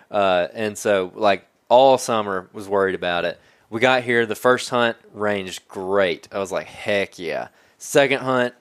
Uh, 0.09 0.47
and 0.53 0.77
so 0.77 1.11
like 1.15 1.45
all 1.69 1.97
summer 1.97 2.47
was 2.53 2.67
worried 2.69 2.95
about 2.95 3.25
it. 3.25 3.39
We 3.69 3.79
got 3.79 4.03
here, 4.03 4.25
the 4.25 4.35
first 4.35 4.69
hunt 4.69 4.95
ranged 5.13 5.67
great. 5.67 6.27
I 6.31 6.39
was 6.39 6.51
like, 6.51 6.67
heck 6.67 7.17
yeah. 7.19 7.47
Second 7.77 8.21
hunt, 8.21 8.53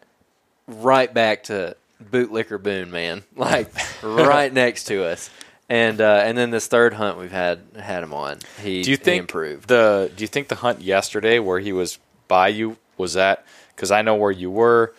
right 0.66 1.12
back 1.12 1.44
to 1.44 1.76
bootlicker 2.02 2.60
boone, 2.62 2.90
man. 2.90 3.22
Like 3.36 3.72
right 4.02 4.52
next 4.52 4.84
to 4.84 5.04
us. 5.04 5.30
And 5.68 6.00
uh, 6.00 6.22
and 6.24 6.36
then 6.36 6.50
this 6.50 6.66
third 6.66 6.94
hunt 6.94 7.18
we've 7.18 7.32
had 7.32 7.60
had 7.78 8.02
him 8.02 8.12
on. 8.12 8.38
He 8.62 8.82
Do 8.82 8.90
you 8.90 8.96
think 8.98 9.20
improved? 9.20 9.68
the 9.68 10.12
Do 10.14 10.22
you 10.22 10.28
think 10.28 10.48
the 10.48 10.56
hunt 10.56 10.82
yesterday 10.82 11.38
where 11.38 11.58
he 11.60 11.72
was 11.72 11.98
by 12.28 12.48
you 12.48 12.76
was 12.98 13.14
that? 13.14 13.46
Because 13.74 13.90
I 13.90 14.02
know 14.02 14.14
where 14.14 14.30
you 14.30 14.50
were. 14.50 14.92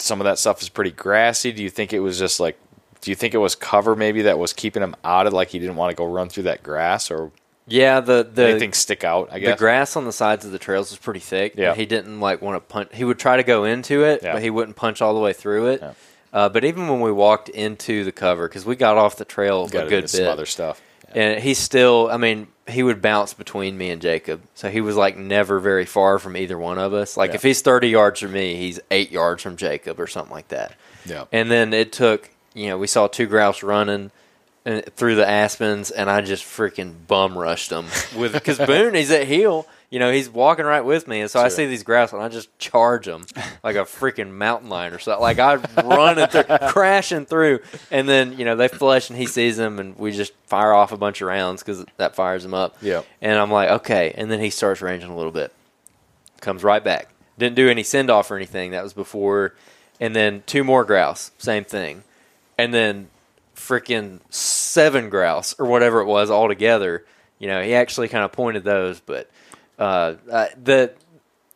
Some 0.00 0.20
of 0.20 0.24
that 0.24 0.38
stuff 0.38 0.60
is 0.62 0.68
pretty 0.68 0.90
grassy. 0.90 1.52
Do 1.52 1.62
you 1.62 1.70
think 1.70 1.92
it 1.92 2.00
was 2.00 2.18
just 2.18 2.40
like? 2.40 2.58
Do 3.00 3.10
you 3.10 3.14
think 3.14 3.34
it 3.34 3.38
was 3.38 3.54
cover 3.54 3.94
maybe 3.94 4.22
that 4.22 4.38
was 4.38 4.52
keeping 4.52 4.82
him 4.82 4.96
out 5.04 5.26
of 5.26 5.32
like 5.32 5.48
he 5.50 5.58
didn't 5.58 5.76
want 5.76 5.90
to 5.90 5.96
go 5.96 6.06
run 6.06 6.28
through 6.28 6.44
that 6.44 6.62
grass 6.62 7.10
or 7.10 7.30
yeah, 7.68 8.00
the 8.00 8.28
the 8.30 8.48
anything 8.48 8.72
stick 8.72 9.04
out? 9.04 9.28
I 9.30 9.38
guess 9.38 9.54
the 9.54 9.58
grass 9.58 9.94
on 9.94 10.06
the 10.06 10.12
sides 10.12 10.44
of 10.44 10.50
the 10.52 10.58
trails 10.58 10.90
was 10.90 10.98
pretty 10.98 11.20
thick. 11.20 11.54
Yeah. 11.56 11.74
He 11.74 11.86
didn't 11.86 12.18
like 12.20 12.42
want 12.42 12.56
to 12.56 12.60
punch. 12.60 12.88
He 12.92 13.04
would 13.04 13.18
try 13.18 13.36
to 13.36 13.42
go 13.44 13.64
into 13.64 14.04
it, 14.04 14.22
Yeah. 14.24 14.32
but 14.32 14.42
he 14.42 14.50
wouldn't 14.50 14.76
punch 14.76 15.00
all 15.00 15.14
the 15.14 15.20
way 15.20 15.32
through 15.32 15.68
it. 15.68 15.80
Yeah. 15.82 15.92
Uh, 16.34 16.48
but 16.50 16.64
even 16.64 16.88
when 16.88 17.00
we 17.00 17.10
walked 17.12 17.48
into 17.48 18.04
the 18.04 18.12
cover, 18.12 18.46
because 18.48 18.66
we 18.66 18.76
got 18.76 18.98
off 18.98 19.16
the 19.16 19.24
trail 19.24 19.66
Got 19.68 19.86
a 19.86 19.88
good 19.88 19.96
into 20.04 20.08
some 20.08 20.20
bit, 20.24 20.28
other 20.28 20.46
stuff. 20.46 20.82
and 21.14 21.40
he 21.40 21.54
still, 21.54 22.08
I 22.10 22.16
mean, 22.18 22.48
he 22.68 22.82
would 22.82 23.00
bounce 23.00 23.32
between 23.34 23.78
me 23.78 23.90
and 23.90 24.02
Jacob. 24.02 24.42
So 24.54 24.68
he 24.68 24.80
was 24.80 24.96
like 24.96 25.16
never 25.16 25.60
very 25.60 25.84
far 25.86 26.18
from 26.18 26.36
either 26.36 26.58
one 26.58 26.78
of 26.78 26.92
us. 26.92 27.16
Like 27.16 27.30
Yeah. 27.30 27.36
if 27.36 27.42
he's 27.44 27.62
30 27.62 27.88
yards 27.88 28.20
from 28.20 28.32
me, 28.32 28.56
he's 28.56 28.80
eight 28.90 29.12
yards 29.12 29.42
from 29.42 29.56
Jacob 29.56 30.00
or 30.00 30.06
something 30.08 30.32
like 30.34 30.48
that. 30.48 30.74
Yeah. 31.06 31.24
And 31.30 31.50
then 31.50 31.72
it 31.72 31.92
took, 31.92 32.30
you 32.52 32.68
know, 32.68 32.78
we 32.78 32.86
saw 32.88 33.06
two 33.06 33.26
grouse 33.26 33.62
running 33.62 34.10
uh, 34.66 34.80
through 34.96 35.14
the 35.16 35.28
aspens, 35.28 35.90
and 35.90 36.08
I 36.10 36.20
just 36.22 36.42
freaking 36.42 36.94
bum 37.06 37.36
rushed 37.38 37.70
them 37.70 37.84
with 38.16 38.32
because 38.32 38.58
Boone 38.58 38.94
he's 38.94 39.10
at 39.10 39.26
heel, 39.28 39.66
you 39.94 40.00
know, 40.00 40.10
he's 40.10 40.28
walking 40.28 40.64
right 40.64 40.84
with 40.84 41.06
me, 41.06 41.20
and 41.20 41.30
so 41.30 41.38
I 41.38 41.46
see 41.46 41.66
these 41.66 41.84
grouse 41.84 42.12
and 42.12 42.20
I 42.20 42.28
just 42.28 42.58
charge 42.58 43.06
them 43.06 43.26
like 43.62 43.76
a 43.76 43.84
freaking 43.84 44.32
mountain 44.32 44.68
lion 44.68 44.92
or 44.92 44.98
something. 44.98 45.22
Like 45.22 45.38
I 45.38 45.54
running 45.84 46.26
through, 46.26 46.42
crashing 46.68 47.26
through, 47.26 47.60
and 47.92 48.08
then 48.08 48.36
you 48.36 48.44
know 48.44 48.56
they 48.56 48.66
flush 48.66 49.08
and 49.08 49.16
he 49.16 49.26
sees 49.26 49.56
them, 49.56 49.78
and 49.78 49.96
we 49.96 50.10
just 50.10 50.32
fire 50.46 50.72
off 50.72 50.90
a 50.90 50.96
bunch 50.96 51.20
of 51.20 51.28
rounds 51.28 51.62
because 51.62 51.84
that 51.98 52.16
fires 52.16 52.44
him 52.44 52.54
up. 52.54 52.76
Yeah. 52.82 53.02
And 53.22 53.38
I'm 53.38 53.52
like, 53.52 53.70
okay, 53.70 54.12
and 54.16 54.28
then 54.32 54.40
he 54.40 54.50
starts 54.50 54.82
ranging 54.82 55.10
a 55.10 55.16
little 55.16 55.30
bit, 55.30 55.52
comes 56.40 56.64
right 56.64 56.82
back. 56.82 57.10
Didn't 57.38 57.54
do 57.54 57.68
any 57.68 57.84
send 57.84 58.10
off 58.10 58.32
or 58.32 58.36
anything. 58.36 58.72
That 58.72 58.82
was 58.82 58.94
before, 58.94 59.54
and 60.00 60.16
then 60.16 60.42
two 60.46 60.64
more 60.64 60.82
grouse, 60.82 61.30
same 61.38 61.62
thing, 61.62 62.02
and 62.58 62.74
then 62.74 63.10
freaking 63.54 64.18
seven 64.28 65.08
grouse 65.08 65.54
or 65.56 65.66
whatever 65.66 66.00
it 66.00 66.06
was 66.06 66.30
all 66.30 66.48
together. 66.48 67.04
You 67.38 67.46
know, 67.46 67.62
he 67.62 67.74
actually 67.74 68.08
kind 68.08 68.24
of 68.24 68.32
pointed 68.32 68.64
those, 68.64 68.98
but 68.98 69.30
uh, 69.78 70.14
uh, 70.30 70.46
the 70.62 70.92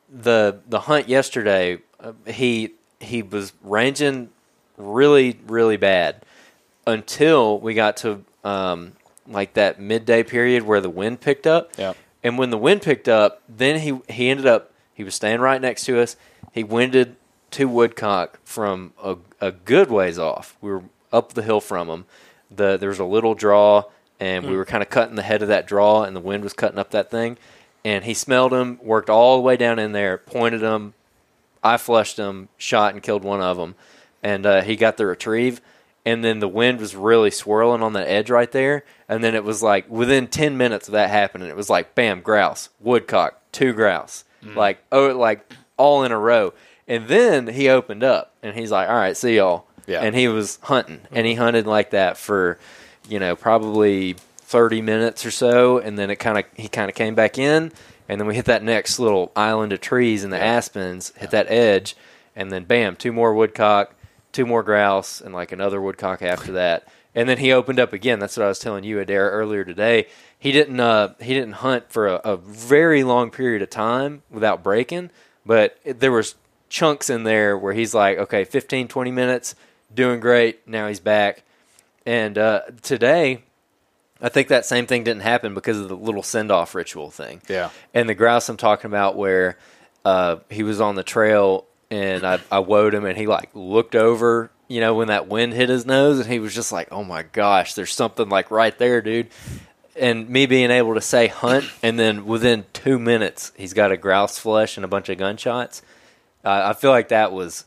the 0.08 0.60
the 0.68 0.80
hunt 0.80 1.08
yesterday, 1.08 1.78
uh, 2.00 2.12
he 2.26 2.74
he 3.00 3.22
was 3.22 3.52
ranging 3.62 4.30
really 4.76 5.38
really 5.46 5.76
bad 5.76 6.24
until 6.86 7.58
we 7.58 7.74
got 7.74 7.96
to 7.98 8.24
um, 8.44 8.92
like 9.26 9.54
that 9.54 9.80
midday 9.80 10.22
period 10.22 10.62
where 10.64 10.80
the 10.80 10.90
wind 10.90 11.20
picked 11.20 11.46
up. 11.46 11.70
Yeah. 11.76 11.94
And 12.22 12.38
when 12.38 12.50
the 12.50 12.58
wind 12.58 12.82
picked 12.82 13.08
up, 13.08 13.42
then 13.48 13.80
he 13.80 14.00
he 14.08 14.28
ended 14.30 14.46
up 14.46 14.72
he 14.94 15.04
was 15.04 15.14
staying 15.14 15.40
right 15.40 15.60
next 15.60 15.84
to 15.84 16.00
us. 16.00 16.16
He 16.52 16.64
winded 16.64 17.16
two 17.50 17.68
woodcock 17.68 18.40
from 18.44 18.92
a, 19.02 19.16
a 19.40 19.52
good 19.52 19.90
ways 19.90 20.18
off. 20.18 20.56
We 20.60 20.70
were 20.70 20.84
up 21.12 21.34
the 21.34 21.42
hill 21.42 21.60
from 21.60 21.88
him. 21.88 22.04
The 22.50 22.76
there 22.76 22.88
was 22.88 22.98
a 22.98 23.04
little 23.04 23.34
draw, 23.34 23.84
and 24.18 24.46
we 24.46 24.56
were 24.56 24.64
kind 24.64 24.82
of 24.82 24.88
cutting 24.88 25.16
the 25.16 25.22
head 25.22 25.42
of 25.42 25.48
that 25.48 25.66
draw, 25.66 26.02
and 26.02 26.16
the 26.16 26.20
wind 26.20 26.42
was 26.42 26.52
cutting 26.52 26.78
up 26.78 26.90
that 26.90 27.10
thing. 27.10 27.38
And 27.84 28.04
he 28.04 28.14
smelled 28.14 28.52
them, 28.52 28.78
worked 28.82 29.08
all 29.08 29.36
the 29.36 29.42
way 29.42 29.56
down 29.56 29.78
in 29.78 29.92
there, 29.92 30.18
pointed 30.18 30.60
them. 30.60 30.94
I 31.62 31.76
flushed 31.76 32.16
them, 32.16 32.48
shot 32.56 32.94
and 32.94 33.02
killed 33.02 33.24
one 33.24 33.40
of 33.40 33.56
them, 33.56 33.74
and 34.22 34.46
uh, 34.46 34.62
he 34.62 34.76
got 34.76 34.96
the 34.96 35.06
retrieve. 35.06 35.60
And 36.04 36.24
then 36.24 36.38
the 36.38 36.48
wind 36.48 36.80
was 36.80 36.96
really 36.96 37.30
swirling 37.30 37.82
on 37.82 37.92
the 37.92 38.08
edge 38.08 38.30
right 38.30 38.50
there. 38.50 38.84
And 39.08 39.22
then 39.22 39.34
it 39.34 39.44
was 39.44 39.62
like 39.62 39.90
within 39.90 40.28
ten 40.28 40.56
minutes 40.56 40.88
of 40.88 40.92
that 40.92 41.10
happening, 41.10 41.48
it 41.48 41.56
was 41.56 41.68
like 41.68 41.94
bam, 41.94 42.20
grouse, 42.20 42.70
woodcock, 42.80 43.40
two 43.52 43.72
grouse, 43.72 44.24
like 44.54 44.78
oh, 44.92 45.08
like 45.08 45.52
all 45.76 46.04
in 46.04 46.12
a 46.12 46.18
row. 46.18 46.54
And 46.86 47.08
then 47.08 47.48
he 47.48 47.68
opened 47.68 48.02
up 48.02 48.32
and 48.42 48.54
he's 48.56 48.70
like, 48.70 48.88
"All 48.88 48.94
right, 48.94 49.16
see 49.16 49.36
y'all." 49.36 49.66
Yeah. 49.86 50.00
And 50.00 50.14
he 50.14 50.28
was 50.28 50.58
hunting, 50.62 51.00
and 51.10 51.26
he 51.26 51.34
hunted 51.34 51.66
like 51.66 51.90
that 51.90 52.16
for, 52.16 52.58
you 53.08 53.18
know, 53.18 53.34
probably 53.36 54.16
thirty 54.48 54.80
minutes 54.80 55.26
or 55.26 55.30
so, 55.30 55.78
and 55.78 55.98
then 55.98 56.10
it 56.10 56.16
kind 56.16 56.38
of 56.38 56.44
he 56.54 56.68
kind 56.68 56.88
of 56.88 56.96
came 56.96 57.14
back 57.14 57.36
in, 57.38 57.70
and 58.08 58.18
then 58.20 58.26
we 58.26 58.34
hit 58.34 58.46
that 58.46 58.62
next 58.62 58.98
little 58.98 59.30
island 59.36 59.72
of 59.72 59.80
trees 59.80 60.24
in 60.24 60.30
the 60.30 60.42
aspens, 60.42 61.12
hit 61.16 61.30
that 61.30 61.50
edge, 61.50 61.94
and 62.34 62.50
then 62.50 62.64
bam, 62.64 62.96
two 62.96 63.12
more 63.12 63.34
woodcock, 63.34 63.94
two 64.32 64.46
more 64.46 64.62
grouse, 64.62 65.20
and 65.20 65.34
like 65.34 65.52
another 65.52 65.80
woodcock 65.80 66.22
after 66.22 66.52
that. 66.52 66.88
And 67.14 67.28
then 67.28 67.38
he 67.38 67.52
opened 67.52 67.78
up 67.78 67.92
again. 67.92 68.20
That's 68.20 68.36
what 68.36 68.44
I 68.44 68.48
was 68.48 68.58
telling 68.58 68.84
you, 68.84 69.00
Adair, 69.00 69.30
earlier 69.30 69.64
today. 69.64 70.06
He 70.38 70.50
didn't 70.50 70.80
uh, 70.80 71.14
he 71.20 71.34
didn't 71.34 71.54
hunt 71.54 71.90
for 71.92 72.06
a, 72.06 72.14
a 72.24 72.36
very 72.38 73.04
long 73.04 73.30
period 73.30 73.60
of 73.60 73.68
time 73.68 74.22
without 74.30 74.62
breaking, 74.62 75.10
but 75.44 75.76
it, 75.84 76.00
there 76.00 76.12
was 76.12 76.36
chunks 76.70 77.10
in 77.10 77.24
there 77.24 77.58
where 77.58 77.74
he's 77.74 77.94
like, 77.94 78.16
okay, 78.18 78.44
15, 78.44 78.88
20 78.88 79.10
minutes, 79.10 79.54
doing 79.94 80.20
great. 80.20 80.66
Now 80.66 80.88
he's 80.88 81.00
back. 81.00 81.42
And 82.06 82.38
uh, 82.38 82.62
today, 82.82 83.42
I 84.20 84.28
think 84.28 84.48
that 84.48 84.66
same 84.66 84.86
thing 84.86 85.04
didn't 85.04 85.22
happen 85.22 85.54
because 85.54 85.78
of 85.78 85.88
the 85.88 85.96
little 85.96 86.22
send 86.22 86.50
off 86.50 86.74
ritual 86.74 87.10
thing. 87.10 87.40
Yeah. 87.48 87.70
And 87.94 88.08
the 88.08 88.14
grouse 88.14 88.48
I'm 88.48 88.56
talking 88.56 88.88
about 88.88 89.16
where 89.16 89.58
uh, 90.04 90.36
he 90.50 90.62
was 90.62 90.80
on 90.80 90.96
the 90.96 91.04
trail 91.04 91.66
and 91.90 92.26
I, 92.26 92.34
I 92.50 92.60
woed 92.60 92.94
him 92.94 93.04
and 93.04 93.16
he 93.16 93.26
like 93.26 93.50
looked 93.54 93.94
over, 93.94 94.50
you 94.66 94.80
know, 94.80 94.94
when 94.94 95.08
that 95.08 95.28
wind 95.28 95.54
hit 95.54 95.68
his 95.68 95.86
nose 95.86 96.18
and 96.18 96.30
he 96.30 96.40
was 96.40 96.54
just 96.54 96.72
like, 96.72 96.88
oh 96.90 97.04
my 97.04 97.22
gosh, 97.22 97.74
there's 97.74 97.92
something 97.92 98.28
like 98.28 98.50
right 98.50 98.76
there, 98.78 99.00
dude. 99.00 99.28
And 99.94 100.28
me 100.28 100.46
being 100.46 100.70
able 100.70 100.94
to 100.94 101.00
say 101.00 101.28
hunt 101.28 101.64
and 101.82 101.98
then 101.98 102.26
within 102.26 102.66
two 102.72 102.98
minutes 102.98 103.52
he's 103.56 103.72
got 103.72 103.92
a 103.92 103.96
grouse 103.96 104.38
flush 104.38 104.76
and 104.76 104.84
a 104.84 104.88
bunch 104.88 105.08
of 105.08 105.18
gunshots. 105.18 105.82
Uh, 106.44 106.62
I 106.66 106.72
feel 106.72 106.90
like 106.90 107.08
that 107.08 107.32
was 107.32 107.64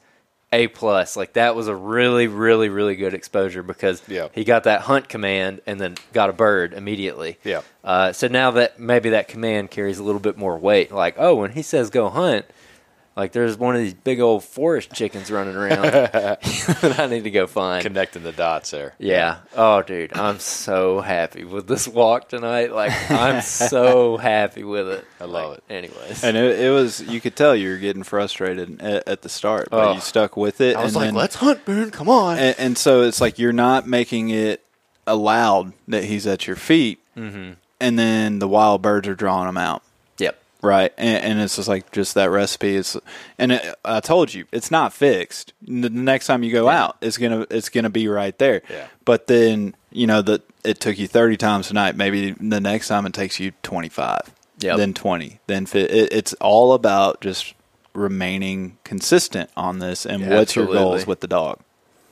a 0.54 0.68
plus. 0.68 1.16
Like 1.16 1.34
that 1.34 1.56
was 1.56 1.68
a 1.68 1.76
really, 1.76 2.28
really, 2.28 2.70
really 2.70 2.96
good 2.96 3.14
exposure 3.14 3.64
because 3.64 4.02
Yeah. 4.08 4.28
he 4.34 4.44
got 4.44 4.64
that 4.66 4.82
hunt 4.82 5.08
command 5.10 5.62
and 5.66 5.80
then 5.80 5.96
got 6.14 6.30
a 6.30 6.34
bird 6.34 6.74
immediately. 6.74 7.38
Yeah. 7.44 7.62
Uh, 7.84 8.12
so 8.12 8.28
now 8.28 8.52
that 8.52 8.80
maybe 8.80 9.10
that 9.12 9.28
command 9.28 9.72
carries 9.72 9.98
a 10.00 10.04
little 10.04 10.20
bit 10.22 10.38
more 10.38 10.58
weight. 10.58 10.92
Like, 10.92 11.16
oh, 11.18 11.36
when 11.36 11.52
he 11.52 11.62
says 11.62 11.90
go 11.90 12.10
hunt, 12.10 12.46
like 13.16 13.34
there's 13.34 13.58
one 13.58 13.76
of 13.76 13.82
these 13.82 13.94
big 13.94 14.20
old 14.22 14.44
forest 14.44 14.94
chickens 14.94 15.30
running 15.30 15.56
around 15.56 15.82
that 15.84 16.96
I 17.00 17.08
need 17.08 17.26
to 17.26 17.32
go 17.32 17.46
find. 17.48 17.84
Connecting 17.84 18.24
the 18.24 18.32
dots 18.32 18.72
there. 18.72 18.94
Yeah. 19.00 19.40
Oh, 19.56 19.82
dude, 19.82 20.16
I'm 20.18 20.40
so 20.40 21.02
happy 21.02 21.44
with 21.44 21.68
this 21.68 21.88
walk 21.88 22.30
tonight. 22.30 22.72
Like, 22.72 22.94
I'm 23.12 23.42
so 23.42 24.16
happy 24.18 24.64
with 24.64 24.88
it. 24.88 25.06
I 25.20 25.26
love 25.26 25.50
Like, 25.52 25.58
it. 25.70 25.74
Anyways, 25.74 26.24
And 26.24 26.38
it, 26.38 26.60
it 26.60 26.72
was 26.72 27.02
you 27.02 27.20
could 27.20 27.36
tell 27.36 27.56
you 27.56 27.70
were 27.72 27.78
getting 27.78 28.04
frustrated 28.04 28.82
at, 28.82 29.08
at 29.08 29.22
the 29.24 29.30
start, 29.30 29.68
but 29.70 29.90
Oh. 29.90 29.94
you 29.94 30.00
stuck 30.02 30.38
with 30.38 30.62
it. 30.62 30.76
I 30.78 30.84
was 30.84 30.94
and 30.94 30.96
like, 30.96 31.08
then- 31.08 31.16
let's 31.16 31.36
hunt, 31.36 31.66
Boone. 31.66 31.92
Come 31.92 32.08
on. 32.10 32.38
and, 32.38 32.56
and 32.58 32.78
so 32.78 33.02
it's 33.02 33.20
like 33.20 33.38
you're 33.38 33.52
not 33.54 33.88
making 33.88 34.30
it 34.30 34.64
allowed 35.08 35.74
that 35.88 36.06
he's 36.06 36.26
at 36.28 36.48
your 36.48 36.56
feet, 36.56 37.00
mm-hmm. 37.18 37.54
and 37.80 38.00
then 38.00 38.40
the 38.40 38.48
wild 38.48 38.82
birds 38.82 39.08
are 39.08 39.16
drawing 39.16 39.50
him 39.50 39.58
out, 39.58 39.82
yep. 39.82 39.82
Right? 40.62 40.94
And, 40.98 41.24
and 41.24 41.40
it's 41.42 41.56
just 41.56 41.68
like 41.68 41.92
just 41.92 42.14
that 42.16 42.30
recipe 42.30 42.76
is, 42.76 42.98
and 43.38 43.52
it, 43.54 43.76
I 43.84 44.00
told 44.00 44.34
you 44.34 44.46
it's 44.52 44.72
not 44.72 44.94
fixed. 44.94 45.54
The 45.62 45.90
next 45.90 46.28
time 46.28 46.44
you 46.44 46.52
go 46.52 46.70
out, 46.70 46.98
it's 47.02 47.18
gonna 47.18 47.46
it's 47.50 47.70
gonna 47.70 47.90
be 47.90 48.08
right 48.08 48.38
there. 48.38 48.62
Yeah. 48.70 48.88
But 49.06 49.28
then 49.28 49.76
you 49.92 50.08
know 50.08 50.22
that 50.22 50.44
it 50.64 50.80
took 50.80 50.98
you 50.98 51.08
30 51.08 51.38
times 51.38 51.68
tonight. 51.68 51.96
Maybe 51.96 52.32
the 52.32 52.62
next 52.62 52.88
time 52.88 53.06
it 53.06 53.14
takes 53.14 53.40
you 53.40 53.52
25, 53.64 54.32
Yep. 54.60 54.78
then 54.78 54.94
20, 54.94 55.40
then 55.48 55.66
fi 55.66 55.80
It, 55.80 56.14
it's 56.14 56.34
all 56.34 56.74
about 56.74 57.22
just 57.22 57.54
remaining 57.94 58.78
consistent 58.84 59.50
on 59.58 59.80
this 59.80 60.06
and 60.06 60.22
Yeah, 60.22 60.36
what's 60.38 60.56
your 60.56 60.68
goals 60.68 61.06
with 61.06 61.20
the 61.20 61.28
dog. 61.28 61.60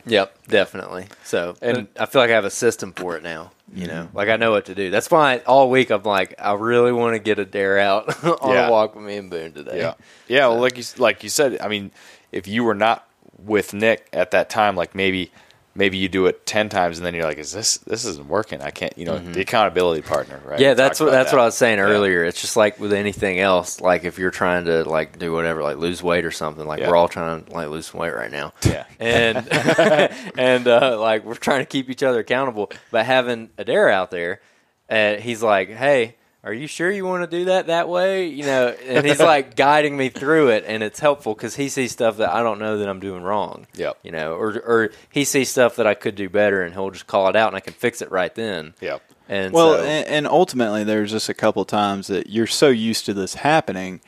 Yep, 0.10 0.48
definitely. 0.48 1.08
So, 1.24 1.56
And- 1.62 1.88
I 2.00 2.06
feel 2.06 2.22
like 2.22 2.32
I 2.32 2.34
have 2.34 2.46
a 2.46 2.50
system 2.50 2.94
for 2.94 3.16
it 3.18 3.24
now. 3.24 3.52
You 3.72 3.86
know, 3.86 4.06
mm-hmm. 4.06 4.18
like 4.18 4.30
I 4.30 4.36
know 4.38 4.50
what 4.50 4.66
to 4.66 4.74
do. 4.74 4.90
That's 4.90 5.12
why 5.12 5.38
all 5.46 5.70
week 5.70 5.92
I'm 5.92 6.02
like, 6.02 6.34
I 6.40 6.54
really 6.54 6.92
want 6.92 7.14
to 7.14 7.20
get 7.20 7.38
Adair 7.38 7.78
out 7.78 8.24
on 8.42 8.52
Yeah. 8.52 8.68
a 8.68 8.72
walk 8.72 8.96
with 8.96 9.06
me 9.06 9.18
and 9.18 9.30
Boone 9.30 9.52
today. 9.52 9.78
Yeah, 9.78 9.94
yeah. 10.28 10.48
Well, 10.48 10.60
like 10.60 10.76
you 10.78 10.84
like 10.98 11.24
you 11.24 11.30
said, 11.30 11.60
I 11.62 11.68
mean, 11.68 11.92
if 12.32 12.48
you 12.48 12.64
were 12.64 12.74
not 12.74 13.08
with 13.38 13.74
Nick 13.76 14.08
at 14.12 14.32
that 14.32 14.50
time, 14.50 14.76
like 14.76 14.96
maybe 14.96 15.32
maybe 15.76 15.98
you 15.98 16.10
do 16.10 16.26
it 16.26 16.46
ten 16.46 16.68
times, 16.70 16.98
and 16.98 17.06
then 17.06 17.14
you're 17.14 17.24
like, 17.24 17.38
"Is 17.38 17.52
this 17.52 17.78
this 17.80 18.06
isn't 18.06 18.28
working? 18.28 18.62
I 18.62 18.72
can't." 18.72 18.98
You 18.98 19.06
know, 19.06 19.20
the 19.20 19.42
accountability 19.42 20.02
partner, 20.02 20.42
right? 20.46 20.60
Yeah, 20.60 20.70
We 20.70 20.76
that's 20.76 21.00
what 21.00 21.12
that's 21.12 21.32
that. 21.32 21.38
what 21.38 21.42
I 21.44 21.46
was 21.46 21.56
saying 21.58 21.78
Yeah. 21.78 21.86
earlier. 21.86 22.24
It's 22.24 22.42
just 22.42 22.56
like 22.58 22.80
with 22.80 22.94
anything 22.94 23.40
else. 23.40 23.80
Like 23.82 24.04
if 24.04 24.18
you're 24.20 24.32
trying 24.32 24.66
to 24.66 24.84
like 24.84 25.18
do 25.20 25.32
whatever, 25.34 25.62
like 25.64 25.78
lose 25.78 26.02
weight 26.04 26.26
or 26.26 26.32
something. 26.32 26.66
Like 26.66 26.80
Yeah. 26.82 26.90
we're 26.90 26.96
all 26.98 27.08
trying 27.08 27.44
to 27.46 27.52
like 27.54 27.70
lose 27.70 27.88
some 27.88 28.00
weight 28.00 28.14
right 28.16 28.32
now. 28.32 28.54
Yeah. 28.64 28.86
and 29.00 29.38
and 30.38 30.68
uh, 30.68 31.00
like 31.00 31.26
we're 31.26 31.36
trying 31.36 31.60
to 31.62 31.66
keep 31.66 31.90
each 31.90 32.04
other 32.04 32.20
accountable. 32.20 32.72
But 32.92 33.06
having 33.06 33.50
Adair 33.58 33.90
out 33.90 34.12
there, 34.12 34.42
uh, 34.90 35.16
he's 35.16 35.42
like, 35.44 35.70
"Hey, 35.70 36.16
are 36.44 36.54
you 36.54 36.68
sure 36.68 36.90
you 36.90 37.06
want 37.06 37.30
to 37.30 37.38
do 37.38 37.46
that 37.46 37.68
that 37.68 37.90
way?" 37.90 38.28
You 38.28 38.46
know, 38.46 38.68
and 38.68 39.06
he's 39.06 39.20
like 39.20 39.56
guiding 39.58 39.98
me 39.98 40.10
through 40.10 40.50
it, 40.50 40.64
and 40.68 40.84
it's 40.84 41.00
helpful 41.00 41.34
because 41.34 41.56
he 41.56 41.70
sees 41.70 41.92
stuff 41.92 42.18
that 42.18 42.34
I 42.34 42.44
don't 42.44 42.60
know 42.60 42.78
that 42.78 42.88
I'm 42.88 43.00
doing 43.00 43.24
wrong. 43.24 43.68
Yep. 43.76 44.00
You 44.04 44.12
know, 44.12 44.34
or 44.34 44.60
or 44.60 44.92
he 45.10 45.26
sees 45.26 45.50
stuff 45.50 45.76
that 45.78 45.88
I 45.88 45.94
could 45.94 46.16
do 46.16 46.30
better, 46.30 46.62
and 46.62 46.74
he'll 46.74 46.92
just 46.92 47.08
call 47.08 47.28
it 47.30 47.36
out, 47.36 47.48
and 47.48 47.58
I 47.58 47.60
can 47.60 47.74
fix 47.74 48.02
it 48.02 48.12
right 48.12 48.34
then. 48.34 48.74
Yep. 48.82 49.02
And 49.28 49.54
Well, 49.54 49.78
so, 49.78 49.84
and, 49.84 50.08
and 50.08 50.28
ultimately, 50.28 50.84
there's 50.84 51.12
just 51.12 51.30
a 51.30 51.36
couple 51.36 51.64
times 51.64 52.08
that 52.08 52.30
you're 52.30 52.48
so 52.48 52.70
used 52.70 53.06
to 53.06 53.14
this 53.14 53.36
happening 53.36 54.02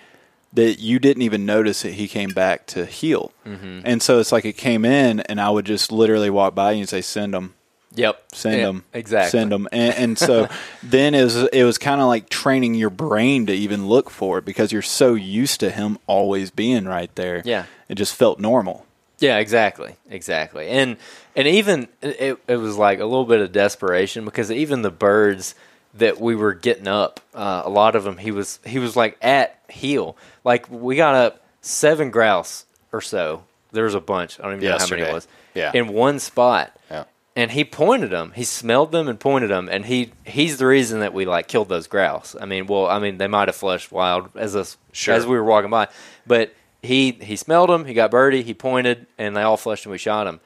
that 0.54 0.80
you 0.80 1.00
didn't 1.00 1.22
even 1.22 1.46
notice 1.46 1.84
that 1.84 1.94
he 1.94 2.08
came 2.08 2.32
back 2.32 2.66
to 2.68 2.86
heel. 2.86 3.32
Mm-hmm. 3.46 3.82
And 3.86 4.02
so 4.02 4.20
it's 4.20 4.32
like 4.32 4.46
it 4.46 4.58
came 4.58 4.84
in, 4.84 5.22
and 5.22 5.40
I 5.40 5.50
would 5.50 5.66
just 5.66 5.92
literally 5.92 6.30
walk 6.30 6.56
by 6.56 6.72
you 6.72 6.80
and 6.80 6.90
say, 6.90 7.02
"Send 7.02 7.36
him." 7.36 7.54
Yep. 7.96 8.24
Send 8.34 8.58
Yeah, 8.58 8.66
them 8.68 8.84
Exactly. 8.94 9.40
Send 9.40 9.52
them, 9.52 9.68
and, 9.72 9.94
and 9.96 10.18
so 10.18 10.48
then 10.84 11.14
it 11.14 11.24
was 11.24 11.36
it 11.36 11.64
was 11.64 11.78
kind 11.78 12.00
of 12.02 12.08
like 12.08 12.30
training 12.30 12.76
your 12.76 12.90
brain 12.90 13.46
to 13.48 13.54
even 13.54 13.88
look 13.88 14.10
for 14.10 14.38
it 14.38 14.46
because 14.46 14.72
you're 14.72 14.82
so 14.82 15.14
used 15.14 15.60
to 15.60 15.70
him 15.70 15.98
always 16.08 16.52
being 16.52 16.86
right 16.86 17.14
there. 17.16 17.42
Yeah. 17.44 17.66
it 17.90 17.96
just 17.96 18.16
felt 18.16 18.40
normal. 18.40 18.86
Yeah, 19.20 19.38
exactly. 19.38 19.96
Exactly. 20.10 20.68
And 20.70 20.98
and 21.36 21.48
even 21.48 21.88
it, 22.02 22.40
it 22.48 22.58
was 22.58 22.78
like 22.78 23.00
a 23.00 23.06
little 23.06 23.26
bit 23.26 23.42
of 23.42 23.52
desperation 23.52 24.26
because 24.26 24.52
even 24.52 24.82
the 24.82 24.90
birds 24.92 25.54
that 25.96 26.20
we 26.20 26.36
were 26.36 26.54
getting 26.54 26.88
up, 26.88 27.20
uh, 27.36 27.62
a 27.66 27.70
lot 27.70 27.96
of 27.96 28.04
them 28.04 28.18
he 28.18 28.32
was 28.32 28.60
he 28.66 28.80
was 28.80 28.96
like 28.96 29.18
at 29.22 29.60
heel. 29.70 30.18
Like 30.44 30.70
we 30.72 30.96
got 30.96 31.14
up 31.14 31.44
seven 31.62 32.10
grouse 32.10 32.66
or 32.92 33.02
so. 33.02 33.44
There 33.74 33.84
was 33.84 33.96
a 33.96 34.02
bunch. 34.02 34.40
I 34.40 34.44
don't 34.44 34.54
even 34.58 34.70
know 34.70 34.78
how 34.78 34.88
many 34.88 35.04
it 35.04 35.14
was. 35.14 35.28
Yeah. 35.54 35.72
In 35.74 35.90
one 35.90 36.20
spot. 36.20 36.76
Yeah. 36.90 37.04
And 37.36 37.52
he 37.52 37.64
pointed 37.64 38.10
them. 38.10 38.34
He 38.36 38.44
smelled 38.44 38.92
them 38.92 39.08
and 39.08 39.20
pointed 39.20 39.50
them, 39.50 39.70
and 39.72 39.86
he 39.86 40.12
he's 40.26 40.58
the 40.58 40.66
reason 40.66 41.00
that 41.00 41.14
we 41.14 41.26
like 41.26 41.48
killed 41.48 41.70
those 41.70 41.88
grouse. 41.88 42.36
I 42.40 42.46
mean, 42.46 42.68
well, 42.68 42.88
I 42.88 43.00
mean 43.00 43.18
they 43.18 43.28
might 43.28 43.48
have 43.48 43.56
flushed 43.56 43.92
wild 43.92 44.30
as 44.36 44.56
us 44.56 44.78
Sure. 44.92 45.14
as 45.14 45.26
we 45.26 45.36
were 45.38 45.44
walking 45.44 45.70
by, 45.70 45.88
but 46.28 46.54
he 46.82 47.12
he 47.12 47.36
smelled 47.36 47.70
them. 47.70 47.86
He 47.86 47.94
got 47.94 48.12
birdie. 48.12 48.44
He 48.44 48.54
pointed, 48.54 49.08
and 49.18 49.36
they 49.36 49.42
all 49.42 49.58
flushed, 49.58 49.86
and 49.86 49.92
we 49.92 49.98
shot 49.98 50.28
him. 50.28 50.40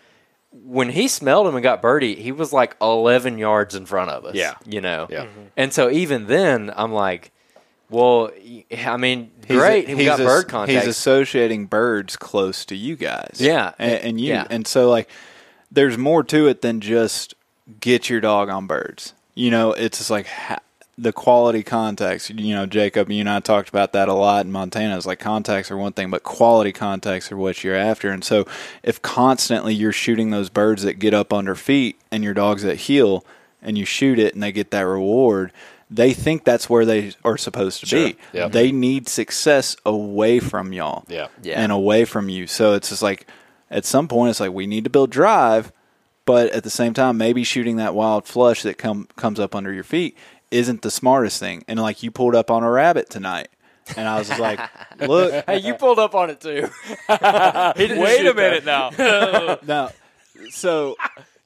When 0.52 0.90
he 0.90 1.08
smelled 1.10 1.48
him 1.48 1.56
and 1.56 1.64
got 1.64 1.82
birdie, 1.82 2.16
he 2.16 2.32
was 2.32 2.54
like 2.54 2.76
eleven 2.82 3.38
yards 3.38 3.76
in 3.76 3.86
front 3.86 4.12
of 4.12 4.24
us. 4.26 4.36
Yeah. 4.36 4.54
you 4.66 4.80
know. 4.82 5.08
Yeah. 5.10 5.26
Mm-hmm. 5.26 5.42
And 5.58 5.74
so 5.74 5.90
even 5.90 6.28
then, 6.28 6.72
I'm 6.76 6.94
like, 6.94 7.32
well, 7.90 8.32
I 8.78 8.96
mean, 8.98 9.32
great. 9.48 9.88
He's, 9.88 9.98
we 9.98 10.06
got 10.06 10.20
he's 10.20 10.28
bird 10.28 10.48
contact. 10.48 10.86
He's 10.86 10.88
associating 10.88 11.66
birds 11.66 12.16
close 12.16 12.64
to 12.66 12.76
you 12.76 12.96
guys. 12.96 13.38
Yeah. 13.40 13.74
and, 13.78 13.94
and 14.04 14.22
you, 14.22 14.30
Yeah. 14.30 14.48
and 14.50 14.66
so 14.66 14.90
like, 14.90 15.10
there's 15.76 15.98
more 15.98 16.24
to 16.24 16.48
it 16.48 16.62
than 16.62 16.82
just 16.82 17.36
get 17.80 18.10
your 18.10 18.20
dog 18.22 18.50
on 18.50 18.68
birds. 18.68 19.14
You 19.36 19.52
know, 19.52 19.74
it's 19.74 19.98
just 20.00 20.10
like 20.10 20.28
ha- 20.28 20.60
the 20.98 21.12
quality 21.12 21.62
contacts. 21.62 22.30
You 22.30 22.56
know, 22.56 22.66
Jacob, 22.66 23.12
you 23.12 23.20
and 23.20 23.30
I 23.30 23.40
talked 23.42 23.70
about 23.70 23.92
that 23.94 24.08
a 24.08 24.14
lot 24.14 24.46
in 24.46 24.52
Montana. 24.52 24.96
It's 24.98 25.06
like 25.06 25.20
contacts 25.20 25.70
are 25.70 25.78
one 25.78 25.92
thing, 25.94 26.10
but 26.10 26.24
quality 26.24 26.72
contacts 26.72 27.32
are 27.32 27.38
what 27.38 27.64
you're 27.64 27.76
after. 27.76 28.10
And 28.12 28.24
so, 28.24 28.46
if 28.82 29.02
constantly 29.02 29.74
you're 29.74 29.92
shooting 29.92 30.30
those 30.32 30.50
birds 30.50 30.84
that 30.84 30.94
get 31.00 31.14
up 31.14 31.34
under 31.34 31.54
feet 31.56 32.00
and 32.12 32.24
your 32.24 32.34
dogs 32.34 32.64
that 32.64 32.78
heel, 32.78 33.26
and 33.62 33.78
you 33.78 33.84
shoot 33.86 34.20
it 34.20 34.34
and 34.34 34.42
they 34.44 34.52
get 34.52 34.72
that 34.72 34.82
reward. 34.82 35.52
They 35.90 36.14
think 36.14 36.44
that's 36.46 36.70
where 36.70 36.86
they 36.86 37.14
are 37.24 37.38
supposed 37.38 37.80
to 37.82 37.86
Sure. 37.86 38.08
be. 38.10 38.16
Yep. 38.34 38.52
They 38.54 38.72
need 38.72 39.08
success 39.10 39.76
away 39.86 40.40
from 40.40 40.72
y'all 40.74 41.04
Yeah. 41.08 41.28
Yeah. 41.44 41.60
and 41.62 41.72
away 41.72 42.06
from 42.06 42.30
you. 42.30 42.48
So 42.48 42.74
it's 42.74 42.90
just 42.90 43.02
like 43.04 43.28
at 43.76 43.86
some 43.86 44.08
point 44.08 44.30
it's 44.30 44.40
like 44.40 44.54
we 44.54 44.66
need 44.66 44.86
to 44.86 44.90
build 44.90 45.12
drive, 45.12 45.72
but 46.26 46.50
at 46.52 46.64
the 46.64 46.70
same 46.70 46.94
time 46.94 47.18
maybe 47.18 47.44
shooting 47.44 47.76
that 47.76 47.94
wild 47.94 48.26
flush 48.26 48.64
that 48.64 48.78
come 48.78 49.08
comes 49.18 49.40
up 49.40 49.54
under 49.54 49.72
your 49.72 49.84
feet 49.84 50.18
isn't 50.50 50.82
the 50.82 50.90
smartest 50.90 51.40
thing. 51.40 51.64
And 51.68 51.80
like 51.80 52.02
you 52.02 52.10
pulled 52.10 52.36
up 52.36 52.50
on 52.50 52.64
a 52.64 52.72
rabbit 52.72 53.10
tonight. 53.10 53.50
And 53.98 54.08
I 54.08 54.18
was 54.18 54.30
like, 54.40 54.60
look, 55.00 55.46
hey, 55.46 55.60
you 55.60 55.76
pulled 55.76 56.00
up 56.00 56.16
on 56.16 56.30
it 56.30 56.40
too. 56.40 56.70
Wait 57.10 58.26
a 58.26 58.34
minute 58.34 58.66
now. 58.66 58.90
now 59.64 59.92
so 60.50 60.96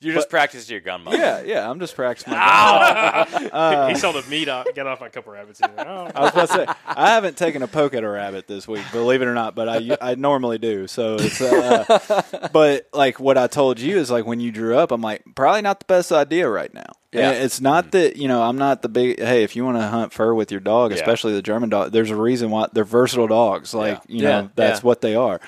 You 0.02 0.14
just 0.14 0.30
practiced 0.30 0.70
your 0.70 0.80
gun, 0.80 1.04
mom. 1.04 1.14
yeah, 1.14 1.41
yeah, 1.41 1.70
I'm 1.70 1.78
just 1.80 1.93
practicing 1.93 2.32
my 2.32 3.28
gun. 3.52 3.89
he 3.89 3.95
saw 4.00 4.14
the 4.14 4.24
meat 4.30 4.47
off, 4.47 4.66
get 4.74 4.88
off 4.88 5.02
a 5.02 5.10
couple 5.10 5.34
rabbits. 5.34 5.60
Like, 5.60 5.74
oh. 5.78 6.10
I 6.16 6.22
was 6.22 6.32
about 6.32 6.47
to 6.50 6.54
say 6.54 6.66
I 6.86 7.10
haven't 7.10 7.36
taken 7.36 7.64
a 7.64 7.68
poke 7.68 7.93
at 7.93 8.04
a 8.06 8.10
rabbit 8.10 8.47
this 8.47 8.66
week, 8.66 8.86
believe 8.93 9.22
it 9.22 9.28
or 9.28 9.34
not, 9.34 9.56
but 9.56 9.68
I 9.68 9.97
I 10.00 10.16
normally 10.16 10.58
do. 10.58 10.88
So 10.88 11.18
it's 11.20 11.41
uh, 11.41 12.50
but 12.54 12.88
like 12.93 13.20
what 13.20 13.38
I 13.38 13.47
told 13.47 13.80
you 13.82 13.97
is 13.97 14.10
like 14.10 14.26
when 14.26 14.39
you 14.39 14.52
drew 14.54 14.78
up, 14.78 14.91
I'm 14.91 15.02
like 15.02 15.22
probably 15.36 15.64
not 15.64 15.80
the 15.82 15.86
best 15.86 16.14
idea 16.14 16.47
right 16.50 16.74
now. 16.74 16.93
Yeah. 17.12 17.32
And 17.32 17.43
it's 17.43 17.60
not 17.60 17.91
that 17.91 18.16
you 18.16 18.30
know 18.30 18.41
I'm 18.41 18.58
not 18.58 18.82
the 18.82 18.89
big 18.89 19.20
hey 19.20 19.43
if 19.43 19.56
you 19.58 19.66
want 19.66 19.78
to 19.80 19.88
hunt 19.88 20.14
fur 20.14 20.34
with 20.34 20.50
your 20.50 20.62
dog, 20.62 20.91
Yeah. 20.91 20.97
especially 20.97 21.34
the 21.34 21.41
German 21.41 21.70
dog. 21.70 21.91
There's 21.91 22.12
a 22.12 22.16
reason 22.16 22.52
why 22.52 22.68
they're 22.72 22.86
versatile 22.86 23.28
dogs. 23.28 23.74
Like 23.74 24.02
you 24.08 24.22
know 24.24 24.30
Yeah, 24.30 24.47
that's 24.56 24.80
yeah. 24.80 24.86
what 24.88 25.02
they 25.02 25.16
are. 25.16 25.41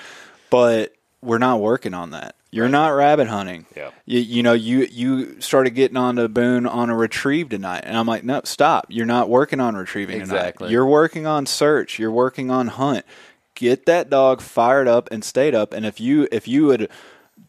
But 0.50 0.92
we're 1.22 1.38
not 1.38 1.60
working 1.60 1.94
on 1.94 2.10
that. 2.10 2.34
You're 2.54 2.68
not 2.68 2.88
rabbit 2.90 3.28
hunting. 3.28 3.64
Yeah. 3.74 3.90
You, 4.04 4.20
you 4.20 4.42
know, 4.42 4.52
you 4.52 4.86
you 4.92 5.40
started 5.40 5.70
getting 5.70 5.96
on 5.96 6.18
onto 6.18 6.28
Boone 6.28 6.66
on 6.66 6.90
a 6.90 6.96
retrieve 6.96 7.48
tonight, 7.48 7.82
and 7.86 7.96
I'm 7.96 8.06
like, 8.06 8.24
no, 8.24 8.42
stop. 8.44 8.86
You're 8.90 9.06
not 9.06 9.30
working 9.30 9.58
on 9.58 9.74
retrieving 9.74 10.20
Exactly. 10.20 10.66
tonight. 10.66 10.72
You're 10.72 10.86
working 10.86 11.26
on 11.26 11.46
search. 11.46 11.98
You're 11.98 12.10
working 12.12 12.50
on 12.50 12.68
hunt. 12.68 13.06
Get 13.54 13.86
that 13.86 14.10
dog 14.10 14.42
fired 14.42 14.86
up 14.86 15.08
and 15.10 15.24
stayed 15.24 15.54
up. 15.54 15.72
And 15.72 15.86
if 15.86 15.98
you 15.98 16.28
if 16.30 16.46
you 16.46 16.68
had, 16.68 16.88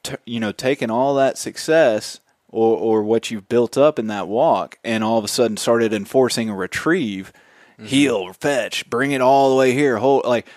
t- 0.04 0.16
you 0.26 0.40
know, 0.40 0.54
taken 0.54 0.90
all 0.90 1.16
that 1.16 1.38
success 1.38 2.22
or 2.48 2.78
or 2.78 3.04
what 3.04 3.30
you've 3.30 3.50
built 3.50 3.78
up 3.78 4.00
in 4.00 4.08
that 4.08 4.30
walk, 4.30 4.80
and 4.86 5.04
all 5.04 5.18
of 5.18 5.26
a 5.26 5.28
sudden 5.28 5.58
started 5.58 5.92
enforcing 5.94 6.50
a 6.50 6.56
retrieve, 6.56 7.34
Mm-hmm. 7.74 7.86
heel, 7.88 8.34
fetch, 8.34 8.88
bring 8.88 9.12
it 9.14 9.20
all 9.22 9.50
the 9.50 9.56
way 9.56 9.74
here, 9.74 9.98
hold 9.98 10.26
like 10.26 10.48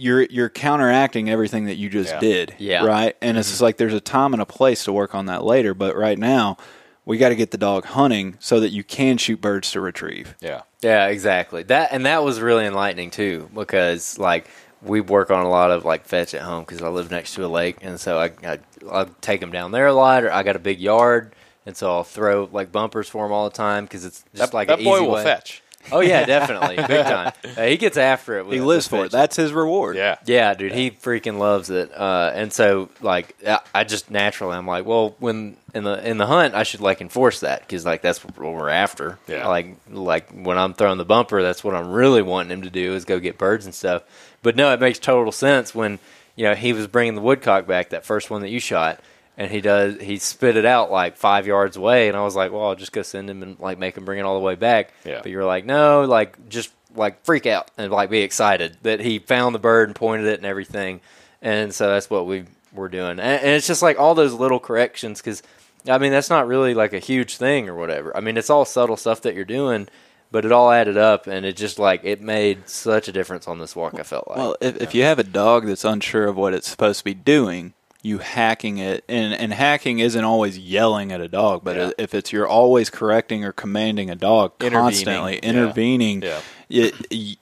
you're 0.00 0.22
you're 0.24 0.48
counteracting 0.48 1.28
everything 1.30 1.66
that 1.66 1.76
you 1.76 1.88
just 1.88 2.12
Yeah. 2.14 2.20
did. 2.20 2.54
Yeah. 2.58 2.84
Right. 2.84 3.16
And 3.20 3.36
it's 3.38 3.48
just 3.50 3.60
like 3.60 3.76
there's 3.76 3.94
a 3.94 4.00
time 4.00 4.32
and 4.32 4.40
a 4.42 4.46
place 4.46 4.84
to 4.84 4.92
work 4.92 5.14
on 5.14 5.26
that 5.26 5.44
later. 5.44 5.74
But 5.74 5.96
right 5.96 6.18
now, 6.18 6.56
we 7.04 7.18
got 7.18 7.30
to 7.30 7.36
get 7.36 7.50
the 7.50 7.58
dog 7.58 7.84
hunting 7.86 8.36
so 8.40 8.60
that 8.60 8.70
you 8.70 8.82
can 8.84 9.16
shoot 9.18 9.40
birds 9.40 9.70
to 9.72 9.80
retrieve. 9.80 10.34
Yeah. 10.40 10.62
Yeah, 10.80 11.06
exactly. 11.08 11.62
That 11.64 11.90
and 11.92 12.06
that 12.06 12.24
was 12.24 12.40
really 12.40 12.66
enlightening 12.66 13.10
too 13.10 13.50
because 13.54 14.18
like 14.18 14.48
we 14.82 15.00
work 15.02 15.30
on 15.30 15.44
a 15.44 15.48
lot 15.50 15.70
of 15.70 15.84
like 15.84 16.06
fetch 16.06 16.32
at 16.34 16.40
home 16.42 16.64
because 16.64 16.80
I 16.82 16.88
live 16.88 17.10
next 17.10 17.34
to 17.34 17.44
a 17.44 17.48
lake 17.48 17.76
and 17.82 18.00
so 18.00 18.18
I, 18.18 18.30
I 18.42 18.58
I'll 18.90 19.06
take 19.20 19.40
them 19.40 19.52
down 19.52 19.72
there 19.72 19.86
a 19.86 19.92
lot 19.92 20.24
or 20.24 20.32
I 20.32 20.42
got 20.42 20.56
a 20.56 20.60
big 20.60 20.80
yard 20.80 21.34
and 21.66 21.76
so 21.76 21.90
I'll 21.92 22.04
throw 22.04 22.48
like 22.50 22.72
bumpers 22.72 23.06
for 23.08 23.26
him 23.26 23.32
all 23.32 23.44
the 23.48 23.54
time 23.54 23.84
because 23.84 24.06
it's 24.06 24.24
just 24.34 24.52
That, 24.52 24.54
like 24.56 24.68
that 24.68 24.78
an 24.78 24.84
boy 24.86 24.96
easy 24.96 25.06
will 25.06 25.12
way. 25.16 25.22
fetch. 25.24 25.62
Oh 25.92 26.00
yeah, 26.00 26.24
definitely, 26.26 26.76
big 26.76 27.04
time. 27.06 27.32
Uh, 27.56 27.64
he 27.66 27.76
gets 27.76 27.96
after 27.96 28.38
it. 28.38 28.46
With, 28.46 28.54
He 28.54 28.60
lives 28.60 28.86
for 28.86 29.06
it. 29.06 29.10
That's 29.10 29.34
his 29.34 29.52
reward. 29.52 29.96
Yeah. 29.96 30.18
Yeah, 30.24 30.54
dude, 30.54 30.72
he 30.72 30.90
freaking 30.90 31.38
loves 31.38 31.68
it. 31.70 31.90
Uh, 31.92 32.30
and 32.34 32.52
so, 32.52 32.90
like, 33.00 33.34
I- 33.46 33.60
I 33.74 33.84
just 33.84 34.10
naturally, 34.10 34.56
I'm 34.56 34.66
like, 34.66 34.84
well, 34.86 35.16
when 35.18 35.56
in 35.74 35.84
the 35.84 36.06
in 36.08 36.18
the 36.18 36.26
hunt, 36.26 36.54
I 36.54 36.62
should 36.62 36.80
like 36.80 37.00
enforce 37.00 37.40
that 37.40 37.60
because 37.62 37.84
like 37.84 38.02
that's 38.02 38.24
what 38.24 38.36
we're 38.38 38.68
after. 38.68 39.18
Yeah. 39.26 39.48
Like, 39.48 39.76
like 39.90 40.30
when 40.30 40.58
I'm 40.58 40.74
throwing 40.74 40.98
the 40.98 41.04
bumper, 41.04 41.42
that's 41.42 41.64
what 41.64 41.74
I'm 41.74 41.90
really 41.90 42.22
wanting 42.22 42.52
him 42.52 42.62
to 42.62 42.70
do 42.70 42.94
is 42.94 43.04
go 43.04 43.18
get 43.18 43.36
birds 43.38 43.64
and 43.64 43.74
stuff. 43.74 44.02
But 44.42 44.56
no, 44.56 44.72
it 44.72 44.80
makes 44.80 44.98
total 44.98 45.32
sense 45.32 45.74
when 45.74 45.98
you 46.36 46.44
know 46.44 46.54
he 46.54 46.72
was 46.72 46.86
bringing 46.86 47.14
the 47.14 47.20
woodcock 47.20 47.66
back 47.66 47.90
that 47.90 48.04
first 48.04 48.30
one 48.30 48.42
that 48.42 48.50
you 48.50 48.60
shot. 48.60 49.00
And 49.36 49.50
he 49.50 49.60
does. 49.60 50.00
He 50.00 50.18
spit 50.18 50.56
it 50.56 50.66
out 50.66 50.90
like 50.90 51.16
five 51.16 51.46
yards 51.46 51.76
away, 51.76 52.08
and 52.08 52.16
I 52.16 52.22
was 52.22 52.36
like, 52.36 52.52
"Well, 52.52 52.66
I'll 52.66 52.74
just 52.74 52.92
go 52.92 53.02
send 53.02 53.30
him 53.30 53.42
and 53.42 53.58
like 53.58 53.78
make 53.78 53.96
him 53.96 54.04
bring 54.04 54.18
it 54.18 54.22
all 54.22 54.38
the 54.38 54.44
way 54.44 54.54
back." 54.54 54.92
Yeah. 55.04 55.20
But 55.22 55.30
you're 55.30 55.46
like, 55.46 55.64
"No, 55.64 56.04
like 56.04 56.48
just 56.50 56.70
like 56.94 57.24
freak 57.24 57.46
out 57.46 57.70
and 57.78 57.90
like 57.90 58.10
be 58.10 58.20
excited 58.20 58.76
that 58.82 59.00
he 59.00 59.18
found 59.18 59.54
the 59.54 59.60
bird 59.60 59.88
and 59.88 59.96
pointed 59.96 60.26
it 60.26 60.38
and 60.38 60.46
everything." 60.46 61.00
And 61.40 61.72
so 61.72 61.88
that's 61.88 62.10
what 62.10 62.26
we 62.26 62.44
were 62.74 62.90
doing, 62.90 63.12
and, 63.12 63.20
and 63.20 63.48
it's 63.48 63.66
just 63.66 63.80
like 63.82 63.98
all 63.98 64.14
those 64.14 64.34
little 64.34 64.60
corrections 64.60 65.20
because, 65.22 65.42
I 65.88 65.96
mean, 65.96 66.12
that's 66.12 66.28
not 66.28 66.46
really 66.46 66.74
like 66.74 66.92
a 66.92 66.98
huge 66.98 67.36
thing 67.38 67.68
or 67.68 67.74
whatever. 67.74 68.14
I 68.14 68.20
mean, 68.20 68.36
it's 68.36 68.50
all 68.50 68.66
subtle 68.66 68.98
stuff 68.98 69.22
that 69.22 69.34
you're 69.34 69.46
doing, 69.46 69.88
but 70.30 70.44
it 70.44 70.52
all 70.52 70.70
added 70.70 70.98
up, 70.98 71.26
and 71.26 71.46
it 71.46 71.56
just 71.56 71.78
like 71.78 72.02
it 72.04 72.20
made 72.20 72.68
such 72.68 73.08
a 73.08 73.12
difference 73.12 73.48
on 73.48 73.58
this 73.58 73.74
walk. 73.74 73.94
I 73.98 74.02
felt 74.02 74.28
like. 74.28 74.36
Well, 74.36 74.56
if, 74.60 74.76
if 74.82 74.94
you 74.94 75.02
have 75.04 75.18
a 75.18 75.24
dog 75.24 75.66
that's 75.66 75.84
unsure 75.84 76.26
of 76.26 76.36
what 76.36 76.52
it's 76.52 76.68
supposed 76.68 76.98
to 76.98 77.04
be 77.04 77.14
doing, 77.14 77.72
you 78.02 78.18
hacking 78.18 78.78
it, 78.78 79.04
and, 79.08 79.34
and 79.34 79.52
hacking 79.52 79.98
isn't 79.98 80.24
always 80.24 80.56
yelling 80.58 81.12
at 81.12 81.20
a 81.20 81.28
dog, 81.28 81.62
but 81.64 81.76
Yeah. 81.76 81.90
if 81.98 82.14
it's 82.14 82.32
you're 82.32 82.46
always 82.48 82.88
correcting 82.90 83.44
or 83.44 83.52
commanding 83.52 84.08
a 84.10 84.14
dog 84.16 84.52
Intervening. 84.60 84.80
constantly, 84.82 85.36
intervening, 85.38 86.22
Yeah. 86.22 86.40
it, 86.70 86.94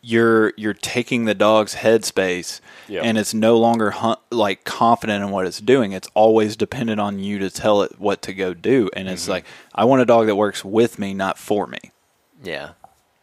you're 0.02 0.52
you're 0.56 0.74
taking 0.74 1.26
the 1.26 1.34
dog's 1.34 1.76
headspace, 1.76 2.60
and 2.88 3.16
it's 3.18 3.32
no 3.34 3.56
longer 3.56 3.90
hunt, 3.92 4.18
like 4.32 4.64
confident 4.64 5.22
in 5.22 5.30
what 5.30 5.46
it's 5.46 5.60
doing. 5.60 5.92
It's 5.92 6.08
always 6.14 6.56
dependent 6.56 6.98
on 7.00 7.18
you 7.20 7.38
to 7.38 7.50
tell 7.50 7.82
it 7.82 7.98
what 8.00 8.20
to 8.22 8.34
go 8.34 8.52
do. 8.54 8.90
And 8.94 9.06
Mm-hmm. 9.06 9.14
it's 9.14 9.28
like 9.28 9.44
I 9.74 9.84
want 9.84 10.02
a 10.02 10.06
dog 10.06 10.26
that 10.26 10.34
works 10.36 10.64
with 10.64 10.98
me, 10.98 11.14
not 11.14 11.38
for 11.38 11.66
me. 11.68 11.78
Yeah. 12.42 12.70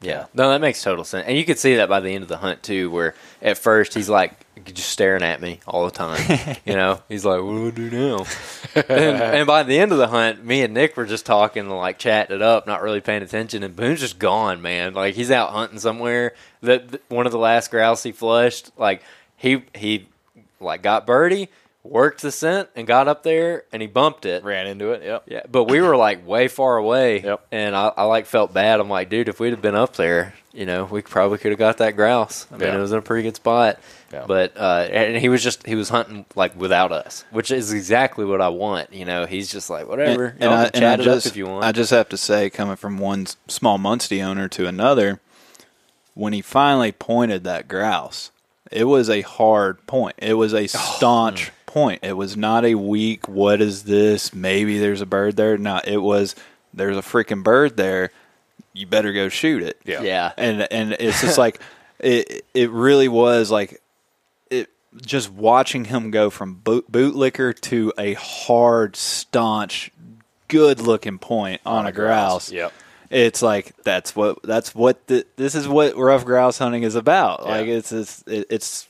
Yeah. 0.02 0.26
No, 0.34 0.50
that 0.50 0.62
makes 0.62 0.84
total 0.84 1.04
sense. 1.04 1.26
And 1.28 1.38
you 1.38 1.46
could 1.46 1.58
see 1.58 1.76
that 1.78 1.90
by 1.90 2.00
the 2.00 2.10
end 2.14 2.22
of 2.24 2.28
the 2.28 2.38
hunt 2.38 2.62
too, 2.62 2.92
where 2.92 3.16
at 3.42 3.58
first 3.58 3.94
he's 3.94 4.10
like 4.10 4.34
just 4.66 4.90
staring 4.90 5.24
at 5.24 5.42
me 5.42 5.60
all 5.68 5.86
the 5.86 5.92
time. 5.92 6.58
you 6.66 6.76
know, 6.76 7.02
he's 7.10 7.26
like, 7.26 7.42
"What 7.42 7.52
do 7.54 7.68
I 7.68 7.72
do 7.72 7.90
now?" 7.92 8.26
and, 8.76 8.90
and 9.22 9.48
by 9.48 9.64
the 9.64 9.80
end 9.80 9.92
of 9.92 9.98
the 9.98 10.08
hunt, 10.08 10.44
me 10.46 10.62
and 10.64 10.74
Nick 10.74 10.96
were 10.98 11.06
just 11.06 11.26
talking 11.26 11.62
and 11.62 11.72
like 11.76 11.98
chatting 11.98 12.36
it 12.36 12.42
up, 12.42 12.68
not 12.68 12.82
really 12.84 13.02
paying 13.02 13.24
attention. 13.24 13.64
And 13.64 13.76
Boone's 13.76 14.00
just 14.02 14.20
gone, 14.20 14.62
man. 14.62 14.94
Like 14.94 15.16
he's 15.16 15.32
out 15.32 15.52
hunting 15.52 15.80
somewhere. 15.80 16.34
That 16.62 16.90
that- 16.90 17.02
one 17.10 17.26
of 17.26 17.32
the 17.32 17.40
last 17.40 17.72
grouse 17.72 18.04
he 18.04 18.12
flushed, 18.12 18.72
like 18.78 19.02
he 19.38 19.64
he 19.74 20.08
like 20.60 20.82
got 20.84 21.06
birdie, 21.08 21.50
worked 21.86 22.22
the 22.22 22.32
scent, 22.32 22.70
and 22.76 22.86
got 22.88 23.08
up 23.08 23.24
there 23.24 23.64
and 23.72 23.82
he 23.82 23.88
bumped 23.88 24.26
it. 24.26 24.44
Ran 24.44 24.68
into 24.68 24.92
it. 24.92 25.04
Yep. 25.04 25.24
Yeah, 25.28 25.42
but 25.50 25.66
we 25.66 25.80
were 25.82 25.96
like 25.96 26.26
way 26.28 26.48
far 26.48 26.78
away. 26.78 27.22
Yep. 27.22 27.48
And 27.52 27.76
I, 27.76 27.92
I 27.96 28.04
like 28.04 28.26
felt 28.26 28.54
bad. 28.54 28.80
I'm 28.80 28.90
like, 28.90 29.10
dude, 29.10 29.30
if 29.30 29.40
we'd 29.40 29.52
have 29.52 29.62
been 29.62 29.76
up 29.76 29.96
there, 29.96 30.34
you 30.54 30.66
know, 30.66 30.86
we 30.86 31.02
probably 31.02 31.38
could 31.38 31.52
have 31.52 31.60
got 31.60 31.78
that 31.78 31.96
grouse. 31.96 32.48
I 32.52 32.58
mean, 32.58 32.68
Yeah. 32.70 32.78
it 32.78 32.80
was 32.82 32.92
in 32.92 32.98
a 32.98 33.02
pretty 33.02 33.24
good 33.24 33.36
spot. 33.36 33.80
Yeah. 34.14 34.26
But 34.28 34.54
uh, 34.58 34.88
and 34.92 35.18
he 35.18 35.30
was 35.30 35.44
just 35.44 35.66
he 35.66 35.76
was 35.76 35.90
hunting 35.90 36.26
like 36.36 36.56
without 36.60 36.92
us, 36.92 37.26
which 37.32 37.52
is 37.52 37.74
exactly 37.74 38.24
what 38.26 38.42
I 38.42 38.50
want. 38.50 38.94
You 38.94 39.06
know, 39.06 39.26
he's 39.26 39.52
just 39.52 39.70
like 39.70 39.88
whatever. 39.88 40.36
Y'all 40.40 40.70
can 40.70 40.72
chat 40.82 41.00
it 41.00 41.04
just 41.04 41.28
up 41.28 41.32
if 41.32 41.38
you 41.38 41.46
want. 41.48 41.66
I 41.66 41.72
just 41.72 41.92
have 41.92 42.10
to 42.10 42.18
say, 42.18 42.50
coming 42.50 42.78
from 42.78 42.98
one 42.98 43.28
small 43.48 43.78
Muncie 43.78 44.22
owner 44.22 44.48
to 44.50 44.68
another, 44.68 45.20
when 46.14 46.32
he 46.34 46.42
finally 46.42 46.94
pointed 46.94 47.44
that 47.44 47.68
grouse, 47.68 48.32
it 48.72 48.86
was 48.86 49.10
a 49.10 49.22
hard 49.22 49.86
point. 49.86 50.16
It 50.20 50.36
was 50.36 50.54
Oh, 50.54 50.58
a 50.58 50.68
staunch 50.68 51.52
point. 51.76 52.00
It 52.04 52.14
was 52.14 52.38
not 52.38 52.64
a 52.64 52.76
weak. 52.76 53.28
What 53.28 53.60
is 53.60 53.84
this? 53.84 54.34
Maybe 54.34 54.80
there's 54.80 55.02
a 55.02 55.06
bird 55.06 55.36
there. 55.36 55.58
No, 55.58 55.82
it 55.84 55.98
was. 55.98 56.34
There's 56.74 56.96
a 56.96 57.02
freaking 57.02 57.44
bird 57.44 57.76
there. 57.76 58.12
You 58.72 58.88
better 58.88 59.12
go 59.12 59.28
shoot 59.28 59.62
it. 59.62 59.78
Yeah. 59.84 60.02
yeah. 60.02 60.32
and 60.38 60.72
and 60.72 60.94
it's 60.94 61.20
just 61.20 61.38
like 61.46 61.60
it. 62.00 62.46
It 62.54 62.72
really 62.72 63.10
was 63.10 63.52
like 63.52 63.82
it. 64.50 64.70
Just 65.06 65.30
watching 65.30 65.84
him 65.84 66.12
go 66.12 66.30
from 66.30 66.56
boot, 66.56 66.90
bootlicker 66.90 67.60
to 67.62 67.92
a 67.98 68.14
hard, 68.14 68.96
staunch, 68.96 69.92
good-looking 70.48 71.20
point 71.20 71.60
on, 71.66 71.86
a 71.86 71.92
grouse. 71.92 72.54
Yep. 72.54 72.72
It's 73.10 73.42
like 73.42 73.76
that's 73.84 74.16
what 74.16 74.42
that's 74.44 74.74
what 74.74 75.06
the, 75.08 75.26
this 75.36 75.56
is 75.56 75.68
what 75.68 75.98
ruffed 75.98 76.26
grouse 76.26 76.58
hunting 76.58 76.84
is 76.84 76.96
about. 76.96 77.42
Yeah. 77.44 77.50
Like 77.50 77.68
it's 77.68 77.92
it's 77.92 78.24
it's 78.28 78.88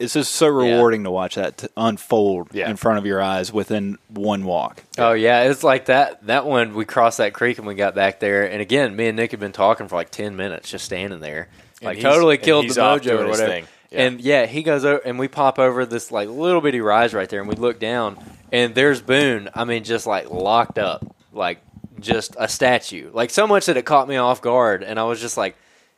it's 0.00 0.14
just 0.14 0.32
so 0.34 0.48
rewarding 0.48 1.04
to 1.04 1.10
watch 1.10 1.36
that 1.36 1.58
t- 1.58 1.68
unfold 1.76 2.48
Yeah. 2.52 2.68
in 2.68 2.76
front 2.76 2.98
of 2.98 3.06
your 3.06 3.22
eyes 3.22 3.52
within 3.52 3.98
one 4.08 4.44
walk. 4.44 4.82
Oh 4.98 5.12
yeah, 5.12 5.42
it's 5.44 5.62
like 5.62 5.84
that. 5.84 6.26
That 6.26 6.46
one 6.46 6.74
we 6.74 6.84
crossed 6.84 7.18
that 7.18 7.32
creek 7.34 7.58
and 7.58 7.66
we 7.66 7.74
got 7.74 7.94
back 7.94 8.18
there, 8.20 8.50
and 8.50 8.60
again, 8.60 8.96
me 8.96 9.06
and 9.08 9.16
Nick 9.16 9.30
had 9.30 9.40
been 9.40 9.52
talking 9.52 9.86
for 9.86 9.96
like 9.96 10.10
ten 10.10 10.34
minutes, 10.36 10.70
just 10.70 10.84
standing 10.84 11.20
there, 11.20 11.48
like 11.82 12.00
totally 12.00 12.38
killed 12.38 12.68
the 12.68 12.80
off 12.82 13.00
mojo 13.02 13.20
or 13.20 13.28
whatever. 13.28 13.46
thing. 13.46 13.66
Yeah. 13.90 14.02
And 14.06 14.20
yeah, 14.20 14.46
he 14.46 14.62
goes 14.62 14.84
over, 14.84 14.98
and 15.04 15.18
we 15.18 15.28
pop 15.28 15.58
over 15.58 15.84
this 15.86 16.10
like 16.10 16.28
little 16.28 16.60
bitty 16.60 16.80
rise 16.80 17.12
right 17.14 17.28
there, 17.28 17.40
and 17.40 17.48
we 17.48 17.54
look 17.56 17.78
down, 17.78 18.18
and 18.52 18.74
there's 18.74 19.00
Boone. 19.02 19.50
I 19.54 19.64
mean, 19.64 19.84
just 19.84 20.06
like 20.06 20.30
locked 20.30 20.78
up, 20.78 21.04
like 21.32 21.58
just 21.98 22.34
a 22.38 22.48
statue, 22.48 23.10
like 23.12 23.30
so 23.30 23.46
much 23.46 23.66
that 23.66 23.76
it 23.76 23.84
caught 23.84 24.08
me 24.08 24.16
off 24.16 24.40
guard, 24.40 24.82
and 24.82 24.98
I 24.98 25.04
was 25.04 25.20
just 25.20 25.36
like. 25.36 25.56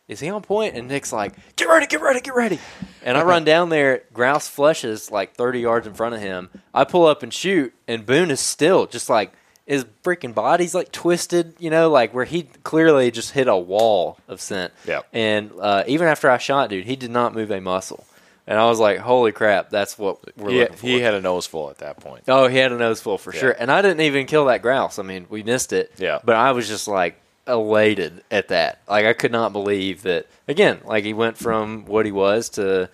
Is 0.08 0.20
he 0.20 0.28
on 0.30 0.42
point? 0.42 0.74
And 0.76 0.88
Nick's 0.88 1.12
like, 1.12 1.34
"Get 1.56 1.68
ready, 1.68 1.86
get 1.86 2.02
ready, 2.02 2.20
get 2.20 2.34
ready!" 2.34 2.58
And 3.04 3.16
I 3.16 3.22
run 3.22 3.44
down 3.44 3.68
there. 3.68 4.02
Grouse 4.12 4.48
flushes 4.48 5.10
like 5.10 5.34
thirty 5.34 5.60
yards 5.60 5.86
in 5.86 5.94
front 5.94 6.14
of 6.14 6.20
him. 6.20 6.50
I 6.74 6.84
pull 6.84 7.06
up 7.06 7.22
and 7.22 7.32
shoot, 7.32 7.72
and 7.88 8.04
Boone 8.04 8.30
is 8.30 8.40
still 8.40 8.86
just 8.86 9.08
like 9.08 9.32
his 9.64 9.84
freaking 10.02 10.34
body's 10.34 10.74
like 10.74 10.90
twisted, 10.90 11.54
you 11.60 11.70
know, 11.70 11.88
like 11.88 12.12
where 12.12 12.24
he 12.24 12.42
clearly 12.64 13.10
just 13.12 13.30
hit 13.30 13.46
a 13.46 13.56
wall 13.56 14.18
of 14.26 14.40
scent. 14.40 14.72
Yep. 14.86 15.06
And 15.12 15.52
uh, 15.60 15.84
even 15.86 16.08
after 16.08 16.28
I 16.28 16.38
shot, 16.38 16.68
dude, 16.68 16.84
he 16.84 16.96
did 16.96 17.12
not 17.12 17.32
move 17.32 17.50
a 17.52 17.60
muscle. 17.60 18.04
And 18.44 18.58
I 18.58 18.66
was 18.66 18.80
like, 18.80 18.98
"Holy 18.98 19.30
crap, 19.30 19.70
that's 19.70 19.96
what 19.96 20.18
we're 20.36 20.50
He, 20.50 20.58
looking 20.58 20.76
for." 20.76 20.86
he 20.88 21.00
had 21.00 21.14
a 21.14 21.20
nose 21.20 21.46
full 21.46 21.70
at 21.70 21.78
that 21.78 22.00
point. 22.00 22.24
Oh, 22.26 22.48
he 22.48 22.58
had 22.58 22.72
a 22.72 22.76
nose 22.76 23.00
full 23.00 23.18
for 23.18 23.32
Yeah. 23.32 23.38
sure. 23.40 23.50
And 23.52 23.70
I 23.70 23.80
didn't 23.82 24.00
even 24.00 24.26
kill 24.26 24.46
that 24.46 24.62
grouse. 24.62 24.98
I 24.98 25.04
mean, 25.04 25.26
we 25.30 25.44
missed 25.44 25.72
it. 25.72 25.92
Yeah. 25.96 26.18
But 26.24 26.34
I 26.34 26.50
was 26.50 26.66
just 26.66 26.88
like 26.88 27.21
elated 27.46 28.22
at 28.30 28.48
that. 28.48 28.80
Like 28.88 29.06
I 29.06 29.12
could 29.12 29.32
not 29.32 29.52
believe 29.52 30.02
that 30.02 30.26
again, 30.48 30.80
like 30.84 31.04
he 31.04 31.12
went 31.12 31.36
from 31.36 31.84
what 31.86 32.06
he 32.06 32.12
was 32.12 32.48
to 32.50 32.88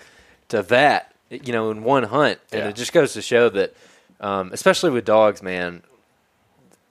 to 0.48 0.62
that, 0.64 1.12
you 1.30 1.52
know, 1.52 1.70
in 1.70 1.82
one 1.84 2.04
hunt. 2.04 2.38
And 2.52 2.62
Yeah. 2.62 2.68
it 2.68 2.76
just 2.76 2.92
goes 2.92 3.12
to 3.14 3.22
show 3.22 3.48
that 3.50 3.74
um, 4.20 4.50
especially 4.52 4.90
with 4.90 5.04
dogs, 5.04 5.42
man, 5.42 5.82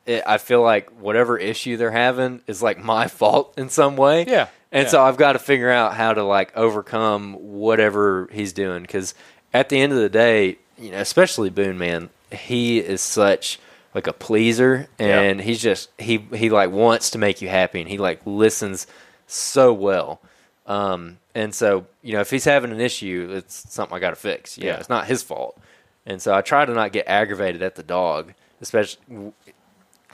it, 0.05 0.23
I 0.25 0.38
feel 0.38 0.61
like 0.61 0.89
whatever 1.01 1.38
issue 1.38 1.75
they're 1.77 1.91
having 1.91 2.41
is 2.47 2.61
like 2.61 2.77
my 2.81 3.07
fault 3.19 3.53
in 3.57 3.69
some 3.69 3.97
way. 3.97 4.25
Yeah. 4.25 4.47
And 4.71 4.84
Yeah. 4.85 4.89
so 4.91 5.01
I've 5.03 5.17
got 5.17 5.34
to 5.34 5.39
figure 5.39 5.69
out 5.71 5.93
how 5.95 6.13
to 6.13 6.23
like 6.23 6.55
overcome 6.55 7.34
whatever 7.34 8.29
he's 8.31 8.53
doing 8.53 8.81
because 8.84 9.13
at 9.53 9.69
the 9.69 9.79
end 9.79 9.91
of 9.93 9.97
the 9.99 10.09
day, 10.09 10.57
you 10.77 10.91
know, 10.91 10.99
especially 10.99 11.49
Boone, 11.49 11.77
man, 11.77 12.09
he 12.31 12.79
is 12.79 13.01
such 13.01 13.59
like 13.97 14.05
a 14.05 14.13
pleaser 14.13 14.87
and 14.99 15.41
he's 15.41 15.59
just 15.59 15.89
he 15.97 16.17
he 16.35 16.51
like 16.51 16.69
wants 16.69 17.09
to 17.09 17.17
make 17.17 17.41
you 17.41 17.49
happy 17.49 17.81
and 17.81 17.89
he 17.89 17.97
like 17.97 18.21
listens 18.25 18.85
so 19.25 19.73
well. 19.73 20.21
Um, 20.67 21.17
and 21.33 21.55
so 21.55 21.87
you 22.03 22.13
know, 22.13 22.19
if 22.21 22.29
he's 22.29 22.45
having 22.45 22.71
an 22.71 22.79
issue, 22.79 23.29
it's 23.33 23.73
something 23.73 23.95
I 23.97 23.99
got 23.99 24.11
to 24.11 24.15
fix. 24.15 24.55
Yeah, 24.55 24.65
Yeah. 24.65 24.77
it's 24.77 24.89
not 24.89 25.07
his 25.07 25.23
fault. 25.23 25.59
And 26.05 26.21
so 26.21 26.31
I 26.35 26.41
try 26.41 26.63
to 26.63 26.73
not 26.73 26.91
get 26.91 27.07
aggravated 27.07 27.63
at 27.63 27.73
the 27.75 27.81
dog, 27.81 28.33
especially. 28.61 29.33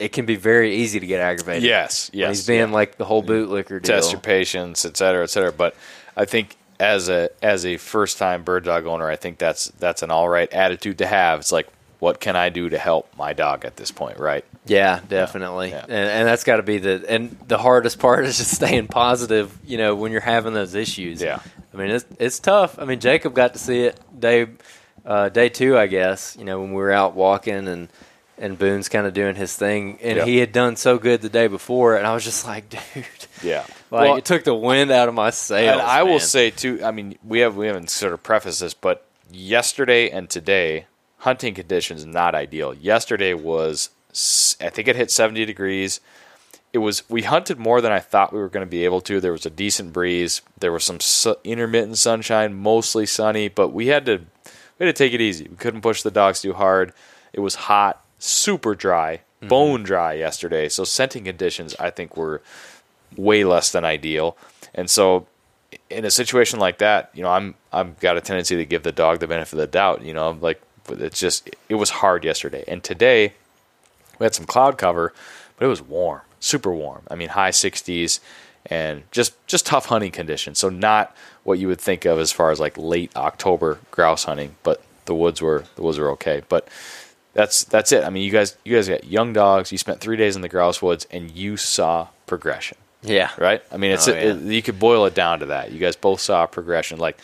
It 0.00 0.12
can 0.12 0.24
be 0.24 0.36
very 0.36 0.74
easy 0.76 0.98
to 0.98 1.06
get 1.06 1.20
aggravated. 1.20 1.62
Yes, 1.64 2.10
yes, 2.14 2.38
he's 2.38 2.46
being 2.46 2.68
yeah. 2.70 2.74
like 2.74 2.96
the 2.96 3.04
whole 3.04 3.22
bootlicker 3.22 3.82
deal. 3.82 3.96
test 3.96 4.12
your 4.12 4.20
patience, 4.20 4.86
et 4.86 4.96
cetera, 4.96 5.22
et 5.24 5.30
cetera. 5.30 5.52
But 5.52 5.76
I 6.16 6.24
think 6.24 6.56
as 6.80 7.10
a 7.10 7.28
as 7.42 7.66
a 7.66 7.76
first 7.76 8.16
time 8.16 8.44
bird 8.44 8.64
dog 8.64 8.86
owner, 8.86 9.08
I 9.10 9.16
think 9.16 9.36
that's 9.38 9.66
that's 9.78 10.02
an 10.02 10.10
all 10.10 10.28
right 10.28 10.50
attitude 10.54 10.98
to 10.98 11.06
have. 11.06 11.40
It's 11.40 11.52
like, 11.52 11.68
what 12.04 12.20
can 12.20 12.36
I 12.36 12.50
do 12.50 12.68
to 12.68 12.78
help 12.78 13.08
my 13.16 13.32
dog 13.32 13.64
at 13.64 13.76
this 13.76 13.90
point, 13.90 14.18
right? 14.18 14.44
Yeah, 14.66 15.00
definitely. 15.08 15.70
Yeah. 15.70 15.82
And, 15.84 15.90
and 15.92 16.28
that's 16.28 16.44
got 16.44 16.56
to 16.56 16.62
be 16.62 16.76
the 16.78 17.04
and 17.08 17.36
the 17.48 17.56
hardest 17.58 17.98
part 17.98 18.26
is 18.26 18.36
just 18.38 18.50
staying 18.60 18.88
positive. 18.88 19.56
You 19.64 19.78
know, 19.78 19.94
when 19.94 20.12
you're 20.12 20.20
having 20.20 20.52
those 20.52 20.74
issues. 20.74 21.22
Yeah. 21.22 21.40
I 21.72 21.76
mean, 21.76 21.90
it's 21.90 22.04
it's 22.20 22.38
tough. 22.38 22.78
I 22.78 22.84
mean, 22.84 23.00
Jacob 23.00 23.34
got 23.34 23.54
to 23.54 23.58
see 23.58 23.80
it 23.80 23.98
day 24.20 24.46
uh, 25.06 25.30
day 25.30 25.48
two, 25.48 25.76
I 25.78 25.86
guess. 25.86 26.36
You 26.38 26.44
know, 26.44 26.60
when 26.60 26.70
we 26.70 26.76
were 26.76 26.92
out 26.92 27.14
walking 27.14 27.66
and 27.68 27.88
and 28.36 28.58
Boone's 28.58 28.88
kind 28.88 29.06
of 29.06 29.14
doing 29.14 29.36
his 29.36 29.54
thing, 29.56 29.98
and 30.02 30.16
Yep. 30.18 30.26
he 30.26 30.38
had 30.38 30.52
done 30.52 30.76
so 30.76 30.98
good 30.98 31.22
the 31.22 31.28
day 31.28 31.46
before, 31.46 31.96
and 31.96 32.04
I 32.06 32.12
was 32.14 32.24
just 32.24 32.44
like, 32.44 32.68
dude, 32.94 33.06
Yeah. 33.42 33.64
like 33.92 34.08
Well, 34.08 34.16
it 34.16 34.24
took 34.24 34.42
the 34.44 34.54
wind 34.54 34.90
out 34.90 35.08
of 35.08 35.14
my 35.14 35.30
sails. 35.30 35.72
and 35.72 35.80
I 35.80 36.02
will 36.02 36.20
say 36.20 36.50
too. 36.50 36.80
I 36.84 36.90
mean, 36.90 37.16
we 37.24 37.40
have 37.40 37.56
we 37.56 37.66
haven't 37.68 37.90
sort 37.90 38.12
of 38.12 38.22
prefaced 38.22 38.60
this, 38.60 38.74
but 38.74 39.06
yesterday 39.30 40.10
and 40.10 40.28
today, 40.28 40.86
hunting 41.24 41.54
conditions 41.54 42.04
not 42.04 42.34
ideal. 42.34 42.74
Yesterday 42.74 43.32
was, 43.32 43.88
I 44.60 44.68
think 44.68 44.88
it 44.88 44.94
hit 44.94 45.10
seventy 45.10 45.46
degrees. 45.46 46.00
It 46.74 46.78
was 46.78 47.08
we 47.08 47.22
hunted 47.22 47.58
more 47.58 47.80
than 47.80 47.92
I 47.92 48.00
thought 48.00 48.32
we 48.32 48.40
were 48.40 48.50
going 48.50 48.66
to 48.66 48.70
be 48.70 48.84
able 48.84 49.00
to. 49.02 49.20
There 49.20 49.32
was 49.32 49.46
a 49.46 49.50
decent 49.50 49.94
breeze. 49.94 50.42
There 50.58 50.70
was 50.70 50.84
some 50.84 51.00
su- 51.00 51.36
intermittent 51.42 51.96
sunshine, 51.96 52.52
mostly 52.52 53.06
sunny, 53.06 53.48
but 53.48 53.68
we 53.68 53.86
had 53.86 54.04
to 54.06 54.18
we 54.78 54.86
had 54.86 54.94
to 54.94 55.04
take 55.04 55.14
it 55.14 55.20
easy. 55.22 55.48
We 55.48 55.56
couldn't 55.56 55.80
push 55.80 56.02
the 56.02 56.10
dogs 56.10 56.42
too 56.42 56.52
hard. 56.52 56.92
It 57.32 57.40
was 57.40 57.54
hot, 57.54 58.04
super 58.18 58.74
dry, 58.74 59.20
mm-hmm. 59.40 59.48
bone 59.48 59.82
dry 59.82 60.12
yesterday. 60.12 60.68
So 60.68 60.84
scenting 60.84 61.24
conditions, 61.24 61.74
I 61.80 61.88
think, 61.88 62.18
were 62.18 62.42
way 63.16 63.44
less 63.44 63.72
than 63.72 63.84
ideal. 63.84 64.36
And 64.74 64.90
so, 64.90 65.26
in 65.88 66.04
a 66.04 66.10
situation 66.10 66.58
like 66.58 66.78
that, 66.78 67.10
you 67.14 67.22
know, 67.22 67.30
I'm 67.30 67.54
I've 67.72 67.98
got 67.98 68.18
a 68.18 68.20
tendency 68.20 68.56
to 68.56 68.66
give 68.66 68.82
the 68.82 68.92
dog 68.92 69.20
the 69.20 69.26
benefit 69.26 69.54
of 69.54 69.60
the 69.60 69.66
doubt. 69.66 70.02
You 70.02 70.12
know, 70.12 70.36
like 70.38 70.60
but 70.86 71.00
it's 71.00 71.18
just 71.18 71.50
it 71.68 71.74
was 71.76 71.90
hard 71.90 72.24
yesterday, 72.24 72.64
and 72.68 72.82
today 72.82 73.34
we 74.18 74.24
had 74.24 74.34
some 74.34 74.46
cloud 74.46 74.78
cover, 74.78 75.12
but 75.56 75.66
it 75.66 75.68
was 75.68 75.82
warm, 75.82 76.22
super 76.40 76.72
warm. 76.72 77.02
I 77.10 77.14
mean, 77.14 77.30
high 77.30 77.50
60s, 77.50 78.20
and 78.66 79.02
just 79.10 79.34
just 79.46 79.66
tough 79.66 79.86
hunting 79.86 80.12
conditions. 80.12 80.58
So 80.58 80.68
not 80.68 81.16
what 81.42 81.58
you 81.58 81.68
would 81.68 81.80
think 81.80 82.04
of 82.04 82.18
as 82.18 82.32
far 82.32 82.50
as 82.50 82.60
like 82.60 82.76
late 82.78 83.14
October 83.16 83.78
grouse 83.90 84.24
hunting, 84.24 84.56
but 84.62 84.82
the 85.04 85.14
woods 85.14 85.42
were 85.42 85.64
the 85.76 85.82
woods 85.82 85.98
were 85.98 86.10
okay. 86.12 86.42
But 86.48 86.68
that's 87.32 87.64
that's 87.64 87.92
it. 87.92 88.04
I 88.04 88.10
mean, 88.10 88.22
you 88.22 88.30
guys 88.30 88.56
you 88.64 88.74
guys 88.76 88.88
got 88.88 89.04
young 89.04 89.32
dogs. 89.32 89.72
You 89.72 89.78
spent 89.78 90.00
three 90.00 90.16
days 90.16 90.36
in 90.36 90.42
the 90.42 90.48
grouse 90.48 90.80
woods, 90.80 91.06
and 91.10 91.30
you 91.30 91.56
saw 91.56 92.08
progression 92.26 92.78
yeah, 93.04 93.30
right? 93.38 93.62
I 93.70 93.76
mean, 93.76 93.92
it's 93.92 94.08
Oh, 94.08 94.12
yeah. 94.12 94.32
it, 94.32 94.40
you 94.40 94.62
could 94.62 94.78
boil 94.78 95.04
it 95.06 95.14
down 95.14 95.40
to 95.40 95.46
that. 95.46 95.72
You 95.72 95.78
guys 95.78 95.96
both 95.96 96.20
saw 96.20 96.46
progression. 96.46 96.98
Like, 96.98 97.18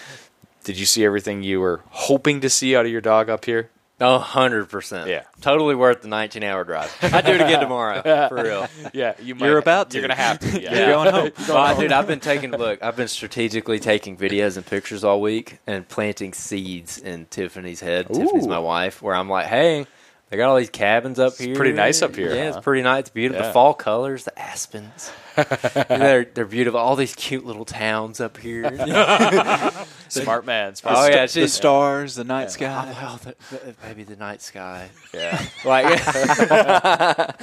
did 0.70 0.78
you 0.78 0.86
see 0.86 1.04
everything 1.04 1.42
you 1.42 1.58
were 1.58 1.80
hoping 1.88 2.42
to 2.42 2.48
see 2.48 2.76
out 2.76 2.86
of 2.86 2.92
your 2.92 3.00
dog 3.00 3.28
up 3.28 3.44
here? 3.44 3.70
A 3.98 4.20
hundred 4.20 4.70
percent. 4.70 5.10
Yeah. 5.10 5.24
Totally 5.40 5.74
worth 5.74 6.02
the 6.02 6.06
19 6.08 6.44
hour 6.44 6.62
drive. 6.62 6.96
I'd 7.02 7.26
do 7.26 7.32
it 7.32 7.40
again 7.40 7.58
tomorrow. 7.60 8.00
For 8.28 8.42
real. 8.42 8.68
Yeah, 8.94 9.14
you 9.20 9.34
You're 9.34 9.58
about 9.58 9.90
to. 9.90 9.98
You're 9.98 10.06
gonna 10.08 10.18
have 10.20 10.38
to. 10.38 10.62
Yeah. 10.62 10.74
You're 10.78 10.86
going 10.94 11.10
home. 11.12 11.30
Well, 11.48 11.80
dude, 11.80 11.90
I've 11.90 12.06
been 12.06 12.20
taking 12.20 12.52
look. 12.52 12.82
I've 12.84 12.94
been 12.94 13.08
strategically 13.08 13.80
taking 13.80 14.16
videos 14.16 14.56
and 14.56 14.64
pictures 14.64 15.02
all 15.02 15.20
week 15.20 15.58
and 15.66 15.86
planting 15.88 16.32
seeds 16.34 16.98
in 16.98 17.26
Tiffany's 17.26 17.80
head. 17.80 18.06
Tiffany's 18.06 18.46
my 18.46 18.60
wife. 18.60 19.02
Where 19.02 19.14
I'm 19.16 19.28
like, 19.28 19.46
hey, 19.48 19.86
they 20.30 20.36
got 20.36 20.48
all 20.48 20.56
these 20.56 20.70
cabins 20.70 21.18
up 21.18 21.36
here. 21.36 21.56
pretty 21.56 21.72
nice 21.72 22.00
up 22.02 22.14
here, 22.14 22.32
Yeah, 22.32 22.44
huh? 22.52 22.56
it's 22.56 22.64
pretty 22.64 22.82
nice. 22.82 23.00
It's 23.00 23.10
beautiful. 23.10 23.42
Yeah. 23.42 23.48
The 23.48 23.52
fall 23.52 23.74
colors, 23.74 24.24
the 24.24 24.38
aspens. 24.38 25.10
they're 25.88 26.24
they're 26.24 26.44
beautiful. 26.44 26.78
All 26.80 26.96
these 26.96 27.14
cute 27.14 27.44
little 27.44 27.64
towns 27.64 28.20
up 28.20 28.36
here. 28.36 28.64
Smart 30.08 30.44
man. 30.44 30.74
Smart 30.74 30.96
Oh, 30.98 31.06
yeah, 31.06 31.26
the 31.26 31.48
stars, 31.48 32.14
the 32.16 32.24
night 32.24 32.46
Oh, 32.46 32.50
sky. 32.50 32.96
well, 33.00 33.16
the, 33.22 33.34
the, 33.50 33.74
maybe 33.84 34.02
the 34.02 34.16
night 34.16 34.42
sky. 34.42 34.90
Yeah. 35.14 35.40
Like, 35.64 35.98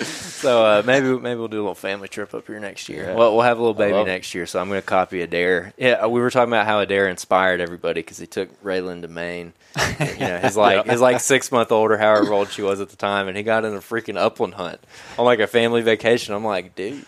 so 0.03 0.65
uh, 0.65 0.83
maybe 0.85 1.07
maybe 1.17 1.39
we'll 1.39 1.47
do 1.47 1.57
a 1.57 1.63
little 1.63 1.75
family 1.75 2.07
trip 2.07 2.33
up 2.33 2.47
here 2.47 2.59
next 2.59 2.89
year. 2.89 3.13
Well, 3.15 3.33
we'll 3.33 3.43
have 3.43 3.57
a 3.57 3.61
little 3.61 3.73
baby 3.73 4.03
next 4.03 4.33
year, 4.35 4.45
so 4.45 4.59
I'm 4.59 4.67
going 4.69 4.81
to 4.81 4.85
copy 4.85 5.21
Adair. 5.21 5.73
Yeah, 5.77 6.05
we 6.07 6.19
were 6.21 6.29
talking 6.29 6.51
about 6.51 6.65
how 6.65 6.79
Adair 6.79 7.07
inspired 7.07 7.61
everybody 7.61 8.01
because 8.01 8.17
he 8.17 8.27
took 8.27 8.61
Raylan 8.63 9.01
to 9.01 9.07
Maine. 9.07 9.53
you 9.99 10.19
know, 10.19 10.37
his 10.39 10.57
like 10.57 10.85
his 10.87 11.01
like 11.01 11.19
six 11.19 11.51
month 11.51 11.71
old 11.71 11.91
or 11.91 11.97
however 11.97 12.33
old 12.33 12.49
she 12.49 12.61
was 12.61 12.79
at 12.81 12.89
the 12.89 12.95
time, 12.95 13.27
and 13.27 13.37
he 13.37 13.43
got 13.43 13.65
in 13.65 13.73
a 13.73 13.79
freaking 13.79 14.17
upland 14.17 14.55
hunt 14.55 14.79
on 15.17 15.25
like 15.25 15.39
a 15.39 15.47
family 15.47 15.81
vacation. 15.81 16.33
I'm 16.33 16.45
like, 16.45 16.75
dude, 16.75 17.05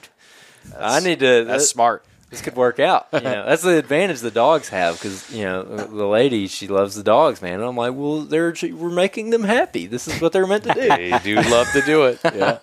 I 0.77 0.99
need 0.99 1.19
to. 1.19 1.45
That's 1.45 1.64
this, 1.64 1.69
smart. 1.69 2.03
this 2.30 2.41
could 2.41 2.56
work 2.56 2.80
out. 2.80 3.07
You 3.14 3.22
know, 3.22 3.45
that's 3.45 3.64
the 3.64 3.77
advantage 3.77 4.19
the 4.19 4.31
dogs 4.31 4.69
have 4.69 4.95
because 4.95 5.34
you 5.34 5.44
know 5.44 5.64
the 5.64 6.06
lady 6.06 6.48
she 6.48 6.68
loves 6.68 6.95
the 6.95 7.03
dogs, 7.03 7.41
man. 7.41 7.56
And 7.56 7.64
I'm 7.64 7.76
like, 7.76 7.94
well, 7.94 8.22
they're 8.22 8.53
we're 8.73 8.90
making 8.90 9.31
them 9.31 9.44
happy. 9.44 9.88
This 9.88 10.07
is 10.07 10.22
what 10.22 10.31
they're 10.31 10.48
meant 10.48 10.64
to 10.65 10.73
do. 10.73 10.88
They 10.90 11.19
do 11.23 11.36
love 11.49 11.72
to 11.73 11.81
do 11.81 12.03
it. 12.06 12.19
Yeah. 12.36 12.60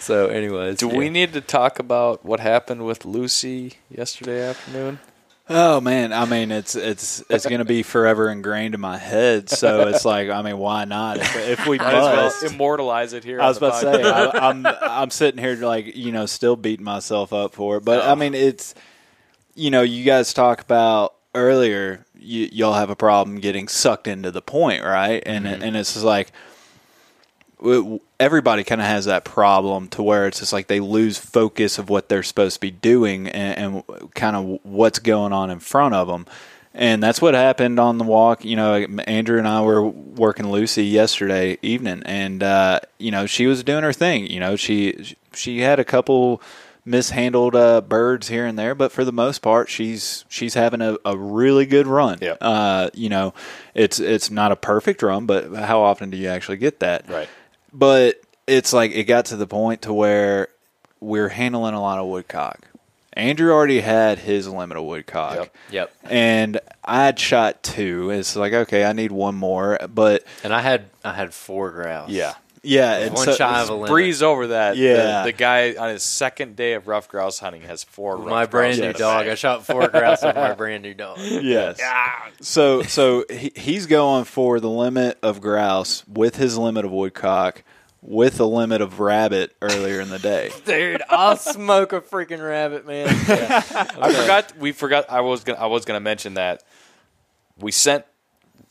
So, 0.00 0.26
anyways, 0.26 0.78
Do 0.78 0.88
yeah. 0.88 0.96
we 0.96 1.08
need 1.10 1.32
to 1.34 1.40
talk 1.40 1.78
about 1.78 2.24
what 2.24 2.40
happened 2.40 2.84
with 2.84 3.04
Lucy 3.04 3.74
yesterday 3.88 4.42
afternoon? 4.42 4.98
Oh 5.48 5.80
man, 5.80 6.12
I 6.12 6.24
mean 6.24 6.50
it's 6.50 6.74
it's 6.74 7.22
it's 7.30 7.46
gonna 7.46 7.64
be 7.64 7.84
forever 7.84 8.28
ingrained 8.28 8.74
in 8.74 8.80
my 8.80 8.98
head. 8.98 9.48
So 9.48 9.86
it's 9.86 10.04
like, 10.04 10.28
I 10.28 10.42
mean, 10.42 10.58
why 10.58 10.84
not? 10.84 11.18
If, 11.18 11.36
if 11.36 11.66
we 11.68 11.78
Might 11.78 11.94
as 11.94 12.42
well 12.42 12.52
immortalize 12.52 13.12
it 13.12 13.22
here. 13.22 13.40
I 13.40 13.46
was 13.46 13.58
about 13.58 13.80
to 13.80 13.94
say. 13.94 14.02
I, 14.02 14.48
I'm 14.50 14.66
I'm 14.66 15.10
sitting 15.10 15.38
here 15.38 15.54
like 15.54 15.94
you 15.94 16.10
know 16.10 16.26
still 16.26 16.56
beating 16.56 16.84
myself 16.84 17.32
up 17.32 17.54
for 17.54 17.76
it, 17.76 17.84
but 17.84 18.00
I 18.02 18.10
oh. 18.10 18.16
mean 18.16 18.34
it's 18.34 18.74
you 19.54 19.70
know 19.70 19.82
you 19.82 20.02
guys 20.04 20.32
talk 20.34 20.60
about 20.60 21.14
earlier 21.32 22.04
you, 22.18 22.48
y'all 22.50 22.74
have 22.74 22.90
a 22.90 22.96
problem 22.96 23.38
getting 23.38 23.68
sucked 23.68 24.08
into 24.08 24.32
the 24.32 24.42
point, 24.42 24.82
right? 24.82 25.22
And 25.24 25.46
it 25.46 25.62
and 25.62 25.76
it's 25.76 25.94
just 25.94 26.04
like 26.04 26.32
everybody 28.20 28.64
kind 28.64 28.80
of 28.80 28.86
has 28.86 29.06
that 29.06 29.24
problem 29.24 29.88
to 29.88 30.02
where 30.02 30.26
it's 30.26 30.40
just 30.40 30.52
like 30.52 30.66
they 30.66 30.80
lose 30.80 31.18
focus 31.18 31.78
of 31.78 31.88
what 31.88 32.08
they're 32.08 32.22
supposed 32.22 32.56
to 32.56 32.60
be 32.60 32.70
doing 32.70 33.28
and, 33.28 33.74
and 33.88 34.12
kind 34.14 34.36
of 34.36 34.60
what's 34.62 34.98
going 34.98 35.32
on 35.32 35.50
in 35.50 35.58
front 35.58 35.94
of 35.94 36.08
them. 36.08 36.26
And 36.74 37.02
that's 37.02 37.22
what 37.22 37.32
happened 37.32 37.80
on 37.80 37.96
the 37.96 38.04
walk. 38.04 38.44
You 38.44 38.56
know, 38.56 38.74
Andrew 38.74 39.38
and 39.38 39.48
I 39.48 39.62
were 39.62 39.82
working 39.82 40.50
Lucy 40.50 40.84
yesterday 40.84 41.56
evening, 41.62 42.02
and 42.04 42.42
uh, 42.42 42.80
you 42.98 43.10
know 43.10 43.24
she 43.24 43.46
was 43.46 43.64
doing 43.64 43.82
her 43.82 43.94
thing. 43.94 44.26
You 44.26 44.40
know, 44.40 44.56
she 44.56 45.16
she 45.32 45.60
had 45.60 45.80
a 45.80 45.86
couple 45.86 46.42
mishandled 46.84 47.56
uh, 47.56 47.80
birds 47.80 48.28
here 48.28 48.46
and 48.46 48.58
there, 48.58 48.74
but 48.74 48.92
for 48.92 49.06
the 49.06 49.12
most 49.12 49.40
part, 49.40 49.70
she's 49.70 50.26
she's 50.28 50.52
having 50.52 50.82
a, 50.82 50.96
a 51.04 51.16
really 51.16 51.64
good 51.64 51.86
run. 51.86 52.18
Yep. 52.20 52.38
Uh, 52.42 52.90
you 52.92 53.08
know, 53.08 53.32
it's 53.74 53.98
it's 53.98 54.30
not 54.30 54.52
a 54.52 54.56
perfect 54.56 55.02
run, 55.02 55.24
but 55.24 55.52
how 55.54 55.80
often 55.80 56.10
do 56.10 56.16
you 56.16 56.28
actually 56.28 56.58
get 56.58 56.80
that? 56.80 57.08
Right. 57.08 57.28
But 57.76 58.20
it's 58.46 58.72
like 58.72 58.92
it 58.92 59.04
got 59.04 59.26
to 59.26 59.36
the 59.36 59.46
point 59.46 59.82
to 59.82 59.92
where 59.92 60.48
we're 61.00 61.28
handling 61.28 61.74
a 61.74 61.80
lot 61.80 61.98
of 61.98 62.06
woodcock. 62.06 62.68
Andrew 63.12 63.50
already 63.50 63.80
had 63.80 64.18
his 64.18 64.46
limit 64.46 64.76
of 64.76 64.84
woodcock. 64.84 65.36
Yep. 65.36 65.56
Yep. 65.70 65.94
And 66.04 66.60
I 66.84 67.04
had 67.04 67.18
shot 67.18 67.62
two. 67.62 68.10
It's 68.10 68.36
like, 68.36 68.52
okay, 68.52 68.84
I 68.84 68.92
need 68.92 69.10
one 69.10 69.34
more. 69.34 69.78
But 69.92 70.24
And 70.44 70.52
I 70.52 70.60
had 70.60 70.90
I 71.04 71.12
had 71.14 71.32
four 71.32 71.70
grouse. 71.70 72.10
Yeah. 72.10 72.34
Yeah, 72.66 72.96
and 72.96 73.14
One 73.14 73.24
so- 73.24 73.32
shy 73.34 73.62
of 73.62 73.68
a 73.70 73.74
limit. 73.74 73.88
Breeze 73.90 74.22
over 74.22 74.48
that. 74.48 74.76
Yeah. 74.76 75.22
The, 75.22 75.30
the 75.30 75.32
guy 75.32 75.74
on 75.74 75.90
his 75.90 76.02
second 76.02 76.56
day 76.56 76.74
of 76.74 76.88
ruffed 76.88 77.10
grouse 77.10 77.38
hunting 77.38 77.62
has 77.62 77.84
four. 77.84 78.16
rough 78.16 78.28
My 78.28 78.46
brand 78.46 78.78
new 78.78 78.92
dog. 78.92 79.26
I 79.28 79.34
shot 79.34 79.64
four 79.66 79.88
grouse 79.88 80.22
with 80.22 80.36
my 80.36 80.54
brand 80.54 80.82
new 80.82 80.94
dog. 80.94 81.18
Yes. 81.20 81.80
So 82.40 82.82
so 82.82 83.24
he, 83.30 83.52
he's 83.54 83.86
going 83.86 84.24
for 84.24 84.60
the 84.60 84.70
limit 84.70 85.18
of 85.22 85.40
grouse 85.40 86.06
with 86.08 86.36
his 86.36 86.58
limit 86.58 86.84
of 86.84 86.90
woodcock 86.92 87.62
with 88.02 88.36
the 88.36 88.46
limit 88.46 88.80
of 88.80 89.00
rabbit 89.00 89.54
earlier 89.60 90.00
in 90.00 90.10
the 90.10 90.18
day. 90.18 90.50
Dude, 90.64 91.02
I'll 91.08 91.36
smoke 91.36 91.92
a 91.92 92.00
freaking 92.00 92.46
rabbit, 92.46 92.86
man. 92.86 93.06
Yeah. 93.26 93.62
I 94.00 94.12
forgot. 94.12 94.56
We 94.58 94.72
forgot. 94.72 95.10
I 95.10 95.20
was 95.22 95.42
gonna. 95.44 95.58
I 95.58 95.66
was 95.66 95.84
gonna 95.84 96.00
mention 96.00 96.34
that 96.34 96.62
we 97.58 97.72
sent. 97.72 98.04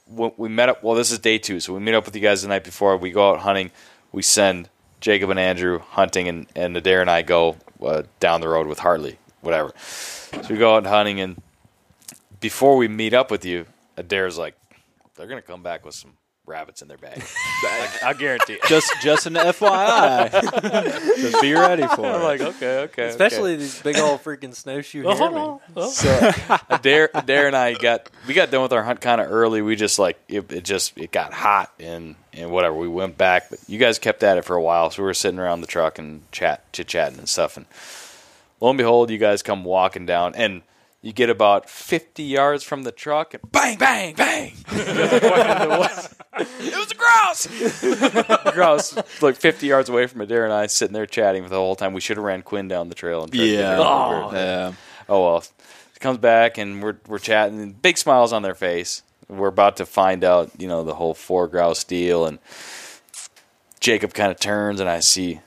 We 0.07 0.49
met 0.49 0.69
up. 0.69 0.83
Well, 0.83 0.95
this 0.95 1.11
is 1.11 1.19
day 1.19 1.37
two, 1.37 1.59
so 1.59 1.73
we 1.73 1.79
meet 1.79 1.95
up 1.95 2.05
with 2.05 2.15
you 2.15 2.21
guys 2.21 2.43
the 2.43 2.47
night 2.47 2.63
before. 2.63 2.95
We 2.97 3.11
go 3.11 3.31
out 3.31 3.39
hunting. 3.39 3.71
We 4.11 4.21
send 4.21 4.69
Jacob 5.01 5.29
and 5.29 5.39
Andrew 5.39 5.79
hunting, 5.79 6.27
and 6.27 6.47
and 6.55 6.77
Adair 6.77 7.01
and 7.01 7.09
I 7.09 7.23
go 7.23 7.57
uh, 7.83 8.03
down 8.19 8.41
the 8.41 8.47
road 8.47 8.67
with 8.67 8.79
Hartley, 8.79 9.17
whatever. 9.41 9.73
So 9.77 10.47
we 10.49 10.57
go 10.57 10.75
out 10.75 10.85
hunting, 10.85 11.19
and 11.19 11.41
before 12.39 12.77
we 12.77 12.87
meet 12.87 13.13
up 13.13 13.31
with 13.31 13.45
you, 13.45 13.65
Adair's 13.97 14.37
like, 14.37 14.55
they're 15.15 15.27
gonna 15.27 15.41
come 15.41 15.63
back 15.63 15.83
with 15.83 15.95
some 15.95 16.13
rabbits 16.45 16.81
in 16.81 16.87
their 16.87 16.97
bag. 16.97 17.21
Like, 17.63 18.03
I 18.03 18.13
guarantee 18.13 18.53
it. 18.53 18.63
Just 18.67 18.93
just 19.01 19.25
an 19.25 19.33
FYI. 19.33 20.29
just 21.17 21.41
be 21.41 21.53
ready 21.53 21.87
for 21.87 22.05
it. 22.05 22.09
I'm 22.09 22.21
it. 22.21 22.23
like, 22.23 22.41
okay, 22.41 22.79
okay. 22.81 23.07
Especially 23.07 23.55
these 23.55 23.81
big 23.81 23.97
old 23.97 24.23
freaking 24.23 24.53
snowshoe 24.53 25.03
Oh, 25.03 25.15
hold 25.15 25.19
hairmen. 25.19 25.41
on. 25.41 25.59
Oh. 25.75 25.89
So 25.89 26.31
Adair, 26.69 27.09
uh, 27.15 27.21
Adair 27.21 27.47
and 27.47 27.55
I 27.55 27.73
got 27.73 28.09
we 28.27 28.33
got 28.35 28.51
done 28.51 28.61
with 28.61 28.73
our 28.73 28.83
hunt 28.83 29.01
kind 29.01 29.19
of 29.19 29.31
early. 29.31 29.61
We 29.63 29.75
just 29.75 29.97
like 29.97 30.19
it, 30.27 30.51
it 30.51 30.63
just 30.63 30.95
it 30.97 31.11
got 31.11 31.33
hot 31.33 31.71
and 31.79 32.15
and 32.33 32.51
whatever. 32.51 32.75
We 32.75 32.87
went 32.89 33.17
back, 33.17 33.49
but 33.49 33.59
you 33.67 33.79
guys 33.79 33.97
kept 33.97 34.21
at 34.21 34.37
it 34.37 34.45
for 34.45 34.55
a 34.55 34.61
while. 34.61 34.91
So 34.91 35.01
we 35.01 35.07
were 35.07 35.13
sitting 35.15 35.39
around 35.39 35.61
the 35.61 35.67
truck 35.67 35.97
and 35.97 36.29
chat 36.31 36.71
chit 36.71 36.87
chatting 36.87 37.17
and 37.17 37.29
stuff. 37.29 37.57
And 37.57 37.65
lo 38.61 38.69
and 38.69 38.77
behold, 38.77 39.09
you 39.09 39.17
guys 39.17 39.41
come 39.41 39.63
walking 39.63 40.05
down 40.05 40.35
and. 40.35 40.61
You 41.05 41.13
get 41.13 41.29
about 41.29 41.69
50 41.69 42.23
yards 42.23 42.63
from 42.63 42.81
the 42.81 42.91
truck 42.91 43.35
and 43.35 43.51
bang, 43.51 43.77
bang, 43.77 44.15
bang. 44.15 44.53
it 44.71 46.75
was 46.75 46.91
a 46.91 46.95
grouse. 46.95 47.45
grouse, 48.55 48.97
like 49.21 49.35
50 49.35 49.67
yards 49.67 49.87
away 49.87 50.07
from 50.07 50.21
Adair 50.21 50.45
and 50.45 50.51
I, 50.53 50.65
sitting 50.65 50.93
there 50.93 51.05
chatting 51.05 51.43
for 51.43 51.49
the 51.49 51.57
whole 51.57 51.75
time. 51.75 51.93
We 51.93 52.01
should 52.01 52.17
have 52.17 52.23
ran 52.25 52.41
Quinn 52.41 52.67
down 52.67 52.89
the 52.89 52.95
trail 52.95 53.21
and 53.21 53.31
tried 53.31 53.39
to 53.39 53.45
get 53.51 53.59
Yeah. 53.59 53.75
her 53.75 53.81
Oh, 53.83 54.31
yeah. 54.33 54.73
Oh 55.07 55.23
well, 55.23 55.41
he 55.93 55.99
comes 55.99 56.17
back 56.17 56.57
and 56.57 56.81
we're 56.81 56.97
we're 57.07 57.19
chatting, 57.19 57.61
and 57.61 57.79
big 57.79 57.99
smiles 57.99 58.33
on 58.33 58.41
their 58.41 58.55
face. 58.55 59.03
We're 59.27 59.49
about 59.49 59.77
to 59.77 59.85
find 59.85 60.23
out, 60.23 60.49
you 60.57 60.67
know, 60.67 60.83
the 60.83 60.95
whole 60.95 61.13
four 61.13 61.47
grouse 61.47 61.83
deal, 61.83 62.25
and 62.25 62.39
Jacob 63.79 64.15
kind 64.15 64.31
of 64.31 64.39
turns, 64.39 64.79
and 64.79 64.89
I 64.89 65.01
see 65.01 65.39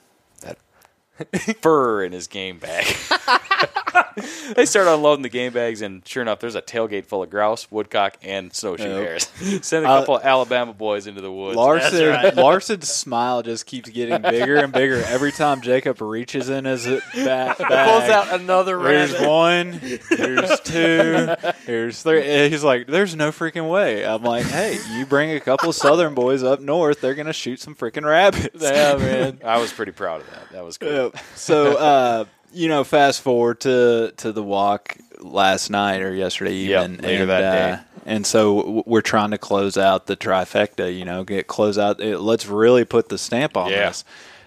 fur 1.60 2.02
in 2.04 2.12
his 2.12 2.26
game 2.26 2.58
bag. 2.58 2.86
they 4.56 4.66
start 4.66 4.86
unloading 4.86 5.22
the 5.22 5.28
game 5.28 5.52
bags, 5.52 5.82
and 5.82 6.06
sure 6.06 6.22
enough, 6.22 6.40
there's 6.40 6.54
a 6.54 6.62
tailgate 6.62 7.06
full 7.06 7.22
of 7.22 7.30
grouse, 7.30 7.70
woodcock, 7.70 8.16
and 8.22 8.52
snowshoe 8.52 8.84
Yep. 8.84 9.02
hares. 9.02 9.22
Send 9.66 9.84
a 9.86 9.88
Uh, 9.88 10.00
couple 10.00 10.16
of 10.16 10.24
Alabama 10.24 10.72
boys 10.72 11.06
into 11.06 11.20
the 11.20 11.30
woods. 11.32 11.56
Larson 11.56 12.34
Larson's 12.36 12.88
smile 12.88 13.42
just 13.42 13.66
keeps 13.66 13.88
getting 13.90 14.20
bigger 14.22 14.56
and 14.56 14.72
bigger 14.72 15.02
every 15.04 15.32
time 15.32 15.60
Jacob 15.60 16.00
reaches 16.00 16.48
in 16.48 16.64
his 16.64 16.86
ba- 16.86 17.00
bag. 17.14 17.56
Pulls 17.56 18.10
out 18.10 18.40
another 18.40 18.78
Here's 18.80 19.12
rabbit. 19.12 19.28
one. 19.28 19.72
Here's 20.08 20.60
two. 20.60 21.34
Here's 21.66 22.02
three. 22.02 22.22
And 22.28 22.52
He's 22.52 22.64
like, 22.64 22.86
"There's 22.86 23.14
no 23.14 23.30
freaking 23.30 23.68
way." 23.70 24.04
I'm 24.06 24.22
like, 24.22 24.46
"Hey, 24.46 24.78
you 24.92 25.06
bring 25.06 25.30
a 25.32 25.40
couple 25.40 25.72
Southern 25.72 26.14
boys 26.14 26.42
up 26.42 26.60
north, 26.60 27.00
they're 27.00 27.14
gonna 27.14 27.32
shoot 27.32 27.60
some 27.60 27.74
freaking 27.74 28.04
rabbits." 28.04 28.62
yeah, 28.62 28.96
man. 28.96 29.40
I 29.44 29.58
was 29.58 29.72
pretty 29.72 29.92
proud 29.92 30.20
of 30.22 30.30
that. 30.30 30.52
That 30.52 30.64
was 30.64 30.78
cool. 30.78 31.07
Yep. 31.14 31.24
So, 31.36 31.76
uh, 31.78 32.24
you 32.52 32.68
know, 32.68 32.84
fast 32.84 33.20
forward 33.22 33.60
to 33.60 34.12
to 34.18 34.32
the 34.32 34.42
walk 34.42 34.96
last 35.20 35.70
night 35.70 36.00
or 36.02 36.14
yesterday 36.14 36.54
Yep, 36.54 36.84
evening, 36.90 37.00
later 37.02 37.22
and, 37.22 37.30
that 37.30 37.42
uh, 37.44 37.76
day. 37.76 37.82
and 38.06 38.26
so 38.26 38.82
we're 38.86 39.00
trying 39.00 39.30
to 39.32 39.38
close 39.38 39.76
out 39.76 40.06
the 40.06 40.16
trifecta. 40.16 40.96
You 40.96 41.04
know, 41.04 41.24
get 41.24 41.46
close 41.46 41.76
out. 41.78 42.00
It, 42.00 42.18
let's 42.18 42.46
really 42.46 42.84
put 42.84 43.08
the 43.08 43.18
stamp 43.18 43.56
on 43.56 43.70
Yeah. 43.70 43.88
this. 43.88 44.04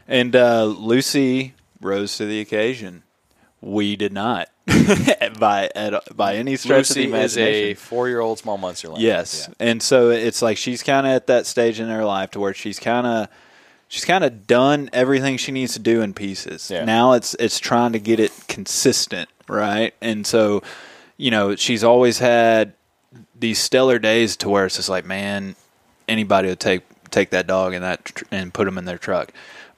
And 0.08 0.36
uh, 0.36 0.66
Lucy 0.66 1.54
rose 1.80 2.18
to 2.18 2.26
the 2.26 2.40
occasion. 2.42 3.04
We 3.64 3.96
did 3.96 4.12
not, 4.12 4.50
by 5.40 5.70
at, 5.76 6.18
by 6.18 6.36
any 6.36 6.56
stretch 6.56 6.90
of 6.90 6.96
the 6.96 7.06
Lucy 7.08 7.20
is 7.24 7.38
a 7.38 7.74
four-year-old 7.76 8.40
small 8.40 8.58
monster. 8.58 8.90
Yes, 8.98 9.48
Yeah. 9.48 9.68
and 9.68 9.84
so 9.84 10.10
it's 10.10 10.42
like 10.42 10.58
she's 10.58 10.82
kind 10.82 11.06
of 11.06 11.14
at 11.14 11.28
that 11.28 11.46
stage 11.46 11.80
in 11.80 11.88
her 11.88 12.04
life 12.04 12.32
to 12.32 12.40
where 12.40 12.56
she's 12.56 12.80
kind 12.80 13.06
of 13.06 13.28
she's 13.92 14.06
kind 14.06 14.24
of 14.24 14.48
done 14.48 14.90
everything 14.94 15.36
she 15.36 15.52
needs 15.52 15.74
to 15.74 15.80
do 15.80 16.02
in 16.02 16.14
pieces. 16.14 16.72
Yeah. 16.72 16.86
Now 16.86 17.12
it's 17.12 17.36
it's 17.36 17.60
trying 17.60 17.92
to 17.92 18.00
get 18.00 18.20
it 18.22 18.32
consistent, 18.48 19.30
right? 19.50 19.94
And 20.02 20.26
so, 20.26 20.64
you 21.18 21.30
know, 21.30 21.56
she's 21.58 21.84
always 21.84 22.20
had 22.20 22.74
these 23.38 23.60
stellar 23.60 24.00
days 24.00 24.38
to 24.38 24.50
where 24.50 24.66
it's 24.66 24.78
just 24.78 24.88
like, 24.88 25.06
man, 25.06 25.58
anybody 26.08 26.48
would 26.48 26.62
take 26.62 26.84
take 27.12 27.32
that 27.32 27.48
dog 27.48 27.74
and 27.74 27.84
that 27.84 28.06
tr- 28.06 28.24
and 28.32 28.54
put 28.54 28.64
them 28.64 28.78
in 28.78 28.86
their 28.86 28.98
truck. 28.98 29.34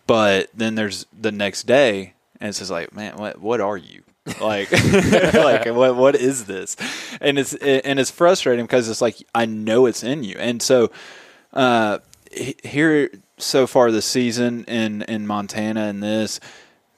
But 0.05 0.49
then 0.53 0.75
there's 0.75 1.07
the 1.19 1.31
next 1.31 1.63
day, 1.63 2.13
and 2.39 2.49
it's 2.49 2.59
just 2.59 2.69
like, 2.69 2.93
man, 2.93 3.17
what 3.17 3.41
what 3.41 3.59
are 3.61 3.77
you? 3.77 4.03
like 4.39 4.71
like 5.33 5.65
what 5.65 5.97
what 5.97 6.15
is 6.15 6.45
this 6.45 6.77
and 7.19 7.37
it's 7.37 7.53
and 7.55 7.99
it's 7.99 8.09
frustrating 8.09 8.63
because 8.63 8.87
it's 8.87 9.01
like 9.01 9.17
i 9.35 9.45
know 9.45 9.85
it's 9.85 10.01
in 10.01 10.23
you 10.23 10.37
and 10.39 10.61
so 10.61 10.89
uh 11.51 11.97
he- 12.31 12.55
here 12.63 13.09
so 13.43 13.67
far 13.67 13.91
this 13.91 14.05
season 14.05 14.63
in 14.65 15.01
in 15.03 15.25
montana 15.27 15.81
and 15.85 16.01
this 16.01 16.39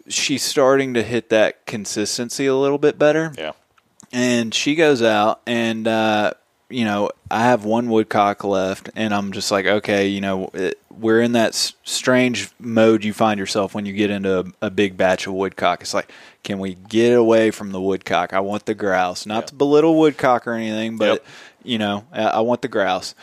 she's 0.07 0.43
starting 0.43 0.93
to 0.93 1.01
hit 1.03 1.30
that 1.30 1.65
consistency 1.65 2.45
a 2.45 2.55
little 2.55 2.77
bit 2.77 2.99
better. 2.99 3.34
Yeah. 3.38 3.53
and 4.13 4.53
she 4.53 4.76
goes 4.76 5.01
out 5.01 5.41
and 5.47 5.88
uh, 5.88 6.31
you 6.69 6.85
know 6.85 7.09
i 7.31 7.39
have 7.43 7.65
one 7.65 7.89
woodcock 7.89 8.43
left 8.43 8.89
and 8.95 9.13
i'm 9.13 9.31
just 9.31 9.49
like 9.51 9.65
okay 9.65 10.07
you 10.07 10.22
know 10.22 10.49
it, 10.53 10.80
we're 10.91 11.22
in 11.22 11.31
that 11.34 11.49
s- 11.49 11.73
strange 11.84 12.49
mode 12.59 13.03
you 13.03 13.13
find 13.13 13.39
yourself 13.39 13.73
when 13.76 13.85
you 13.85 13.93
get 13.93 14.09
into 14.11 14.39
a, 14.61 14.67
a 14.67 14.69
big 14.69 14.95
batch 14.95 15.27
of 15.27 15.34
woodcock. 15.34 15.81
It's 15.81 15.93
like 15.93 16.09
can 16.43 16.59
we 16.59 16.76
get 16.76 17.13
away 17.13 17.49
from 17.51 17.72
the 17.72 17.81
woodcock? 17.81 18.31
I 18.34 18.39
want 18.39 18.65
the 18.67 18.76
grouse. 18.76 19.26
Not 19.26 19.47
to 19.47 19.55
belittle 19.55 19.97
woodcock 19.99 20.45
or 20.47 20.53
anything 20.53 20.97
but 20.97 21.05
Yep. 21.05 21.26
you 21.63 21.77
know 21.80 22.05
I, 22.13 22.23
I 22.23 22.39
want 22.41 22.61
the 22.61 22.67
grouse 22.69 23.13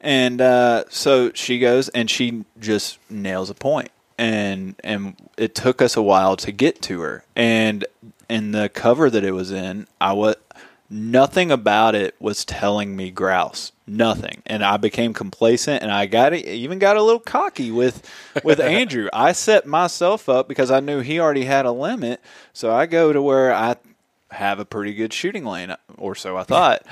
and 0.00 0.40
uh, 0.40 0.84
so 0.88 1.32
she 1.32 1.58
goes 1.58 1.88
and 1.90 2.10
she 2.10 2.44
just 2.58 2.98
nails 3.10 3.50
a 3.50 3.54
point. 3.54 3.90
And 4.16 4.74
and 4.82 5.14
it 5.36 5.54
took 5.54 5.80
us 5.80 5.96
a 5.96 6.02
while 6.02 6.36
to 6.38 6.50
get 6.50 6.82
to 6.82 7.00
her. 7.02 7.24
And 7.36 7.86
in 8.28 8.52
the 8.52 8.68
cover 8.68 9.08
that 9.10 9.24
it 9.24 9.32
was 9.32 9.50
in 9.50 9.86
i 10.00 10.12
was 10.12 10.36
nothing 10.90 11.50
about 11.50 11.94
it 11.94 12.14
was 12.18 12.46
telling 12.46 12.96
me 12.96 13.10
grouse. 13.10 13.72
Nothing. 13.86 14.42
And 14.46 14.64
i 14.64 14.76
became 14.76 15.12
complacent 15.12 15.82
and 15.82 15.92
i 15.92 16.06
got 16.06 16.32
even 16.34 16.78
got 16.78 16.96
a 16.96 17.02
little 17.02 17.20
cocky 17.20 17.70
with 17.70 18.08
with 18.42 18.60
andrew. 18.60 19.08
I 19.12 19.32
set 19.32 19.66
myself 19.66 20.28
up 20.28 20.48
because 20.48 20.70
i 20.70 20.80
knew 20.80 21.00
he 21.00 21.20
already 21.20 21.44
had 21.44 21.66
a 21.66 21.72
limit. 21.72 22.20
So 22.52 22.72
i 22.72 22.86
go 22.86 23.12
to 23.12 23.22
where 23.22 23.52
i 23.52 23.76
have 24.30 24.58
a 24.58 24.64
pretty 24.64 24.92
good 24.94 25.12
shooting 25.12 25.44
lane 25.44 25.74
or 25.96 26.14
so 26.14 26.36
i 26.36 26.42
thought. 26.42 26.82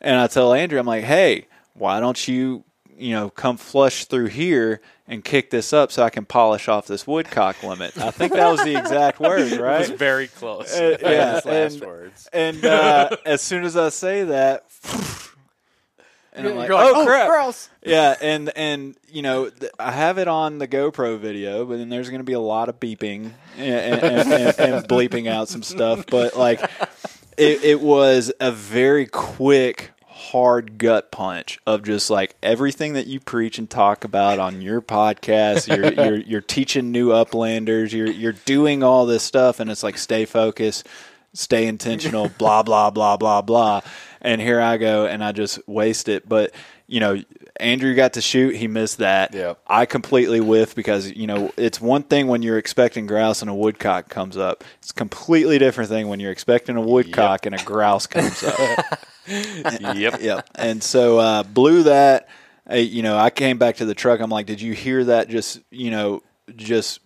And 0.00 0.16
i 0.16 0.26
tell 0.26 0.52
andrew 0.52 0.78
i'm 0.78 0.86
like 0.86 1.04
hey 1.04 1.46
why 1.74 2.00
don't 2.00 2.26
you 2.26 2.64
you 2.96 3.12
know 3.12 3.28
come 3.30 3.56
flush 3.56 4.04
through 4.06 4.26
here 4.26 4.80
and 5.08 5.24
kick 5.24 5.50
this 5.50 5.72
up 5.72 5.90
so 5.90 6.02
i 6.02 6.10
can 6.10 6.24
polish 6.24 6.68
off 6.68 6.86
this 6.86 7.06
woodcock 7.06 7.60
limit 7.64 7.96
i 7.98 8.10
think 8.12 8.32
that 8.32 8.48
was 8.48 8.62
the 8.62 8.76
exact 8.76 9.18
word 9.20 9.50
It 9.52 9.60
right 9.60 9.80
was 9.80 9.90
very 9.90 10.28
close. 10.28 10.72
uh, 10.74 10.96
yeah, 11.02 11.40
last 11.44 11.46
and, 11.76 11.80
words. 11.84 12.28
and 12.32 12.64
uh, 12.64 13.16
as 13.26 13.40
soon 13.42 13.64
as 13.64 13.76
I 13.76 13.88
say 13.88 14.24
that, 14.24 14.64
and 16.36 16.48
I'm 16.48 16.56
like, 16.56 16.68
You're 16.68 16.76
like, 16.76 16.94
oh, 16.94 17.02
"Oh, 17.02 17.06
crap, 17.06 17.28
grouse." 17.28 17.68
yeah, 17.84 18.16
and 18.20 18.50
and 18.56 18.96
you 19.08 19.22
know, 19.22 19.50
th- 19.50 19.70
I 19.78 19.92
have 19.92 20.18
it 20.18 20.26
on 20.26 20.58
the 20.58 20.66
GoPro 20.66 21.18
video, 21.18 21.64
but 21.64 21.76
then 21.78 21.88
there's 21.90 22.08
going 22.10 22.18
to 22.20 22.24
be 22.24 22.32
a 22.32 22.40
lot 22.40 22.68
of 22.68 22.80
beeping 22.80 23.30
and, 23.56 23.74
and, 23.94 24.02
and, 24.02 24.32
and, 24.32 24.58
and 24.58 24.88
bleeping 24.88 25.28
out 25.28 25.48
some 25.48 25.62
stuff, 25.62 26.04
but 26.06 26.36
like, 26.36 26.60
it, 27.36 27.62
it 27.62 27.80
was 27.80 28.32
a 28.40 28.50
very 28.50 29.06
quick. 29.06 29.92
Hard 30.30 30.78
gut 30.78 31.10
punch 31.10 31.58
of 31.66 31.82
just 31.82 32.08
like 32.08 32.34
everything 32.42 32.94
that 32.94 33.06
you 33.06 33.20
preach 33.20 33.58
and 33.58 33.68
talk 33.68 34.04
about 34.04 34.38
on 34.38 34.62
your 34.62 34.80
podcast. 34.80 35.68
You're 35.68 35.92
you're, 36.06 36.20
you're 36.20 36.40
teaching 36.40 36.92
new 36.92 37.10
uplanders. 37.10 37.92
You're 37.92 38.10
you're 38.10 38.32
doing 38.32 38.82
all 38.82 39.06
this 39.06 39.22
stuff, 39.22 39.60
and 39.60 39.70
it's 39.70 39.82
like 39.82 39.98
stay 39.98 40.24
focused, 40.24 40.86
stay 41.34 41.66
intentional, 41.66 42.28
blah 42.38 42.62
blah 42.62 42.90
blah 42.90 43.16
blah 43.16 43.42
blah. 43.42 43.82
And 44.20 44.40
here 44.40 44.60
I 44.60 44.78
go, 44.78 45.06
and 45.06 45.22
I 45.22 45.32
just 45.32 45.60
waste 45.68 46.08
it. 46.08 46.28
But 46.28 46.54
you 46.86 47.00
know, 47.00 47.22
Andrew 47.60 47.94
got 47.94 48.14
to 48.14 48.22
shoot; 48.22 48.56
he 48.56 48.66
missed 48.66 48.98
that. 48.98 49.34
Yep. 49.34 49.60
I 49.66 49.84
completely 49.84 50.38
whiffed 50.38 50.74
because 50.74 51.12
you 51.12 51.26
know 51.26 51.52
it's 51.56 51.80
one 51.80 52.02
thing 52.02 52.28
when 52.28 52.42
you're 52.42 52.58
expecting 52.58 53.06
grouse 53.06 53.42
and 53.42 53.50
a 53.50 53.54
woodcock 53.54 54.08
comes 54.08 54.36
up. 54.36 54.64
It's 54.78 54.90
a 54.90 54.94
completely 54.94 55.58
different 55.58 55.90
thing 55.90 56.08
when 56.08 56.18
you're 56.18 56.32
expecting 56.32 56.76
a 56.76 56.80
woodcock 56.80 57.46
and 57.46 57.54
a 57.54 57.62
grouse 57.62 58.06
comes 58.06 58.42
up. 58.42 59.00
yep. 59.26 60.20
yep. 60.20 60.48
And 60.54 60.82
so 60.82 61.18
uh, 61.18 61.42
blew 61.42 61.84
that. 61.84 62.28
You 62.70 63.02
know, 63.02 63.18
I 63.18 63.30
came 63.30 63.58
back 63.58 63.76
to 63.76 63.84
the 63.84 63.94
truck. 63.94 64.20
I'm 64.20 64.30
like, 64.30 64.46
did 64.46 64.60
you 64.60 64.72
hear 64.72 65.04
that? 65.04 65.28
Just 65.28 65.60
you 65.70 65.90
know, 65.90 66.22
just 66.56 67.00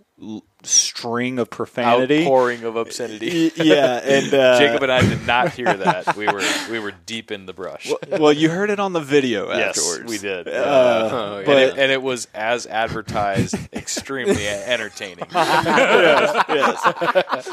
string 0.64 1.38
of 1.38 1.48
profanity. 1.50 2.24
pouring 2.24 2.64
of 2.64 2.76
obscenity. 2.76 3.52
Yeah, 3.56 4.00
and 4.04 4.32
uh, 4.34 4.58
Jacob 4.58 4.82
and 4.82 4.90
I 4.92 5.00
did 5.02 5.26
not 5.26 5.52
hear 5.52 5.72
that. 5.72 6.16
We 6.16 6.26
were 6.26 6.42
we 6.70 6.78
were 6.80 6.92
deep 7.06 7.30
in 7.30 7.46
the 7.46 7.52
brush. 7.52 7.90
well, 8.08 8.32
you 8.32 8.50
heard 8.50 8.70
it 8.70 8.80
on 8.80 8.92
the 8.92 9.00
video 9.00 9.48
yes, 9.52 9.78
afterwards. 9.78 10.10
we 10.10 10.18
did. 10.18 10.48
Uh, 10.48 11.08
Oh, 11.10 11.38
yeah. 11.40 11.50
and, 11.50 11.58
it, 11.60 11.78
and 11.78 11.92
it 11.92 12.02
was 12.02 12.26
as 12.34 12.66
advertised, 12.66 13.54
extremely 13.72 14.46
entertaining. 14.48 15.26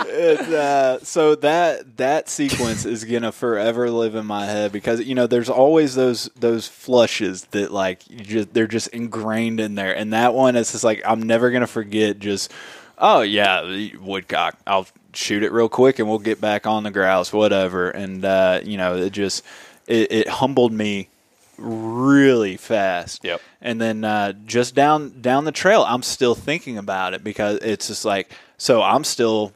It's, 0.08 0.42
uh, 0.50 1.00
so 1.04 1.36
that 1.36 1.98
that 1.98 2.30
sequence 2.30 2.86
is 2.86 3.04
gonna 3.04 3.32
forever 3.32 3.90
live 3.90 4.16
in 4.16 4.26
my 4.26 4.46
head 4.46 4.72
because 4.72 5.02
you 5.02 5.16
know 5.16 5.28
there's 5.28 5.50
always 5.50 5.96
those 5.96 6.30
those 6.36 6.68
flushes 6.68 7.44
that 7.52 7.72
like 7.72 8.08
you 8.10 8.20
just 8.22 8.54
they're 8.54 8.68
just 8.68 8.88
ingrained 8.90 9.60
in 9.60 9.76
there, 9.76 9.96
and 9.96 10.14
that 10.14 10.34
one 10.34 10.56
is 10.56 10.72
just 10.72 10.84
like 10.84 11.02
I'm 11.06 11.24
never 11.24 11.52
gonna 11.52 11.68
forget. 11.68 12.20
Just 12.20 12.52
oh 12.98 13.22
yeah, 13.22 13.62
the 13.64 13.96
woodcock. 13.98 14.58
I'll 14.66 14.88
shoot 15.14 15.44
it 15.44 15.52
real 15.52 15.70
quick 15.70 16.00
and 16.00 16.08
we'll 16.08 16.20
get 16.20 16.42
back 16.42 16.68
on 16.68 16.84
the 16.84 16.92
grouse, 16.92 17.32
whatever. 17.32 17.90
And 17.90 18.24
uh, 18.24 18.62
you 18.64 18.78
know 18.78 18.98
it 18.98 19.12
just 19.12 19.44
it, 19.88 20.12
it 20.12 20.28
humbled 20.28 20.74
me 20.74 21.10
really 21.58 22.58
fast. 22.58 23.24
Yep. 23.24 23.42
And 23.62 23.80
then 23.80 24.04
uh, 24.04 24.34
just 24.46 24.76
down 24.76 25.22
down 25.22 25.46
the 25.46 25.52
trail, 25.52 25.84
I'm 25.88 26.04
still 26.04 26.36
thinking 26.36 26.78
about 26.78 27.14
it 27.14 27.24
because 27.24 27.60
it's 27.62 27.88
just 27.88 28.06
like 28.06 28.32
so. 28.58 28.82
I'm 28.82 29.04
still 29.04 29.54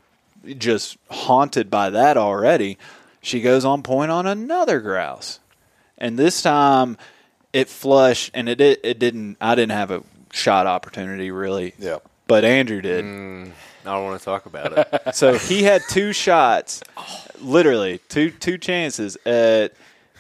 just 0.57 0.98
haunted 1.10 1.70
by 1.70 1.90
that 1.91 2.18
already. 2.18 2.78
She 3.22 3.41
goes 3.41 3.66
on 3.66 3.84
point 3.84 4.11
on 4.11 4.26
another 4.26 4.80
grouse, 4.80 5.40
and 5.98 6.18
this 6.18 6.41
time 6.41 6.98
it 7.53 7.70
flushed, 7.70 8.32
and 8.34 8.49
it 8.49 8.61
it, 8.61 8.80
it 8.84 8.99
didn't. 8.99 9.38
I 9.41 9.56
didn't 9.56 9.74
have 9.74 9.91
a 9.91 10.03
shot 10.32 10.68
opportunity 10.68 11.32
really. 11.32 11.74
Yep. 11.78 12.09
But 12.30 12.45
Andrew 12.45 12.80
did. 12.80 13.03
Mm, 13.03 13.51
I 13.85 13.93
don't 13.95 14.06
want 14.06 14.19
to 14.19 14.23
talk 14.26 14.45
about 14.45 14.77
it. 14.77 15.01
So 15.15 15.38
he 15.38 15.64
had 15.64 15.81
two 15.89 16.14
shots, 16.14 16.81
literally 17.41 17.99
two 18.07 18.30
two 18.31 18.57
chances 18.57 19.18
at 19.26 19.73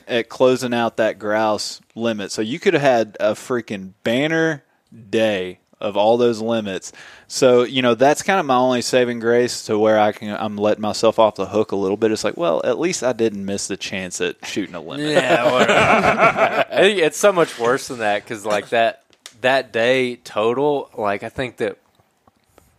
at 0.07 0.27
closing 0.27 0.73
out 0.73 0.97
that 0.97 1.19
grouse 1.19 1.79
limit. 1.95 2.31
So 2.31 2.41
you 2.41 2.59
could 2.59 2.73
have 2.73 2.81
had 2.81 3.15
a 3.19 3.33
freaking 3.33 3.93
banner 4.03 4.63
day 5.09 5.59
of 5.79 5.95
all 5.95 6.17
those 6.17 6.41
limits. 6.41 6.91
So 7.27 7.61
you 7.61 7.83
know 7.83 7.93
that's 7.93 8.23
kind 8.23 8.39
of 8.39 8.45
my 8.47 8.55
only 8.55 8.81
saving 8.81 9.19
grace 9.19 9.65
to 9.65 9.77
where 9.77 9.99
I 9.99 10.11
can 10.11 10.35
I'm 10.35 10.57
letting 10.57 10.81
myself 10.81 11.19
off 11.19 11.35
the 11.35 11.45
hook 11.45 11.71
a 11.71 11.75
little 11.75 11.95
bit. 11.95 12.11
It's 12.11 12.23
like, 12.23 12.37
well, 12.37 12.61
at 12.63 12.79
least 12.79 13.03
I 13.03 13.13
didn't 13.13 13.45
miss 13.45 13.67
the 13.67 13.77
chance 13.77 14.19
at 14.19 14.43
shooting 14.47 14.73
a 14.73 14.81
limit. 14.81 15.11
yeah. 15.11 16.63
It's 16.71 17.17
so 17.17 17.31
much 17.31 17.59
worse 17.59 17.87
than 17.89 17.99
that 17.99 18.23
because 18.23 18.45
like 18.47 18.69
that 18.69 19.03
that 19.41 19.71
day 19.71 20.15
total, 20.17 20.89
like 20.97 21.21
I 21.21 21.29
think 21.29 21.57
that 21.57 21.77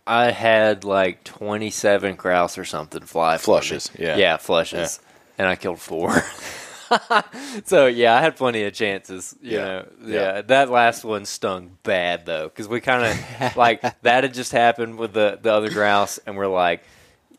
I 0.07 0.31
had 0.31 0.83
like 0.83 1.23
twenty 1.23 1.69
seven 1.69 2.15
grouse 2.15 2.57
or 2.57 2.65
something 2.65 3.01
fly. 3.03 3.37
Flushes, 3.37 3.91
yeah. 3.97 4.17
yeah, 4.17 4.37
flushes, 4.37 4.99
Yeah. 5.01 5.07
and 5.39 5.47
I 5.47 5.55
killed 5.55 5.79
four. 5.79 6.23
so 7.65 7.87
yeah, 7.87 8.15
I 8.15 8.21
had 8.21 8.35
plenty 8.35 8.63
of 8.63 8.73
chances. 8.73 9.35
You 9.41 9.57
Yeah. 9.57 9.65
know, 9.65 9.85
Yeah. 10.05 10.13
yeah. 10.35 10.41
That 10.41 10.69
last 10.69 11.03
one 11.03 11.25
stung 11.25 11.77
bad 11.83 12.25
though 12.25 12.45
because 12.49 12.67
we 12.67 12.81
kind 12.81 13.05
of 13.05 13.55
like 13.55 13.81
that 14.01 14.23
had 14.23 14.33
just 14.33 14.51
happened 14.51 14.97
with 14.97 15.13
the 15.13 15.39
the 15.41 15.53
other 15.53 15.69
grouse, 15.69 16.19
and 16.25 16.35
we're 16.35 16.47
like, 16.47 16.83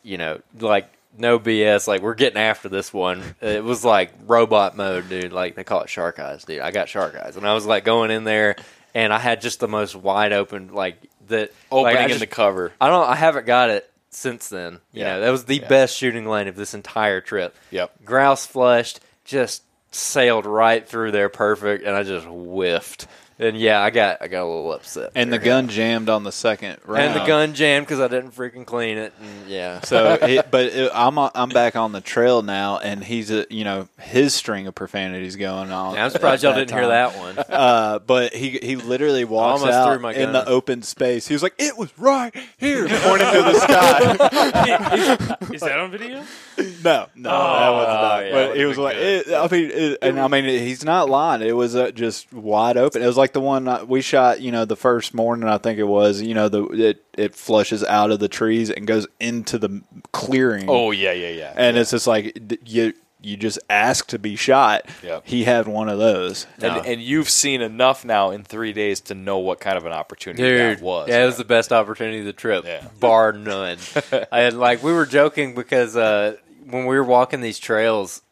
you 0.03 0.19
know, 0.19 0.41
like 0.59 0.89
no 1.19 1.39
BS. 1.39 1.87
Like 1.87 2.01
we're 2.03 2.15
getting 2.15 2.39
after 2.41 2.69
this 2.69 2.93
one. 2.93 3.23
It 3.41 3.63
was 3.63 3.85
like 3.85 4.13
robot 4.27 4.77
mode, 4.77 5.09
dude. 5.09 5.33
Like 5.33 5.55
they 5.57 5.65
call 5.65 5.83
it 5.83 5.91
shark 5.91 6.19
eyes, 6.19 6.45
dude. 6.45 6.61
I 6.61 6.71
got 6.71 6.89
shark 6.89 7.15
eyes, 7.17 7.37
and 7.37 7.47
I 7.47 7.55
was 7.55 7.67
like 7.67 7.85
going 7.85 8.11
in 8.11 8.25
there, 8.25 8.57
and 8.95 9.13
I 9.13 9.19
had 9.19 9.41
just 9.43 9.61
the 9.61 9.69
most 9.69 9.95
wide 9.95 10.33
open 10.33 10.73
like 10.73 10.97
that 11.29 11.53
Opening 11.71 11.97
like, 11.97 12.11
I 12.11 12.13
in 12.15 12.19
the 12.21 12.27
cover. 12.27 12.73
I 12.81 12.89
don't. 12.89 13.09
I 13.09 13.15
haven't 13.17 13.47
got 13.47 13.71
it 13.71 13.89
since 14.11 14.49
then. 14.49 14.81
You 14.93 15.03
Yeah. 15.03 15.15
know, 15.15 15.21
that 15.23 15.31
was 15.31 15.45
the 15.47 15.57
Yeah. 15.57 15.69
best 15.69 15.97
shooting 15.97 16.27
lane 16.29 16.49
of 16.49 16.57
this 16.57 16.75
entire 16.75 17.21
trip. 17.21 17.55
Yep. 17.71 18.05
Grouse 18.05 18.47
flushed, 18.47 19.01
just 19.25 19.63
sailed 19.91 20.47
right 20.47 20.87
through 20.89 21.11
there, 21.13 21.29
perfect, 21.29 21.85
and 21.85 21.95
I 21.97 22.03
just 22.03 22.27
whiffed. 22.27 23.07
And 23.39 23.59
yeah, 23.59 23.81
I 23.81 23.91
got 23.91 24.19
I 24.21 24.29
got 24.29 24.43
a 24.43 24.47
little 24.47 24.73
upset. 24.73 25.13
And 25.15 25.33
the 25.33 25.39
gun 25.39 25.69
jammed 25.69 26.09
on 26.09 26.23
the 26.23 26.31
second 26.33 26.79
round. 26.85 27.05
and 27.05 27.21
the 27.21 27.27
gun 27.27 27.55
jammed 27.55 27.87
because 27.87 27.99
I 27.99 28.07
didn't 28.09 28.33
freaking 28.33 28.65
clean 28.65 28.99
it. 28.99 29.13
And 29.21 29.49
yeah, 29.51 29.81
So, 29.85 30.15
it, 30.21 30.51
but 30.51 30.67
it, 30.67 30.91
I'm 30.95 31.19
I'm 31.19 31.49
back 31.49 31.75
on 31.75 31.93
the 31.93 32.01
trail 32.01 32.43
now, 32.43 32.79
and 32.79 33.03
he's 33.03 33.31
a, 33.31 33.47
you 33.51 33.65
know 33.65 33.89
his 34.01 34.35
string 34.35 34.67
of 34.67 34.75
profanities 34.75 35.37
going 35.37 35.73
on. 35.73 35.99
I'm 35.99 36.11
surprised 36.11 36.43
y'all 36.45 36.55
didn't 36.55 36.71
hear 36.73 36.89
that 36.89 37.17
one. 37.17 37.39
Uh, 37.53 37.99
but 37.99 38.35
he 38.35 38.59
he 38.63 38.77
literally 38.77 39.25
walks 39.25 39.61
almost 39.61 39.77
out 39.77 40.01
my 40.01 40.13
in 40.15 40.33
the 40.33 40.47
open 40.49 40.83
space. 40.83 41.27
He 41.29 41.35
was 41.35 41.43
like, 41.43 41.55
"It 41.59 41.77
was 41.77 41.97
right 41.99 42.35
here," 42.59 42.89
pointing 42.89 43.31
to 43.31 43.43
the 43.43 43.55
sky. 43.61 45.37
Is 45.53 45.61
that 45.61 45.79
on 45.79 45.91
video? 45.91 46.23
no, 46.85 47.09
no, 47.15 47.31
that 47.31 47.71
was 47.71 47.87
not. 47.87 48.27
yeah, 48.27 48.33
but 48.33 48.49
would've 48.51 48.69
was 48.69 48.79
like, 48.79 48.97
it, 48.97 49.29
I 49.29 49.49
mean, 49.49 49.71
it, 49.71 49.99
and 50.03 50.21
I 50.21 50.29
mean, 50.29 50.45
he's 50.45 50.85
not 50.85 51.09
lying. 51.09 51.43
It 51.43 51.57
was 51.57 51.75
uh, 51.75 51.91
just 51.91 52.33
wide 52.33 52.77
open. 52.77 53.03
It 53.03 53.07
was 53.07 53.17
like 53.17 53.33
the 53.33 53.41
one 53.41 53.69
uh, 53.69 53.85
we 53.85 54.03
shot. 54.03 54.41
You 54.41 54.53
know, 54.53 54.65
the 54.65 54.77
first 54.77 55.15
morning 55.15 55.49
I 55.49 55.59
think 55.59 55.79
it 55.79 55.85
was. 55.85 56.21
You 56.21 56.35
know, 56.35 56.49
the 56.49 56.65
it 56.67 57.05
it 57.17 57.35
flushes 57.35 57.85
out 57.85 58.11
of 58.11 58.21
the 58.21 58.29
trees 58.29 58.71
and 58.71 58.87
goes 58.87 59.07
into 59.21 59.59
the 59.59 59.83
clearing. 60.13 60.67
Oh 60.69 60.91
yeah, 60.91 61.13
yeah, 61.13 61.31
yeah. 61.31 61.53
and 61.57 61.77
it's 61.77 61.91
just 61.91 62.07
like 62.07 62.39
you 62.67 62.93
you 63.23 63.37
just 63.37 63.59
ask 63.71 64.09
to 64.09 64.19
be 64.19 64.37
shot. 64.37 64.87
Yep. 65.03 65.23
He 65.27 65.45
had 65.45 65.67
one 65.69 65.89
of 65.89 65.99
those. 65.99 66.47
and, 66.61 66.75
No. 66.77 66.81
and 66.81 67.01
you've 67.01 67.29
seen 67.31 67.63
enough 67.63 68.05
now 68.05 68.31
in 68.31 68.43
three 68.45 68.73
days 68.73 69.01
to 69.03 69.15
know 69.15 69.39
what 69.39 69.61
kind 69.61 69.77
of 69.77 69.87
an 69.87 69.93
opportunity 69.93 70.43
Dude, 70.43 70.79
that 70.79 70.83
was. 70.83 71.09
yeah, 71.09 71.23
it 71.23 71.27
was 71.27 71.37
the 71.37 71.45
best 71.45 71.73
opportunity 71.73 72.19
of 72.21 72.25
the 72.25 72.33
trip, 72.33 72.65
Yeah. 72.65 72.85
bar 73.01 73.33
none. 73.33 73.79
I 74.33 74.41
had 74.41 74.55
like 74.55 74.83
we 74.83 74.93
were 74.93 75.07
joking 75.07 75.55
because 75.55 75.97
uh, 75.97 76.37
when 76.69 76.87
we 76.87 76.97
were 76.97 77.05
walking 77.05 77.41
these 77.41 77.59
trails, 77.59 78.23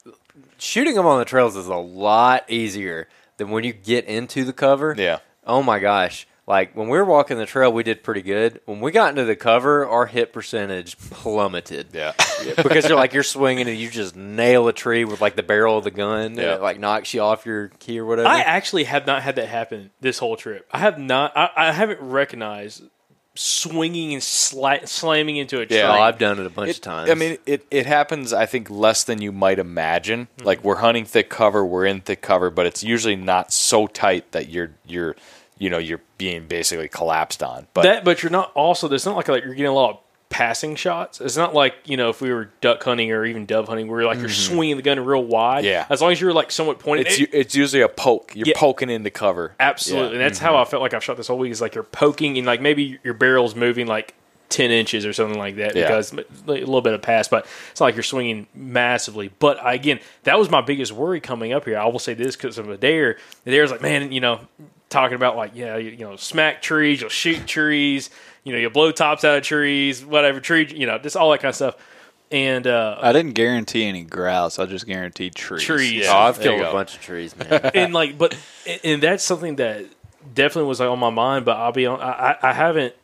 shooting 0.58 0.94
them 0.94 1.06
on 1.06 1.18
the 1.18 1.24
trails 1.24 1.56
is 1.56 1.66
a 1.66 1.76
lot 1.76 2.44
easier 2.50 3.08
than 3.36 3.50
when 3.50 3.64
you 3.64 3.72
get 3.72 4.04
into 4.06 4.44
the 4.44 4.52
cover. 4.52 4.94
Yeah. 4.98 5.18
Oh 5.46 5.62
my 5.62 5.78
gosh! 5.78 6.26
Like 6.50 6.74
when 6.76 6.88
we 6.88 6.98
were 6.98 7.04
walking 7.04 7.38
the 7.38 7.46
trail, 7.46 7.72
we 7.72 7.84
did 7.84 8.02
pretty 8.02 8.22
good. 8.22 8.60
When 8.64 8.80
we 8.80 8.90
got 8.90 9.10
into 9.10 9.24
the 9.24 9.36
cover, 9.36 9.86
our 9.86 10.06
hit 10.06 10.32
percentage 10.32 10.98
plummeted. 10.98 11.90
yeah. 11.92 12.12
because 12.56 12.88
you're 12.88 12.98
like 12.98 13.12
you're 13.14 13.22
swinging 13.22 13.68
and 13.68 13.78
you 13.78 13.88
just 13.88 14.16
nail 14.16 14.66
a 14.66 14.72
tree 14.72 15.04
with 15.04 15.20
like 15.20 15.36
the 15.36 15.44
barrel 15.44 15.78
of 15.78 15.84
the 15.84 15.92
gun, 15.92 16.20
and 16.22 16.36
Yeah. 16.36 16.56
it 16.56 16.60
like 16.60 16.80
knocks 16.80 17.14
you 17.14 17.20
off 17.20 17.46
your 17.46 17.68
key 17.78 18.00
or 18.00 18.04
whatever. 18.04 18.26
I 18.28 18.40
actually 18.40 18.82
have 18.84 19.06
not 19.06 19.22
had 19.22 19.36
that 19.36 19.46
happen 19.48 19.90
this 20.00 20.18
whole 20.18 20.36
trip. 20.36 20.68
I 20.72 20.78
have 20.78 20.98
not. 20.98 21.36
I, 21.36 21.50
I 21.56 21.72
haven't 21.72 22.00
recognized 22.00 22.82
swinging 23.36 24.12
and 24.12 24.20
sla- 24.22 24.86
slamming 24.88 25.36
into 25.36 25.60
a 25.60 25.66
tree. 25.66 25.76
Yeah. 25.76 25.92
oh, 25.96 26.00
I've 26.00 26.18
done 26.18 26.40
it 26.40 26.46
a 26.46 26.50
bunch 26.50 26.70
It- 26.70 26.76
of 26.78 26.82
times. 26.82 27.10
I 27.10 27.14
mean, 27.14 27.38
it, 27.46 27.64
it 27.70 27.86
happens, 27.86 28.32
I 28.32 28.46
think, 28.46 28.68
less 28.68 29.04
than 29.04 29.22
you 29.22 29.30
might 29.32 29.58
imagine. 29.58 30.26
Mm-hmm. 30.36 30.46
Like, 30.46 30.64
we're 30.64 30.76
hunting 30.76 31.04
thick 31.04 31.30
cover, 31.30 31.64
we're 31.64 31.86
in 31.86 32.00
thick 32.00 32.22
cover, 32.22 32.50
but 32.50 32.66
it's 32.66 32.82
usually 32.82 33.16
not 33.16 33.52
so 33.52 33.86
tight 33.86 34.32
that 34.32 34.48
you're, 34.48 34.72
you're 34.84 35.14
you 35.60 35.70
know, 35.70 35.78
you're 35.78 36.00
being 36.18 36.48
basically 36.48 36.88
collapsed 36.88 37.42
on. 37.42 37.68
But 37.74 37.82
that, 37.82 38.04
but 38.04 38.22
you're 38.22 38.32
not 38.32 38.50
also. 38.54 38.90
It's 38.90 39.06
not 39.06 39.14
like, 39.14 39.28
like 39.28 39.44
you're 39.44 39.54
getting 39.54 39.66
a 39.66 39.74
lot 39.74 39.90
of 39.90 39.98
passing 40.30 40.74
shots. 40.74 41.20
It's 41.20 41.36
not 41.36 41.54
like 41.54 41.74
you 41.84 41.96
know 41.96 42.08
if 42.08 42.22
we 42.22 42.32
were 42.32 42.50
duck 42.60 42.82
hunting 42.82 43.12
or 43.12 43.26
even 43.26 43.44
dove 43.44 43.68
hunting, 43.68 43.86
where 43.86 44.00
you're 44.00 44.08
like 44.08 44.18
you're 44.18 44.28
mm-hmm. 44.28 44.54
swinging 44.54 44.76
the 44.76 44.82
gun 44.82 44.98
real 45.04 45.22
wide. 45.22 45.64
Yeah. 45.64 45.86
as 45.90 46.00
long 46.00 46.12
as 46.12 46.20
you're 46.20 46.32
like 46.32 46.50
somewhat 46.50 46.78
pointed. 46.78 47.06
it's, 47.08 47.20
it- 47.20 47.30
it's 47.32 47.54
usually 47.54 47.82
a 47.82 47.88
poke. 47.88 48.34
You're 48.34 48.48
Yeah. 48.48 48.54
poking 48.56 48.88
into 48.88 49.10
cover. 49.10 49.54
Absolutely, 49.60 50.08
Yeah. 50.08 50.14
and 50.14 50.20
that's 50.22 50.38
how 50.38 50.52
mm-hmm. 50.52 50.62
I 50.62 50.64
felt 50.64 50.82
like 50.82 50.94
I've 50.94 51.04
shot 51.04 51.18
this 51.18 51.28
whole 51.28 51.38
week. 51.38 51.52
Is 51.52 51.60
like 51.60 51.74
you're 51.74 51.84
poking 51.84 52.38
and 52.38 52.46
like 52.46 52.62
maybe 52.62 52.98
your 53.04 53.14
barrel's 53.14 53.54
moving 53.54 53.86
like 53.86 54.14
ten 54.48 54.70
inches 54.70 55.04
or 55.04 55.12
something 55.12 55.38
like 55.38 55.56
that 55.56 55.76
Yeah. 55.76 55.88
because 55.88 56.12
a 56.12 56.24
little 56.46 56.80
bit 56.80 56.94
of 56.94 57.02
pass, 57.02 57.28
but 57.28 57.46
it's 57.70 57.80
not 57.80 57.86
like 57.86 57.96
you're 57.96 58.02
swinging 58.02 58.46
massively. 58.54 59.30
But 59.38 59.58
again, 59.62 60.00
that 60.24 60.38
was 60.38 60.50
my 60.50 60.62
biggest 60.62 60.92
worry 60.92 61.20
coming 61.20 61.52
up 61.52 61.66
here. 61.66 61.78
I 61.78 61.86
will 61.86 61.98
say 61.98 62.14
this 62.14 62.34
because 62.34 62.56
of 62.58 62.68
Adair. 62.70 63.18
Adair's 63.46 63.70
like, 63.70 63.82
man, 63.82 64.10
you 64.10 64.20
know, 64.20 64.40
talking 64.90 65.14
about 65.16 65.36
like 65.36 65.52
yeah, 65.54 65.76
you, 65.78 65.90
you 65.90 66.04
know, 66.04 66.16
smack 66.16 66.60
trees, 66.60 67.00
you'll 67.00 67.08
shoot 67.10 67.46
trees, 67.46 68.10
you 68.44 68.52
know, 68.52 68.58
you'll 68.58 68.70
blow 68.70 68.92
tops 68.92 69.24
out 69.24 69.38
of 69.38 69.42
trees, 69.44 70.04
whatever 70.04 70.40
tree, 70.40 70.66
you 70.74 70.86
know, 70.86 70.98
just 70.98 71.16
all 71.16 71.30
that 71.30 71.38
kind 71.40 71.50
of 71.50 71.56
stuff. 71.56 71.76
And 72.32 72.66
uh, 72.66 72.96
I 73.00 73.12
didn't 73.12 73.32
guarantee 73.32 73.84
any 73.86 74.02
grouse. 74.04 74.58
I 74.60 74.66
just 74.66 74.86
guaranteed 74.86 75.34
trees. 75.34 75.64
trees, 75.64 76.06
oh, 76.06 76.16
I've 76.16 76.38
there 76.38 76.56
killed 76.58 76.60
a 76.68 76.72
bunch 76.72 76.94
of 76.94 77.00
trees, 77.02 77.34
man. 77.36 77.70
and 77.74 77.92
like, 77.92 78.18
but 78.18 78.36
and- 78.66 78.80
and 78.84 79.02
that's 79.02 79.24
something 79.24 79.56
that 79.56 79.86
definitely 80.32 80.68
was 80.68 80.78
like 80.78 80.88
on 80.88 80.98
my 81.00 81.10
mind. 81.10 81.44
But 81.44 81.56
I'll 81.56 81.72
be 81.72 81.86
on. 81.86 82.00
I, 82.00 82.36
I 82.42 82.50
I 82.50 82.52
haven't. 82.52 82.94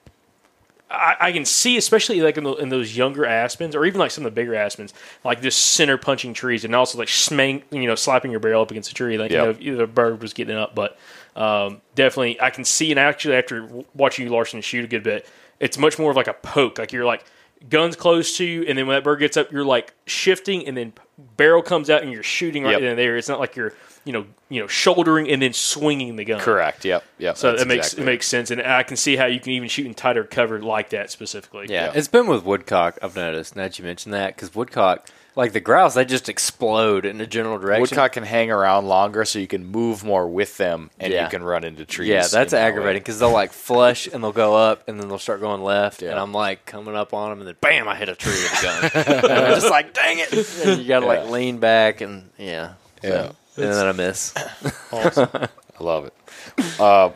I, 0.88 1.16
I 1.18 1.32
can 1.32 1.44
see, 1.44 1.76
especially 1.76 2.20
like 2.20 2.36
in, 2.36 2.44
the, 2.44 2.52
in 2.54 2.68
those 2.68 2.96
younger 2.96 3.26
aspens, 3.26 3.74
or 3.74 3.84
even 3.84 3.98
like 3.98 4.12
some 4.12 4.24
of 4.24 4.32
the 4.32 4.40
bigger 4.40 4.54
aspens, 4.54 4.94
like 5.24 5.42
just 5.42 5.58
center 5.72 5.98
punching 5.98 6.32
trees, 6.32 6.64
and 6.64 6.72
also 6.76 6.96
like 6.96 7.08
smang, 7.08 7.64
you 7.72 7.88
know, 7.88 7.96
slapping 7.96 8.30
your 8.30 8.38
barrel 8.38 8.62
up 8.62 8.70
against 8.70 8.92
a 8.92 8.94
tree, 8.94 9.18
like 9.18 9.32
Yep. 9.32 9.60
you 9.60 9.72
know, 9.72 9.82
if 9.82 9.88
the 9.88 9.92
bird 9.92 10.22
was 10.22 10.32
getting 10.32 10.56
up. 10.56 10.76
But 10.76 10.96
um, 11.36 11.80
definitely, 11.94 12.40
I 12.40 12.50
can 12.50 12.64
see, 12.64 12.90
and 12.90 12.98
actually, 12.98 13.36
after 13.36 13.68
watching 13.94 14.26
you 14.26 14.32
Larson 14.32 14.60
shoot 14.62 14.84
a 14.84 14.88
good 14.88 15.02
bit, 15.02 15.28
it's 15.60 15.78
much 15.78 15.98
more 15.98 16.10
of 16.10 16.16
like 16.16 16.28
a 16.28 16.32
poke. 16.34 16.78
Like 16.78 16.92
you're 16.92 17.04
like 17.04 17.24
guns 17.70 17.94
close 17.96 18.36
to 18.38 18.44
you, 18.44 18.62
and 18.62 18.76
then 18.76 18.86
when 18.86 18.96
that 18.96 19.04
bird 19.04 19.18
gets 19.18 19.36
up, 19.36 19.52
you're 19.52 19.64
like 19.64 19.94
shifting, 20.06 20.66
and 20.66 20.76
then 20.76 20.92
barrel 21.36 21.62
comes 21.62 21.90
out, 21.90 22.02
and 22.02 22.10
you're 22.12 22.22
shooting 22.22 22.64
right 22.64 22.72
Yep. 22.72 22.80
then 22.80 22.90
and 22.90 22.98
there. 22.98 23.16
It's 23.16 23.28
not 23.28 23.38
like 23.40 23.54
you're 23.56 23.72
you 24.04 24.12
know 24.12 24.24
you 24.48 24.60
know 24.60 24.66
shouldering 24.68 25.28
and 25.28 25.42
then 25.42 25.52
swinging 25.52 26.16
the 26.16 26.24
gun. 26.24 26.40
Correct. 26.40 26.84
Yep. 26.84 27.04
Yep. 27.18 27.36
So 27.36 27.50
That's 27.50 27.62
it 27.62 27.68
makes 27.68 27.86
exactly 27.88 28.02
it 28.02 28.06
makes 28.06 28.26
sense, 28.28 28.50
and 28.50 28.62
I 28.62 28.82
can 28.82 28.96
see 28.96 29.16
how 29.16 29.26
you 29.26 29.40
can 29.40 29.52
even 29.52 29.68
shoot 29.68 29.84
in 29.86 29.94
tighter 29.94 30.24
cover 30.24 30.60
like 30.60 30.90
that 30.90 31.10
specifically. 31.10 31.66
Yeah, 31.68 31.86
Yeah. 31.86 31.92
it's 31.94 32.08
been 32.08 32.26
with 32.28 32.44
woodcock. 32.44 32.98
I've 33.02 33.16
noticed. 33.16 33.56
Now 33.56 33.64
that 33.64 33.78
you 33.78 33.84
mentioned 33.84 34.14
that, 34.14 34.34
because 34.36 34.54
woodcock, 34.54 35.08
like 35.36 35.52
the 35.52 35.60
grouse, 35.60 35.94
they 35.94 36.04
just 36.04 36.28
explode 36.28 37.04
in 37.04 37.20
a 37.20 37.26
general 37.26 37.58
direction. 37.58 37.82
Woodcock 37.82 38.12
can 38.12 38.22
hang 38.24 38.50
around 38.50 38.86
longer, 38.88 39.24
so 39.26 39.38
you 39.38 39.46
can 39.46 39.66
move 39.66 40.02
more 40.02 40.26
with 40.26 40.56
them, 40.56 40.90
and 40.98 41.12
Yeah. 41.12 41.24
you 41.24 41.30
can 41.30 41.44
run 41.44 41.62
into 41.62 41.84
trees. 41.84 42.08
Yeah, 42.08 42.22
that's 42.22 42.34
in 42.34 42.40
that 42.48 42.52
way. 42.52 42.62
aggravating 42.68 43.00
because 43.00 43.18
they'll 43.18 43.30
like 43.30 43.52
flush 43.52 44.06
and 44.06 44.24
they'll 44.24 44.32
go 44.32 44.54
up 44.56 44.88
and 44.88 44.98
then 44.98 45.08
they'll 45.08 45.18
start 45.18 45.40
going 45.40 45.62
left, 45.62 46.00
and 46.02 46.10
Yeah. 46.12 46.22
I'm 46.22 46.32
like 46.32 46.64
coming 46.66 46.96
up 46.96 47.12
on 47.14 47.30
them 47.30 47.38
and 47.40 47.48
then 47.48 47.56
bam, 47.60 47.86
I 47.86 47.94
hit 47.94 48.08
a 48.08 48.16
tree 48.16 48.32
with 48.32 48.58
a 48.58 48.62
gun. 48.62 48.90
and 49.24 49.32
I'm 49.32 49.54
just 49.54 49.70
like, 49.70 49.92
dang 49.94 50.18
it! 50.18 50.32
And 50.32 50.80
you 50.80 50.88
got 50.88 51.00
to 51.00 51.06
Yeah. 51.06 51.12
like 51.22 51.30
lean 51.30 51.58
back 51.58 52.00
and 52.00 52.30
yeah, 52.38 52.72
so- 53.02 53.08
Yeah. 53.08 53.64
and 53.64 53.74
then 53.74 53.86
I 53.86 53.92
miss. 53.92 54.32
I 54.92 55.48
love 55.80 56.06
it. 56.06 56.14
Uh, 56.80 57.10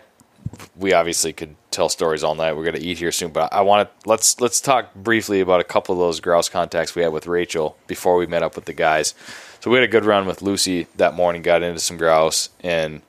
we 0.76 0.92
obviously 0.92 1.32
could 1.32 1.56
tell 1.70 1.88
stories 1.88 2.22
all 2.22 2.34
night. 2.34 2.56
We're 2.56 2.64
going 2.64 2.80
to 2.80 2.82
eat 2.82 2.98
here 2.98 3.12
soon, 3.12 3.30
but 3.30 3.52
I 3.52 3.62
want 3.62 3.88
to 3.88 4.08
let's 4.08 4.40
let's 4.40 4.60
talk 4.60 4.94
briefly 4.94 5.40
about 5.40 5.60
a 5.60 5.64
couple 5.64 5.94
of 5.94 5.98
those 5.98 6.20
grouse 6.20 6.48
contacts 6.48 6.94
we 6.94 7.02
had 7.02 7.12
with 7.12 7.26
Rachel 7.26 7.76
before 7.86 8.16
we 8.16 8.26
met 8.26 8.42
up 8.42 8.56
with 8.56 8.64
the 8.64 8.72
guys. 8.72 9.14
So 9.60 9.70
we 9.70 9.76
had 9.76 9.84
a 9.84 9.88
good 9.88 10.04
run 10.04 10.26
with 10.26 10.42
Lucy 10.42 10.86
that 10.96 11.14
morning. 11.14 11.42
Got 11.42 11.62
into 11.62 11.80
some 11.80 11.96
grouse, 11.96 12.50
and 12.60 13.02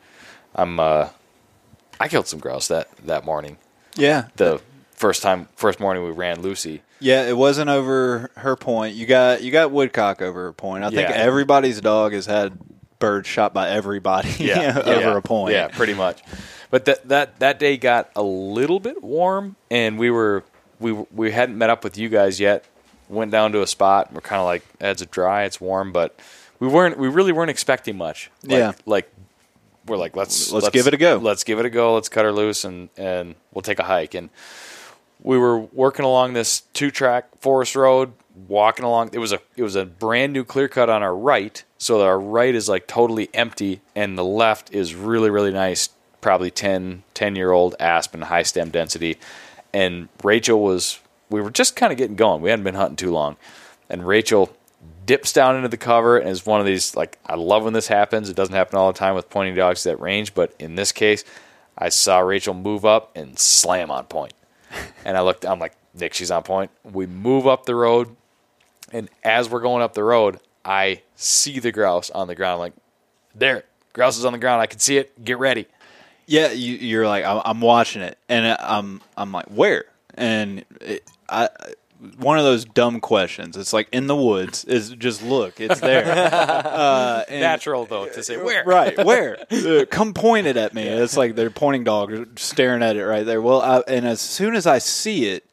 I'm 0.56 0.80
uh, 0.80 1.10
I 2.00 2.08
killed 2.08 2.28
some 2.28 2.40
grouse 2.40 2.68
that 2.68 2.90
that 3.06 3.26
morning. 3.26 3.58
Yeah. 3.96 4.28
The 4.36 4.62
first 4.92 5.22
time, 5.22 5.48
first 5.56 5.80
morning 5.80 6.04
we 6.04 6.12
ran 6.12 6.42
Lucy. 6.42 6.82
Yeah, 7.00 7.28
it 7.28 7.36
wasn't 7.36 7.70
over 7.70 8.30
her 8.36 8.56
point. 8.56 8.96
You 8.96 9.06
got 9.06 9.42
you 9.42 9.52
got 9.52 9.72
woodcock 9.72 10.22
over 10.22 10.44
her 10.44 10.54
point. 10.54 10.84
I 10.84 10.90
think 10.90 11.10
everybody's 11.10 11.82
dog 11.82 12.14
has 12.14 12.26
had 12.28 12.58
birds 13.00 13.28
shot 13.28 13.54
by 13.54 13.70
everybody 13.70 14.30
yeah. 14.40 14.82
over 14.86 15.00
yeah, 15.00 15.18
a 15.18 15.22
point. 15.22 15.54
Yeah, 15.54 15.68
pretty 15.68 15.94
much. 15.94 16.22
But 16.72 16.86
that 16.86 17.08
that 17.10 17.40
that 17.40 17.60
day 17.60 17.78
got 17.78 18.10
a 18.16 18.24
little 18.24 18.80
bit 18.80 19.04
warm, 19.04 19.56
and 19.70 20.00
we 20.00 20.10
were 20.10 20.44
we 20.80 20.94
we 20.94 21.32
hadn't 21.32 21.58
met 21.58 21.70
up 21.70 21.84
with 21.84 21.98
you 21.98 22.10
guys 22.10 22.40
yet. 22.40 22.66
Went 23.10 23.30
down 23.30 23.52
to 23.52 23.62
a 23.62 23.68
spot. 23.68 24.14
We're 24.14 24.22
kind 24.22 24.40
of 24.40 24.46
like, 24.46 24.64
it's 24.80 25.06
dry, 25.08 25.44
it's 25.44 25.60
warm, 25.60 25.92
but 25.92 26.18
we 26.60 26.68
weren't. 26.70 26.98
We 26.98 27.10
really 27.10 27.34
weren't 27.34 27.50
expecting 27.50 27.98
much. 27.98 28.32
Like, 28.44 28.52
Yeah. 28.58 28.72
like 28.86 29.12
we're 29.86 29.98
like, 29.98 30.16
let's 30.16 30.50
Let's 30.52 30.70
give 30.70 30.88
it 30.88 30.94
a 30.94 30.98
go. 30.98 31.18
Let's 31.18 31.44
give 31.44 31.60
it 31.60 31.66
a 31.66 31.70
go. 31.70 31.96
Let's 31.96 32.08
cut 32.08 32.24
her 32.24 32.32
loose, 32.32 32.64
and 32.64 32.88
and 32.96 33.36
we'll 33.54 33.64
take 33.64 33.80
a 33.80 33.84
hike. 33.84 34.14
And 34.14 34.30
we 35.22 35.38
were 35.38 35.60
working 35.60 36.06
along 36.06 36.34
this 36.34 36.62
two 36.74 36.90
track 36.90 37.26
forest 37.42 37.76
road, 37.76 38.14
walking 38.48 38.86
along. 38.86 39.10
It 39.12 39.20
was 39.20 39.34
a 39.34 39.40
it 39.58 39.64
was 39.64 39.76
a 39.76 39.84
brand 39.86 40.32
new 40.32 40.46
clear 40.46 40.70
cut 40.70 40.90
on 40.90 41.04
our 41.04 41.16
right, 41.16 41.62
so 41.78 42.02
our 42.06 42.18
right 42.18 42.56
is 42.56 42.70
like 42.70 42.88
totally 42.88 43.30
empty, 43.34 43.82
and 43.94 44.18
the 44.18 44.24
left 44.24 44.74
is 44.74 44.96
really 44.96 45.30
really 45.30 45.52
nice, 45.52 45.90
probably 46.22 46.52
10, 46.52 47.04
10 47.14 47.36
year 47.36 47.52
old 47.52 47.76
aspen, 47.80 48.22
high 48.24 48.44
stem 48.44 48.70
density. 48.70 49.18
And 49.74 50.10
Rachel 50.24 50.62
was 50.62 51.00
we 51.30 51.42
were 51.42 51.52
just 51.52 51.76
kind 51.76 51.92
of 51.92 51.98
getting 51.98 52.16
going. 52.16 52.42
We 52.42 52.50
hadn't 52.50 52.64
been 52.64 52.76
hunting 52.76 52.98
too 52.98 53.12
long, 53.12 53.38
and 53.90 54.06
Rachel 54.06 54.56
dips 55.06 55.34
down 55.34 55.56
into 55.56 55.68
the 55.68 55.78
cover 55.78 56.18
and 56.18 56.30
is 56.30 56.46
one 56.46 56.60
of 56.60 56.66
these 56.66 56.96
like 56.96 57.18
I 57.26 57.36
love 57.36 57.64
when 57.64 57.74
this 57.74 57.88
happens. 57.88 58.30
It 58.30 58.36
doesn't 58.36 58.56
happen 58.56 58.78
all 58.78 58.92
the 58.92 59.00
time 59.00 59.16
with 59.16 59.30
pointing 59.30 59.56
dogs 59.56 59.86
at 59.86 60.00
range, 60.00 60.34
but 60.34 60.54
in 60.60 60.76
this 60.76 60.92
case, 60.92 61.24
I 61.78 61.90
saw 61.90 62.20
Rachel 62.20 62.54
move 62.54 62.86
up 62.86 63.12
and 63.16 63.38
slam 63.38 63.92
on 63.92 64.06
point. 64.06 64.34
And 65.04 65.18
I 65.18 65.22
looked, 65.22 65.46
I'm 65.46 65.60
like, 65.60 65.74
Nick, 65.96 66.14
she's 66.14 66.32
on 66.32 66.44
point. 66.44 66.72
We 66.84 67.06
move 67.06 67.48
up 67.48 67.66
the 67.66 67.76
road, 67.76 68.16
and 68.94 69.10
as 69.24 69.50
we're 69.50 69.60
going 69.60 69.82
up 69.82 69.94
the 69.94 70.04
road, 70.04 70.40
I 70.64 71.02
see 71.16 71.60
the 71.60 71.72
grouse 71.72 72.10
on 72.12 72.28
the 72.28 72.36
ground. 72.36 72.54
I'm 72.54 72.60
like, 72.60 72.74
there, 73.34 73.64
grouse 73.94 74.18
is 74.18 74.26
on 74.26 74.32
the 74.32 74.40
ground. 74.40 74.62
I 74.62 74.68
can 74.68 74.80
see 74.80 74.98
it. 74.98 75.26
Get 75.26 75.40
ready. 75.40 75.66
Yeah, 76.32 76.52
you, 76.54 76.76
you're 76.76 77.08
like 77.08 77.26
I'm, 77.26 77.42
I'm 77.44 77.60
watching 77.62 78.02
it, 78.02 78.18
and 78.30 78.46
I'm 78.60 79.02
I'm 79.18 79.34
like 79.34 79.48
where? 79.48 79.84
And 80.14 80.64
it, 80.80 81.04
I 81.28 81.50
one 82.18 82.38
of 82.38 82.46
those 82.46 82.64
dumb 82.64 83.02
questions. 83.02 83.58
It's 83.58 83.74
like 83.74 83.90
in 83.92 84.08
the 84.08 84.16
woods. 84.16 84.64
Is 84.64 84.92
just 84.92 85.22
look, 85.24 85.60
it's 85.60 85.82
there. 85.82 86.06
uh, 86.34 87.24
and- 87.28 87.42
Natural 87.42 87.86
though 87.86 88.08
to 88.08 88.24
say 88.24 88.38
where. 88.38 88.64
Right, 88.64 88.98
where? 89.06 89.46
Uh, 89.52 89.86
come 89.92 90.14
point 90.14 90.48
it 90.48 90.56
at 90.56 90.74
me. 90.74 90.84
It's 90.84 91.18
like 91.18 91.36
they're 91.36 91.50
pointing 91.52 91.84
dog, 91.84 92.40
staring 92.40 92.82
at 92.82 92.96
it 92.96 93.06
right 93.06 93.26
there. 93.26 93.42
Well, 93.42 93.62
I, 93.62 93.80
and 93.88 94.08
as 94.08 94.22
soon 94.22 94.56
as 94.56 94.66
I 94.66 94.78
see 94.78 95.26
it, 95.26 95.46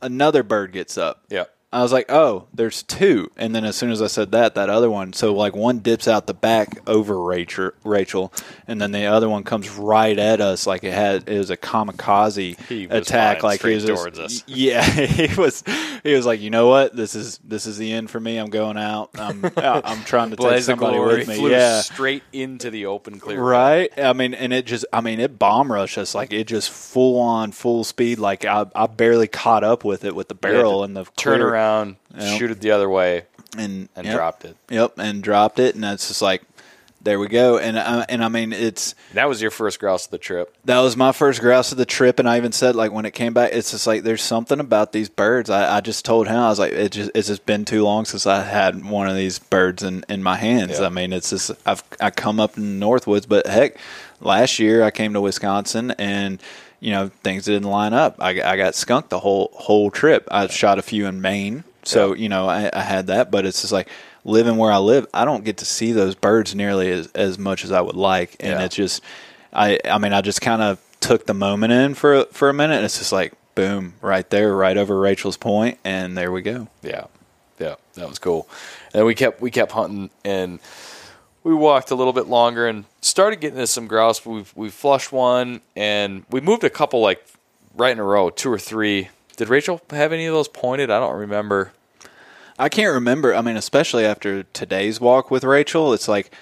another 0.00 0.42
bird 0.44 0.70
gets 0.72 0.96
up. 0.96 1.24
Yeah. 1.28 1.44
I 1.74 1.82
was 1.82 1.92
like, 1.92 2.06
oh, 2.08 2.46
there's 2.54 2.82
two. 2.84 3.30
And 3.36 3.54
then 3.54 3.64
as 3.64 3.74
soon 3.76 3.90
as 3.90 4.00
I 4.00 4.06
said 4.06 4.30
that, 4.32 4.54
that 4.54 4.70
other 4.70 4.88
one, 4.88 5.12
so 5.12 5.34
like 5.34 5.56
one 5.56 5.80
dips 5.80 6.06
out 6.06 6.26
the 6.28 6.34
back 6.34 6.78
over 6.86 7.20
Rachel, 7.20 7.72
Rachel, 7.82 8.32
and 8.68 8.80
then 8.80 8.92
the 8.92 9.06
other 9.06 9.28
one 9.28 9.42
comes 9.42 9.68
right 9.70 10.16
at 10.18 10.40
us 10.40 10.66
like 10.66 10.84
it 10.84 10.92
had 10.92 11.28
it 11.28 11.36
was 11.36 11.50
a 11.50 11.56
kamikaze 11.56 12.58
He 12.68 12.84
attack, 12.84 13.42
like 13.42 13.60
he 13.60 13.74
was 13.74 13.84
towards 13.86 14.18
us. 14.18 14.44
Yeah, 14.54 14.82
he 14.84 15.34
was. 15.34 15.64
He 16.04 16.14
was 16.14 16.26
like, 16.26 16.40
you 16.40 16.50
know 16.50 16.68
what, 16.68 16.94
this 16.94 17.14
is 17.14 17.38
this 17.42 17.66
is 17.66 17.76
the 17.78 17.92
end 17.92 18.10
for 18.10 18.20
me. 18.20 18.36
I'm 18.36 18.50
going 18.50 18.76
out. 18.76 19.10
I'm 19.18 19.44
I'm 19.56 20.04
trying 20.04 20.30
to 20.30 20.36
take 20.36 20.62
somebody 20.62 20.98
with 20.98 21.26
me. 21.26 21.50
Yeah, 21.50 21.80
straight 21.80 22.22
into 22.32 22.70
the 22.70 22.86
open 22.86 23.18
clear. 23.18 23.40
Right. 23.42 23.90
I 23.98 24.12
mean, 24.12 24.34
and 24.34 24.52
it 24.52 24.66
just, 24.66 24.84
I 24.92 25.00
mean, 25.00 25.18
it 25.18 25.38
bomb 25.38 25.72
rushed 25.72 25.98
us 25.98 26.14
like 26.14 26.32
it 26.32 26.46
just 26.46 26.70
full 26.70 27.18
on, 27.18 27.52
full 27.52 27.84
speed. 27.84 28.18
Like 28.18 28.44
I, 28.44 28.66
I 28.74 28.86
barely 28.86 29.26
caught 29.28 29.64
up 29.64 29.82
with 29.84 30.04
it 30.04 30.14
with 30.14 30.28
the 30.28 30.34
barrel 30.34 30.84
and 30.84 30.96
the 30.96 31.04
turn 31.16 31.38
clear- 31.40 31.50
around, 31.64 31.96
Yep. 32.16 32.38
shoot 32.38 32.50
it 32.50 32.60
the 32.60 32.70
other 32.70 32.88
way, 32.88 33.24
and 33.58 33.88
and 33.96 34.06
yep, 34.06 34.14
dropped 34.16 34.44
it. 34.44 34.56
Yep, 34.70 34.98
and 34.98 35.22
dropped 35.22 35.58
it, 35.58 35.74
and 35.74 35.84
that's 35.84 36.08
just 36.08 36.22
like, 36.22 36.42
there 37.02 37.18
we 37.18 37.28
go. 37.28 37.58
And 37.58 37.78
I, 37.78 38.06
and 38.08 38.24
I 38.24 38.28
mean, 38.28 38.52
it's 38.54 38.94
That 39.12 39.28
was 39.28 39.42
your 39.42 39.50
first 39.50 39.78
grouse 39.78 40.06
of 40.06 40.10
the 40.10 40.16
trip. 40.18 40.54
that 40.64 40.80
was 40.80 40.96
my 40.96 41.12
first 41.12 41.40
grouse 41.40 41.70
of 41.72 41.76
the 41.78 41.84
trip, 41.84 42.18
and 42.18 42.28
I 42.28 42.36
even 42.38 42.52
said 42.52 42.74
like 42.76 42.92
when 42.92 43.04
it 43.04 43.10
came 43.12 43.34
back, 43.34 43.50
it's 43.52 43.72
just 43.72 43.86
like 43.86 44.02
there's 44.04 44.22
something 44.22 44.58
about 44.60 44.92
these 44.92 45.08
birds. 45.08 45.50
I, 45.50 45.76
I 45.76 45.80
just 45.80 46.04
told 46.04 46.28
him 46.28 46.36
I 46.36 46.48
was 46.48 46.58
like, 46.58 46.72
it 46.72 46.92
just 46.92 47.10
it's 47.14 47.28
just 47.28 47.44
been 47.46 47.64
too 47.64 47.82
long 47.84 48.04
since 48.04 48.26
I 48.26 48.42
had 48.42 48.84
one 48.84 49.08
of 49.08 49.16
these 49.16 49.38
birds 49.38 49.82
in 49.82 50.04
in 50.08 50.22
my 50.22 50.36
hands. 50.36 50.78
Yeah. 50.80 50.86
I 50.86 50.88
mean, 50.88 51.12
it's 51.12 51.30
just 51.30 51.50
I've 51.66 51.82
I 52.00 52.10
come 52.10 52.40
up 52.40 52.56
in 52.56 52.78
the 52.78 52.86
Northwoods, 52.86 53.26
but 53.28 53.46
heck, 53.46 53.76
last 54.20 54.58
year 54.58 54.82
I 54.82 54.90
came 54.90 55.12
to 55.14 55.20
Wisconsin 55.20 55.90
and. 55.98 56.40
You 56.84 56.90
know 56.92 57.08
things 57.22 57.46
didn't 57.46 57.68
line 57.70 57.94
up. 57.94 58.16
I, 58.18 58.42
I 58.42 58.56
got 58.58 58.74
skunked 58.74 59.08
the 59.08 59.18
whole 59.20 59.50
whole 59.54 59.90
trip. 59.90 60.28
I 60.30 60.46
shot 60.48 60.78
a 60.78 60.82
few 60.82 61.06
in 61.06 61.22
Maine, 61.22 61.64
so 61.82 62.12
Yeah. 62.12 62.22
you 62.22 62.28
know 62.28 62.46
I, 62.48 62.68
I 62.72 62.82
had 62.82 63.06
that. 63.06 63.30
But 63.30 63.46
it's 63.46 63.62
just 63.62 63.72
like 63.72 63.88
living 64.24 64.56
where 64.58 64.70
I 64.70 64.76
live. 64.78 65.06
I 65.14 65.24
don't 65.24 65.44
get 65.44 65.56
to 65.58 65.64
see 65.64 65.92
those 65.92 66.14
birds 66.14 66.54
nearly 66.54 66.90
as, 66.90 67.06
as 67.14 67.38
much 67.38 67.64
as 67.64 67.72
I 67.72 67.80
would 67.80 67.96
like, 67.96 68.36
and 68.38 68.52
Yeah. 68.60 68.64
it's 68.66 68.76
just 68.76 69.02
I 69.52 69.78
I 69.84 69.96
mean 69.96 70.12
I 70.12 70.20
just 70.20 70.42
kind 70.42 70.60
of 70.60 70.78
took 71.00 71.24
the 71.26 71.32
moment 71.34 71.72
in 71.72 71.94
for 71.94 72.26
for 72.32 72.50
a 72.50 72.54
minute. 72.54 72.76
And 72.76 72.84
it's 72.84 72.98
just 72.98 73.12
like 73.12 73.32
boom, 73.54 73.94
right 74.02 74.28
there, 74.30 74.54
right 74.54 74.76
over 74.76 74.98
Rachel's 74.98 75.36
point, 75.38 75.78
and 75.84 76.18
there 76.18 76.30
we 76.32 76.42
go. 76.42 76.68
Yeah, 76.82 77.06
yeah, 77.58 77.76
that 77.94 78.08
was 78.08 78.18
cool. 78.18 78.46
And 78.92 79.00
then 79.00 79.06
we 79.06 79.14
kept 79.14 79.40
we 79.40 79.50
kept 79.50 79.72
hunting, 79.72 80.10
and 80.22 80.58
we 81.44 81.54
walked 81.54 81.90
a 81.90 81.94
little 81.94 82.12
bit 82.12 82.26
longer 82.26 82.66
and 82.66 82.84
started 83.00 83.36
getting 83.40 83.58
into 83.58 83.66
some 83.68 83.86
grouse. 83.86 84.24
We 84.26 84.44
we 84.56 84.70
flushed 84.70 85.12
one, 85.12 85.60
and 85.76 86.24
we 86.30 86.40
moved 86.40 86.64
a 86.64 86.70
couple 86.70 87.00
like 87.00 87.24
right 87.76 87.92
in 87.92 87.98
a 88.00 88.04
row, 88.04 88.30
two 88.30 88.50
or 88.52 88.58
three. 88.58 89.10
Did 89.36 89.48
Rachel 89.48 89.80
have 89.90 90.12
any 90.12 90.26
of 90.26 90.34
those 90.34 90.48
pointed? 90.48 90.90
I 90.90 90.98
don't 91.00 91.16
remember. 91.16 91.72
I 92.58 92.68
can't 92.68 92.92
remember. 92.94 93.34
I 93.34 93.40
mean, 93.42 93.56
especially 93.56 94.04
after 94.04 94.44
today's 94.44 95.00
walk 95.00 95.30
with 95.30 95.42
Rachel, 95.44 95.92
it's 95.92 96.06
like 96.08 96.32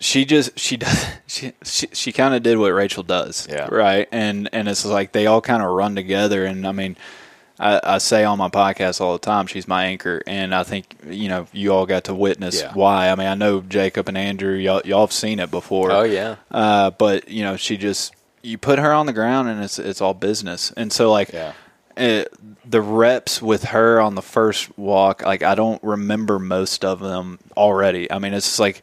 she 0.00 0.24
just 0.24 0.58
she 0.58 0.76
does 0.76 1.04
she 1.26 1.52
she, 1.64 1.86
she 1.92 2.12
kind 2.12 2.34
of 2.34 2.42
did 2.42 2.58
what 2.58 2.72
Rachel 2.72 3.02
does, 3.02 3.46
Yeah. 3.50 3.68
right? 3.70 4.08
And 4.12 4.48
and 4.52 4.68
it's 4.68 4.84
like 4.84 5.12
they 5.12 5.26
all 5.26 5.40
kind 5.40 5.62
of 5.62 5.70
run 5.70 5.94
together. 5.96 6.44
And 6.44 6.66
I 6.66 6.72
mean, 6.72 6.96
I, 7.62 7.80
I 7.94 7.98
say 7.98 8.24
on 8.24 8.38
my 8.38 8.48
podcast 8.48 9.00
all 9.00 9.12
the 9.12 9.18
time, 9.20 9.46
she's 9.46 9.68
my 9.68 9.84
anchor, 9.86 10.22
and 10.26 10.54
I 10.54 10.64
think 10.64 10.96
you 11.08 11.28
know 11.28 11.46
you 11.52 11.72
all 11.72 11.86
got 11.86 12.04
to 12.04 12.14
witness 12.14 12.60
Yeah. 12.60 12.72
why. 12.74 13.08
I 13.10 13.14
mean, 13.14 13.28
I 13.28 13.34
know 13.34 13.60
Jacob 13.60 14.08
and 14.08 14.18
Andrew, 14.18 14.54
y'all 14.56 14.82
y'all 14.84 15.00
have 15.06 15.12
seen 15.12 15.38
it 15.38 15.50
before. 15.50 15.92
Oh 15.92 16.02
yeah. 16.02 16.36
Uh, 16.50 16.90
but 16.90 17.28
you 17.28 17.44
know, 17.44 17.56
she 17.56 17.76
just 17.76 18.14
you 18.42 18.58
put 18.58 18.78
her 18.80 18.92
on 18.92 19.06
the 19.06 19.12
ground 19.12 19.48
and 19.48 19.62
it's 19.62 19.78
it's 19.78 20.00
all 20.00 20.14
business. 20.14 20.72
And 20.76 20.92
so 20.92 21.10
like 21.12 21.32
Yeah. 21.32 21.52
it, 21.96 22.32
the 22.68 22.80
reps 22.80 23.40
with 23.40 23.64
her 23.64 24.00
on 24.00 24.16
the 24.16 24.22
first 24.22 24.76
walk, 24.78 25.22
like 25.22 25.42
I 25.44 25.54
don't 25.54 25.82
remember 25.84 26.38
most 26.40 26.84
of 26.84 26.98
them 27.00 27.38
already. 27.56 28.10
I 28.10 28.18
mean, 28.18 28.34
it's 28.34 28.58
like 28.58 28.82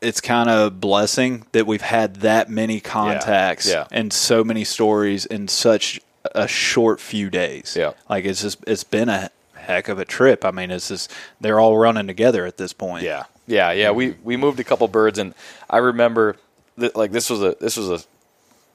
it's 0.00 0.20
kind 0.20 0.50
of 0.50 0.80
blessing 0.80 1.46
that 1.52 1.66
we've 1.66 1.80
had 1.82 2.16
that 2.16 2.50
many 2.50 2.80
contacts 2.80 3.68
Yeah. 3.68 3.86
and 3.90 4.12
so 4.12 4.44
many 4.44 4.64
stories 4.64 5.24
in 5.24 5.48
such 5.48 6.00
a 6.34 6.48
short 6.48 7.00
few 7.00 7.30
days. 7.30 7.76
Yeah. 7.78 7.92
like 8.08 8.24
it's 8.24 8.42
just 8.42 8.62
it's 8.66 8.84
been 8.84 9.08
a 9.08 9.30
heck 9.54 9.88
of 9.88 9.98
a 9.98 10.04
trip. 10.04 10.44
I 10.44 10.50
mean, 10.50 10.70
it's 10.70 10.88
just 10.88 11.10
they're 11.40 11.60
all 11.60 11.76
running 11.76 12.06
together 12.06 12.46
at 12.46 12.56
this 12.56 12.72
point. 12.72 13.04
Yeah, 13.04 13.24
yeah, 13.46 13.72
yeah. 13.72 13.90
We 13.90 14.16
we 14.22 14.36
moved 14.36 14.60
a 14.60 14.64
couple 14.64 14.86
birds, 14.88 15.18
and 15.18 15.34
I 15.68 15.78
remember 15.78 16.36
that 16.78 16.96
like 16.96 17.12
this 17.12 17.30
was 17.30 17.42
a 17.42 17.56
this 17.60 17.76
was 17.76 17.88
a 17.90 18.00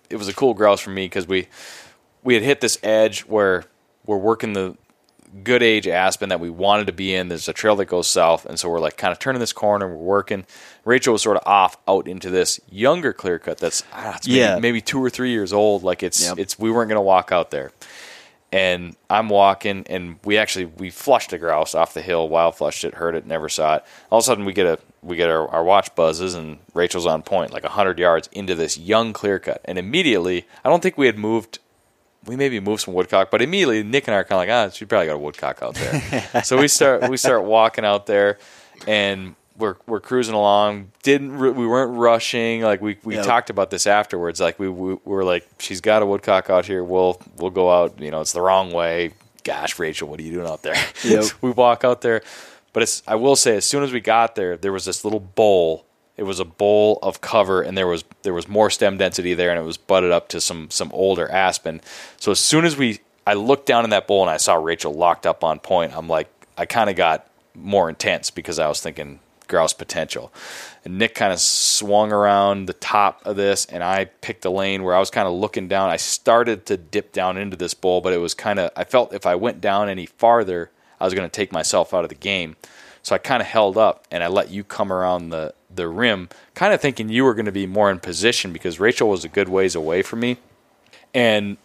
it 0.10 0.18
was 0.18 0.28
a 0.28 0.34
cool 0.34 0.54
grouse 0.54 0.80
for 0.80 0.90
me 0.90 1.06
because 1.06 1.28
we 1.28 1.48
we 2.24 2.34
had 2.34 2.44
hit 2.44 2.62
this 2.62 2.78
edge 2.84 3.22
where 3.22 3.66
we're 4.06 4.18
working 4.18 4.54
the 4.54 4.76
good 5.44 5.62
age 5.64 5.88
aspen 5.88 6.30
that 6.30 6.40
we 6.40 6.50
wanted 6.50 6.88
to 6.88 6.94
be 6.94 7.14
in. 7.14 7.28
There's 7.30 7.48
a 7.48 7.54
trail 7.54 7.76
that 7.78 7.86
goes 7.86 8.08
south, 8.08 8.46
and 8.46 8.60
so 8.60 8.70
we're 8.70 8.80
like 8.80 8.98
kind 8.98 9.12
of 9.12 9.20
turning 9.20 9.40
this 9.40 9.54
corner. 9.54 9.88
We're 9.88 9.96
working. 9.96 10.46
Rachel 10.86 11.14
was 11.14 11.22
sort 11.22 11.38
of 11.38 11.44
off 11.46 11.78
out 11.88 12.08
into 12.08 12.30
this 12.30 12.60
younger 12.70 13.14
clear 13.14 13.40
cut 13.40 13.58
that's 13.60 13.84
ah, 13.94 14.16
it's 14.18 14.28
maybe, 14.28 14.40
Yeah. 14.40 14.60
maybe 14.60 14.82
two 14.82 15.04
or 15.04 15.10
three 15.10 15.32
years 15.32 15.54
old. 15.54 15.84
Like 15.84 16.04
it's 16.04 16.26
Yep. 16.26 16.40
it's 16.40 16.58
we 16.60 16.72
weren't 16.72 16.90
gonna 16.90 17.02
walk 17.02 17.32
out 17.32 17.52
there 17.52 17.72
and 18.52 18.96
I'm 19.12 19.30
walking, 19.30 19.86
and 19.88 20.16
we 20.26 20.38
actually 20.40 20.66
we 20.66 20.90
flushed 20.90 21.32
a 21.34 21.38
grouse 21.38 21.76
off 21.76 21.94
the 21.94 22.02
hill, 22.02 22.28
wild 22.28 22.56
flushed 22.56 22.84
it, 22.84 22.96
heard 22.96 23.14
it, 23.16 23.26
never 23.28 23.48
saw 23.48 23.76
it. 23.76 23.84
All 24.10 24.18
of 24.20 24.24
a 24.24 24.26
sudden, 24.26 24.46
we 24.46 24.54
get 24.54 24.66
a 24.66 24.80
we 25.04 25.16
get 25.16 25.30
our, 25.30 25.48
our 25.50 25.64
watch 25.64 25.94
buzzes, 25.96 26.34
and 26.34 26.58
Rachel's 26.74 27.06
on 27.06 27.22
point, 27.22 27.54
like 27.54 27.64
hundred 27.64 28.00
yards 28.00 28.28
into 28.32 28.56
this 28.56 28.78
young 28.78 29.14
clear 29.14 29.38
cut, 29.40 29.62
and 29.66 29.78
immediately, 29.78 30.48
I 30.66 30.70
don't 30.70 30.82
think 30.82 30.98
we 30.98 31.06
had 31.06 31.18
moved. 31.20 31.60
We 32.26 32.36
maybe 32.36 32.60
moved 32.60 32.82
some 32.84 32.94
woodcock, 32.94 33.32
but 33.32 33.42
immediately 33.42 33.82
Nick 33.84 34.08
and 34.08 34.16
I 34.16 34.20
are 34.20 34.24
kind 34.24 34.42
of 34.44 34.48
like, 34.48 34.72
ah, 34.72 34.74
she 34.74 34.86
probably 34.86 35.08
got 35.08 35.14
a 35.16 35.20
woodcock 35.20 35.62
out 35.62 35.76
there. 35.76 36.44
so 36.44 36.58
we 36.58 36.68
start 36.68 37.10
we 37.10 37.18
start 37.18 37.44
walking 37.46 37.86
out 37.86 38.06
there, 38.08 38.38
and 38.88 39.36
we're 39.58 39.76
we're 39.88 40.00
cruising 40.02 40.36
along. 40.36 40.92
Didn't 41.04 41.38
we 41.40 41.66
weren't 41.66 41.98
rushing. 41.98 42.62
Like 42.62 42.82
we, 42.82 42.98
we 43.04 43.16
Yep. 43.16 43.26
talked 43.26 43.50
about 43.50 43.72
this 43.72 43.88
afterwards. 43.88 44.40
Like 44.40 44.60
we, 44.60 44.68
we 44.70 44.98
were 45.06 45.24
like, 45.24 45.48
she's 45.60 45.82
got 45.82 46.02
a 46.02 46.06
woodcock 46.06 46.50
out 46.50 46.66
here. 46.66 46.84
We'll 46.84 47.22
we'll 47.38 47.52
go 47.52 47.72
out. 47.72 48.00
You 48.02 48.12
know, 48.12 48.22
it's 48.22 48.34
the 48.34 48.42
wrong 48.42 48.72
way. 48.72 49.14
Gosh, 49.46 49.80
Rachel, 49.80 50.10
what 50.10 50.20
are 50.20 50.24
you 50.24 50.34
doing 50.34 50.48
out 50.48 50.62
there? 50.62 50.76
Yep. 51.04 51.24
So 51.24 51.36
we 51.42 51.52
walk 51.52 51.84
out 51.86 52.02
there, 52.02 52.22
but 52.74 52.84
it's. 52.84 53.02
I 53.08 53.16
will 53.16 53.36
say, 53.38 53.56
as 53.56 53.66
soon 53.66 53.84
as 53.84 53.92
we 53.94 54.02
got 54.02 54.36
there, 54.36 54.58
there 54.58 54.74
was 54.74 54.86
this 54.86 55.04
little 55.06 55.22
bowl. 55.22 55.86
It 56.20 56.24
was 56.24 56.42
a 56.42 56.46
bowl 56.46 57.00
of 57.02 57.22
cover, 57.22 57.62
and 57.62 57.78
there 57.78 57.88
was 57.88 58.04
there 58.24 58.34
was 58.34 58.50
more 58.50 58.70
stem 58.70 58.98
density 58.98 59.34
there, 59.34 59.52
and 59.52 59.58
it 59.58 59.64
was 59.64 59.78
butted 59.78 60.12
up 60.12 60.28
to 60.30 60.42
some 60.42 60.70
some 60.70 60.92
older 60.94 61.32
aspen. 61.32 61.80
So 62.18 62.32
as 62.32 62.42
soon 62.42 62.66
as 62.66 62.76
we, 62.76 63.00
I 63.26 63.36
looked 63.36 63.66
down 63.66 63.86
in 63.86 63.92
that 63.92 64.06
bowl 64.06 64.22
and 64.22 64.30
I 64.30 64.36
saw 64.36 64.56
Rachel 64.56 64.94
locked 64.94 65.26
up 65.26 65.46
on 65.46 65.60
point. 65.60 65.96
I'm 65.96 66.10
like, 66.10 66.28
I 66.58 66.66
kind 66.66 66.90
of 66.90 66.98
got 66.98 67.26
more 67.56 67.88
intense 67.88 68.32
because 68.32 68.60
I 68.60 68.68
was 68.68 68.82
thinking 68.82 69.22
grouse 69.48 69.72
potential. 69.72 70.34
And 70.84 70.98
Nick 70.98 71.16
kind 71.16 71.32
of 71.32 71.40
swung 71.40 72.12
around 72.12 72.68
the 72.68 72.74
top 72.74 73.26
of 73.26 73.38
this, 73.38 73.66
and 73.66 73.82
I 73.82 74.06
picked 74.06 74.44
a 74.44 74.50
lane 74.50 74.84
where 74.84 74.96
I 74.96 75.00
was 75.00 75.10
kind 75.10 75.26
of 75.26 75.34
looking 75.34 75.70
down. 75.70 75.90
I 75.90 75.96
started 75.96 76.66
to 76.66 76.76
dip 76.76 77.14
down 77.14 77.38
into 77.38 77.56
this 77.56 77.74
bowl, 77.74 78.02
but 78.02 78.12
it 78.12 78.18
was 78.18 78.34
kind 78.34 78.60
of, 78.60 78.72
I 78.76 78.84
felt 78.84 79.14
if 79.14 79.26
I 79.26 79.36
went 79.36 79.62
down 79.62 79.88
any 79.88 80.06
farther, 80.06 80.70
I 81.00 81.06
was 81.06 81.14
going 81.14 81.30
to 81.30 81.34
take 81.34 81.54
myself 81.54 81.94
out 81.94 82.04
of 82.04 82.10
the 82.10 82.16
game. 82.16 82.58
So 83.04 83.16
I 83.16 83.18
kind 83.18 83.42
of 83.42 83.48
held 83.48 83.78
up 83.78 84.06
and 84.12 84.22
I 84.22 84.28
let 84.28 84.52
you 84.52 84.64
come 84.64 84.92
around 84.92 85.30
the, 85.30 85.54
the 85.74 85.88
rim, 85.88 86.30
kind 86.56 86.74
of 86.74 86.82
thinking 86.82 87.10
you 87.10 87.24
were 87.24 87.34
going 87.34 87.46
to 87.46 87.52
be 87.52 87.68
more 87.68 87.92
in 87.92 88.00
position 88.00 88.52
because 88.54 88.80
Rachel 88.80 89.10
was 89.10 89.24
a 89.24 89.30
good 89.30 89.50
ways 89.50 89.76
away 89.76 90.02
from 90.02 90.20
me. 90.20 90.38
And 91.14 91.58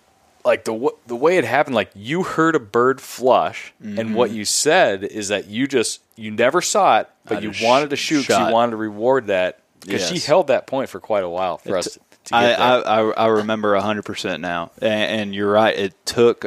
like 0.45 0.65
the 0.65 0.73
w- 0.73 0.97
the 1.07 1.17
way 1.17 1.39
it 1.39 1.45
happened, 1.45 1.75
like 1.75 1.91
you 1.95 2.23
heard 2.23 2.55
a 2.55 2.61
bird 2.61 3.01
flush, 3.01 3.73
and 3.83 4.15
what 4.15 4.29
mm-hmm. 4.29 4.39
you 4.39 4.45
said 4.45 5.05
is 5.05 5.29
that 5.29 5.47
you 5.47 5.67
just 5.67 6.03
you 6.17 6.31
never 6.31 6.61
saw 6.61 7.01
it, 7.01 7.09
but 7.25 7.39
I 7.39 7.41
you 7.41 7.53
wanted 7.63 7.91
to 7.91 7.97
shoot. 7.97 8.27
'cause 8.27 8.37
shot. 8.37 8.49
you 8.49 8.53
wanted 8.53 8.73
to 8.73 8.77
reward 8.77 9.29
that 9.29 9.61
because 9.81 10.07
she 10.07 10.19
held 10.19 10.49
that 10.49 10.67
point 10.67 10.91
for 10.91 11.01
quite 11.01 11.25
a 11.25 11.29
while 11.29 11.59
for 11.59 11.77
us 11.79 11.95
to, 11.95 11.99
to 11.99 12.31
get 12.31 12.35
I, 12.35 12.47
there. 12.47 12.59
I, 12.61 13.01
I 13.01 13.11
I 13.11 13.27
remember 13.29 13.75
hundred 13.77 14.05
percent 14.05 14.41
now, 14.43 14.71
and, 14.81 15.21
and 15.21 15.35
you're 15.35 15.51
right. 15.51 15.77
It 15.77 15.95
took. 16.05 16.47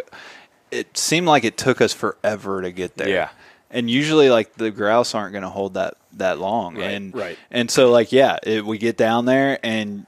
It 0.69 0.97
seemed 0.97 1.27
like 1.27 1.43
it 1.43 1.57
took 1.57 1.81
us 1.81 1.93
forever 1.93 2.61
to 2.61 2.71
get 2.71 2.97
there. 2.97 3.09
Yeah. 3.09 3.29
and 3.71 3.89
usually 3.89 4.29
like 4.29 4.53
the 4.55 4.69
grouse 4.69 5.15
aren't 5.15 5.31
going 5.31 5.43
to 5.43 5.49
hold 5.49 5.75
that 5.75 5.95
that 6.19 6.39
long, 6.39 6.75
Right, 6.75 6.91
and 6.91 7.15
right. 7.15 7.37
and 7.51 7.69
so 7.71 7.91
like 7.91 8.11
yeah, 8.11 8.37
it, 8.43 8.65
we 8.65 8.77
get 8.77 8.97
down 8.97 9.25
there 9.25 9.59
and 9.63 10.05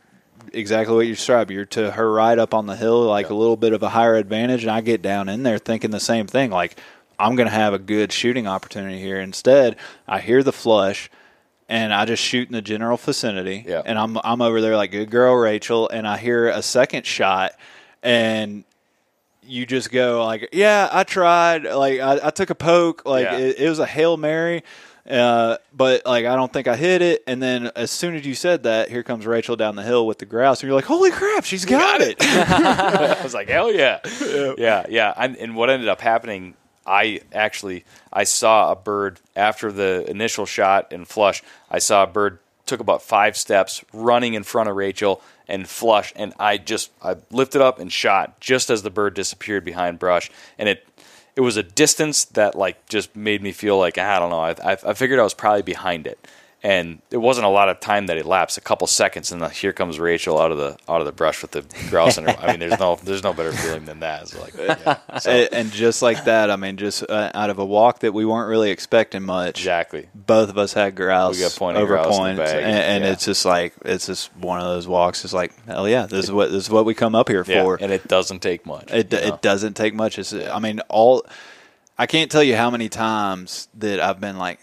exactly 0.53 0.95
what 0.95 1.05
you 1.07 1.13
described. 1.15 1.51
You're 1.51 1.65
to 1.65 1.91
her 1.91 2.11
right 2.11 2.37
up 2.37 2.53
on 2.53 2.65
the 2.65 2.75
hill, 2.75 3.05
like 3.05 3.29
a 3.29 3.33
little 3.35 3.57
bit 3.57 3.73
of 3.73 3.83
a 3.83 3.89
higher 3.89 4.15
advantage, 4.15 4.63
and 4.63 4.71
I 4.71 4.81
get 4.81 5.01
down 5.01 5.29
in 5.29 5.43
there 5.43 5.57
thinking 5.57 5.91
the 5.91 5.99
same 5.99 6.27
thing, 6.27 6.49
like 6.51 6.77
I'm 7.19 7.35
going 7.35 7.47
to 7.49 7.53
have 7.53 7.73
a 7.73 7.79
good 7.79 8.11
shooting 8.11 8.47
opportunity 8.47 8.99
here. 8.99 9.19
Instead, 9.19 9.75
I 10.07 10.19
hear 10.19 10.41
the 10.43 10.53
flush. 10.53 11.09
And 11.71 11.93
I 11.93 12.05
just 12.05 12.23
shoot 12.23 12.47
in 12.47 12.53
the 12.53 12.63
general 12.63 12.97
vicinity, 12.97 13.63
Yeah. 13.67 13.83
and 13.85 13.99
I'm 13.99 14.17
I'm 14.23 14.41
over 14.41 14.59
there 14.59 14.75
like 14.75 14.89
good 14.89 15.11
girl 15.11 15.35
Rachel, 15.35 15.87
and 15.87 16.07
I 16.07 16.17
hear 16.17 16.47
a 16.49 16.63
second 16.63 17.05
shot, 17.05 17.51
and 18.01 18.63
you 19.45 19.67
just 19.67 19.91
go 19.91 20.25
like, 20.25 20.49
yeah, 20.51 20.89
I 20.91 21.03
tried, 21.03 21.65
like 21.65 21.99
I, 21.99 22.19
I 22.23 22.29
took 22.31 22.49
a 22.49 22.55
poke, 22.55 23.03
like 23.05 23.25
Yeah. 23.25 23.37
it, 23.37 23.59
it 23.59 23.69
was 23.69 23.77
a 23.77 23.85
hail 23.85 24.17
mary, 24.17 24.63
uh, 25.09 25.57
but 25.75 26.05
like 26.05 26.25
I 26.25 26.35
don't 26.35 26.51
think 26.51 26.67
I 26.67 26.75
hit 26.75 27.01
it. 27.01 27.23
And 27.27 27.41
then 27.41 27.71
as 27.75 27.91
soon 27.91 28.15
as 28.15 28.25
you 28.25 28.35
said 28.35 28.63
that, 28.63 28.89
here 28.89 29.03
comes 29.03 29.25
Rachel 29.25 29.55
down 29.55 29.75
the 29.75 29.83
hill 29.83 30.07
with 30.07 30.19
the 30.19 30.25
grouse, 30.25 30.61
and 30.61 30.67
you're 30.67 30.75
like, 30.75 30.85
holy 30.85 31.11
crap, 31.11 31.45
she's 31.45 31.65
got, 31.65 32.01
it. 32.01 32.17
I 32.21 33.21
was 33.23 33.33
like, 33.33 33.49
hell 33.49 33.71
yeah, 33.71 33.99
yeah, 34.57 34.85
yeah. 34.89 35.13
And, 35.15 35.35
and 35.37 35.55
what 35.55 35.69
ended 35.69 35.89
up 35.89 36.01
happening, 36.01 36.55
I 36.85 37.21
actually 37.33 37.85
I 38.11 38.23
saw 38.23 38.71
a 38.71 38.75
bird 38.75 39.19
after 39.35 39.71
the 39.71 40.09
initial 40.09 40.45
shot 40.45 40.91
and 40.91 41.07
flush. 41.07 41.43
I 41.69 41.79
saw 41.79 42.03
a 42.03 42.07
bird 42.07 42.39
took 42.65 42.79
about 42.79 43.01
five 43.01 43.35
steps 43.35 43.83
running 43.93 44.35
in 44.35 44.43
front 44.43 44.69
of 44.69 44.75
Rachel 44.75 45.21
and 45.47 45.67
flush, 45.67 46.13
and 46.15 46.33
I 46.39 46.57
just 46.57 46.91
I 47.01 47.15
lifted 47.31 47.61
up 47.61 47.79
and 47.79 47.91
shot 47.91 48.39
just 48.39 48.69
as 48.69 48.83
the 48.83 48.91
bird 48.91 49.15
disappeared 49.15 49.65
behind 49.65 49.99
brush, 49.99 50.29
and 50.57 50.69
it 50.69 50.85
it 51.39 51.41
was 51.41 51.55
a 51.55 51.63
distance 51.63 52.25
that 52.25 52.53
like 52.53 52.85
just 52.89 53.15
made 53.15 53.41
me 53.41 53.53
feel 53.53 53.77
like 53.79 53.97
I 53.97 54.19
don't 54.19 54.29
know. 54.29 54.41
I, 54.41 54.73
I, 54.73 54.93
figured 54.93 55.21
I 55.21 55.23
was 55.23 55.33
probably 55.33 55.61
behind 55.61 56.05
it, 56.05 56.27
and 56.61 57.01
it 57.09 57.17
wasn't 57.17 57.45
a 57.45 57.49
lot 57.49 57.69
of 57.69 57.79
time 57.79 58.07
that 58.07 58.17
elapsed. 58.17 58.57
A 58.57 58.61
couple 58.61 58.85
seconds, 58.85 59.31
and 59.31 59.41
the, 59.41 59.49
here 59.49 59.71
comes 59.71 59.97
Rachel 59.97 60.39
out 60.39 60.51
of 60.51 60.57
the 60.57 60.77
out 60.89 60.99
of 60.99 61.05
the 61.05 61.11
brush 61.13 61.41
with 61.41 61.51
the 61.51 61.63
grouse. 61.89 62.17
In 62.17 62.25
her, 62.25 62.35
I 62.37 62.51
mean, 62.51 62.59
there's 62.59 62.79
no 62.79 62.97
there's 63.01 63.23
no 63.23 63.33
better 63.33 63.51
feeling 63.53 63.85
than 63.85 64.01
that. 64.01 64.23
It's 64.23 64.37
like, 64.37 64.53
yeah. 64.55 64.97
So, 65.19 65.31
and 65.31 65.71
just 65.71 66.01
like 66.01 66.25
that, 66.25 66.51
I 66.51 66.55
mean, 66.55 66.77
just 66.77 67.03
uh, 67.09 67.31
out 67.33 67.49
of 67.49 67.59
a 67.59 67.65
walk 67.65 67.99
that 67.99 68.13
we 68.13 68.25
weren't 68.25 68.49
really 68.49 68.71
expecting 68.71 69.23
much, 69.23 69.59
exactly. 69.59 70.09
both 70.13 70.49
of 70.49 70.57
us 70.57 70.73
had 70.73 70.95
grouse 70.95 71.35
We 71.35 71.41
got 71.41 71.55
of 71.55 71.77
over 71.77 71.95
grouse 71.95 72.05
in 72.05 72.11
the 72.11 72.17
points, 72.17 72.51
bag, 72.51 72.63
and, 72.63 72.75
and 72.75 73.03
yeah. 73.03 73.11
it's 73.11 73.25
just 73.25 73.45
like 73.45 73.73
it's 73.85 74.07
just 74.07 74.35
one 74.37 74.59
of 74.59 74.65
those 74.65 74.87
walks. 74.87 75.23
It's 75.23 75.33
like 75.33 75.53
hell 75.65 75.87
yeah, 75.87 76.07
this 76.07 76.25
is 76.25 76.31
what 76.31 76.51
this 76.51 76.65
is 76.65 76.69
what 76.69 76.85
we 76.85 76.93
come 76.93 77.15
up 77.15 77.29
here 77.29 77.45
Yeah, 77.47 77.63
for. 77.63 77.77
and 77.79 77.91
it 77.91 78.07
doesn't 78.07 78.41
take 78.41 78.65
much. 78.65 78.91
It, 78.91 79.13
you 79.13 79.19
know? 79.19 79.35
it 79.35 79.41
doesn't 79.41 79.75
take 79.75 79.93
much. 79.93 80.19
It's, 80.19 80.33
I 80.33 80.59
mean, 80.59 80.81
all 80.89 81.25
I 81.97 82.05
can't 82.05 82.31
tell 82.31 82.43
you 82.43 82.55
how 82.55 82.69
many 82.69 82.87
times 82.87 83.67
that 83.75 83.99
I've 83.99 84.21
been 84.21 84.37
like, 84.37 84.59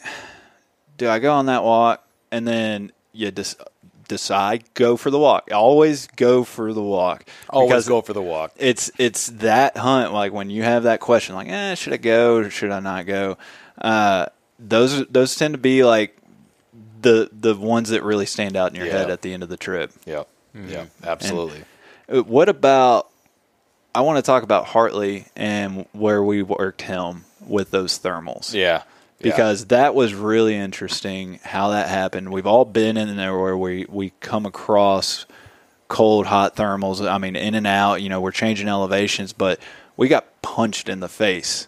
do 0.96 1.08
I 1.08 1.18
go 1.18 1.32
on 1.32 1.46
that 1.46 1.62
walk? 1.62 2.02
And 2.30 2.46
then 2.46 2.92
you 3.12 3.30
just 3.30 3.60
decide 4.08 4.64
go 4.74 4.96
for 4.96 5.10
the 5.10 5.18
walk. 5.18 5.48
Always 5.52 6.06
go 6.16 6.44
for 6.44 6.72
the 6.72 6.82
walk. 6.82 7.24
Always 7.50 7.88
go 7.88 8.02
for 8.02 8.12
the 8.12 8.22
walk. 8.22 8.52
It's 8.56 8.90
it's 8.98 9.28
that 9.28 9.76
hunt. 9.76 10.12
Like 10.12 10.32
when 10.32 10.50
you 10.50 10.62
have 10.62 10.84
that 10.84 11.00
question, 11.00 11.34
like, 11.34 11.48
eh, 11.48 11.74
should 11.74 11.92
I 11.92 11.96
go 11.98 12.36
or 12.36 12.50
should 12.50 12.70
I 12.70 12.80
not 12.80 13.06
go? 13.06 13.38
Uh, 13.80 14.26
those 14.58 15.06
those 15.06 15.34
tend 15.34 15.54
to 15.54 15.58
be 15.58 15.84
like 15.84 16.16
the 17.02 17.28
the 17.32 17.54
ones 17.54 17.90
that 17.90 18.02
really 18.02 18.26
stand 18.26 18.56
out 18.56 18.70
in 18.70 18.76
your 18.76 18.86
Yeah. 18.86 18.92
head 18.98 19.10
at 19.10 19.22
the 19.22 19.32
end 19.32 19.42
of 19.42 19.48
the 19.48 19.56
trip. 19.56 19.92
Yep. 20.04 20.28
Yep. 20.54 20.88
Absolutely. 21.04 21.64
Uh, 22.08 22.22
What 22.22 22.48
about? 22.48 23.08
I 23.94 24.00
want 24.02 24.16
to 24.18 24.22
talk 24.22 24.42
about 24.42 24.66
Hartley 24.66 25.26
and 25.36 25.86
where 25.92 26.22
we 26.22 26.42
worked 26.42 26.82
him 26.82 27.24
with 27.46 27.70
those 27.70 27.98
thermals. 27.98 28.52
yeah. 28.52 28.82
Because 29.20 29.66
that 29.66 29.94
was 29.94 30.14
really 30.14 30.54
interesting 30.54 31.40
how 31.42 31.70
that 31.70 31.88
happened. 31.88 32.32
We've 32.32 32.46
all 32.46 32.64
been 32.64 32.96
in 32.96 33.16
there 33.16 33.36
where 33.38 33.56
we, 33.56 33.86
we 33.88 34.12
come 34.20 34.44
across 34.44 35.24
cold, 35.88 36.26
hot 36.26 36.54
thermals. 36.54 37.06
I 37.08 37.18
mean, 37.18 37.34
in 37.36 37.54
and 37.54 37.66
out, 37.66 38.02
you 38.02 38.08
know, 38.08 38.20
we're 38.20 38.32
changing 38.32 38.68
elevations, 38.68 39.32
but 39.32 39.58
we 39.96 40.08
got 40.08 40.42
punched 40.42 40.88
in 40.88 41.00
the 41.00 41.08
face 41.08 41.66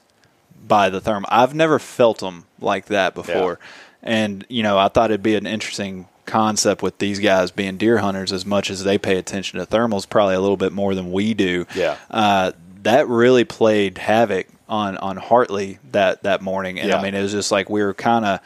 by 0.67 0.91
the 0.91 1.01
thermal. 1.01 1.29
I've 1.33 1.55
never 1.55 1.79
felt 1.79 2.19
them 2.19 2.45
like 2.61 2.87
that 2.87 3.15
before. 3.15 3.59
And, 4.03 4.45
you 4.49 4.63
know, 4.63 4.79
I 4.79 4.89
thought 4.89 5.11
it'd 5.11 5.23
be 5.23 5.35
an 5.35 5.47
interesting 5.47 6.07
concept 6.27 6.83
with 6.83 6.99
these 6.99 7.19
guys 7.19 7.51
being 7.51 7.79
deer 7.79 7.99
hunters 7.99 8.33
as 8.33 8.45
much 8.45 8.71
as 8.71 8.85
they 8.85 8.99
pay 8.99 9.17
attention 9.17 9.59
to 9.59 9.67
thermals, 9.67 10.09
probably 10.09 10.35
a 10.35 10.41
little 10.41 10.59
bit 10.59 10.73
more 10.73 10.95
than 10.95 11.11
we 11.11 11.33
do. 11.33 11.67
Yeah. 11.75 11.97
Uh, 12.11 12.53
that 12.83 13.09
really 13.09 13.45
played 13.45 13.99
havoc 13.99 14.47
on, 14.69 14.97
on 14.99 15.17
Hartley 15.17 15.79
that, 15.93 16.23
that 16.25 16.43
morning. 16.43 16.79
And 16.79 16.89
Yeah. 16.91 16.99
I 16.99 17.03
mean, 17.03 17.15
it 17.15 17.23
was 17.23 17.33
just 17.33 17.51
like 17.53 17.69
we 17.71 17.83
were 17.83 17.95
kind 17.95 18.25
of, 18.25 18.41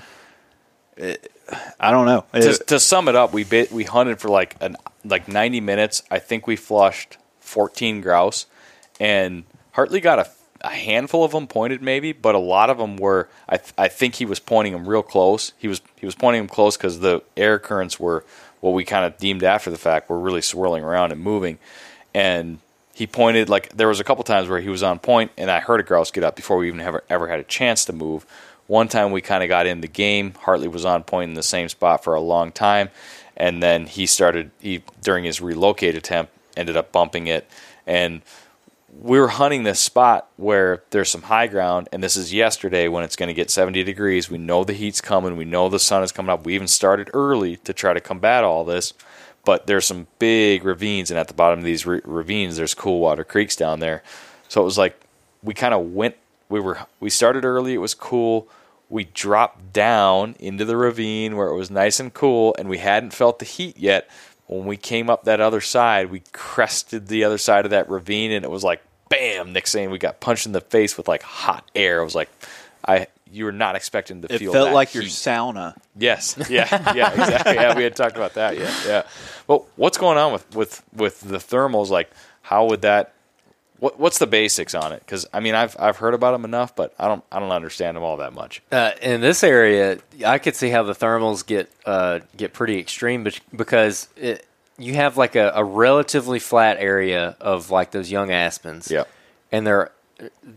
I 1.80 1.90
don't 1.90 2.06
know. 2.06 2.24
to, 2.32 2.50
It- 2.50 2.66
to 2.68 2.80
sum 2.80 3.08
it 3.08 3.16
up, 3.16 3.32
we 3.32 3.44
bit, 3.44 3.72
we 3.72 3.84
hunted 3.84 4.20
for 4.20 4.28
like 4.28 4.56
an 4.60 4.76
like 5.04 5.26
90 5.28 5.60
minutes. 5.60 6.02
I 6.10 6.18
think 6.18 6.46
we 6.46 6.56
flushed 6.56 7.16
14 7.40 8.00
grouse, 8.00 8.46
and 9.00 9.44
Hartley 9.72 10.00
got 10.00 10.18
a, 10.20 10.28
a 10.60 10.68
handful 10.70 11.24
of 11.24 11.32
them 11.32 11.46
pointed 11.48 11.82
maybe, 11.82 12.12
but 12.12 12.34
a 12.34 12.38
lot 12.38 12.70
of 12.70 12.78
them 12.78 12.96
were. 12.96 13.28
I 13.48 13.56
th- 13.56 13.72
I 13.76 13.88
think 13.88 14.14
he 14.16 14.24
was 14.24 14.38
pointing 14.38 14.72
them 14.74 14.88
real 14.88 15.02
close. 15.02 15.52
He 15.58 15.66
was 15.66 15.80
he 15.96 16.06
was 16.06 16.14
pointing 16.14 16.42
them 16.42 16.48
close 16.48 16.76
because 16.76 17.00
the 17.00 17.22
air 17.36 17.58
currents 17.58 17.98
were 17.98 18.24
what 18.60 18.70
we 18.74 18.84
kind 18.84 19.04
of 19.04 19.18
deemed 19.18 19.42
after 19.42 19.70
the 19.70 19.78
fact 19.78 20.08
were 20.08 20.20
really 20.20 20.42
swirling 20.42 20.84
around 20.84 21.10
and 21.10 21.20
moving, 21.20 21.58
and 22.14 22.58
he 22.94 23.06
pointed 23.06 23.48
like 23.48 23.70
there 23.70 23.88
was 23.88 24.00
a 24.00 24.04
couple 24.04 24.24
times 24.24 24.48
where 24.48 24.60
he 24.60 24.68
was 24.68 24.82
on 24.82 24.98
point, 24.98 25.32
and 25.36 25.50
I 25.50 25.60
heard 25.60 25.80
a 25.80 25.82
grouse 25.82 26.10
get 26.10 26.24
up 26.24 26.36
before 26.36 26.56
we 26.58 26.68
even 26.68 26.80
ever 26.80 27.04
ever 27.08 27.28
had 27.28 27.40
a 27.40 27.44
chance 27.44 27.84
to 27.86 27.92
move. 27.92 28.26
One 28.66 28.88
time 28.88 29.12
we 29.12 29.20
kind 29.20 29.42
of 29.42 29.48
got 29.48 29.66
in 29.66 29.80
the 29.80 29.88
game. 29.88 30.34
Hartley 30.40 30.68
was 30.68 30.84
on 30.84 31.02
point 31.02 31.30
in 31.30 31.34
the 31.34 31.42
same 31.42 31.68
spot 31.68 32.04
for 32.04 32.14
a 32.14 32.20
long 32.20 32.52
time, 32.52 32.90
and 33.36 33.62
then 33.62 33.86
he 33.86 34.06
started 34.06 34.50
he 34.60 34.82
during 35.02 35.24
his 35.24 35.40
relocate 35.40 35.96
attempt 35.96 36.32
ended 36.56 36.76
up 36.76 36.92
bumping 36.92 37.26
it, 37.26 37.48
and 37.86 38.22
we 39.00 39.18
were 39.18 39.28
hunting 39.28 39.62
this 39.62 39.80
spot 39.80 40.28
where 40.36 40.82
there's 40.90 41.10
some 41.10 41.22
high 41.22 41.46
ground, 41.46 41.88
and 41.92 42.02
this 42.02 42.16
is 42.16 42.32
yesterday 42.32 42.88
when 42.88 43.04
it's 43.04 43.16
going 43.16 43.28
to 43.28 43.34
get 43.34 43.50
70 43.50 43.82
degrees. 43.84 44.30
We 44.30 44.38
know 44.38 44.64
the 44.64 44.74
heat's 44.74 45.00
coming. 45.00 45.36
We 45.36 45.46
know 45.46 45.68
the 45.68 45.78
sun 45.78 46.02
is 46.02 46.12
coming 46.12 46.30
up. 46.30 46.44
We 46.44 46.54
even 46.54 46.68
started 46.68 47.08
early 47.14 47.56
to 47.58 47.72
try 47.72 47.94
to 47.94 48.00
combat 48.00 48.44
all 48.44 48.64
this, 48.64 48.92
but 49.44 49.66
there's 49.66 49.86
some 49.86 50.06
big 50.18 50.64
ravines, 50.64 51.10
and 51.10 51.18
at 51.18 51.28
the 51.28 51.34
bottom 51.34 51.58
of 51.58 51.64
these 51.64 51.86
ra- 51.86 52.00
ravines, 52.04 52.56
there's 52.56 52.74
cool 52.74 53.00
water 53.00 53.24
creeks 53.24 53.56
down 53.56 53.80
there. 53.80 54.02
So 54.48 54.60
it 54.60 54.64
was 54.64 54.78
like 54.78 55.00
we 55.42 55.54
kind 55.54 55.74
of 55.74 55.92
went. 55.92 56.16
We 56.48 56.60
were 56.60 56.78
we 57.00 57.10
started 57.10 57.44
early. 57.44 57.74
It 57.74 57.78
was 57.78 57.94
cool. 57.94 58.48
We 58.88 59.04
dropped 59.04 59.72
down 59.72 60.36
into 60.38 60.64
the 60.66 60.76
ravine 60.76 61.36
where 61.36 61.48
it 61.48 61.56
was 61.56 61.70
nice 61.70 61.98
and 61.98 62.12
cool, 62.12 62.54
and 62.58 62.68
we 62.68 62.78
hadn't 62.78 63.14
felt 63.14 63.38
the 63.38 63.44
heat 63.44 63.78
yet. 63.78 64.08
When 64.46 64.66
we 64.66 64.76
came 64.76 65.08
up 65.08 65.24
that 65.24 65.40
other 65.40 65.62
side, 65.62 66.10
we 66.10 66.22
crested 66.32 67.08
the 67.08 67.24
other 67.24 67.38
side 67.38 67.64
of 67.64 67.70
that 67.70 67.88
ravine, 67.88 68.32
and 68.32 68.44
it 68.44 68.50
was 68.50 68.64
like 68.64 68.82
bam! 69.08 69.52
Next 69.52 69.72
thing 69.72 69.90
we 69.90 69.98
got 69.98 70.20
punched 70.20 70.46
in 70.46 70.52
the 70.52 70.60
face 70.62 70.96
with 70.96 71.06
like 71.06 71.22
hot 71.22 71.70
air. 71.74 72.00
It 72.00 72.04
was 72.04 72.14
like 72.14 72.30
I 72.86 73.06
you 73.32 73.44
were 73.46 73.52
not 73.52 73.74
expecting 73.76 74.22
to 74.22 74.32
it 74.32 74.38
feel. 74.38 74.52
felt 74.52 74.68
that 74.68 74.74
like 74.74 74.94
your 74.94 75.04
sauna. 75.04 75.74
Yes. 75.96 76.36
Yeah. 76.50 76.94
Yeah. 76.94 77.10
Exactly. 77.10 77.54
Yeah. 77.54 77.76
We 77.76 77.82
had 77.84 77.96
talked 77.96 78.16
about 78.16 78.34
that. 78.34 78.58
Yeah. 78.58 78.74
Yeah. 78.86 79.02
Well, 79.46 79.66
what's 79.76 79.98
going 79.98 80.18
on 80.18 80.32
with 80.32 80.54
with 80.54 80.82
with 80.94 81.20
the 81.20 81.38
thermals? 81.38 81.88
Like, 81.88 82.10
how 82.42 82.66
would 82.66 82.82
that? 82.82 83.14
What 83.78 83.98
what's 83.98 84.18
the 84.18 84.26
basics 84.28 84.74
on 84.74 84.92
it? 84.92 85.00
Because 85.00 85.26
I 85.32 85.40
mean, 85.40 85.54
I've 85.54 85.74
I've 85.78 85.96
heard 85.96 86.14
about 86.14 86.32
them 86.32 86.44
enough, 86.44 86.76
but 86.76 86.94
I 86.98 87.08
don't 87.08 87.24
I 87.32 87.40
don't 87.40 87.50
understand 87.50 87.96
them 87.96 88.04
all 88.04 88.18
that 88.18 88.32
much. 88.32 88.62
Uh, 88.70 88.92
in 89.02 89.20
this 89.20 89.42
area, 89.42 89.98
I 90.24 90.38
could 90.38 90.54
see 90.54 90.68
how 90.70 90.84
the 90.84 90.94
thermals 90.94 91.44
get 91.44 91.68
uh, 91.84 92.20
get 92.36 92.52
pretty 92.52 92.78
extreme, 92.78 93.24
but 93.24 93.40
because 93.56 94.08
it, 94.16 94.46
you 94.78 94.94
have 94.94 95.16
like 95.16 95.34
a, 95.34 95.52
a 95.56 95.64
relatively 95.64 96.38
flat 96.38 96.76
area 96.78 97.36
of 97.40 97.70
like 97.70 97.90
those 97.90 98.10
young 98.10 98.30
aspens. 98.30 98.90
Yep. 98.90 99.08
and 99.50 99.66
they're 99.66 99.90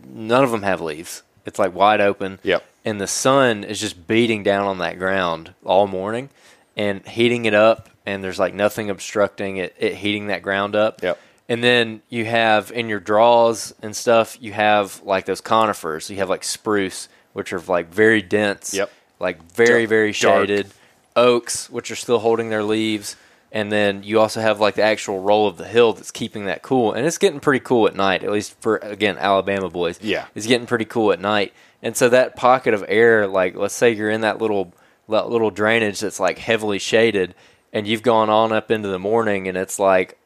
none 0.08 0.44
of 0.44 0.52
them 0.52 0.62
have 0.62 0.80
leaves. 0.80 1.22
It's 1.46 1.58
like 1.58 1.74
wide 1.74 2.00
open. 2.00 2.38
Yep. 2.42 2.64
And 2.84 3.00
the 3.00 3.06
sun 3.06 3.64
is 3.64 3.80
just 3.80 4.06
beating 4.06 4.42
down 4.42 4.66
on 4.66 4.78
that 4.78 4.98
ground 4.98 5.54
all 5.64 5.86
morning 5.86 6.28
and 6.76 7.06
heating 7.06 7.46
it 7.46 7.54
up, 7.54 7.88
and 8.04 8.22
there's 8.22 8.38
like 8.38 8.54
nothing 8.54 8.90
obstructing 8.90 9.56
it, 9.56 9.74
it 9.78 9.94
heating 9.94 10.26
that 10.26 10.42
ground 10.42 10.76
up. 10.76 11.02
Yep. 11.02 11.18
And 11.48 11.62
then 11.62 12.02
you 12.08 12.24
have 12.24 12.72
in 12.72 12.88
your 12.88 13.00
draws 13.00 13.72
and 13.80 13.94
stuff, 13.94 14.36
you 14.40 14.52
have 14.52 15.00
like 15.04 15.26
those 15.26 15.40
conifers. 15.40 16.10
You 16.10 16.16
have 16.16 16.28
like 16.28 16.44
spruce, 16.44 17.08
which 17.32 17.52
are 17.52 17.60
like 17.60 17.88
very 17.88 18.20
dense. 18.20 18.74
Yep. 18.74 18.90
Like 19.18 19.42
very, 19.52 19.86
very 19.86 20.12
dark. 20.12 20.48
shaded. 20.48 20.70
Oaks, 21.14 21.70
which 21.70 21.90
are 21.90 21.96
still 21.96 22.18
holding 22.18 22.50
their 22.50 22.62
leaves. 22.62 23.16
And 23.56 23.72
then 23.72 24.02
you 24.02 24.20
also 24.20 24.42
have 24.42 24.60
like 24.60 24.74
the 24.74 24.82
actual 24.82 25.22
roll 25.22 25.48
of 25.48 25.56
the 25.56 25.64
hill 25.64 25.94
that's 25.94 26.10
keeping 26.10 26.44
that 26.44 26.60
cool. 26.60 26.92
And 26.92 27.06
it's 27.06 27.16
getting 27.16 27.40
pretty 27.40 27.60
cool 27.60 27.86
at 27.86 27.94
night, 27.94 28.22
at 28.22 28.30
least 28.30 28.54
for, 28.60 28.76
again, 28.76 29.16
Alabama 29.16 29.70
boys. 29.70 29.98
Yeah. 30.02 30.26
It's 30.34 30.46
getting 30.46 30.66
pretty 30.66 30.84
cool 30.84 31.10
at 31.10 31.20
night. 31.20 31.54
And 31.80 31.96
so 31.96 32.10
that 32.10 32.36
pocket 32.36 32.74
of 32.74 32.84
air, 32.86 33.26
like 33.26 33.56
let's 33.56 33.72
say 33.72 33.92
you're 33.92 34.10
in 34.10 34.20
that 34.20 34.42
little 34.42 34.74
that 35.08 35.30
little 35.30 35.50
drainage 35.50 36.00
that's 36.00 36.20
like 36.20 36.36
heavily 36.36 36.78
shaded 36.78 37.34
and 37.72 37.86
you've 37.86 38.02
gone 38.02 38.28
on 38.28 38.52
up 38.52 38.70
into 38.70 38.88
the 38.88 38.98
morning 38.98 39.48
and 39.48 39.56
it's 39.56 39.78
like 39.78 40.18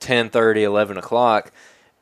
10 0.00 0.30
11 0.32 0.96
o'clock 0.96 1.52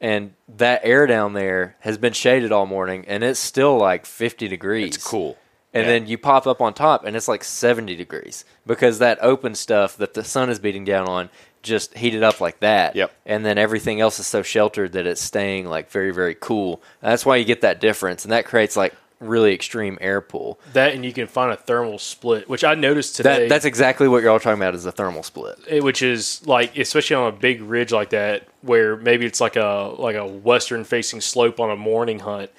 and 0.00 0.32
that 0.46 0.80
air 0.84 1.08
down 1.08 1.32
there 1.32 1.74
has 1.80 1.98
been 1.98 2.12
shaded 2.12 2.52
all 2.52 2.66
morning 2.66 3.04
and 3.08 3.24
it's 3.24 3.40
still 3.40 3.78
like 3.78 4.06
50 4.06 4.46
degrees 4.46 4.94
It's 4.94 5.04
cool. 5.04 5.36
And 5.76 5.84
Yeah. 5.86 5.92
then 5.92 6.06
you 6.06 6.16
pop 6.18 6.46
up 6.46 6.60
on 6.60 6.72
top 6.74 7.04
and 7.04 7.14
it's 7.16 7.28
like 7.28 7.44
70 7.44 7.94
degrees 7.96 8.44
because 8.66 8.98
that 8.98 9.18
open 9.22 9.54
stuff 9.54 9.96
that 9.98 10.14
the 10.14 10.24
sun 10.24 10.48
is 10.50 10.58
beating 10.58 10.84
down 10.84 11.06
on 11.08 11.28
just 11.62 11.96
heated 11.98 12.22
up 12.22 12.40
like 12.40 12.60
that 12.60 12.94
Yep. 12.96 13.12
and 13.26 13.44
then 13.44 13.58
everything 13.58 14.00
else 14.00 14.18
is 14.18 14.26
so 14.26 14.42
sheltered 14.42 14.92
that 14.92 15.06
it's 15.06 15.20
staying 15.20 15.66
like 15.68 15.90
very 15.90 16.12
very 16.12 16.34
cool 16.34 16.80
and 17.02 17.10
that's 17.12 17.26
why 17.26 17.36
you 17.36 17.44
get 17.44 17.60
that 17.62 17.80
difference 17.80 18.24
and 18.24 18.32
that 18.32 18.44
creates 18.46 18.76
like 18.76 18.94
really 19.18 19.52
extreme 19.54 19.96
air 20.00 20.20
pool 20.20 20.60
That 20.74 20.92
and 20.94 21.02
you 21.04 21.10
can 21.12 21.26
find 21.26 21.50
a 21.50 21.56
thermal 21.56 21.98
split, 21.98 22.50
which 22.50 22.62
I 22.64 22.74
noticed 22.74 23.16
today. 23.16 23.40
that, 23.40 23.48
that's 23.48 23.64
exactly 23.64 24.08
what 24.08 24.22
you're 24.22 24.30
all 24.30 24.38
talking 24.38 24.60
about 24.60 24.74
is 24.74 24.84
a 24.86 24.92
thermal 24.92 25.22
split 25.22 25.58
it- 25.68 25.82
which 25.82 26.02
is 26.02 26.46
like 26.46 26.76
especially 26.78 27.16
on 27.16 27.26
a 27.28 27.32
big 27.32 27.62
ridge 27.62 27.92
like 27.92 28.10
that 28.10 28.46
where 28.60 28.96
maybe 28.96 29.24
it's 29.26 29.40
like 29.40 29.56
a 29.56 29.94
like 29.98 30.16
a 30.16 30.26
western 30.26 30.84
facing 30.84 31.20
slope 31.22 31.58
on 31.60 31.70
a 31.70 31.76
morning 31.76 32.18
hunt 32.20 32.50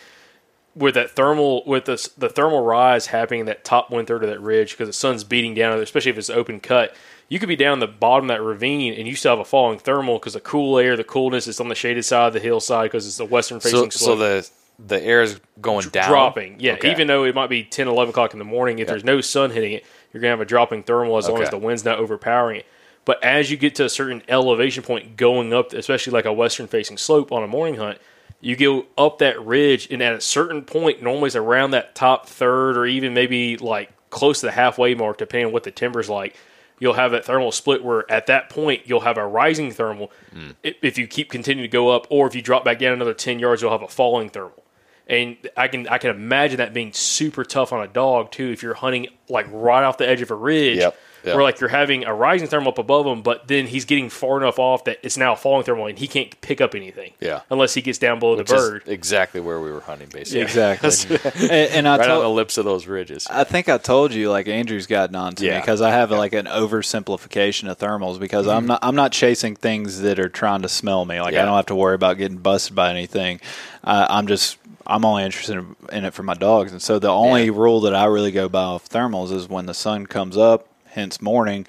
with 0.77 0.93
that 0.93 1.11
thermal 1.11 1.63
with 1.65 1.85
the 1.85 2.09
the 2.17 2.29
thermal 2.29 2.61
rise 2.63 3.07
happening 3.07 3.41
in 3.41 3.45
that 3.47 3.63
top 3.65 3.89
one 3.89 4.05
third 4.05 4.23
of 4.23 4.29
that 4.29 4.39
ridge 4.39 4.71
because 4.71 4.87
the 4.87 4.93
sun's 4.93 5.23
beating 5.23 5.53
down 5.53 5.79
especially 5.79 6.11
if 6.11 6.17
it's 6.17 6.29
open 6.29 6.59
cut 6.59 6.95
you 7.29 7.39
could 7.39 7.49
be 7.49 7.55
down 7.55 7.79
the 7.79 7.87
bottom 7.87 8.29
of 8.29 8.37
that 8.37 8.43
ravine 8.43 8.93
and 8.93 9.07
you 9.07 9.15
still 9.15 9.31
have 9.31 9.39
a 9.39 9.45
falling 9.45 9.79
thermal 9.79 10.19
because 10.19 10.33
the 10.33 10.39
cool 10.39 10.77
air 10.77 10.95
the 10.95 11.03
coolness 11.03 11.47
is 11.47 11.59
on 11.59 11.67
the 11.67 11.75
shaded 11.75 12.05
side 12.05 12.27
of 12.27 12.33
the 12.33 12.39
hillside 12.39 12.85
because 12.85 13.07
it's 13.07 13.17
the 13.17 13.25
western 13.25 13.59
facing 13.59 13.89
so 13.91 13.97
slope 13.97 14.17
so 14.19 14.23
the 14.41 14.49
the 14.79 15.01
air 15.03 15.23
is 15.23 15.39
going 15.59 15.89
down, 15.89 16.07
dropping. 16.07 16.59
Yeah, 16.59 16.73
Okay. 16.73 16.91
even 16.91 17.07
though 17.07 17.23
it 17.23 17.33
might 17.33 17.49
be 17.49 17.63
10, 17.63 17.87
11 17.87 18.11
o'clock 18.11 18.33
in 18.33 18.37
the 18.37 18.45
morning, 18.45 18.77
if 18.77 18.87
there's 18.87 19.03
no 19.03 19.21
sun 19.21 19.49
hitting 19.49 19.73
it, 19.73 19.83
you're 20.13 20.21
going 20.21 20.29
to 20.29 20.37
have 20.37 20.41
a 20.41 20.45
dropping 20.45 20.83
thermal 20.83 21.17
as 21.17 21.27
long 21.27 21.41
as 21.41 21.49
the 21.49 21.57
wind's 21.57 21.83
not 21.83 21.97
overpowering 21.97 22.57
it. 22.57 22.65
But 23.03 23.23
as 23.23 23.49
you 23.49 23.57
get 23.57 23.73
to 23.75 23.85
a 23.85 23.89
certain 23.89 24.21
elevation 24.27 24.83
point 24.83 25.17
going 25.17 25.51
up, 25.51 25.73
especially 25.73 26.13
like 26.13 26.25
a 26.25 26.33
western 26.33 26.67
facing 26.67 26.97
slope 26.97 27.31
on 27.31 27.41
a 27.41 27.47
morning 27.47 27.77
hunt, 27.77 27.97
you 28.39 28.55
go 28.55 28.85
up 28.97 29.19
that 29.19 29.43
ridge, 29.45 29.87
and 29.91 30.01
at 30.01 30.13
a 30.13 30.21
certain 30.21 30.63
point, 30.63 31.01
normally 31.01 31.27
it's 31.27 31.35
around 31.35 31.71
that 31.71 31.95
top 31.95 32.27
third 32.27 32.77
or 32.77 32.85
even 32.85 33.13
maybe 33.13 33.57
like 33.57 33.91
close 34.09 34.39
to 34.41 34.45
the 34.45 34.51
halfway 34.51 34.93
mark, 34.95 35.17
depending 35.17 35.47
on 35.47 35.51
what 35.53 35.63
the 35.63 35.71
timber's 35.71 36.09
like. 36.09 36.35
You'll 36.79 36.93
have 36.93 37.11
that 37.11 37.25
thermal 37.25 37.51
split 37.51 37.83
where 37.83 38.09
at 38.11 38.27
that 38.27 38.49
point 38.51 38.83
you'll 38.85 38.99
have 38.99 39.17
a 39.17 39.25
rising 39.25 39.71
thermal 39.71 40.11
mm. 40.33 40.53
i- 40.63 40.75
if 40.83 40.99
you 40.99 41.07
keep 41.07 41.31
continuing 41.31 41.67
to 41.67 41.71
go 41.71 41.89
up, 41.89 42.05
or 42.11 42.27
if 42.27 42.35
you 42.35 42.41
drop 42.43 42.63
back 42.63 42.77
down 42.77 42.93
another 42.93 43.15
ten 43.15 43.39
yards, 43.39 43.61
you'll 43.63 43.71
have 43.71 43.81
a 43.81 43.87
falling 43.87 44.29
thermal. 44.29 44.63
And 45.07 45.37
I 45.55 45.69
can 45.69 45.87
I 45.87 45.97
can 45.97 46.11
imagine 46.11 46.57
that 46.57 46.73
being 46.73 46.93
super 46.93 47.43
tough 47.43 47.73
on 47.73 47.81
a 47.81 47.87
dog 47.87 48.31
too 48.31 48.51
if 48.51 48.61
you're 48.61 48.73
hunting 48.75 49.07
like 49.29 49.47
right 49.51 49.83
off 49.83 49.97
the 49.97 50.07
edge 50.07 50.21
of 50.21 50.29
a 50.31 50.35
ridge, 50.35 50.77
Yep, 50.77 50.97
yep. 51.23 51.35
where 51.35 51.43
like 51.43 51.59
you're 51.59 51.69
having 51.69 52.05
a 52.05 52.13
rising 52.13 52.47
thermal 52.47 52.69
up 52.69 52.77
above 52.77 53.05
him, 53.05 53.21
but 53.21 53.47
then 53.47 53.67
he's 53.67 53.85
getting 53.85 54.09
far 54.09 54.37
enough 54.37 54.59
off 54.59 54.83
that 54.85 54.99
it's 55.03 55.17
now 55.17 55.35
falling 55.35 55.63
thermal 55.63 55.87
and 55.87 55.97
he 55.99 56.07
can't 56.07 56.39
pick 56.41 56.61
up 56.61 56.75
anything, 56.75 57.13
Yeah. 57.19 57.41
unless 57.49 57.73
he 57.73 57.81
gets 57.81 57.97
down 57.97 58.19
below 58.19 58.37
Which 58.37 58.47
the 58.49 58.55
is 58.55 58.61
bird. 58.69 58.83
exactly 58.87 59.39
where 59.41 59.59
we 59.61 59.71
were 59.71 59.81
hunting, 59.81 60.09
basically. 60.11 60.41
Exactly. 60.41 60.89
and, 61.49 61.71
and 61.71 61.87
I 61.87 61.97
right 61.97 62.01
on 62.01 62.07
told, 62.15 62.23
the 62.23 62.29
lips 62.29 62.57
of 62.57 62.65
those 62.65 62.87
ridges. 62.87 63.27
I 63.29 63.43
think 63.43 63.69
I 63.69 63.77
told 63.77 64.13
you 64.13 64.29
like 64.31 64.47
Andrew's 64.47 64.87
gotten 64.87 65.15
on 65.15 65.35
to 65.35 65.43
me 65.49 65.57
because 65.59 65.81
I 65.81 65.91
have 65.91 66.11
like 66.11 66.33
an 66.33 66.47
oversimplification 66.91 67.69
of 67.69 67.77
thermals 67.77 68.19
because 68.19 68.47
I'm 68.47 68.65
not 68.67 68.79
I'm 68.81 68.95
not 68.95 69.11
chasing 69.11 69.55
things 69.55 70.01
that 70.01 70.19
are 70.19 70.29
trying 70.29 70.61
to 70.61 70.69
smell 70.69 71.05
me. 71.05 71.19
Like 71.21 71.33
Yeah. 71.33 71.43
I 71.43 71.45
don't 71.45 71.55
have 71.55 71.65
to 71.67 71.75
worry 71.75 71.95
about 71.95 72.17
getting 72.17 72.37
busted 72.37 72.75
by 72.75 72.89
anything. 72.89 73.39
Uh, 73.83 74.05
I'm 74.09 74.27
just 74.27 74.57
I'm 74.85 75.03
only 75.03 75.23
interested 75.25 75.57
in, 75.57 75.75
in 75.91 76.05
it 76.05 76.13
for 76.13 76.23
my 76.23 76.33
dogs, 76.33 76.71
and 76.71 76.81
so 76.81 76.97
the 76.97 77.09
only 77.09 77.45
Yeah. 77.45 77.51
rule 77.55 77.81
that 77.81 77.93
I 77.93 78.05
really 78.05 78.31
go 78.31 78.47
by 78.47 78.73
with 78.73 78.89
thermals 78.89 79.31
is 79.33 79.49
when 79.49 79.65
the 79.65 79.73
sun 79.73 80.05
comes 80.07 80.37
up, 80.37 80.66
hence 80.97 81.21
morning. 81.21 81.65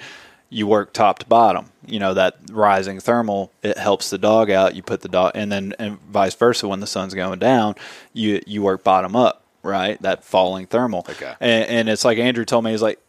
You 0.50 0.66
work 0.66 0.94
top 0.94 1.18
to 1.18 1.26
bottom. 1.26 1.66
You 1.86 2.00
know 2.00 2.14
that 2.14 2.38
rising 2.50 3.00
thermal 3.00 3.52
it 3.62 3.76
helps 3.76 4.08
the 4.08 4.16
dog 4.18 4.50
out. 4.50 4.74
You 4.74 4.82
put 4.82 5.02
the 5.02 5.08
dog, 5.08 5.32
and 5.34 5.52
then 5.52 5.74
and 5.78 6.00
vice 6.10 6.34
versa. 6.34 6.66
When 6.66 6.80
the 6.80 6.86
sun's 6.86 7.14
going 7.14 7.38
down, 7.38 7.74
you 8.14 8.40
you 8.46 8.62
work 8.62 8.82
bottom 8.82 9.14
up. 9.14 9.44
Right, 9.62 10.00
that 10.02 10.24
falling 10.24 10.66
thermal. 10.66 11.04
Okay. 11.08 11.34
And, 11.40 11.68
and 11.68 11.88
it's 11.88 12.04
like 12.04 12.16
Andrew 12.16 12.44
told 12.44 12.64
me, 12.64 12.70
he's 12.70 12.80
like, 12.80 13.00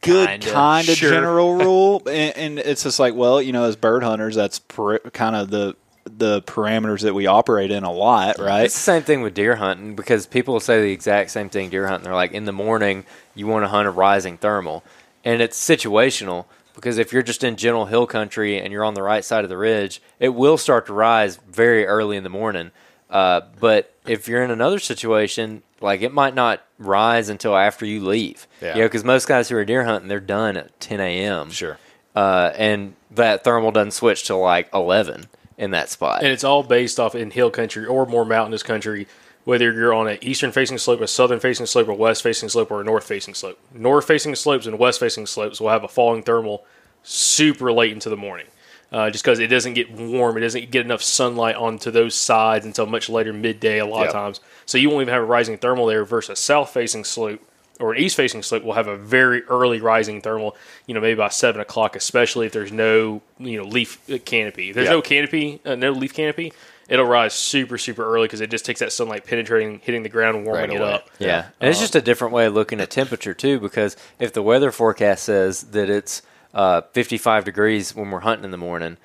good 0.00 0.40
Kinda, 0.40 0.82
sure. 0.82 1.10
general 1.10 1.54
rule, 1.58 2.02
and, 2.06 2.36
and 2.36 2.58
it's 2.58 2.82
just 2.82 2.98
like, 2.98 3.14
well, 3.14 3.40
you 3.40 3.52
know, 3.52 3.64
as 3.64 3.76
bird 3.76 4.02
hunters, 4.02 4.34
that's 4.34 4.58
per, 4.58 4.98
kind 4.98 5.36
of 5.36 5.50
the 5.50 5.76
the 6.06 6.42
parameters 6.42 7.02
that 7.02 7.14
we 7.14 7.26
operate 7.26 7.70
in 7.70 7.84
a 7.84 7.92
lot, 7.92 8.38
right? 8.38 8.64
It's 8.64 8.74
the 8.74 8.80
same 8.80 9.02
thing 9.02 9.22
with 9.22 9.34
deer 9.34 9.56
hunting 9.56 9.94
because 9.94 10.26
people 10.26 10.54
will 10.54 10.60
say 10.60 10.80
the 10.80 10.92
exact 10.92 11.30
same 11.30 11.50
thing 11.50 11.68
deer 11.70 11.86
hunting. 11.86 12.04
They're 12.04 12.14
like, 12.14 12.32
in 12.32 12.46
the 12.46 12.52
morning, 12.52 13.04
you 13.40 13.46
want 13.46 13.64
to 13.64 13.68
hunt 13.68 13.88
a 13.88 13.90
rising 13.90 14.36
thermal. 14.36 14.84
And 15.24 15.42
it's 15.42 15.58
situational 15.58 16.44
because 16.74 16.98
if 16.98 17.12
you're 17.12 17.22
just 17.22 17.42
in 17.42 17.56
gentle 17.56 17.86
hill 17.86 18.06
country 18.06 18.58
and 18.58 18.72
you're 18.72 18.84
on 18.84 18.94
the 18.94 19.02
right 19.02 19.24
side 19.24 19.44
of 19.44 19.50
the 19.50 19.56
ridge, 19.56 20.00
it 20.18 20.28
will 20.30 20.56
start 20.56 20.86
to 20.86 20.92
rise 20.92 21.36
very 21.48 21.86
early 21.86 22.16
in 22.16 22.22
the 22.22 22.30
morning. 22.30 22.70
Uh, 23.08 23.40
but 23.58 23.94
if 24.06 24.28
you're 24.28 24.42
in 24.44 24.50
another 24.50 24.78
situation, 24.78 25.62
like 25.80 26.02
it 26.02 26.12
might 26.12 26.34
not 26.34 26.62
rise 26.78 27.28
until 27.28 27.56
after 27.56 27.84
you 27.84 28.04
leave. 28.04 28.46
Yeah. 28.60 28.74
You 28.74 28.80
know, 28.82 28.86
because 28.86 29.04
most 29.04 29.26
guys 29.26 29.48
who 29.48 29.56
are 29.56 29.64
deer 29.64 29.84
hunting, 29.84 30.08
they're 30.08 30.20
done 30.20 30.56
at 30.56 30.78
10 30.80 31.00
a.m. 31.00 31.50
Sure. 31.50 31.78
Uh, 32.14 32.52
and 32.56 32.94
that 33.10 33.42
thermal 33.42 33.72
doesn't 33.72 33.92
switch 33.92 34.24
to 34.24 34.36
like 34.36 34.68
11 34.74 35.26
in 35.58 35.72
that 35.72 35.90
spot. 35.90 36.22
and 36.22 36.32
it's 36.32 36.44
all 36.44 36.62
based 36.62 36.98
off 36.98 37.14
in 37.14 37.30
hill 37.30 37.50
country 37.50 37.84
or 37.84 38.06
more 38.06 38.24
mountainous 38.24 38.62
country, 38.62 39.06
whether 39.44 39.72
you're 39.72 39.94
on 39.94 40.08
an 40.08 40.18
eastern 40.20 40.52
facing 40.52 40.78
slope, 40.78 41.00
a 41.00 41.06
southern 41.06 41.40
facing 41.40 41.66
slope, 41.66 41.88
a 41.88 41.94
west 41.94 42.22
facing 42.22 42.48
slope, 42.48 42.70
or 42.70 42.80
a 42.80 42.84
north 42.84 43.04
facing 43.04 43.34
slope. 43.34 43.58
North 43.74 44.06
facing 44.06 44.34
slopes 44.34 44.66
and 44.66 44.78
west 44.78 45.00
facing 45.00 45.26
slopes 45.26 45.60
will 45.60 45.70
have 45.70 45.84
a 45.84 45.88
falling 45.88 46.22
thermal 46.22 46.64
super 47.02 47.72
late 47.72 47.92
into 47.92 48.08
the 48.10 48.16
morning. 48.16 48.46
Uh, 48.92 49.08
just 49.08 49.24
because 49.24 49.38
it 49.38 49.46
doesn't 49.46 49.74
get 49.74 49.90
warm, 49.92 50.36
it 50.36 50.40
doesn't 50.40 50.70
get 50.72 50.84
enough 50.84 51.00
sunlight 51.00 51.54
onto 51.54 51.90
those 51.92 52.14
sides 52.14 52.66
until 52.66 52.86
much 52.86 53.08
later 53.08 53.32
midday. 53.32 53.78
A 53.78 53.86
lot 53.86 54.00
Yep. 54.00 54.08
of 54.08 54.12
times, 54.12 54.40
so 54.66 54.78
you 54.78 54.90
won't 54.90 55.02
even 55.02 55.14
have 55.14 55.22
a 55.22 55.26
rising 55.26 55.58
thermal 55.58 55.86
there. 55.86 56.04
Versus 56.04 56.30
a 56.30 56.36
south 56.36 56.70
facing 56.70 57.04
slope 57.04 57.40
or 57.78 57.92
an 57.92 57.98
east 58.02 58.16
facing 58.16 58.42
slope 58.42 58.64
will 58.64 58.72
have 58.72 58.88
a 58.88 58.96
very 58.96 59.42
early 59.44 59.80
rising 59.80 60.20
thermal. 60.20 60.56
You 60.86 60.94
know, 60.94 61.00
maybe 61.00 61.14
by 61.16 61.28
seven 61.28 61.60
o'clock, 61.60 61.94
especially 61.94 62.46
if 62.46 62.52
there's 62.52 62.72
no 62.72 63.22
you 63.38 63.58
know 63.58 63.64
leaf 63.64 64.00
canopy. 64.24 64.70
If 64.70 64.74
there's 64.74 64.86
Yeah. 64.88 64.94
no 64.94 65.02
canopy, 65.02 65.60
uh, 65.64 65.76
no 65.76 65.92
leaf 65.92 66.12
canopy. 66.12 66.52
It'll 66.90 67.06
rise 67.06 67.32
super 67.34 67.78
super 67.78 68.04
early 68.04 68.26
because 68.26 68.40
it 68.40 68.50
just 68.50 68.64
takes 68.66 68.80
that 68.80 68.92
sunlight 68.92 69.24
penetrating, 69.24 69.78
hitting 69.78 70.02
the 70.02 70.08
ground, 70.08 70.36
and 70.36 70.44
warming 70.44 70.70
Right 70.70 70.76
it 70.76 70.82
up. 70.82 71.08
Yeah, 71.20 71.46
and 71.60 71.70
it's 71.70 71.78
just 71.78 71.94
a 71.94 72.02
different 72.02 72.34
way 72.34 72.46
of 72.46 72.54
looking 72.54 72.80
at 72.80 72.90
temperature 72.90 73.32
too. 73.32 73.60
Because 73.60 73.96
if 74.18 74.32
the 74.32 74.42
weather 74.42 74.72
forecast 74.72 75.24
says 75.24 75.62
that 75.70 75.88
it's 75.88 76.20
uh, 76.52 76.82
55 76.92 77.44
degrees 77.44 77.94
when 77.94 78.10
we're 78.10 78.20
hunting 78.20 78.44
in 78.44 78.50
the 78.50 78.58
morning, 78.58 78.96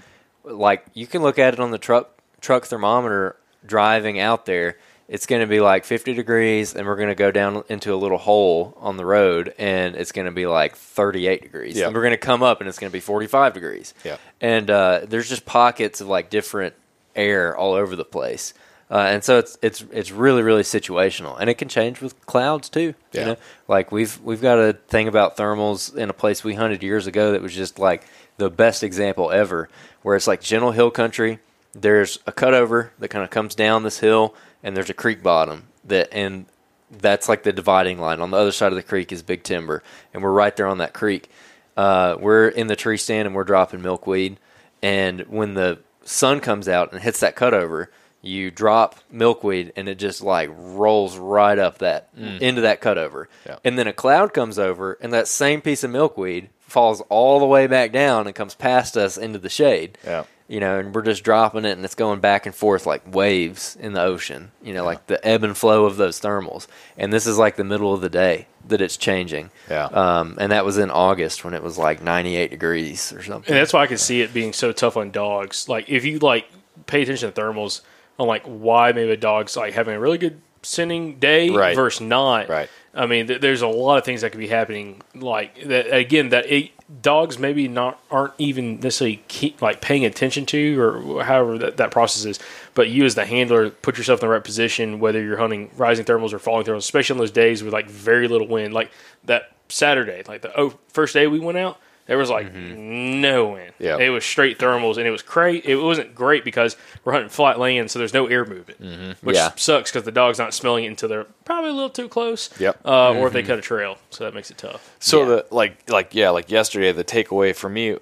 like 0.43 0.83
you 0.93 1.05
can 1.05 1.21
look 1.21 1.37
at 1.37 1.53
it 1.53 1.59
on 1.59 1.69
the 1.69 1.77
truck 1.77 2.19
truck 2.41 2.65
thermometer 2.65 3.35
driving 3.65 4.19
out 4.19 4.45
there. 4.45 4.77
It's 5.07 5.27
going 5.27 5.41
to 5.41 5.47
be 5.47 5.59
like 5.59 5.85
50 5.85 6.15
degrees, 6.15 6.73
and 6.73 6.87
we're 6.87 6.95
going 6.95 7.09
to 7.09 7.15
go 7.15 7.29
down 7.29 7.63
into 7.69 7.93
a 7.93 7.95
little 7.95 8.17
hole 8.17 8.75
on 8.77 8.97
the 8.97 9.05
road, 9.05 9.53
and 9.59 9.95
it's 9.95 10.11
going 10.11 10.25
to 10.25 10.31
be 10.31 10.47
like 10.47 10.75
38 10.75 11.43
degrees. 11.43 11.77
Yeah. 11.77 11.85
And 11.85 11.95
we're 11.95 12.01
going 12.01 12.13
to 12.13 12.17
come 12.17 12.41
up, 12.41 12.59
and 12.59 12.67
it's 12.67 12.79
going 12.79 12.89
to 12.89 12.93
be 12.93 12.99
45 12.99 13.53
degrees. 13.53 13.93
Yeah. 14.03 14.17
And 14.41 14.67
uh, 14.71 15.01
there's 15.07 15.29
just 15.29 15.45
pockets 15.45 16.01
of 16.01 16.07
like 16.07 16.31
different 16.31 16.73
air 17.15 17.55
all 17.55 17.73
over 17.73 17.95
the 17.95 18.05
place. 18.05 18.53
Uh, 18.89 18.99
and 19.09 19.23
so 19.23 19.39
it's 19.39 19.57
it's 19.63 19.83
it's 19.91 20.11
really 20.11 20.43
really 20.43 20.61
situational, 20.61 21.35
and 21.39 21.49
it 21.49 21.55
can 21.55 21.67
change 21.67 22.01
with 22.01 22.23
clouds 22.27 22.69
too. 22.69 22.93
Yeah. 23.11 23.19
You 23.19 23.25
know, 23.27 23.37
like 23.67 23.91
we've 23.91 24.19
we've 24.21 24.41
got 24.41 24.59
a 24.59 24.73
thing 24.73 25.07
about 25.07 25.37
thermals 25.37 25.95
in 25.95 26.09
a 26.09 26.13
place 26.13 26.43
we 26.43 26.53
hunted 26.53 26.83
years 26.83 27.07
ago 27.07 27.31
that 27.31 27.41
was 27.41 27.55
just 27.55 27.79
like 27.79 28.03
the 28.37 28.49
best 28.49 28.83
example 28.83 29.31
ever, 29.31 29.69
where 30.03 30.15
it's 30.15 30.27
like 30.27 30.41
gentle 30.41 30.71
hill 30.71 30.91
country. 30.91 31.39
There's 31.73 32.19
a 32.27 32.31
cutover 32.31 32.91
that 32.99 33.07
kind 33.07 33.23
of 33.23 33.31
comes 33.31 33.55
down 33.55 33.83
this 33.83 33.99
hill, 33.99 34.35
and 34.61 34.77
there's 34.77 34.89
a 34.91 34.93
creek 34.93 35.23
bottom 35.23 35.67
that 35.85 36.09
and 36.11 36.45
that's 36.91 37.27
like 37.27 37.41
the 37.41 37.51
dividing 37.51 37.99
line. 37.99 38.21
On 38.21 38.29
the 38.29 38.37
other 38.37 38.51
side 38.51 38.71
of 38.71 38.75
the 38.75 38.83
creek 38.83 39.11
is 39.11 39.23
big 39.23 39.41
timber, 39.41 39.81
and 40.13 40.21
we're 40.21 40.31
right 40.31 40.55
there 40.55 40.67
on 40.67 40.77
that 40.77 40.93
creek. 40.93 41.29
Uh, 41.75 42.17
we're 42.19 42.47
in 42.47 42.67
the 42.67 42.75
tree 42.75 42.97
stand 42.97 43.25
and 43.25 43.35
we're 43.35 43.43
dropping 43.43 43.81
milkweed, 43.81 44.37
and 44.83 45.21
when 45.21 45.55
the 45.55 45.79
sun 46.05 46.39
comes 46.39 46.69
out 46.69 46.93
and 46.93 47.01
hits 47.01 47.19
that 47.19 47.35
cutover, 47.35 47.87
you 48.21 48.49
drop 48.49 48.95
milkweed 49.11 49.73
and 49.75 49.87
it 49.87 49.99
just 49.99 50.21
like 50.21 50.49
rolls 50.53 51.17
right 51.17 51.59
up 51.59 51.79
that 51.79 52.15
mm. 52.15 52.39
into 52.41 52.61
that 52.61 52.81
cutover. 52.81 53.25
Yeah. 53.45 53.57
And 53.63 53.77
then 53.77 53.87
a 53.87 53.93
cloud 53.93 54.33
comes 54.33 54.57
over 54.57 54.97
and 55.01 55.13
that 55.13 55.27
same 55.27 55.61
piece 55.61 55.83
of 55.83 55.91
milkweed 55.91 56.49
falls 56.61 57.01
all 57.09 57.39
the 57.39 57.45
way 57.45 57.67
back 57.67 57.91
down 57.91 58.25
and 58.25 58.35
comes 58.35 58.55
past 58.55 58.97
us 58.97 59.17
into 59.17 59.39
the 59.39 59.49
shade. 59.49 59.97
Yeah. 60.03 60.25
You 60.47 60.59
know, 60.59 60.77
and 60.77 60.93
we're 60.93 61.01
just 61.01 61.23
dropping 61.23 61.65
it 61.65 61.71
and 61.71 61.83
it's 61.83 61.95
going 61.95 62.19
back 62.19 62.45
and 62.45 62.53
forth 62.53 62.85
like 62.85 63.01
waves 63.11 63.75
in 63.79 63.93
the 63.93 64.01
ocean, 64.03 64.51
you 64.61 64.75
know, 64.75 64.85
like 64.85 65.07
the 65.07 65.25
ebb 65.27 65.43
and 65.43 65.57
flow 65.57 65.85
of 65.85 65.97
those 65.97 66.21
thermals. 66.21 66.67
And 66.99 67.11
this 67.11 67.25
is 67.25 67.39
like 67.39 67.55
the 67.55 67.63
middle 67.63 67.95
of 67.95 68.01
the 68.01 68.09
day 68.09 68.45
that 68.67 68.79
it's 68.79 68.95
changing. 68.95 69.49
Yeah. 69.71 69.85
Um, 69.85 70.37
and 70.39 70.51
that 70.51 70.63
was 70.63 70.77
in 70.77 70.91
August 70.91 71.43
when 71.43 71.55
it 71.55 71.63
was 71.63 71.79
like 71.79 71.99
98 72.03 72.51
degrees 72.51 73.11
or 73.11 73.23
something. 73.23 73.51
and 73.51 73.59
that's 73.59 73.73
why 73.73 73.81
I 73.81 73.87
can 73.87 73.97
see 73.97 74.21
it 74.21 74.35
being 74.35 74.53
so 74.53 74.71
tough 74.71 74.97
on 74.97 75.09
dogs. 75.09 75.67
Like 75.67 75.89
if 75.89 76.05
you 76.05 76.19
like 76.19 76.45
pay 76.85 77.01
attention 77.01 77.31
to 77.31 77.41
thermals 77.41 77.81
on 78.19 78.27
like 78.27 78.43
why 78.45 78.91
maybe 78.91 79.09
a 79.11 79.17
dog's 79.17 79.57
like 79.57 79.73
having 79.73 79.95
a 79.95 79.99
really 79.99 80.19
good 80.19 80.39
sending 80.61 81.17
day 81.17 81.49
Right. 81.49 81.75
versus 81.75 82.01
not. 82.01 82.49
Right. 82.49 82.69
I 82.93 83.07
mean, 83.07 83.25
th- 83.27 83.41
there's 83.41 83.63
a 83.63 83.67
lot 83.67 83.97
of 83.97 84.05
things 84.05 84.21
that 84.21 84.31
could 84.31 84.39
be 84.39 84.47
happening. 84.47 85.01
Like 85.15 85.63
that 85.65 85.91
again, 85.91 86.29
that 86.29 86.45
it, 86.45 86.69
dogs 87.01 87.39
maybe 87.39 87.67
not 87.67 87.99
aren't 88.11 88.33
even 88.37 88.79
necessarily 88.79 89.23
keep, 89.27 89.61
like 89.61 89.81
paying 89.81 90.05
attention 90.05 90.45
to, 90.47 90.79
or 90.79 91.23
however 91.23 91.57
that, 91.57 91.77
that 91.77 91.91
process 91.91 92.25
is. 92.25 92.39
But 92.73 92.89
you 92.89 93.05
as 93.05 93.15
the 93.15 93.25
handler, 93.25 93.69
put 93.69 93.97
yourself 93.97 94.19
in 94.21 94.27
the 94.27 94.33
right 94.33 94.43
position, 94.43 94.99
whether 94.99 95.21
you're 95.21 95.37
hunting 95.37 95.71
rising 95.77 96.05
thermals 96.05 96.33
or 96.33 96.39
falling 96.39 96.65
thermals, 96.65 96.79
especially 96.79 97.15
on 97.15 97.19
those 97.19 97.31
days 97.31 97.63
with 97.63 97.73
like 97.73 97.89
very 97.89 98.27
little 98.27 98.47
wind, 98.47 98.73
like 98.73 98.91
that 99.23 99.51
Saturday, 99.69 100.23
like 100.27 100.41
the 100.41 100.59
oh, 100.59 100.77
first 100.89 101.13
day 101.13 101.27
we 101.27 101.39
went 101.39 101.57
out. 101.57 101.79
There 102.07 102.17
was 102.19 102.29
like 102.29 102.53
mm-hmm. 102.53 103.21
no 103.21 103.49
wind. 103.53 103.73
Yeah. 103.79 103.97
It 103.97 104.09
was 104.09 104.23
straight 104.23 104.59
thermals, 104.59 104.97
and 104.97 105.07
it 105.07 105.11
was 105.11 105.23
great. 105.23 105.65
It 105.65 105.77
wasn't 105.77 106.13
great 106.13 106.43
because 106.43 106.77
we're 107.03 107.13
hunting 107.13 107.29
flat 107.29 107.59
land, 107.59 107.89
so 107.89 107.97
there's 107.97 108.13
no 108.13 108.27
air 108.27 108.45
movement, 108.45 108.79
mm-hmm. 108.81 109.25
which 109.25 109.35
Yeah. 109.35 109.51
sucks 109.55 109.91
because 109.91 110.03
the 110.05 110.11
dog's 110.11 110.37
not 110.37 110.53
smelling 110.53 110.83
it 110.83 110.87
until 110.87 111.09
they're 111.09 111.23
probably 111.45 111.71
a 111.71 111.73
little 111.73 111.89
too 111.89 112.07
close. 112.07 112.49
Yep. 112.59 112.79
Uh, 112.85 113.13
Or 113.13 113.27
if 113.27 113.33
they 113.33 113.41
mm-hmm. 113.41 113.47
cut 113.47 113.59
a 113.59 113.63
trail, 113.63 113.97
so 114.11 114.23
that 114.23 114.35
makes 114.35 114.51
it 114.51 114.57
tough. 114.59 114.95
So 114.99 115.21
Yeah. 115.21 115.25
the 115.29 115.45
like 115.49 115.89
like 115.89 116.13
yeah 116.13 116.29
like 116.29 116.51
yesterday 116.51 116.91
the 116.91 117.03
takeaway 117.03 117.55
for 117.55 117.69
me 117.69 117.97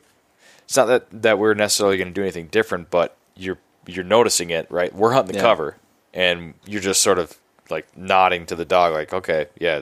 it's 0.66 0.76
not 0.78 0.86
that 0.88 1.06
that 1.22 1.40
we're 1.40 1.54
necessarily 1.54 1.98
going 1.98 2.08
to 2.10 2.14
do 2.14 2.22
anything 2.22 2.48
different 2.48 2.90
but 2.90 3.16
you're 3.36 3.58
you're 3.86 4.04
noticing 4.04 4.50
it 4.50 4.66
right 4.70 4.94
we're 4.96 5.12
hunting 5.14 5.34
the 5.34 5.38
Yeah. 5.38 5.44
cover 5.44 5.78
and 6.14 6.54
you're 6.66 6.82
just 6.82 7.02
sort 7.02 7.20
of 7.20 7.38
like 7.70 7.86
nodding 7.98 8.46
to 8.48 8.56
the 8.56 8.66
dog 8.66 8.94
like 8.94 9.14
okay 9.14 9.48
yeah 9.60 9.82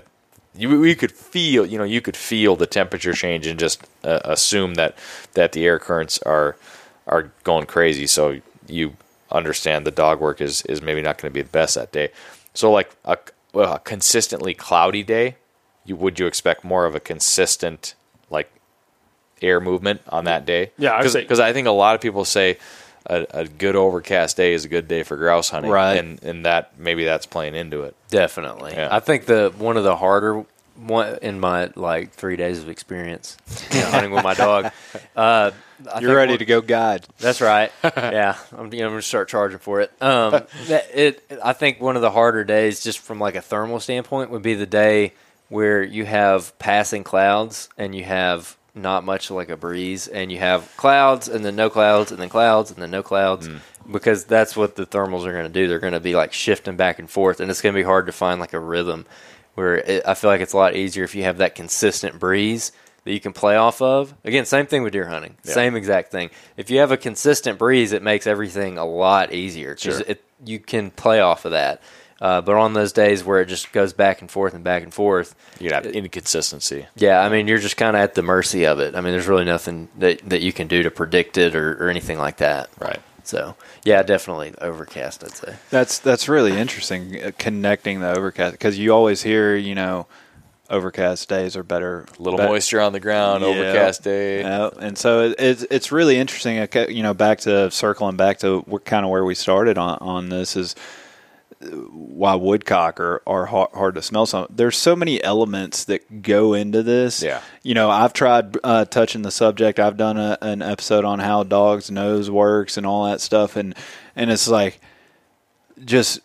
you 0.56 0.80
we 0.80 0.96
could 0.96 1.12
feel 1.12 1.66
you 1.66 1.78
know 1.78 1.84
you 1.84 2.02
could 2.02 2.18
feel 2.18 2.56
the 2.56 2.68
temperature 2.68 3.14
change 3.14 3.48
and 3.48 3.60
just 3.60 3.84
uh, 4.04 4.20
assume 4.24 4.76
that 4.76 4.98
that 5.34 5.52
the 5.54 5.66
air 5.66 5.80
currents 5.80 6.20
are 6.24 6.56
are 7.08 7.32
going 7.44 7.66
crazy 7.66 8.08
so 8.08 8.40
you 8.68 8.96
understand 9.32 9.86
the 9.86 9.92
dog 9.92 10.20
work 10.20 10.42
is 10.42 10.62
is 10.64 10.82
maybe 10.82 11.02
not 11.02 11.18
going 11.18 11.32
to 11.32 11.34
be 11.34 11.42
the 11.42 11.50
best 11.50 11.76
that 11.76 11.92
day. 11.92 12.10
So 12.54 12.72
like 12.72 12.92
a, 13.06 13.18
well, 13.54 13.76
a 13.76 13.80
consistently 13.80 14.54
cloudy 14.54 15.04
day, 15.04 15.38
you 15.86 15.96
would 15.96 16.20
you 16.20 16.28
expect 16.28 16.64
more 16.64 16.86
of 16.86 16.96
a 16.96 17.00
consistent 17.00 17.96
like 18.30 18.52
air 19.42 19.60
movement 19.60 20.02
on 20.10 20.26
that 20.26 20.46
day? 20.46 20.72
Yeah, 20.78 21.02
because 21.02 21.40
I 21.40 21.54
think 21.54 21.68
a 21.68 21.72
lot 21.72 21.96
of 21.96 22.02
people 22.02 22.26
say 22.26 22.58
a, 23.06 23.26
a 23.32 23.46
good 23.46 23.76
overcast 23.76 24.38
day 24.38 24.54
is 24.54 24.66
a 24.66 24.70
good 24.70 24.88
day 24.88 25.04
for 25.04 25.18
grouse 25.18 25.50
hunting, 25.50 25.72
Right. 25.72 25.98
And 25.98 26.22
and 26.24 26.46
that 26.46 26.78
maybe 26.78 27.06
that's 27.06 27.26
playing 27.26 27.56
into 27.56 27.84
it. 27.84 27.96
Definitely. 28.10 28.74
Yeah. 28.74 28.90
I 28.92 29.00
think 29.00 29.26
the 29.26 29.54
one 29.58 29.78
of 29.78 29.84
the 29.84 29.96
harder 29.96 30.46
one 30.78 31.20
in 31.22 31.40
my 31.40 31.70
like 31.76 32.12
three 32.12 32.36
days 32.36 32.60
of 32.60 32.70
experience 32.70 33.38
you 33.72 33.82
know, 33.82 33.88
hunting 33.88 34.12
with 34.12 34.24
my 34.24 34.34
dog. 34.34 34.72
Uh, 35.16 35.52
I 35.92 36.00
You're 36.00 36.12
think 36.12 36.18
ready 36.18 36.38
to 36.38 36.46
go 36.46 36.62
guide. 36.62 37.06
That's 37.20 37.42
right. 37.42 37.72
yeah, 37.84 38.38
I'm, 38.58 38.72
you 38.74 38.80
know, 38.80 38.86
I'm 38.86 38.92
gonna 38.92 39.02
start 39.02 39.30
charging 39.30 39.60
for 39.60 39.82
it. 39.82 39.92
Um, 40.02 40.32
that, 40.68 40.88
it. 40.94 41.24
I 41.44 41.54
think 41.54 41.82
one 41.82 41.96
of 41.96 42.02
the 42.02 42.12
harder 42.12 42.44
days, 42.44 42.84
just 42.84 43.00
from 43.00 43.20
like 43.20 43.36
a 43.36 43.42
thermal 43.42 43.80
standpoint, 43.80 44.32
would 44.32 44.42
be 44.42 44.54
the 44.54 44.66
day 44.66 45.14
where 45.50 45.84
you 45.84 46.06
have 46.06 46.58
passing 46.60 47.04
clouds 47.04 47.68
and 47.78 47.94
you 47.94 48.04
have 48.04 48.58
not 48.74 49.04
much 49.04 49.30
like 49.32 49.50
a 49.50 49.58
breeze, 49.58 50.08
and 50.08 50.32
you 50.32 50.40
have 50.40 50.76
clouds 50.78 51.28
and 51.28 51.44
then 51.44 51.56
no 51.56 51.70
clouds 51.70 52.12
and 52.12 52.20
then 52.22 52.30
clouds 52.30 52.72
and 52.72 52.82
then 52.82 52.92
no 52.92 53.04
clouds, 53.04 53.48
hmm. 53.48 53.58
because 53.92 54.26
that's 54.26 54.56
what 54.56 54.76
the 54.76 54.86
thermals 54.86 55.26
are 55.26 55.34
gonna 55.34 55.50
do. 55.50 55.68
They're 55.68 55.80
gonna 55.80 56.00
be 56.00 56.16
like 56.16 56.34
shifting 56.34 56.76
back 56.78 57.00
and 57.00 57.10
forth, 57.10 57.40
and 57.40 57.50
it's 57.52 57.62
gonna 57.62 57.76
be 57.76 57.84
hard 57.84 58.06
to 58.06 58.12
find 58.12 58.40
like 58.40 58.54
a 58.54 58.60
rhythm. 58.60 59.06
Where 59.56 59.78
it, 59.78 60.04
I 60.08 60.14
feel 60.14 60.30
like 60.30 60.42
it's 60.42 60.54
a 60.54 60.58
lot 60.58 60.76
easier 60.76 61.04
if 61.04 61.14
you 61.14 61.24
have 61.24 61.38
that 61.40 61.56
consistent 61.56 62.20
breeze 62.20 62.72
that 63.04 63.12
you 63.12 63.20
can 63.20 63.34
play 63.34 63.56
off 63.56 63.82
of. 63.82 64.14
Again, 64.24 64.46
same 64.46 64.66
thing 64.66 64.84
with 64.84 64.94
deer 64.94 65.08
hunting. 65.08 65.36
Same 65.44 65.76
exact 65.76 66.12
thing. 66.12 66.30
If 66.56 66.70
you 66.70 66.80
have 66.80 66.92
a 66.92 66.98
consistent 66.98 67.58
breeze, 67.58 67.92
it 67.92 68.04
makes 68.04 68.28
everything 68.28 68.78
a 68.78 68.86
lot 68.86 69.34
easier 69.34 69.76
because 69.76 69.98
Sure. 69.98 70.06
it 70.08 70.24
you 70.46 70.60
can 70.60 70.92
play 70.92 71.20
off 71.20 71.46
of 71.46 71.52
that. 71.52 71.82
Uh, 72.22 72.40
but 72.40 72.56
on 72.56 72.74
those 72.74 72.94
days 72.94 73.24
where 73.24 73.42
it 73.42 73.48
just 73.48 73.72
goes 73.72 73.94
back 73.94 74.22
and 74.22 74.30
forth 74.30 74.54
and 74.54 74.64
back 74.64 74.84
and 74.84 74.94
forth, 74.94 75.34
You'd 75.60 75.72
have 75.72 75.88
inconsistency. 75.88 76.86
yeah, 76.96 77.20
I 77.20 77.30
mean 77.30 77.48
you're 77.48 77.58
just 77.58 77.78
kind 77.78 77.96
of 77.96 78.02
at 78.04 78.14
the 78.14 78.22
mercy 78.22 78.66
of 78.68 78.80
it. 78.80 78.96
I 78.96 79.02
mean, 79.02 79.12
there's 79.12 79.28
really 79.28 79.44
nothing 79.46 79.90
that 79.98 80.20
that 80.30 80.42
you 80.42 80.54
can 80.54 80.68
do 80.68 80.84
to 80.84 80.92
predict 80.92 81.38
it 81.38 81.56
or, 81.56 81.84
or 81.84 81.90
anything 81.90 82.20
like 82.20 82.38
that. 82.38 82.70
Right. 82.80 83.00
So 83.24 83.56
yeah, 83.84 84.04
definitely 84.04 84.54
overcast. 84.62 85.24
I'd 85.24 85.32
say. 85.32 85.56
That's 85.72 85.98
that's 86.00 86.30
really 86.30 86.56
interesting 86.58 87.22
uh, 87.24 87.32
connecting 87.38 88.02
the 88.02 88.16
overcast 88.16 88.52
because 88.54 88.78
you 88.78 88.94
always 88.94 89.24
hear 89.24 89.56
you 89.56 89.74
know 89.76 90.06
overcast 90.70 91.28
days 91.28 91.58
are 91.58 91.64
better. 91.64 92.06
A 92.20 92.22
little 92.22 92.38
bet- 92.38 92.50
moisture 92.50 92.82
on 92.82 92.94
the 92.94 93.00
ground, 93.00 93.44
Yeah. 93.44 93.50
overcast 93.50 94.04
day. 94.04 94.42
Yeah, 94.42 94.70
and 94.80 94.98
so 94.98 95.22
it, 95.30 95.36
it's 95.40 95.64
it's 95.70 95.92
really 95.92 96.18
interesting. 96.18 96.68
You 96.90 97.04
know, 97.04 97.14
back 97.14 97.40
to 97.42 97.70
circling 97.72 98.16
back 98.18 98.40
to 98.40 98.64
kind 98.86 99.06
of 99.06 99.12
where 99.12 99.26
we 99.26 99.36
started 99.36 99.78
on 99.78 99.98
on 100.02 100.30
this 100.30 100.56
is 100.56 100.76
uh, 100.76 100.80
why 101.64 102.36
woodcock 102.36 103.00
are, 103.00 103.22
are 103.28 103.46
hard, 103.46 103.70
hard 103.74 103.96
to 103.96 104.02
smell. 104.02 104.26
Some 104.26 104.48
there's 104.50 104.78
so 104.78 104.96
many 104.96 105.24
elements 105.24 105.84
that 105.86 106.22
go 106.22 106.54
into 106.54 106.82
this. 106.84 107.22
Yeah. 107.22 107.42
you 107.64 107.74
know, 107.74 107.90
I've 107.90 108.14
tried 108.14 108.58
uh, 108.64 108.86
touching 108.86 109.22
the 109.22 109.32
subject. 109.32 109.80
I've 109.80 109.98
done 109.98 110.18
a, 110.18 110.38
an 110.42 110.62
episode 110.62 111.06
on 111.06 111.20
how 111.20 111.44
dog's 111.44 111.92
nose 111.92 112.30
works 112.32 112.78
and 112.78 112.86
all 112.86 113.06
that 113.06 113.22
stuff, 113.22 113.56
and 113.56 113.76
and 114.16 114.32
it's 114.32 114.48
like 114.48 114.80
just 115.84 116.20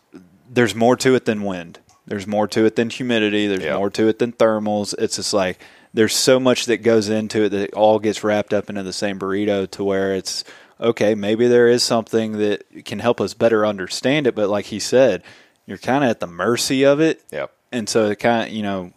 there's 0.51 0.75
more 0.75 0.97
to 0.97 1.15
it 1.15 1.25
than 1.25 1.43
wind. 1.43 1.79
There's 2.07 2.27
more 2.27 2.47
to 2.49 2.65
it 2.65 2.77
than 2.77 2.91
humidity. 2.91 3.47
There's 3.47 3.65
Yeah. 3.65 3.77
more 3.79 3.91
to 3.91 4.09
it 4.09 4.19
than 4.19 4.33
thermals. 4.33 4.95
It's 4.99 5.17
just 5.17 5.35
like 5.35 5.59
there's 5.93 6.15
so 6.15 6.39
much 6.39 6.67
that 6.67 6.79
goes 6.79 7.09
into 7.09 7.45
it 7.45 7.49
that 7.51 7.61
it 7.63 7.75
all 7.75 7.99
gets 7.99 8.23
wrapped 8.23 8.53
up 8.55 8.69
into 8.71 8.83
the 8.83 8.93
same 8.93 9.19
burrito 9.19 9.69
to 9.73 9.83
where 9.85 10.15
it's 10.15 10.45
okay, 10.81 11.15
maybe 11.15 11.48
there 11.48 11.69
is 11.69 11.82
something 11.82 12.32
that 12.39 12.85
can 12.85 12.98
help 12.98 13.20
us 13.20 13.35
better 13.35 13.65
understand 13.65 14.27
it, 14.27 14.35
but 14.35 14.48
like 14.48 14.66
he 14.66 14.78
said, 14.78 15.23
you're 15.66 15.78
kind 15.78 16.05
of 16.05 16.11
at 16.11 16.20
the 16.20 16.27
mercy 16.27 16.85
of 16.85 17.01
it. 17.01 17.23
Yep. 17.32 17.53
And 17.73 17.89
so 17.89 18.11
it 18.11 18.16
kind 18.16 18.48
of, 18.48 18.55
you 18.55 18.62
know, 18.62 18.93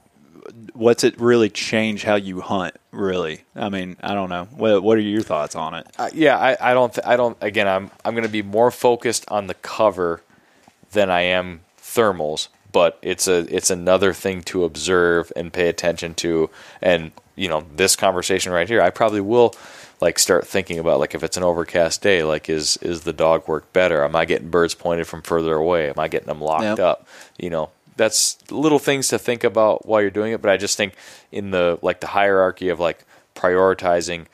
what's 0.73 1.03
it 1.03 1.19
really 1.19 1.49
change 1.49 2.03
how 2.03 2.15
you 2.15 2.41
hunt 2.41 2.75
really? 2.91 3.43
I 3.55 3.69
mean, 3.69 3.97
I 4.01 4.13
don't 4.13 4.29
know. 4.29 4.45
What 4.51 4.83
what 4.83 4.97
are 4.97 5.01
your 5.01 5.21
thoughts 5.21 5.55
on 5.55 5.73
it? 5.75 5.87
Uh, 5.97 6.09
yeah, 6.13 6.37
I, 6.37 6.71
I 6.71 6.73
don't. 6.73 6.93
Th- 6.93 7.05
I 7.05 7.15
don't. 7.15 7.37
Again, 7.41 7.67
I'm 7.67 7.91
I'm 8.05 8.13
going 8.13 8.23
to 8.23 8.29
be 8.29 8.41
more 8.41 8.71
focused 8.71 9.25
on 9.29 9.47
the 9.47 9.53
cover 9.55 10.21
than 10.91 11.09
I 11.09 11.21
am 11.21 11.61
thermals. 11.81 12.47
But 12.71 12.99
it's 13.01 13.27
a 13.27 13.53
it's 13.53 13.71
another 13.71 14.13
thing 14.13 14.43
to 14.43 14.63
observe 14.63 15.31
and 15.35 15.51
pay 15.51 15.69
attention 15.69 16.13
to. 16.15 16.49
And 16.81 17.11
you 17.35 17.47
know, 17.47 17.65
this 17.75 17.95
conversation 17.95 18.51
right 18.51 18.67
here, 18.67 18.81
I 18.81 18.91
probably 18.91 19.21
will 19.21 19.55
like 20.01 20.17
start 20.19 20.47
thinking 20.47 20.79
about 20.79 20.99
like 20.99 21.13
if 21.15 21.23
it's 21.23 21.37
an 21.37 21.43
overcast 21.43 22.01
day, 22.01 22.23
like 22.23 22.49
is 22.49 22.77
is 22.77 23.01
the 23.01 23.13
dog 23.13 23.47
work 23.47 23.71
better? 23.73 24.03
Am 24.03 24.15
I 24.15 24.25
getting 24.25 24.49
birds 24.49 24.73
pointed 24.75 25.07
from 25.07 25.21
further 25.21 25.55
away? 25.55 25.89
Am 25.89 25.99
I 25.99 26.07
getting 26.07 26.27
them 26.27 26.41
locked 26.41 26.63
Yep. 26.63 26.79
up? 26.79 27.07
You 27.37 27.49
know, 27.49 27.69
that's 27.97 28.37
little 28.51 28.79
things 28.79 29.09
to 29.09 29.19
think 29.19 29.43
about 29.43 29.85
while 29.85 30.01
you're 30.01 30.09
doing 30.09 30.31
it. 30.33 30.41
But 30.41 30.51
I 30.51 30.57
just 30.57 30.77
think 30.77 30.93
in 31.31 31.51
the 31.51 31.79
like 31.81 31.99
the 31.99 32.07
hierarchy 32.07 32.69
of 32.69 32.79
like 32.79 33.03
prioritizing 33.35 34.25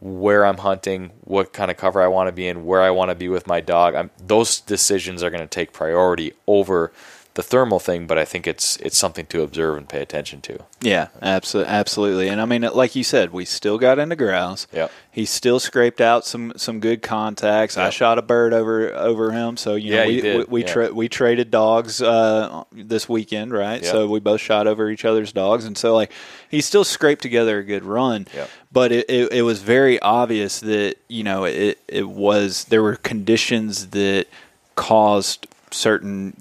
where 0.00 0.46
I'm 0.46 0.58
hunting, 0.58 1.10
what 1.24 1.52
kind 1.52 1.70
of 1.70 1.76
cover 1.76 2.00
I 2.00 2.06
want 2.06 2.28
to 2.28 2.32
be 2.32 2.46
in, 2.46 2.64
where 2.64 2.82
I 2.82 2.90
want 2.90 3.10
to 3.10 3.14
be 3.16 3.28
with 3.28 3.46
my 3.46 3.60
dog. 3.60 3.94
I'm, 3.94 4.10
those 4.24 4.60
decisions 4.60 5.22
are 5.24 5.30
going 5.30 5.40
to 5.42 5.46
take 5.48 5.72
priority 5.72 6.32
over 6.46 6.92
the 7.38 7.42
thermal 7.44 7.78
thing, 7.78 8.08
but 8.08 8.18
I 8.18 8.24
think 8.24 8.48
it's 8.48 8.76
it's 8.78 8.98
something 8.98 9.24
to 9.26 9.42
observe 9.42 9.76
and 9.76 9.88
pay 9.88 10.02
attention 10.02 10.40
to. 10.40 10.58
Yeah, 10.80 11.06
absolutely, 11.22 11.72
absolutely. 11.72 12.28
And 12.28 12.40
I 12.40 12.46
mean, 12.46 12.62
like 12.62 12.96
you 12.96 13.04
said, 13.04 13.32
we 13.32 13.44
still 13.44 13.78
got 13.78 14.00
into 14.00 14.16
grouse. 14.16 14.66
Yep. 14.72 14.90
He 15.12 15.24
still 15.24 15.60
scraped 15.60 16.00
out 16.00 16.26
some 16.26 16.52
some 16.56 16.80
good 16.80 17.00
contacts. 17.00 17.76
I 17.76 17.90
shot 17.90 18.18
a 18.18 18.22
bird 18.22 18.52
over 18.52 18.92
over 18.92 19.30
him. 19.30 19.56
So 19.56 19.76
you 19.76 19.92
Yeah, 19.94 20.02
know, 20.02 20.08
we 20.08 20.14
you 20.16 20.38
we 20.38 20.44
we, 20.48 20.60
Yeah. 20.62 20.66
tra- 20.72 20.92
we 20.92 21.08
traded 21.08 21.52
dogs 21.52 22.02
uh, 22.02 22.64
this 22.72 23.08
weekend, 23.08 23.52
right? 23.52 23.82
Yep. 23.84 23.92
So 23.92 24.08
we 24.08 24.18
both 24.18 24.40
shot 24.40 24.66
over 24.66 24.90
each 24.90 25.04
other's 25.04 25.32
dogs, 25.32 25.64
and 25.64 25.78
so 25.78 25.94
like 25.94 26.10
he 26.50 26.60
still 26.60 26.82
scraped 26.82 27.22
together 27.22 27.60
a 27.60 27.64
good 27.64 27.84
run. 27.84 28.26
Yep. 28.34 28.50
But 28.72 28.90
it, 28.90 29.08
it, 29.08 29.32
it 29.32 29.42
was 29.42 29.62
very 29.62 30.00
obvious 30.02 30.58
that 30.58 30.96
you 31.08 31.22
know 31.22 31.44
it 31.44 31.78
it 31.86 32.08
was 32.08 32.64
there 32.64 32.82
were 32.82 32.96
conditions 32.96 33.90
that 33.90 34.26
caused 34.74 35.46
certain 35.70 36.34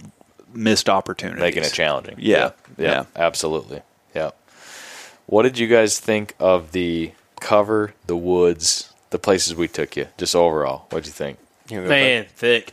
missed 0.58 0.90
opportunities, 0.90 1.40
Making 1.42 1.64
it 1.64 1.72
challenging. 1.74 2.16
Yeah, 2.18 2.52
yeah, 2.78 2.86
yeah. 2.92 3.06
absolutely. 3.16 3.82
Yeah. 4.16 4.32
What 5.28 5.44
did 5.44 5.58
you 5.60 5.68
guys 5.68 6.00
think 6.00 6.36
of 6.40 6.72
the 6.72 7.12
cover, 7.40 7.94
the 8.08 8.16
woods, 8.18 8.94
the 9.10 9.20
places 9.20 9.56
we 9.56 9.68
took 9.68 9.96
you, 9.96 10.08
just 10.18 10.36
overall? 10.36 10.86
What'd 10.90 11.06
you 11.06 11.12
think? 11.12 11.38
You 11.70 11.82
know, 11.82 11.90
Man, 11.90 12.26
thick. 12.36 12.72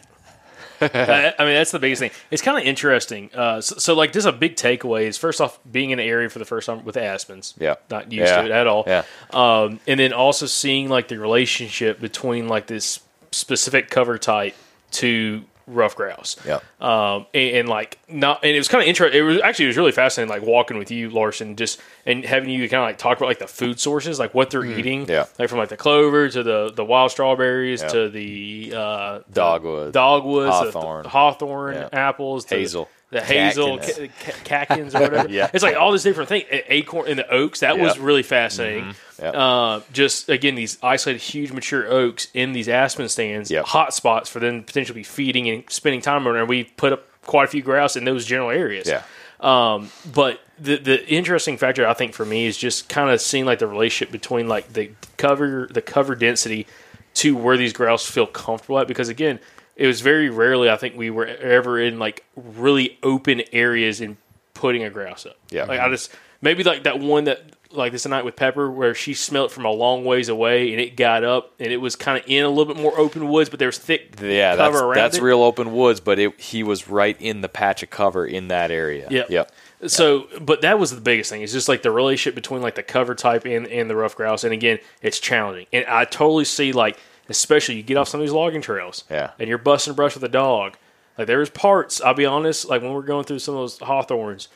I, 0.81 1.32
I 1.39 1.44
mean, 1.44 1.55
that's 1.55 1.70
the 1.70 1.78
biggest 1.78 2.01
thing. 2.01 2.11
It's 2.31 2.43
kind 2.43 2.59
of 2.59 2.65
interesting. 2.65 3.31
Uh, 3.35 3.61
so, 3.61 3.77
so, 3.77 3.94
like, 3.94 4.12
this 4.12 4.23
is 4.23 4.27
a 4.27 4.32
big 4.32 4.56
takeaway. 4.56 5.02
Is 5.06 5.16
first 5.16 5.40
off, 5.40 5.59
being 5.70 5.90
in 5.90 5.98
the 5.98 6.05
area 6.05 6.28
for 6.28 6.39
the 6.39 6.44
first 6.44 6.66
time 6.66 6.85
with 6.85 6.97
aspens. 6.97 7.55
Yeah. 7.59 7.77
not 7.90 8.12
used 8.12 8.27
Yeah. 8.31 8.40
to 8.43 8.47
it 8.47 8.51
at 8.51 8.66
all. 8.66 8.85
Yeah. 8.86 9.05
Um, 9.31 9.81
and 9.86 9.98
then 10.01 10.12
also 10.12 10.47
seeing 10.47 10.89
like 10.89 11.09
the 11.09 11.19
relationship 11.19 12.01
between 12.01 12.48
like 12.48 12.66
this 12.66 13.01
specific 13.31 13.89
cover 13.90 14.19
type 14.19 14.55
to 14.93 15.44
ruffed 15.66 15.97
grouse. 15.97 16.36
Yeah. 16.47 16.61
Um, 16.81 17.27
and, 17.35 17.57
and 17.57 17.69
like 17.69 17.99
not, 18.09 18.45
and 18.45 18.53
it 18.55 18.59
was 18.59 18.69
kind 18.69 18.82
of 18.82 18.89
interesting. 18.89 19.19
It 19.19 19.23
was 19.23 19.41
actually 19.41 19.66
it 19.66 19.69
was 19.69 19.77
really 19.77 19.93
fascinating, 19.93 20.31
like 20.31 20.47
walking 20.47 20.78
with 20.78 20.91
you, 20.91 21.11
Larson, 21.11 21.57
just 21.57 21.81
and 22.07 22.24
having 22.24 22.51
you 22.51 22.69
kind 22.69 22.82
of 22.82 22.89
like 22.89 22.99
talk 22.99 23.16
about 23.19 23.27
like 23.27 23.39
the 23.39 23.47
food 23.47 23.81
sources, 23.81 24.19
like 24.19 24.35
what 24.35 24.51
they're 24.51 24.65
eating, 24.65 25.03
Mm-hmm. 25.03 25.11
Yeah. 25.11 25.27
like 25.39 25.49
from 25.49 25.59
like 25.59 25.69
the 25.70 25.77
clover 25.77 26.28
to 26.28 26.43
the 26.43 26.73
the 26.74 26.85
wild 26.85 27.11
strawberries 27.11 27.82
Yeah. 27.82 27.89
to 27.89 28.09
the 28.09 28.73
uh, 28.77 29.19
the 29.28 29.32
Dogwood. 29.32 29.93
dogwoods, 29.93 30.51
Hawthorn. 30.55 31.03
the, 31.05 31.09
hawthorn 31.09 31.74
Yeah. 31.74 31.89
apples, 31.93 32.45
to 32.47 32.55
Hazel. 32.57 32.89
the 33.11 33.20
hazel, 33.23 33.78
Catkins. 33.78 34.11
ca- 34.19 34.32
ca- 34.32 34.66
catkins 34.66 34.95
or 34.95 35.01
whatever. 35.01 35.28
Yeah. 35.31 35.51
it's 35.55 35.62
like 35.62 35.77
all 35.77 35.93
these 35.93 36.03
different 36.03 36.28
things. 36.28 36.45
Acorn 36.51 37.09
and 37.09 37.19
the 37.19 37.28
oaks 37.31 37.61
that 37.61 37.78
was. 37.78 37.95
Mm-hmm. 37.95 38.05
really 38.05 38.23
fascinating. 38.23 38.95
Yep. 39.20 39.35
Uh, 39.35 39.81
just 39.93 40.28
again, 40.28 40.55
these 40.55 40.78
isolated, 40.82 41.20
huge, 41.20 41.53
mature 41.53 41.86
oaks 41.91 42.28
in 42.35 42.53
these 42.53 42.69
aspen 42.69 43.09
stands, 43.09 43.51
Yep. 43.51 43.65
hot 43.66 43.95
spots 43.95 44.28
for 44.28 44.41
them 44.41 44.61
to 44.61 44.66
potentially 44.66 45.01
be 45.01 45.05
feeding 45.05 45.49
and 45.49 45.65
spending 45.69 46.01
time 46.01 46.27
on. 46.27 46.36
And 46.36 46.49
we 46.49 46.65
put 46.65 46.93
up 46.93 47.07
quite 47.23 47.45
a 47.45 47.49
few 47.49 47.62
grouse 47.62 47.97
in 47.97 48.05
those 48.05 48.24
general 48.27 48.51
areas. 48.51 48.89
Yeah. 48.89 49.03
Um, 49.41 49.91
but 50.12 50.41
the 50.59 50.77
the 50.77 51.07
interesting 51.09 51.57
factor 51.59 51.86
I 51.86 51.95
think 51.95 52.15
for 52.15 52.24
me 52.24 52.47
is 52.47 52.57
just 52.57 52.89
kind 52.89 53.11
of 53.11 53.20
seeing 53.20 53.45
like 53.45 53.59
the 53.59 53.66
relationship 53.66 54.11
between 54.12 54.49
like 54.49 54.73
the 54.73 54.91
cover 55.16 55.69
the 55.70 55.82
cover 55.82 56.15
density 56.15 56.66
to 57.15 57.36
where 57.36 57.57
these 57.57 57.73
grouse 57.73 58.09
feel 58.09 58.27
comfortable 58.27 58.78
at 58.78 58.89
because 58.89 59.09
again 59.09 59.39
it 59.77 59.86
was 59.86 60.01
very 60.01 60.31
rarely 60.31 60.70
I 60.70 60.77
think 60.77 60.97
we 60.97 61.11
were 61.11 61.27
ever 61.27 61.81
in 61.81 61.99
like 61.99 62.24
really 62.36 62.99
open 63.03 63.43
areas 63.53 64.01
and 64.01 64.16
putting 64.55 64.85
a 64.85 64.91
grouse 64.91 65.27
up. 65.27 65.36
Yeah. 65.51 65.65
like 65.65 65.81
I 65.81 65.89
just 65.91 66.11
maybe 66.41 66.62
like 66.65 66.85
that 66.85 67.01
one 67.01 67.24
that 67.24 67.43
like 67.76 67.92
this 67.92 68.06
night 68.06 68.24
with 68.24 68.36
Pepper 68.36 68.70
where 68.70 68.94
she 68.94 69.14
smelled 69.14 69.52
from 69.52 69.64
a 69.64 69.70
long 69.70 70.05
ways 70.05 70.28
away 70.28 70.72
and 70.72 70.80
it 70.80 70.96
got 70.96 71.24
up 71.24 71.52
and 71.59 71.72
it 71.72 71.78
was 71.78 71.96
kind 71.96 72.18
of 72.18 72.24
in 72.28 72.44
a 72.44 72.48
little 72.48 72.72
bit 72.72 72.80
more 72.82 72.98
open 72.98 73.28
woods 73.28 73.51
but 73.51 73.59
there 73.59 73.68
was 73.68 73.78
thick 73.78 74.14
Yeah, 74.20 74.56
cover 74.56 74.78
that's, 74.88 74.94
that's 74.94 75.16
it. 75.18 75.22
real 75.22 75.42
open 75.42 75.72
woods, 75.72 76.01
but 76.01 76.18
it, 76.18 76.40
he 76.40 76.62
was 76.62 76.88
right 76.88 77.16
in 77.20 77.40
the 77.40 77.48
patch 77.48 77.82
of 77.82 77.90
cover 77.90 78.26
in 78.26 78.48
that 78.48 78.70
area. 78.70 79.06
Yep. 79.10 79.30
Yep. 79.30 79.52
So, 79.86 80.28
but 80.40 80.62
that 80.62 80.78
was 80.78 80.92
the 80.94 81.01
biggest 81.01 81.28
thing. 81.30 81.42
It's 81.42 81.52
just 81.52 81.68
like 81.68 81.82
the 81.82 81.90
relationship 81.90 82.34
between 82.34 82.62
like 82.62 82.74
the 82.74 82.82
cover 82.82 83.14
type 83.14 83.44
and, 83.44 83.66
and 83.66 83.90
the 83.90 83.94
ruffed 83.96 84.16
grouse. 84.16 84.42
And 84.44 84.52
again, 84.52 84.78
it's 85.02 85.18
challenging. 85.20 85.66
And 85.72 85.84
I 85.86 86.05
totally 86.06 86.44
see 86.46 86.72
like 86.72 86.98
especially 87.28 87.74
you 87.76 87.82
get 87.82 87.96
off 87.96 88.09
some 88.09 88.20
of 88.20 88.24
these 88.26 88.32
logging 88.32 88.60
trails, 88.62 89.05
Yeah. 89.10 89.30
and 89.38 89.48
you're 89.48 89.59
busting 89.59 89.94
brush 89.94 90.14
with 90.14 90.22
a 90.24 90.28
dog. 90.28 90.76
Like 91.18 91.26
there's 91.26 91.48
parts. 91.51 92.01
I'll 92.01 92.14
be 92.14 92.26
honest. 92.26 92.68
Like 92.68 92.82
when 92.82 92.92
we're 92.92 93.02
going 93.02 93.24
through 93.24 93.38
some 93.40 93.55
of 93.55 93.60
those 93.60 93.78
hawthorns, 93.78 94.48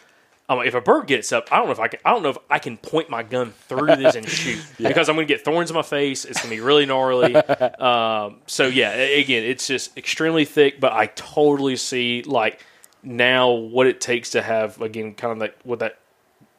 I'm 0.51 0.57
like, 0.57 0.69
if 0.69 0.75
a 0.75 0.81
bird 0.81 1.07
gets 1.07 1.31
up, 1.31 1.49
I 1.53 1.57
don't 1.59 1.67
know 1.67 1.73
if 1.73 1.79
I 1.81 1.89
can. 1.89 2.01
I 2.05 2.11
don't 2.13 2.23
know 2.23 2.31
if 2.31 2.39
I 2.49 2.59
can 2.59 2.79
point 2.79 3.11
my 3.11 3.23
gun 3.23 3.53
through 3.69 3.97
this 3.97 4.15
and 4.15 4.27
shoot 4.27 4.59
because 4.79 5.09
I'm 5.11 5.15
going 5.17 5.27
to 5.27 5.33
get 5.35 5.45
thorns 5.45 5.71
in 5.71 5.75
my 5.77 5.83
face. 5.83 6.25
It's 6.25 6.41
going 6.41 6.51
to 6.51 6.57
be 6.57 6.63
really 6.63 6.87
gnarly. 6.87 7.35
um, 7.79 8.37
so 8.47 8.67
yeah, 8.67 8.93
again, 8.93 9.45
it's 9.45 9.67
just 9.67 9.97
extremely 9.99 10.45
thick. 10.47 10.81
But 10.81 10.93
I 10.95 11.07
totally 11.07 11.77
see 11.77 12.23
like 12.23 12.65
now 13.03 13.51
what 13.51 13.87
it 13.87 14.01
takes 14.01 14.31
to 14.31 14.43
have 14.43 14.81
again 14.81 15.15
kind 15.15 15.33
of 15.33 15.39
like 15.39 15.57
what 15.65 15.81
that 15.81 15.99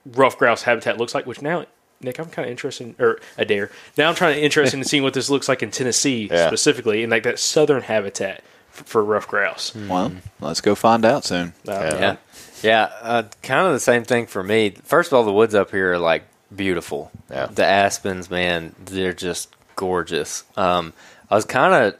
ruffed 0.05 0.37
grouse 0.39 0.61
habitat 0.63 0.97
looks 0.97 1.15
like. 1.15 1.25
Which 1.25 1.41
now, 1.41 1.65
Nick, 2.01 2.19
I'm 2.19 2.29
kind 2.29 2.45
of 2.47 2.51
interested 2.51 2.87
in, 2.87 2.95
or 3.03 3.19
Adair. 3.39 3.71
Now 3.97 4.09
I'm 4.09 4.15
trying 4.15 4.35
to 4.35 4.41
interested 4.43 4.77
in 4.77 4.83
seeing 4.83 5.01
what 5.03 5.15
this 5.15 5.31
looks 5.31 5.49
like 5.49 5.63
in 5.63 5.71
Tennessee 5.71 6.29
Yeah. 6.31 6.47
specifically, 6.47 7.01
and 7.03 7.09
like 7.09 7.23
that 7.23 7.39
southern 7.39 7.81
habitat 7.81 8.43
f- 8.71 8.85
for 8.85 9.03
ruffed 9.03 9.29
grouse. 9.29 9.73
Well, 9.75 10.11
let's 10.39 10.61
go 10.61 10.75
find 10.75 11.03
out 11.05 11.25
soon. 11.25 11.53
Uh, 11.67 11.71
Yeah, 11.71 11.99
yeah. 11.99 12.15
Yeah, 12.61 12.83
uh, 13.01 13.23
kind 13.43 13.67
of 13.67 13.73
the 13.73 13.79
same 13.79 14.03
thing 14.03 14.25
for 14.27 14.43
me. 14.43 14.71
First 14.83 15.11
of 15.11 15.17
all, 15.17 15.23
the 15.23 15.33
woods 15.33 15.55
up 15.55 15.71
here 15.71 15.93
are 15.93 15.97
like 15.99 16.23
beautiful. 16.55 17.11
Yeah. 17.29 17.47
The 17.47 17.65
aspens, 17.65 18.29
man, 18.29 18.75
they're 18.85 19.13
just 19.13 19.53
gorgeous. 19.75 20.43
Um, 20.57 20.93
I 21.29 21.35
was 21.35 21.45
kind 21.45 21.73
of 21.73 21.95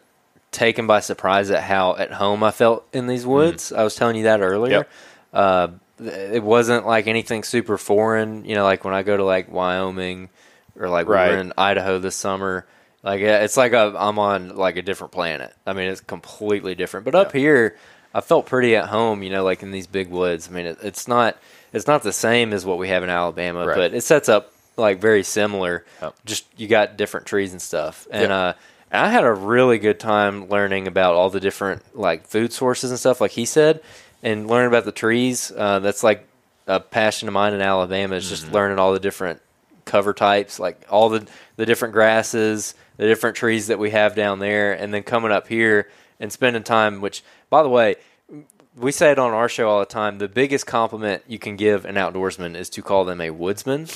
taken 0.52 0.88
by 0.88 1.00
surprise 1.00 1.52
at 1.52 1.64
how 1.64 1.96
at 1.96 2.12
home 2.12 2.44
I 2.44 2.52
felt 2.52 2.88
in 2.94 3.08
these 3.08 3.26
woods. 3.26 3.72
I 3.72 3.84
was 3.84 3.96
telling 3.96 4.16
you 4.16 4.24
that 4.24 4.42
earlier. 4.42 4.72
Yep. 4.80 4.90
Uh, 5.34 5.68
it 6.02 6.44
wasn't 6.44 6.86
like 6.88 7.08
anything 7.08 7.44
super 7.44 7.78
foreign. 7.78 8.46
You 8.46 8.56
know, 8.56 8.64
like 8.64 8.84
when 8.84 8.94
I 8.94 9.04
go 9.04 9.16
to 9.16 9.24
like 9.24 9.52
Wyoming 9.52 10.30
or 10.78 10.90
like 10.90 11.08
we 11.08 11.14
Right. 11.14 11.32
were 11.32 11.38
in 11.38 11.54
Idaho 11.58 12.00
this 12.00 12.16
summer. 12.16 12.66
Like 13.04 13.22
it's 13.22 13.56
like 13.56 13.74
a, 13.74 13.94
I'm 13.98 14.20
on 14.20 14.56
like 14.58 14.76
a 14.78 14.82
different 14.82 15.14
planet. 15.14 15.54
I 15.66 15.74
mean, 15.74 15.90
it's 15.90 16.02
completely 16.02 16.76
different. 16.76 17.06
But 17.06 17.16
up 17.16 17.32
here, 17.32 17.78
I 18.14 18.22
felt 18.22 18.46
pretty 18.48 18.76
at 18.76 18.86
home. 18.90 19.24
You 19.24 19.30
know, 19.30 19.44
like 19.44 19.64
in 19.64 19.72
these 19.72 19.88
big 19.88 20.10
woods. 20.10 20.48
I 20.50 20.52
mean, 20.52 20.66
it, 20.66 20.78
it's 20.84 21.08
not 21.08 21.38
it's 21.74 21.88
not 21.88 22.04
the 22.04 22.14
same 22.14 22.54
as 22.54 22.66
what 22.66 22.78
we 22.78 22.88
have 22.90 23.04
in 23.04 23.10
Alabama, 23.10 23.66
Right. 23.68 23.76
but 23.76 23.94
it 23.94 24.02
sets 24.02 24.30
up 24.30 24.52
like 24.78 25.00
very 25.00 25.24
similar. 25.24 25.86
Just 26.26 26.46
you 26.58 26.68
got 26.68 26.98
different 26.98 27.26
trees 27.28 27.52
and 27.52 27.62
stuff, 27.62 28.08
and 28.12 28.32
uh, 28.32 28.54
I 28.92 29.10
had 29.10 29.24
a 29.24 29.32
really 29.34 29.78
good 29.78 30.00
time 30.00 30.48
learning 30.50 30.88
about 30.88 31.14
all 31.16 31.30
the 31.30 31.40
different 31.40 31.84
like 31.96 32.28
food 32.28 32.52
sources 32.54 32.90
and 32.90 33.00
stuff, 33.00 33.22
like 33.22 33.32
he 33.32 33.46
said, 33.46 33.82
and 34.24 34.48
learning 34.48 34.70
about 34.70 34.86
the 34.86 34.92
trees. 34.92 35.52
Uh, 35.56 35.80
that's 35.80 36.04
like 36.04 36.26
a 36.66 36.80
passion 36.80 37.28
of 37.28 37.34
mine 37.34 37.54
in 37.54 37.62
Alabama 37.62 38.16
is 38.16 38.24
Mm-hmm. 38.26 38.30
just 38.36 38.52
learning 38.52 38.80
all 38.80 38.94
the 38.94 39.00
different 39.00 39.42
cover 39.86 40.14
types, 40.14 40.60
like 40.60 40.82
all 40.90 41.10
the 41.10 41.28
the 41.58 41.66
different 41.66 41.94
grasses, 41.94 42.74
the 42.98 43.06
different 43.06 43.36
trees 43.36 43.68
that 43.68 43.78
we 43.80 43.90
have 43.92 44.16
down 44.16 44.40
there, 44.40 44.74
and 44.74 44.94
then 44.94 45.04
coming 45.04 45.32
up 45.32 45.48
here 45.48 45.90
and 46.20 46.32
spending 46.32 46.64
time. 46.64 47.02
Which, 47.02 47.24
by 47.50 47.64
the 47.64 47.70
way, 47.70 47.96
we 48.76 48.92
say 48.92 49.12
it 49.12 49.20
on 49.20 49.32
our 49.34 49.50
show 49.50 49.70
all 49.70 49.80
the 49.80 49.86
time. 49.86 50.18
The 50.18 50.28
biggest 50.28 50.66
compliment 50.66 51.24
you 51.28 51.40
can 51.40 51.56
give 51.56 51.86
an 51.86 51.96
outdoorsman 51.96 52.56
is 52.56 52.70
to 52.72 52.82
call 52.82 53.06
them 53.06 53.22
a 53.22 53.30
woodsman. 53.30 53.88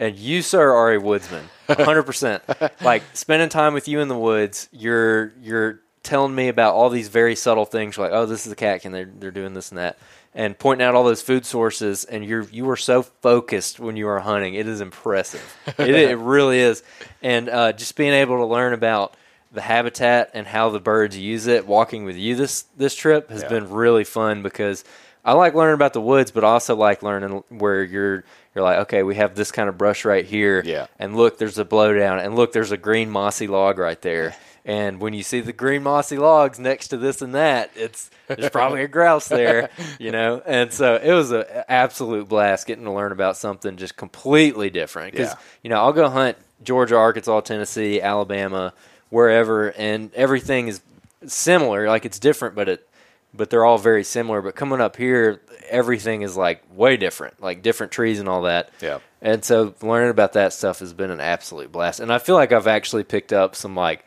And 0.00 0.16
you, 0.16 0.42
sir, 0.42 0.72
are 0.72 0.92
a 0.94 1.00
woodsman, 1.00 1.48
hundred 1.68 2.04
percent. 2.04 2.42
Like 2.80 3.02
spending 3.14 3.48
time 3.48 3.74
with 3.74 3.88
you 3.88 4.00
in 4.00 4.08
the 4.08 4.16
woods, 4.16 4.68
you're 4.70 5.32
you're 5.42 5.80
telling 6.04 6.34
me 6.34 6.48
about 6.48 6.74
all 6.74 6.88
these 6.88 7.08
very 7.08 7.34
subtle 7.34 7.64
things. 7.64 7.96
You're 7.96 8.06
like, 8.06 8.14
oh, 8.14 8.24
this 8.24 8.46
is 8.46 8.52
a 8.52 8.56
cat, 8.56 8.84
and 8.84 8.94
they're 8.94 9.10
they're 9.18 9.30
doing 9.32 9.54
this 9.54 9.70
and 9.70 9.78
that, 9.78 9.98
and 10.34 10.56
pointing 10.56 10.86
out 10.86 10.94
all 10.94 11.02
those 11.02 11.20
food 11.20 11.44
sources. 11.44 12.04
And 12.04 12.24
you're 12.24 12.42
you 12.44 12.70
are 12.70 12.76
so 12.76 13.02
focused 13.02 13.80
when 13.80 13.96
you 13.96 14.06
are 14.06 14.20
hunting. 14.20 14.54
It 14.54 14.68
is 14.68 14.80
impressive. 14.80 15.56
it, 15.78 15.90
it 15.90 16.18
really 16.18 16.60
is. 16.60 16.84
And 17.20 17.48
uh, 17.48 17.72
just 17.72 17.96
being 17.96 18.12
able 18.12 18.36
to 18.36 18.46
learn 18.46 18.74
about 18.74 19.14
the 19.52 19.60
habitat 19.60 20.30
and 20.34 20.46
how 20.46 20.70
the 20.70 20.80
birds 20.80 21.16
use 21.16 21.46
it. 21.46 21.66
Walking 21.66 22.04
with 22.04 22.16
you 22.16 22.34
this 22.36 22.62
this 22.76 22.94
trip 22.94 23.30
has 23.30 23.42
Yeah. 23.42 23.48
been 23.48 23.70
really 23.70 24.04
fun 24.04 24.42
because 24.42 24.84
I 25.24 25.32
like 25.32 25.54
learning 25.54 25.74
about 25.74 25.92
the 25.92 26.00
woods, 26.00 26.30
but 26.30 26.44
I 26.44 26.48
also 26.48 26.76
like 26.76 27.02
learning 27.02 27.42
where 27.48 27.82
you're 27.82 28.24
you're 28.54 28.64
like, 28.64 28.78
okay, 28.80 29.02
we 29.02 29.14
have 29.16 29.34
this 29.34 29.52
kind 29.52 29.68
of 29.68 29.78
brush 29.78 30.04
right 30.04 30.24
here, 30.24 30.62
Yeah. 30.64 30.86
and 30.98 31.16
look, 31.16 31.38
there's 31.38 31.58
a 31.58 31.64
blowdown, 31.64 32.24
and 32.24 32.34
look, 32.34 32.52
there's 32.52 32.72
a 32.72 32.76
green 32.76 33.10
mossy 33.10 33.46
log 33.46 33.78
right 33.78 34.00
there. 34.02 34.34
And 34.64 35.00
when 35.00 35.14
you 35.14 35.22
see 35.22 35.40
the 35.40 35.52
green 35.52 35.82
mossy 35.82 36.18
logs 36.18 36.58
next 36.58 36.88
to 36.88 36.96
this 36.98 37.22
and 37.22 37.34
that, 37.34 37.70
it's 37.74 38.10
there's 38.26 38.50
probably 38.50 38.82
a 38.82 38.88
grouse 38.88 39.26
there, 39.28 39.70
you 39.98 40.10
know. 40.12 40.42
And 40.44 40.70
so 40.72 40.96
it 40.96 41.12
was 41.12 41.30
an 41.30 41.44
absolute 41.68 42.28
blast 42.28 42.66
getting 42.66 42.84
to 42.84 42.92
learn 42.92 43.12
about 43.12 43.36
something 43.38 43.76
just 43.76 43.96
completely 43.96 44.68
different. 44.68 45.12
Because 45.12 45.28
Yeah. 45.30 45.36
you 45.62 45.70
know, 45.70 45.76
I'll 45.76 45.92
go 45.94 46.08
hunt 46.10 46.36
Georgia, 46.62 46.96
Arkansas, 46.96 47.40
Tennessee, 47.42 48.02
Alabama, 48.02 48.74
wherever, 49.10 49.68
and 49.70 50.12
everything 50.14 50.68
is 50.68 50.80
similar. 51.26 51.88
Like 51.88 52.04
it's 52.04 52.18
different, 52.18 52.54
but 52.54 52.68
it 52.68 52.88
but 53.34 53.50
they're 53.50 53.64
all 53.64 53.78
very 53.78 54.04
similar. 54.04 54.40
But 54.40 54.56
coming 54.56 54.80
up 54.80 54.96
here, 54.96 55.42
everything 55.68 56.22
is 56.22 56.36
like 56.36 56.62
way 56.72 56.96
different, 56.96 57.42
like 57.42 57.62
different 57.62 57.92
trees 57.92 58.20
and 58.20 58.28
all 58.28 58.42
that. 58.42 58.70
Yeah. 58.80 58.98
And 59.20 59.44
so 59.44 59.74
learning 59.82 60.10
about 60.10 60.32
that 60.34 60.52
stuff 60.52 60.78
has 60.78 60.92
been 60.92 61.10
an 61.10 61.20
absolute 61.20 61.70
blast. 61.72 62.00
And 62.00 62.12
I 62.12 62.18
feel 62.18 62.36
like 62.36 62.52
I've 62.52 62.66
actually 62.66 63.04
picked 63.04 63.32
up 63.32 63.54
some 63.54 63.74
like 63.74 64.04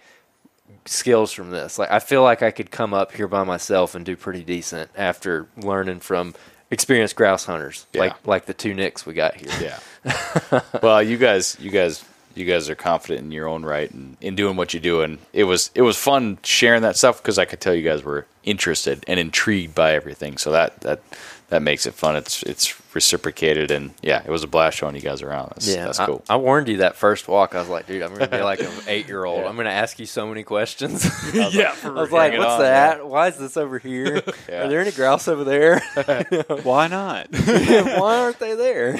skills 0.85 1.31
from 1.31 1.51
this. 1.51 1.77
Like 1.77 1.91
I 1.91 1.99
feel 1.99 2.23
like 2.23 2.41
I 2.41 2.51
could 2.51 2.71
come 2.71 2.93
up 2.93 3.11
here 3.11 3.27
by 3.27 3.43
myself 3.43 3.93
and 3.93 4.05
do 4.05 4.15
pretty 4.15 4.43
decent 4.43 4.89
after 4.95 5.47
learning 5.57 5.99
from 5.99 6.33
experienced 6.71 7.15
grouse 7.15 7.45
hunters, 7.45 7.85
Yeah. 7.93 8.01
like 8.01 8.27
like 8.27 8.45
the 8.45 8.53
two 8.53 8.73
Nicks 8.73 9.05
we 9.05 9.13
got 9.13 9.35
here. 9.35 9.79
Yeah. 10.03 10.61
well, 10.81 11.03
you 11.03 11.17
guys, 11.17 11.57
you 11.59 11.69
guys, 11.69 12.03
you 12.35 12.45
guys 12.45 12.69
are 12.69 12.75
confident 12.75 13.21
in 13.25 13.31
your 13.31 13.47
own 13.47 13.63
right 13.63 13.89
and 13.91 14.17
in 14.21 14.35
doing 14.35 14.55
what 14.55 14.73
you 14.73 14.79
do, 14.79 15.01
and 15.01 15.19
it 15.33 15.43
was 15.45 15.71
it 15.75 15.81
was 15.81 15.97
fun 15.97 16.37
sharing 16.43 16.81
that 16.83 16.97
stuff 16.97 17.21
because 17.21 17.37
I 17.39 17.45
could 17.45 17.59
tell 17.61 17.73
you 17.73 17.83
guys 17.87 18.03
were 18.03 18.25
interested 18.43 19.03
and 19.07 19.19
intrigued 19.19 19.75
by 19.75 19.93
everything. 19.93 20.37
So 20.37 20.51
that 20.51 20.79
that 20.81 21.01
that 21.49 21.61
makes 21.61 21.85
it 21.85 21.93
fun. 21.93 22.15
It's 22.15 22.43
it's 22.43 22.73
reciprocated, 22.95 23.71
and 23.71 23.93
yeah, 24.01 24.21
it 24.25 24.29
was 24.29 24.43
a 24.43 24.47
blast 24.47 24.77
showing 24.77 24.95
you 24.95 25.01
guys 25.01 25.21
around. 25.21 25.49
That's, 25.49 25.67
Yeah, 25.67 25.85
that's 25.85 25.99
I- 25.99 26.05
cool. 26.05 26.23
I, 26.29 26.35
warned 26.37 26.67
you 26.69 26.77
that 26.77 26.95
first 26.95 27.27
walk. 27.27 27.55
I 27.55 27.59
was 27.59 27.69
like, 27.69 27.87
dude, 27.87 28.01
I'm 28.01 28.09
going 28.09 28.21
to 28.29 28.37
be 28.37 28.41
like 28.43 28.61
an 28.61 28.71
eight 28.87 29.07
year 29.07 29.23
old. 29.25 29.45
I'm 29.45 29.55
going 29.55 29.65
to 29.65 29.71
ask 29.71 29.97
you 29.99 30.05
so 30.05 30.27
many 30.27 30.43
questions. 30.43 31.03
yeah, 31.33 31.71
for 31.75 31.89
I 31.97 32.01
was 32.01 32.11
like, 32.11 32.33
what's 32.37 32.51
on, 32.51 32.59
that? 32.61 33.05
Why 33.07 33.27
is 33.27 33.37
this 33.37 33.55
over 33.57 33.79
here? 33.79 34.21
Yeah. 34.49 34.63
Are 34.65 34.67
there 34.69 34.79
any 34.81 34.91
grouse 34.91 35.27
over 35.27 35.43
there? 35.43 35.79
Why 36.63 36.87
not? 36.87 37.27
Why 37.31 38.19
aren't 38.19 38.39
they 38.39 38.55
there? 38.55 38.99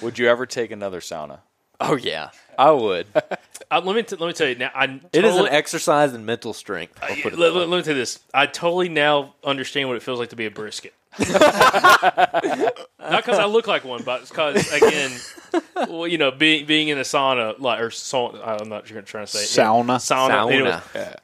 Would 0.00 0.18
you 0.18 0.28
ever 0.28 0.46
take 0.46 0.70
another 0.70 1.00
sauna? 1.00 1.40
Oh 1.80 1.96
yeah, 1.96 2.30
I 2.58 2.70
would. 2.70 3.06
Uh, 3.70 3.80
let 3.82 3.96
me 3.96 4.02
t- 4.02 4.16
let 4.16 4.26
me 4.26 4.34
tell 4.34 4.46
you 4.48 4.54
now. 4.54 4.70
I 4.74 5.00
It 5.14 5.24
is 5.24 5.34
an 5.38 5.46
exercise 5.48 6.12
in 6.12 6.26
mental 6.26 6.52
strength. 6.52 6.98
I'll 7.02 7.16
put 7.16 7.32
it 7.32 7.38
let, 7.38 7.46
that 7.48 7.54
way. 7.54 7.60
let- 7.60 7.68
let 7.70 7.76
me 7.78 7.82
tell 7.82 7.94
you 7.94 8.00
this. 8.02 8.20
I 8.34 8.44
totally 8.44 8.90
now 8.90 9.32
understand 9.42 9.88
what 9.88 9.96
it 9.96 10.02
feels 10.02 10.18
like 10.18 10.28
to 10.28 10.36
be 10.36 10.44
a 10.44 10.50
brisket. 10.50 10.92
Not 11.18 12.84
because 12.98 13.38
I 13.38 13.46
look 13.46 13.66
like 13.66 13.84
one, 13.84 14.02
but 14.02 14.28
because 14.28 14.70
again, 14.72 15.10
well, 15.88 16.06
you 16.06 16.18
know, 16.18 16.30
being 16.30 16.66
being 16.66 16.88
in 16.88 16.98
a 16.98 17.02
sauna, 17.02 17.58
like 17.58 17.80
or 17.80 17.88
sauna, 17.88 18.60
I'm 18.60 18.68
not 18.68 18.86
sure 18.86 19.00
trying 19.02 19.24
to 19.24 19.32
say 19.32 19.62
Sauna. 19.62 19.96
sauna. 19.96 20.28
Sauna. 20.50 20.52
Anyway, 20.52 21.14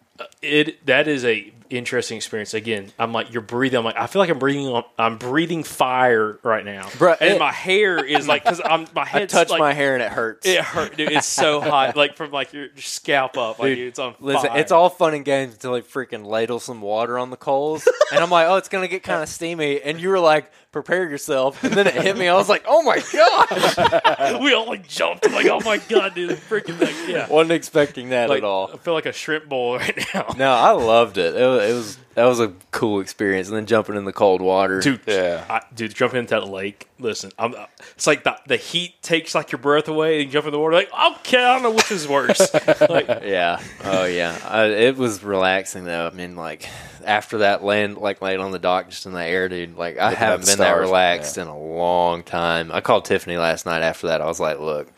it 0.41 0.87
that 0.87 1.07
is 1.07 1.25
a 1.27 1.53
interesting 1.71 2.17
experience. 2.17 2.55
Again, 2.55 2.91
I'm 2.99 3.13
like 3.13 3.33
you're 3.33 3.43
breathing. 3.43 3.79
I'm 3.79 3.85
like 3.85 3.97
I 3.97 4.07
feel 4.07 4.21
like 4.21 4.31
I'm 4.31 4.39
breathing. 4.39 4.67
On, 4.69 4.85
I'm 4.99 5.19
breathing 5.19 5.65
fire 5.65 6.39
right 6.43 6.65
now, 6.65 6.83
Bruh, 6.83 7.17
and 7.21 7.35
it- 7.35 7.39
my 7.39 7.53
hair 7.53 8.05
is 8.05 8.27
like 8.29 8.45
because 8.45 8.61
I'm 8.65 8.87
my 8.95 9.03
I 9.13 9.27
touched 9.27 9.51
like, 9.51 9.61
my 9.61 9.73
hair 9.73 9.95
and 9.95 10.03
it 10.03 10.11
hurts. 10.11 10.47
It 10.47 10.61
hurt, 10.61 10.97
dude. 10.97 11.13
It's 11.13 11.27
so 11.27 11.61
hot, 11.63 11.97
like 11.97 12.17
from 12.17 12.31
like 12.31 12.53
your 12.53 12.69
scalp 12.77 13.37
up, 13.37 13.59
like 13.59 13.75
Dude, 13.77 13.89
it's 13.89 13.99
on 13.99 14.13
Fire. 14.15 14.21
Listen, 14.23 14.51
it's 14.57 14.73
all 14.73 14.89
fun 14.91 15.15
and 15.15 15.25
games 15.25 15.55
until 15.55 15.73
they 15.73 15.83
freaking 15.83 16.25
ladle 16.27 16.61
some 16.61 16.81
water 16.81 17.19
on 17.19 17.31
the 17.31 17.37
coals, 17.37 17.87
and 18.13 18.21
I'm 18.21 18.31
like, 18.31 18.49
oh, 18.49 18.57
it's 18.57 18.69
gonna 18.69 18.89
get 18.89 19.03
kind 19.03 19.23
of 19.23 19.29
steamy, 19.29 19.81
and 19.83 20.01
you 20.01 20.09
were 20.09 20.21
like, 20.21 20.51
prepare 20.73 21.09
yourself, 21.09 21.63
and 21.65 21.73
then 21.75 21.87
it 21.87 21.95
hit 21.95 22.17
me. 22.17 22.29
I 22.29 22.35
was 22.35 22.49
like, 22.49 22.65
oh 22.67 22.83
my 22.83 22.99
gosh, 23.13 24.41
we 24.41 24.53
all 24.55 24.67
like 24.67 24.87
jumped. 24.89 25.27
I'm 25.27 25.33
like, 25.33 25.47
oh 25.47 25.61
my 25.61 25.79
god, 25.89 26.15
dude, 26.15 26.31
freaking 26.31 26.81
like, 26.81 26.95
yeah. 27.09 27.29
wasn't 27.29 27.53
expecting 27.53 28.11
that 28.11 28.29
Like, 28.29 28.39
at 28.39 28.45
all. 28.45 28.71
I 28.73 28.77
feel 28.77 28.95
like 28.95 29.07
a 29.07 29.13
shrimp 29.13 29.49
bowl 29.49 29.77
right 29.77 29.99
now. 30.15 30.35
No, 30.37 30.51
I 30.53 30.71
loved 30.73 31.19
it. 31.19 31.35
It 31.35 31.47
was, 31.47 31.58
it 31.61 31.75
was 31.75 31.99
that 32.15 32.25
was 32.25 32.41
a 32.41 32.53
cool 32.73 33.01
experience, 33.01 33.49
and 33.49 33.57
then 33.57 33.67
jumping 33.67 33.95
in 33.95 34.05
the 34.05 34.13
cold 34.13 34.41
water, 34.41 34.81
Dude, 34.81 35.01
Yeah. 35.07 35.45
I, 35.49 35.61
dude, 35.75 35.95
jumping 35.95 36.21
into 36.21 36.35
that 36.35 36.49
lake. 36.49 36.89
Listen, 36.99 37.31
I'm, 37.39 37.55
it's 37.95 38.07
like 38.07 38.25
the, 38.25 38.37
the 38.47 38.57
heat 38.57 39.01
takes 39.03 39.35
like 39.35 39.53
your 39.53 39.61
breath 39.61 39.89
away, 39.89 40.17
and 40.17 40.27
you 40.27 40.33
jump 40.33 40.47
in 40.47 40.53
the 40.53 40.59
water. 40.59 40.75
Like, 40.75 40.91
okay, 41.19 41.45
I 41.45 41.55
don't 41.55 41.63
know 41.63 41.71
which 41.71 41.93
is 41.93 42.09
worse. 42.09 42.41
like, 42.89 43.07
Yeah. 43.25 43.61
Oh 43.85 44.05
yeah. 44.05 44.39
I, 44.49 44.65
it 44.67 44.97
was 44.97 45.23
relaxing 45.23 45.85
though. 45.85 46.09
I 46.09 46.11
mean, 46.15 46.35
like 46.35 46.69
after 47.05 47.39
that 47.39 47.63
land, 47.63 47.97
like 47.99 48.21
laying 48.21 48.41
on 48.41 48.51
the 48.51 48.59
dock 48.59 48.91
just 48.91 49.07
in 49.07 49.13
the 49.13 49.25
air, 49.25 49.49
dude. 49.49 49.77
Like 49.77 49.99
I 49.99 50.13
haven't 50.13 50.49
at 50.49 50.57
been 50.57 50.65
that 50.65 50.79
relaxed 50.79 51.37
yeah. 51.37 51.45
in 51.45 51.49
a 51.49 51.59
long 51.59 52.23
time. 52.23 52.71
I 52.73 52.81
called 52.81 53.05
Tiffany 53.05 53.37
last 53.37 53.65
night 53.67 53.83
after 53.83 54.09
that. 54.09 54.21
I 54.21 54.27
was 54.27 54.41
like, 54.41 54.61
look. 54.61 54.89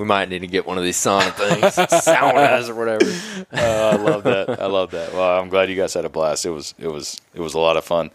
We 0.00 0.06
might 0.06 0.30
need 0.30 0.38
to 0.38 0.46
get 0.46 0.66
one 0.66 0.78
of 0.78 0.84
these 0.84 0.96
sauna 0.96 1.30
things, 1.34 1.76
saunas 2.04 2.70
or 2.70 2.74
whatever. 2.74 3.04
Uh, 3.52 3.90
I 3.92 3.96
love 3.96 4.22
that. 4.22 4.58
I 4.58 4.64
love 4.64 4.92
that. 4.92 5.12
Well, 5.12 5.38
I'm 5.38 5.50
glad 5.50 5.68
you 5.68 5.76
guys 5.76 5.92
had 5.92 6.06
a 6.06 6.08
blast. 6.08 6.46
It 6.46 6.50
was 6.50 6.72
it 6.78 6.88
was 6.88 7.20
it 7.34 7.40
was 7.42 7.52
a 7.52 7.58
lot 7.58 7.76
of 7.76 7.84
fun. 7.84 8.10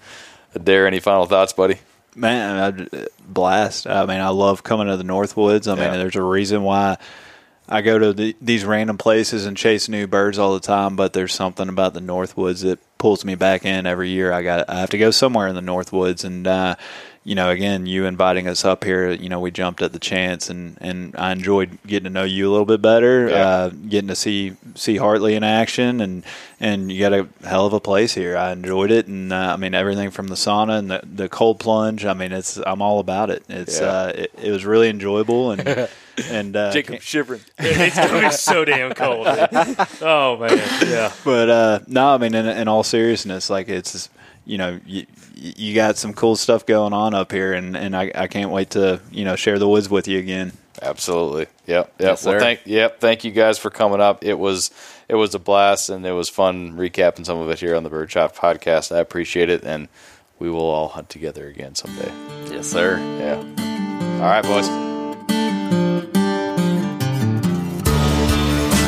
Adair 0.56 0.88
any 0.88 1.00
final 1.00 1.28
thoughts, 1.28 1.54
buddy? 1.54 1.76
Man, 2.16 2.88
I, 2.92 3.06
blast. 3.28 3.86
I 3.86 4.04
mean, 4.08 4.20
I 4.20 4.30
love 4.30 4.64
coming 4.64 4.88
to 4.88 4.98
the 4.98 5.04
Northwoods. 5.04 5.68
I 5.72 5.80
Yeah. 5.80 5.92
mean, 5.92 6.00
there's 6.00 6.16
a 6.16 6.24
reason 6.24 6.64
why 6.64 6.98
I 7.70 7.82
go 7.84 8.00
to 8.00 8.14
the, 8.14 8.36
these 8.42 8.66
random 8.66 8.98
places 8.98 9.46
and 9.46 9.56
chase 9.56 9.88
new 9.88 10.08
birds 10.08 10.40
all 10.40 10.56
the 10.56 10.60
time, 10.62 10.96
but 10.96 11.14
there's 11.14 11.36
something 11.36 11.70
about 11.70 11.94
the 11.94 12.00
Northwoods 12.00 12.64
that 12.64 12.80
pulls 12.98 13.26
me 13.26 13.36
back 13.36 13.66
in 13.66 13.86
every 13.86 14.10
year. 14.10 14.32
I 14.32 14.42
got 14.44 14.70
I 14.70 14.80
have 14.80 14.90
to 14.92 14.98
go 14.98 15.12
somewhere 15.12 15.48
in 15.48 15.56
the 15.56 15.62
Northwoods, 15.62 16.24
and 16.24 16.48
uh, 16.48 16.76
you 17.24 17.34
know, 17.34 17.50
again, 17.50 17.88
you 17.88 18.06
inviting 18.06 18.48
us 18.48 18.64
up 18.64 18.84
here, 18.84 19.10
you 19.10 19.30
know, 19.30 19.40
we 19.40 19.50
jumped 19.50 19.82
at 19.82 19.94
the 19.94 20.00
chance, 20.00 20.48
and, 20.48 20.78
and 20.80 21.16
I 21.18 21.32
enjoyed 21.32 21.80
getting 21.88 22.04
to 22.04 22.10
know 22.12 22.24
you 22.24 22.48
a 22.48 22.52
little 22.52 22.68
bit 22.68 22.84
better, 22.84 23.28
Yeah. 23.30 23.36
uh, 23.48 23.70
getting 23.70 24.10
to 24.10 24.16
see 24.16 24.54
see 24.76 24.98
Hartley 24.98 25.34
in 25.36 25.44
action, 25.44 26.02
and 26.02 26.24
and 26.60 26.92
you 26.92 27.00
got 27.00 27.14
a 27.14 27.28
hell 27.44 27.66
of 27.66 27.74
a 27.74 27.80
place 27.80 28.14
here. 28.14 28.38
I 28.38 28.52
enjoyed 28.52 28.92
it, 28.92 29.08
and 29.08 29.34
uh, 29.34 29.54
I 29.54 29.58
mean 29.58 29.74
everything 29.74 30.12
from 30.12 30.28
the 30.28 30.36
sauna 30.36 30.78
and 30.78 30.92
the, 30.92 31.02
the 31.04 31.28
cold 31.28 31.60
plunge. 31.60 32.06
I 32.06 32.14
mean, 32.14 32.32
it's 32.32 32.58
I'm 32.58 32.82
all 32.82 33.00
about 33.00 33.30
it. 33.32 33.44
It's 33.50 33.80
Yeah. 33.82 33.88
uh, 33.88 34.08
it, 34.16 34.32
it 34.44 34.52
was 34.52 34.64
really 34.66 34.90
enjoyable, 34.90 35.50
and 35.52 35.90
and 36.30 36.56
uh, 36.56 36.72
Jacob 36.72 37.02
shivering. 37.02 37.42
it's 37.58 37.96
gonna 37.96 38.22
be 38.22 38.32
so 38.32 38.66
damn 38.66 38.94
cold. 38.94 39.28
Oh 40.02 40.38
man, 40.38 40.58
yeah. 40.88 41.12
But 41.24 41.50
uh, 41.50 41.80
no, 41.88 42.10
I 42.10 42.18
mean, 42.18 42.34
in, 42.36 42.46
in 42.46 42.68
all 42.68 42.84
seriousness, 42.84 43.50
like 43.50 43.70
it's 43.70 44.10
you 44.46 44.58
know 44.58 44.80
you, 44.86 45.06
you 45.36 45.76
got 45.76 45.98
some 45.98 46.14
cool 46.14 46.36
stuff 46.36 46.66
going 46.66 46.94
on 46.94 47.14
up 47.14 47.32
here, 47.32 47.54
and, 47.54 47.76
and 47.76 47.96
I, 47.96 48.12
I 48.14 48.28
can't 48.28 48.52
wait 48.52 48.72
to 48.72 49.02
you 49.12 49.26
know 49.26 49.36
share 49.36 49.60
the 49.60 49.68
woods 49.68 49.90
with 49.90 50.08
you 50.08 50.20
again. 50.20 50.54
Absolutely. 50.82 51.48
Yep. 51.68 51.88
Yep. 51.88 51.94
Yes, 52.00 52.26
well, 52.26 52.40
thank. 52.40 52.62
Yep. 52.66 53.00
Thank 53.00 53.24
you 53.24 53.32
guys 53.32 53.58
for 53.58 53.70
coming 53.70 54.02
up. 54.02 54.24
It 54.24 54.38
was 54.38 54.72
it 55.08 55.16
was 55.16 55.34
a 55.36 55.40
blast, 55.40 55.90
and 55.90 56.06
it 56.06 56.12
was 56.12 56.30
fun 56.30 56.74
recapping 56.74 57.26
some 57.26 57.40
of 57.40 57.50
it 57.50 57.60
here 57.60 57.76
on 57.76 57.84
the 57.84 57.90
Birdshot 57.90 58.36
podcast. 58.36 58.94
I 58.96 59.00
appreciate 59.00 59.50
it, 59.50 59.64
and 59.64 59.88
we 60.40 60.50
will 60.50 60.60
all 60.62 60.90
hunt 60.90 61.10
together 61.10 61.48
again 61.48 61.76
someday. 61.76 62.12
Yes, 62.52 62.68
sir. 62.68 62.98
Yeah. 63.20 63.38
All 64.22 64.30
right, 64.30 64.44
boys. 64.44 64.95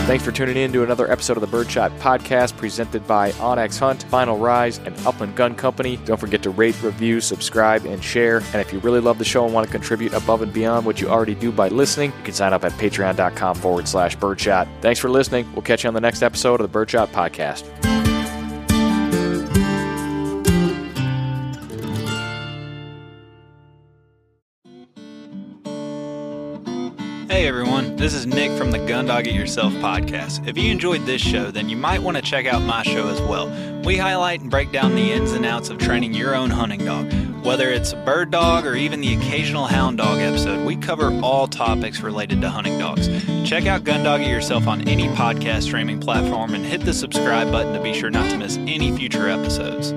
Thanks 0.07 0.23
for 0.23 0.31
tuning 0.31 0.55
in 0.55 0.72
to 0.72 0.84
another 0.84 1.11
episode 1.11 1.35
of 1.35 1.41
the 1.41 1.57
Birdshot 1.57 1.91
Podcast 1.99 2.55
presented 2.55 3.05
by 3.05 3.31
onX 3.34 3.77
Hunt, 3.77 4.03
Final 4.03 4.38
Rise, 4.38 4.77
and 4.77 4.95
Upland 5.05 5.35
Gun 5.35 5.53
Company. 5.53 5.97
Don't 6.05 6.18
forget 6.18 6.41
to 6.43 6.49
rate, 6.49 6.81
review, 6.81 7.19
subscribe, 7.19 7.85
and 7.85 8.01
share. 8.01 8.38
And 8.38 8.55
if 8.55 8.72
you 8.72 8.80
really 8.80 9.01
love 9.01 9.18
the 9.18 9.26
show 9.26 9.43
and 9.43 9.53
want 9.53 9.68
to 9.68 9.72
contribute 9.72 10.14
above 10.14 10.41
and 10.41 10.53
beyond 10.53 10.85
what 10.85 11.01
you 11.01 11.09
already 11.09 11.35
do 11.35 11.51
by 11.51 11.68
listening, 11.68 12.14
you 12.18 12.23
can 12.23 12.34
sign 12.34 12.53
up 12.53 12.64
at 12.64 12.72
patreon.com 12.72 13.57
forward 13.57 13.85
slash 13.85 14.15
birdshot. 14.15 14.65
Thanks 14.80 14.97
for 14.97 15.09
listening. 15.09 15.45
We'll 15.53 15.61
catch 15.61 15.84
you 15.84 15.89
on 15.89 15.93
the 15.93 15.99
next 15.99 16.23
episode 16.23 16.61
of 16.61 16.72
the 16.72 16.80
Birdshot 16.80 17.09
Podcast. 17.09 17.77
Hey 27.38 27.47
everyone, 27.47 27.97
this 27.97 28.15
is 28.15 28.26
Nick 28.26 28.49
from 28.57 28.72
the 28.72 28.80
Gun 28.80 29.05
Dog 29.05 29.27
It 29.27 29.35
Yourself 29.35 29.72
podcast. 29.73 30.47
If 30.47 30.57
you 30.57 30.72
enjoyed 30.72 31.05
this 31.05 31.22
show, 31.22 31.51
then 31.51 31.69
you 31.69 31.77
might 31.77 32.01
want 32.01 32.18
to 32.18 32.23
check 32.23 32.47
out 32.47 32.64
my 32.64 32.81
show 32.81 33.09
as 33.09 33.22
well. 33.22 33.47
We 33.84 33.95
highlight 33.95 34.41
and 34.41 34.49
break 34.49 34.72
down 34.72 34.95
the 34.95 35.11
ins 35.11 35.34
and 35.34 35.45
outs 35.45 35.69
of 35.69 35.77
training 35.77 36.15
your 36.15 36.34
own 36.34 36.49
hunting 36.49 36.84
dog. 36.84 37.14
Whether 37.45 37.69
it's 37.69 37.93
a 37.93 37.95
bird 37.97 38.31
dog 38.31 38.65
or 38.65 38.73
even 38.73 39.01
the 39.01 39.14
occasional 39.14 39.68
hound 39.68 39.99
dog 39.99 40.18
episode, 40.18 40.65
we 40.65 40.77
cover 40.77 41.14
all 41.22 41.47
topics 41.47 42.01
related 42.01 42.41
to 42.41 42.49
hunting 42.49 42.80
dogs. 42.80 43.07
Check 43.47 43.68
out 43.68 43.84
Gun 43.84 44.03
Dog 44.03 44.22
It 44.22 44.30
Yourself 44.30 44.65
on 44.65 44.88
any 44.88 45.07
podcast 45.09 45.61
streaming 45.61 45.99
platform 45.99 46.55
and 46.55 46.65
hit 46.65 46.85
the 46.85 46.93
subscribe 46.93 47.51
button 47.51 47.72
to 47.73 47.80
be 47.80 47.93
sure 47.93 48.09
not 48.09 48.31
to 48.31 48.38
miss 48.39 48.57
any 48.57 48.97
future 48.97 49.30
episodes. 49.30 49.93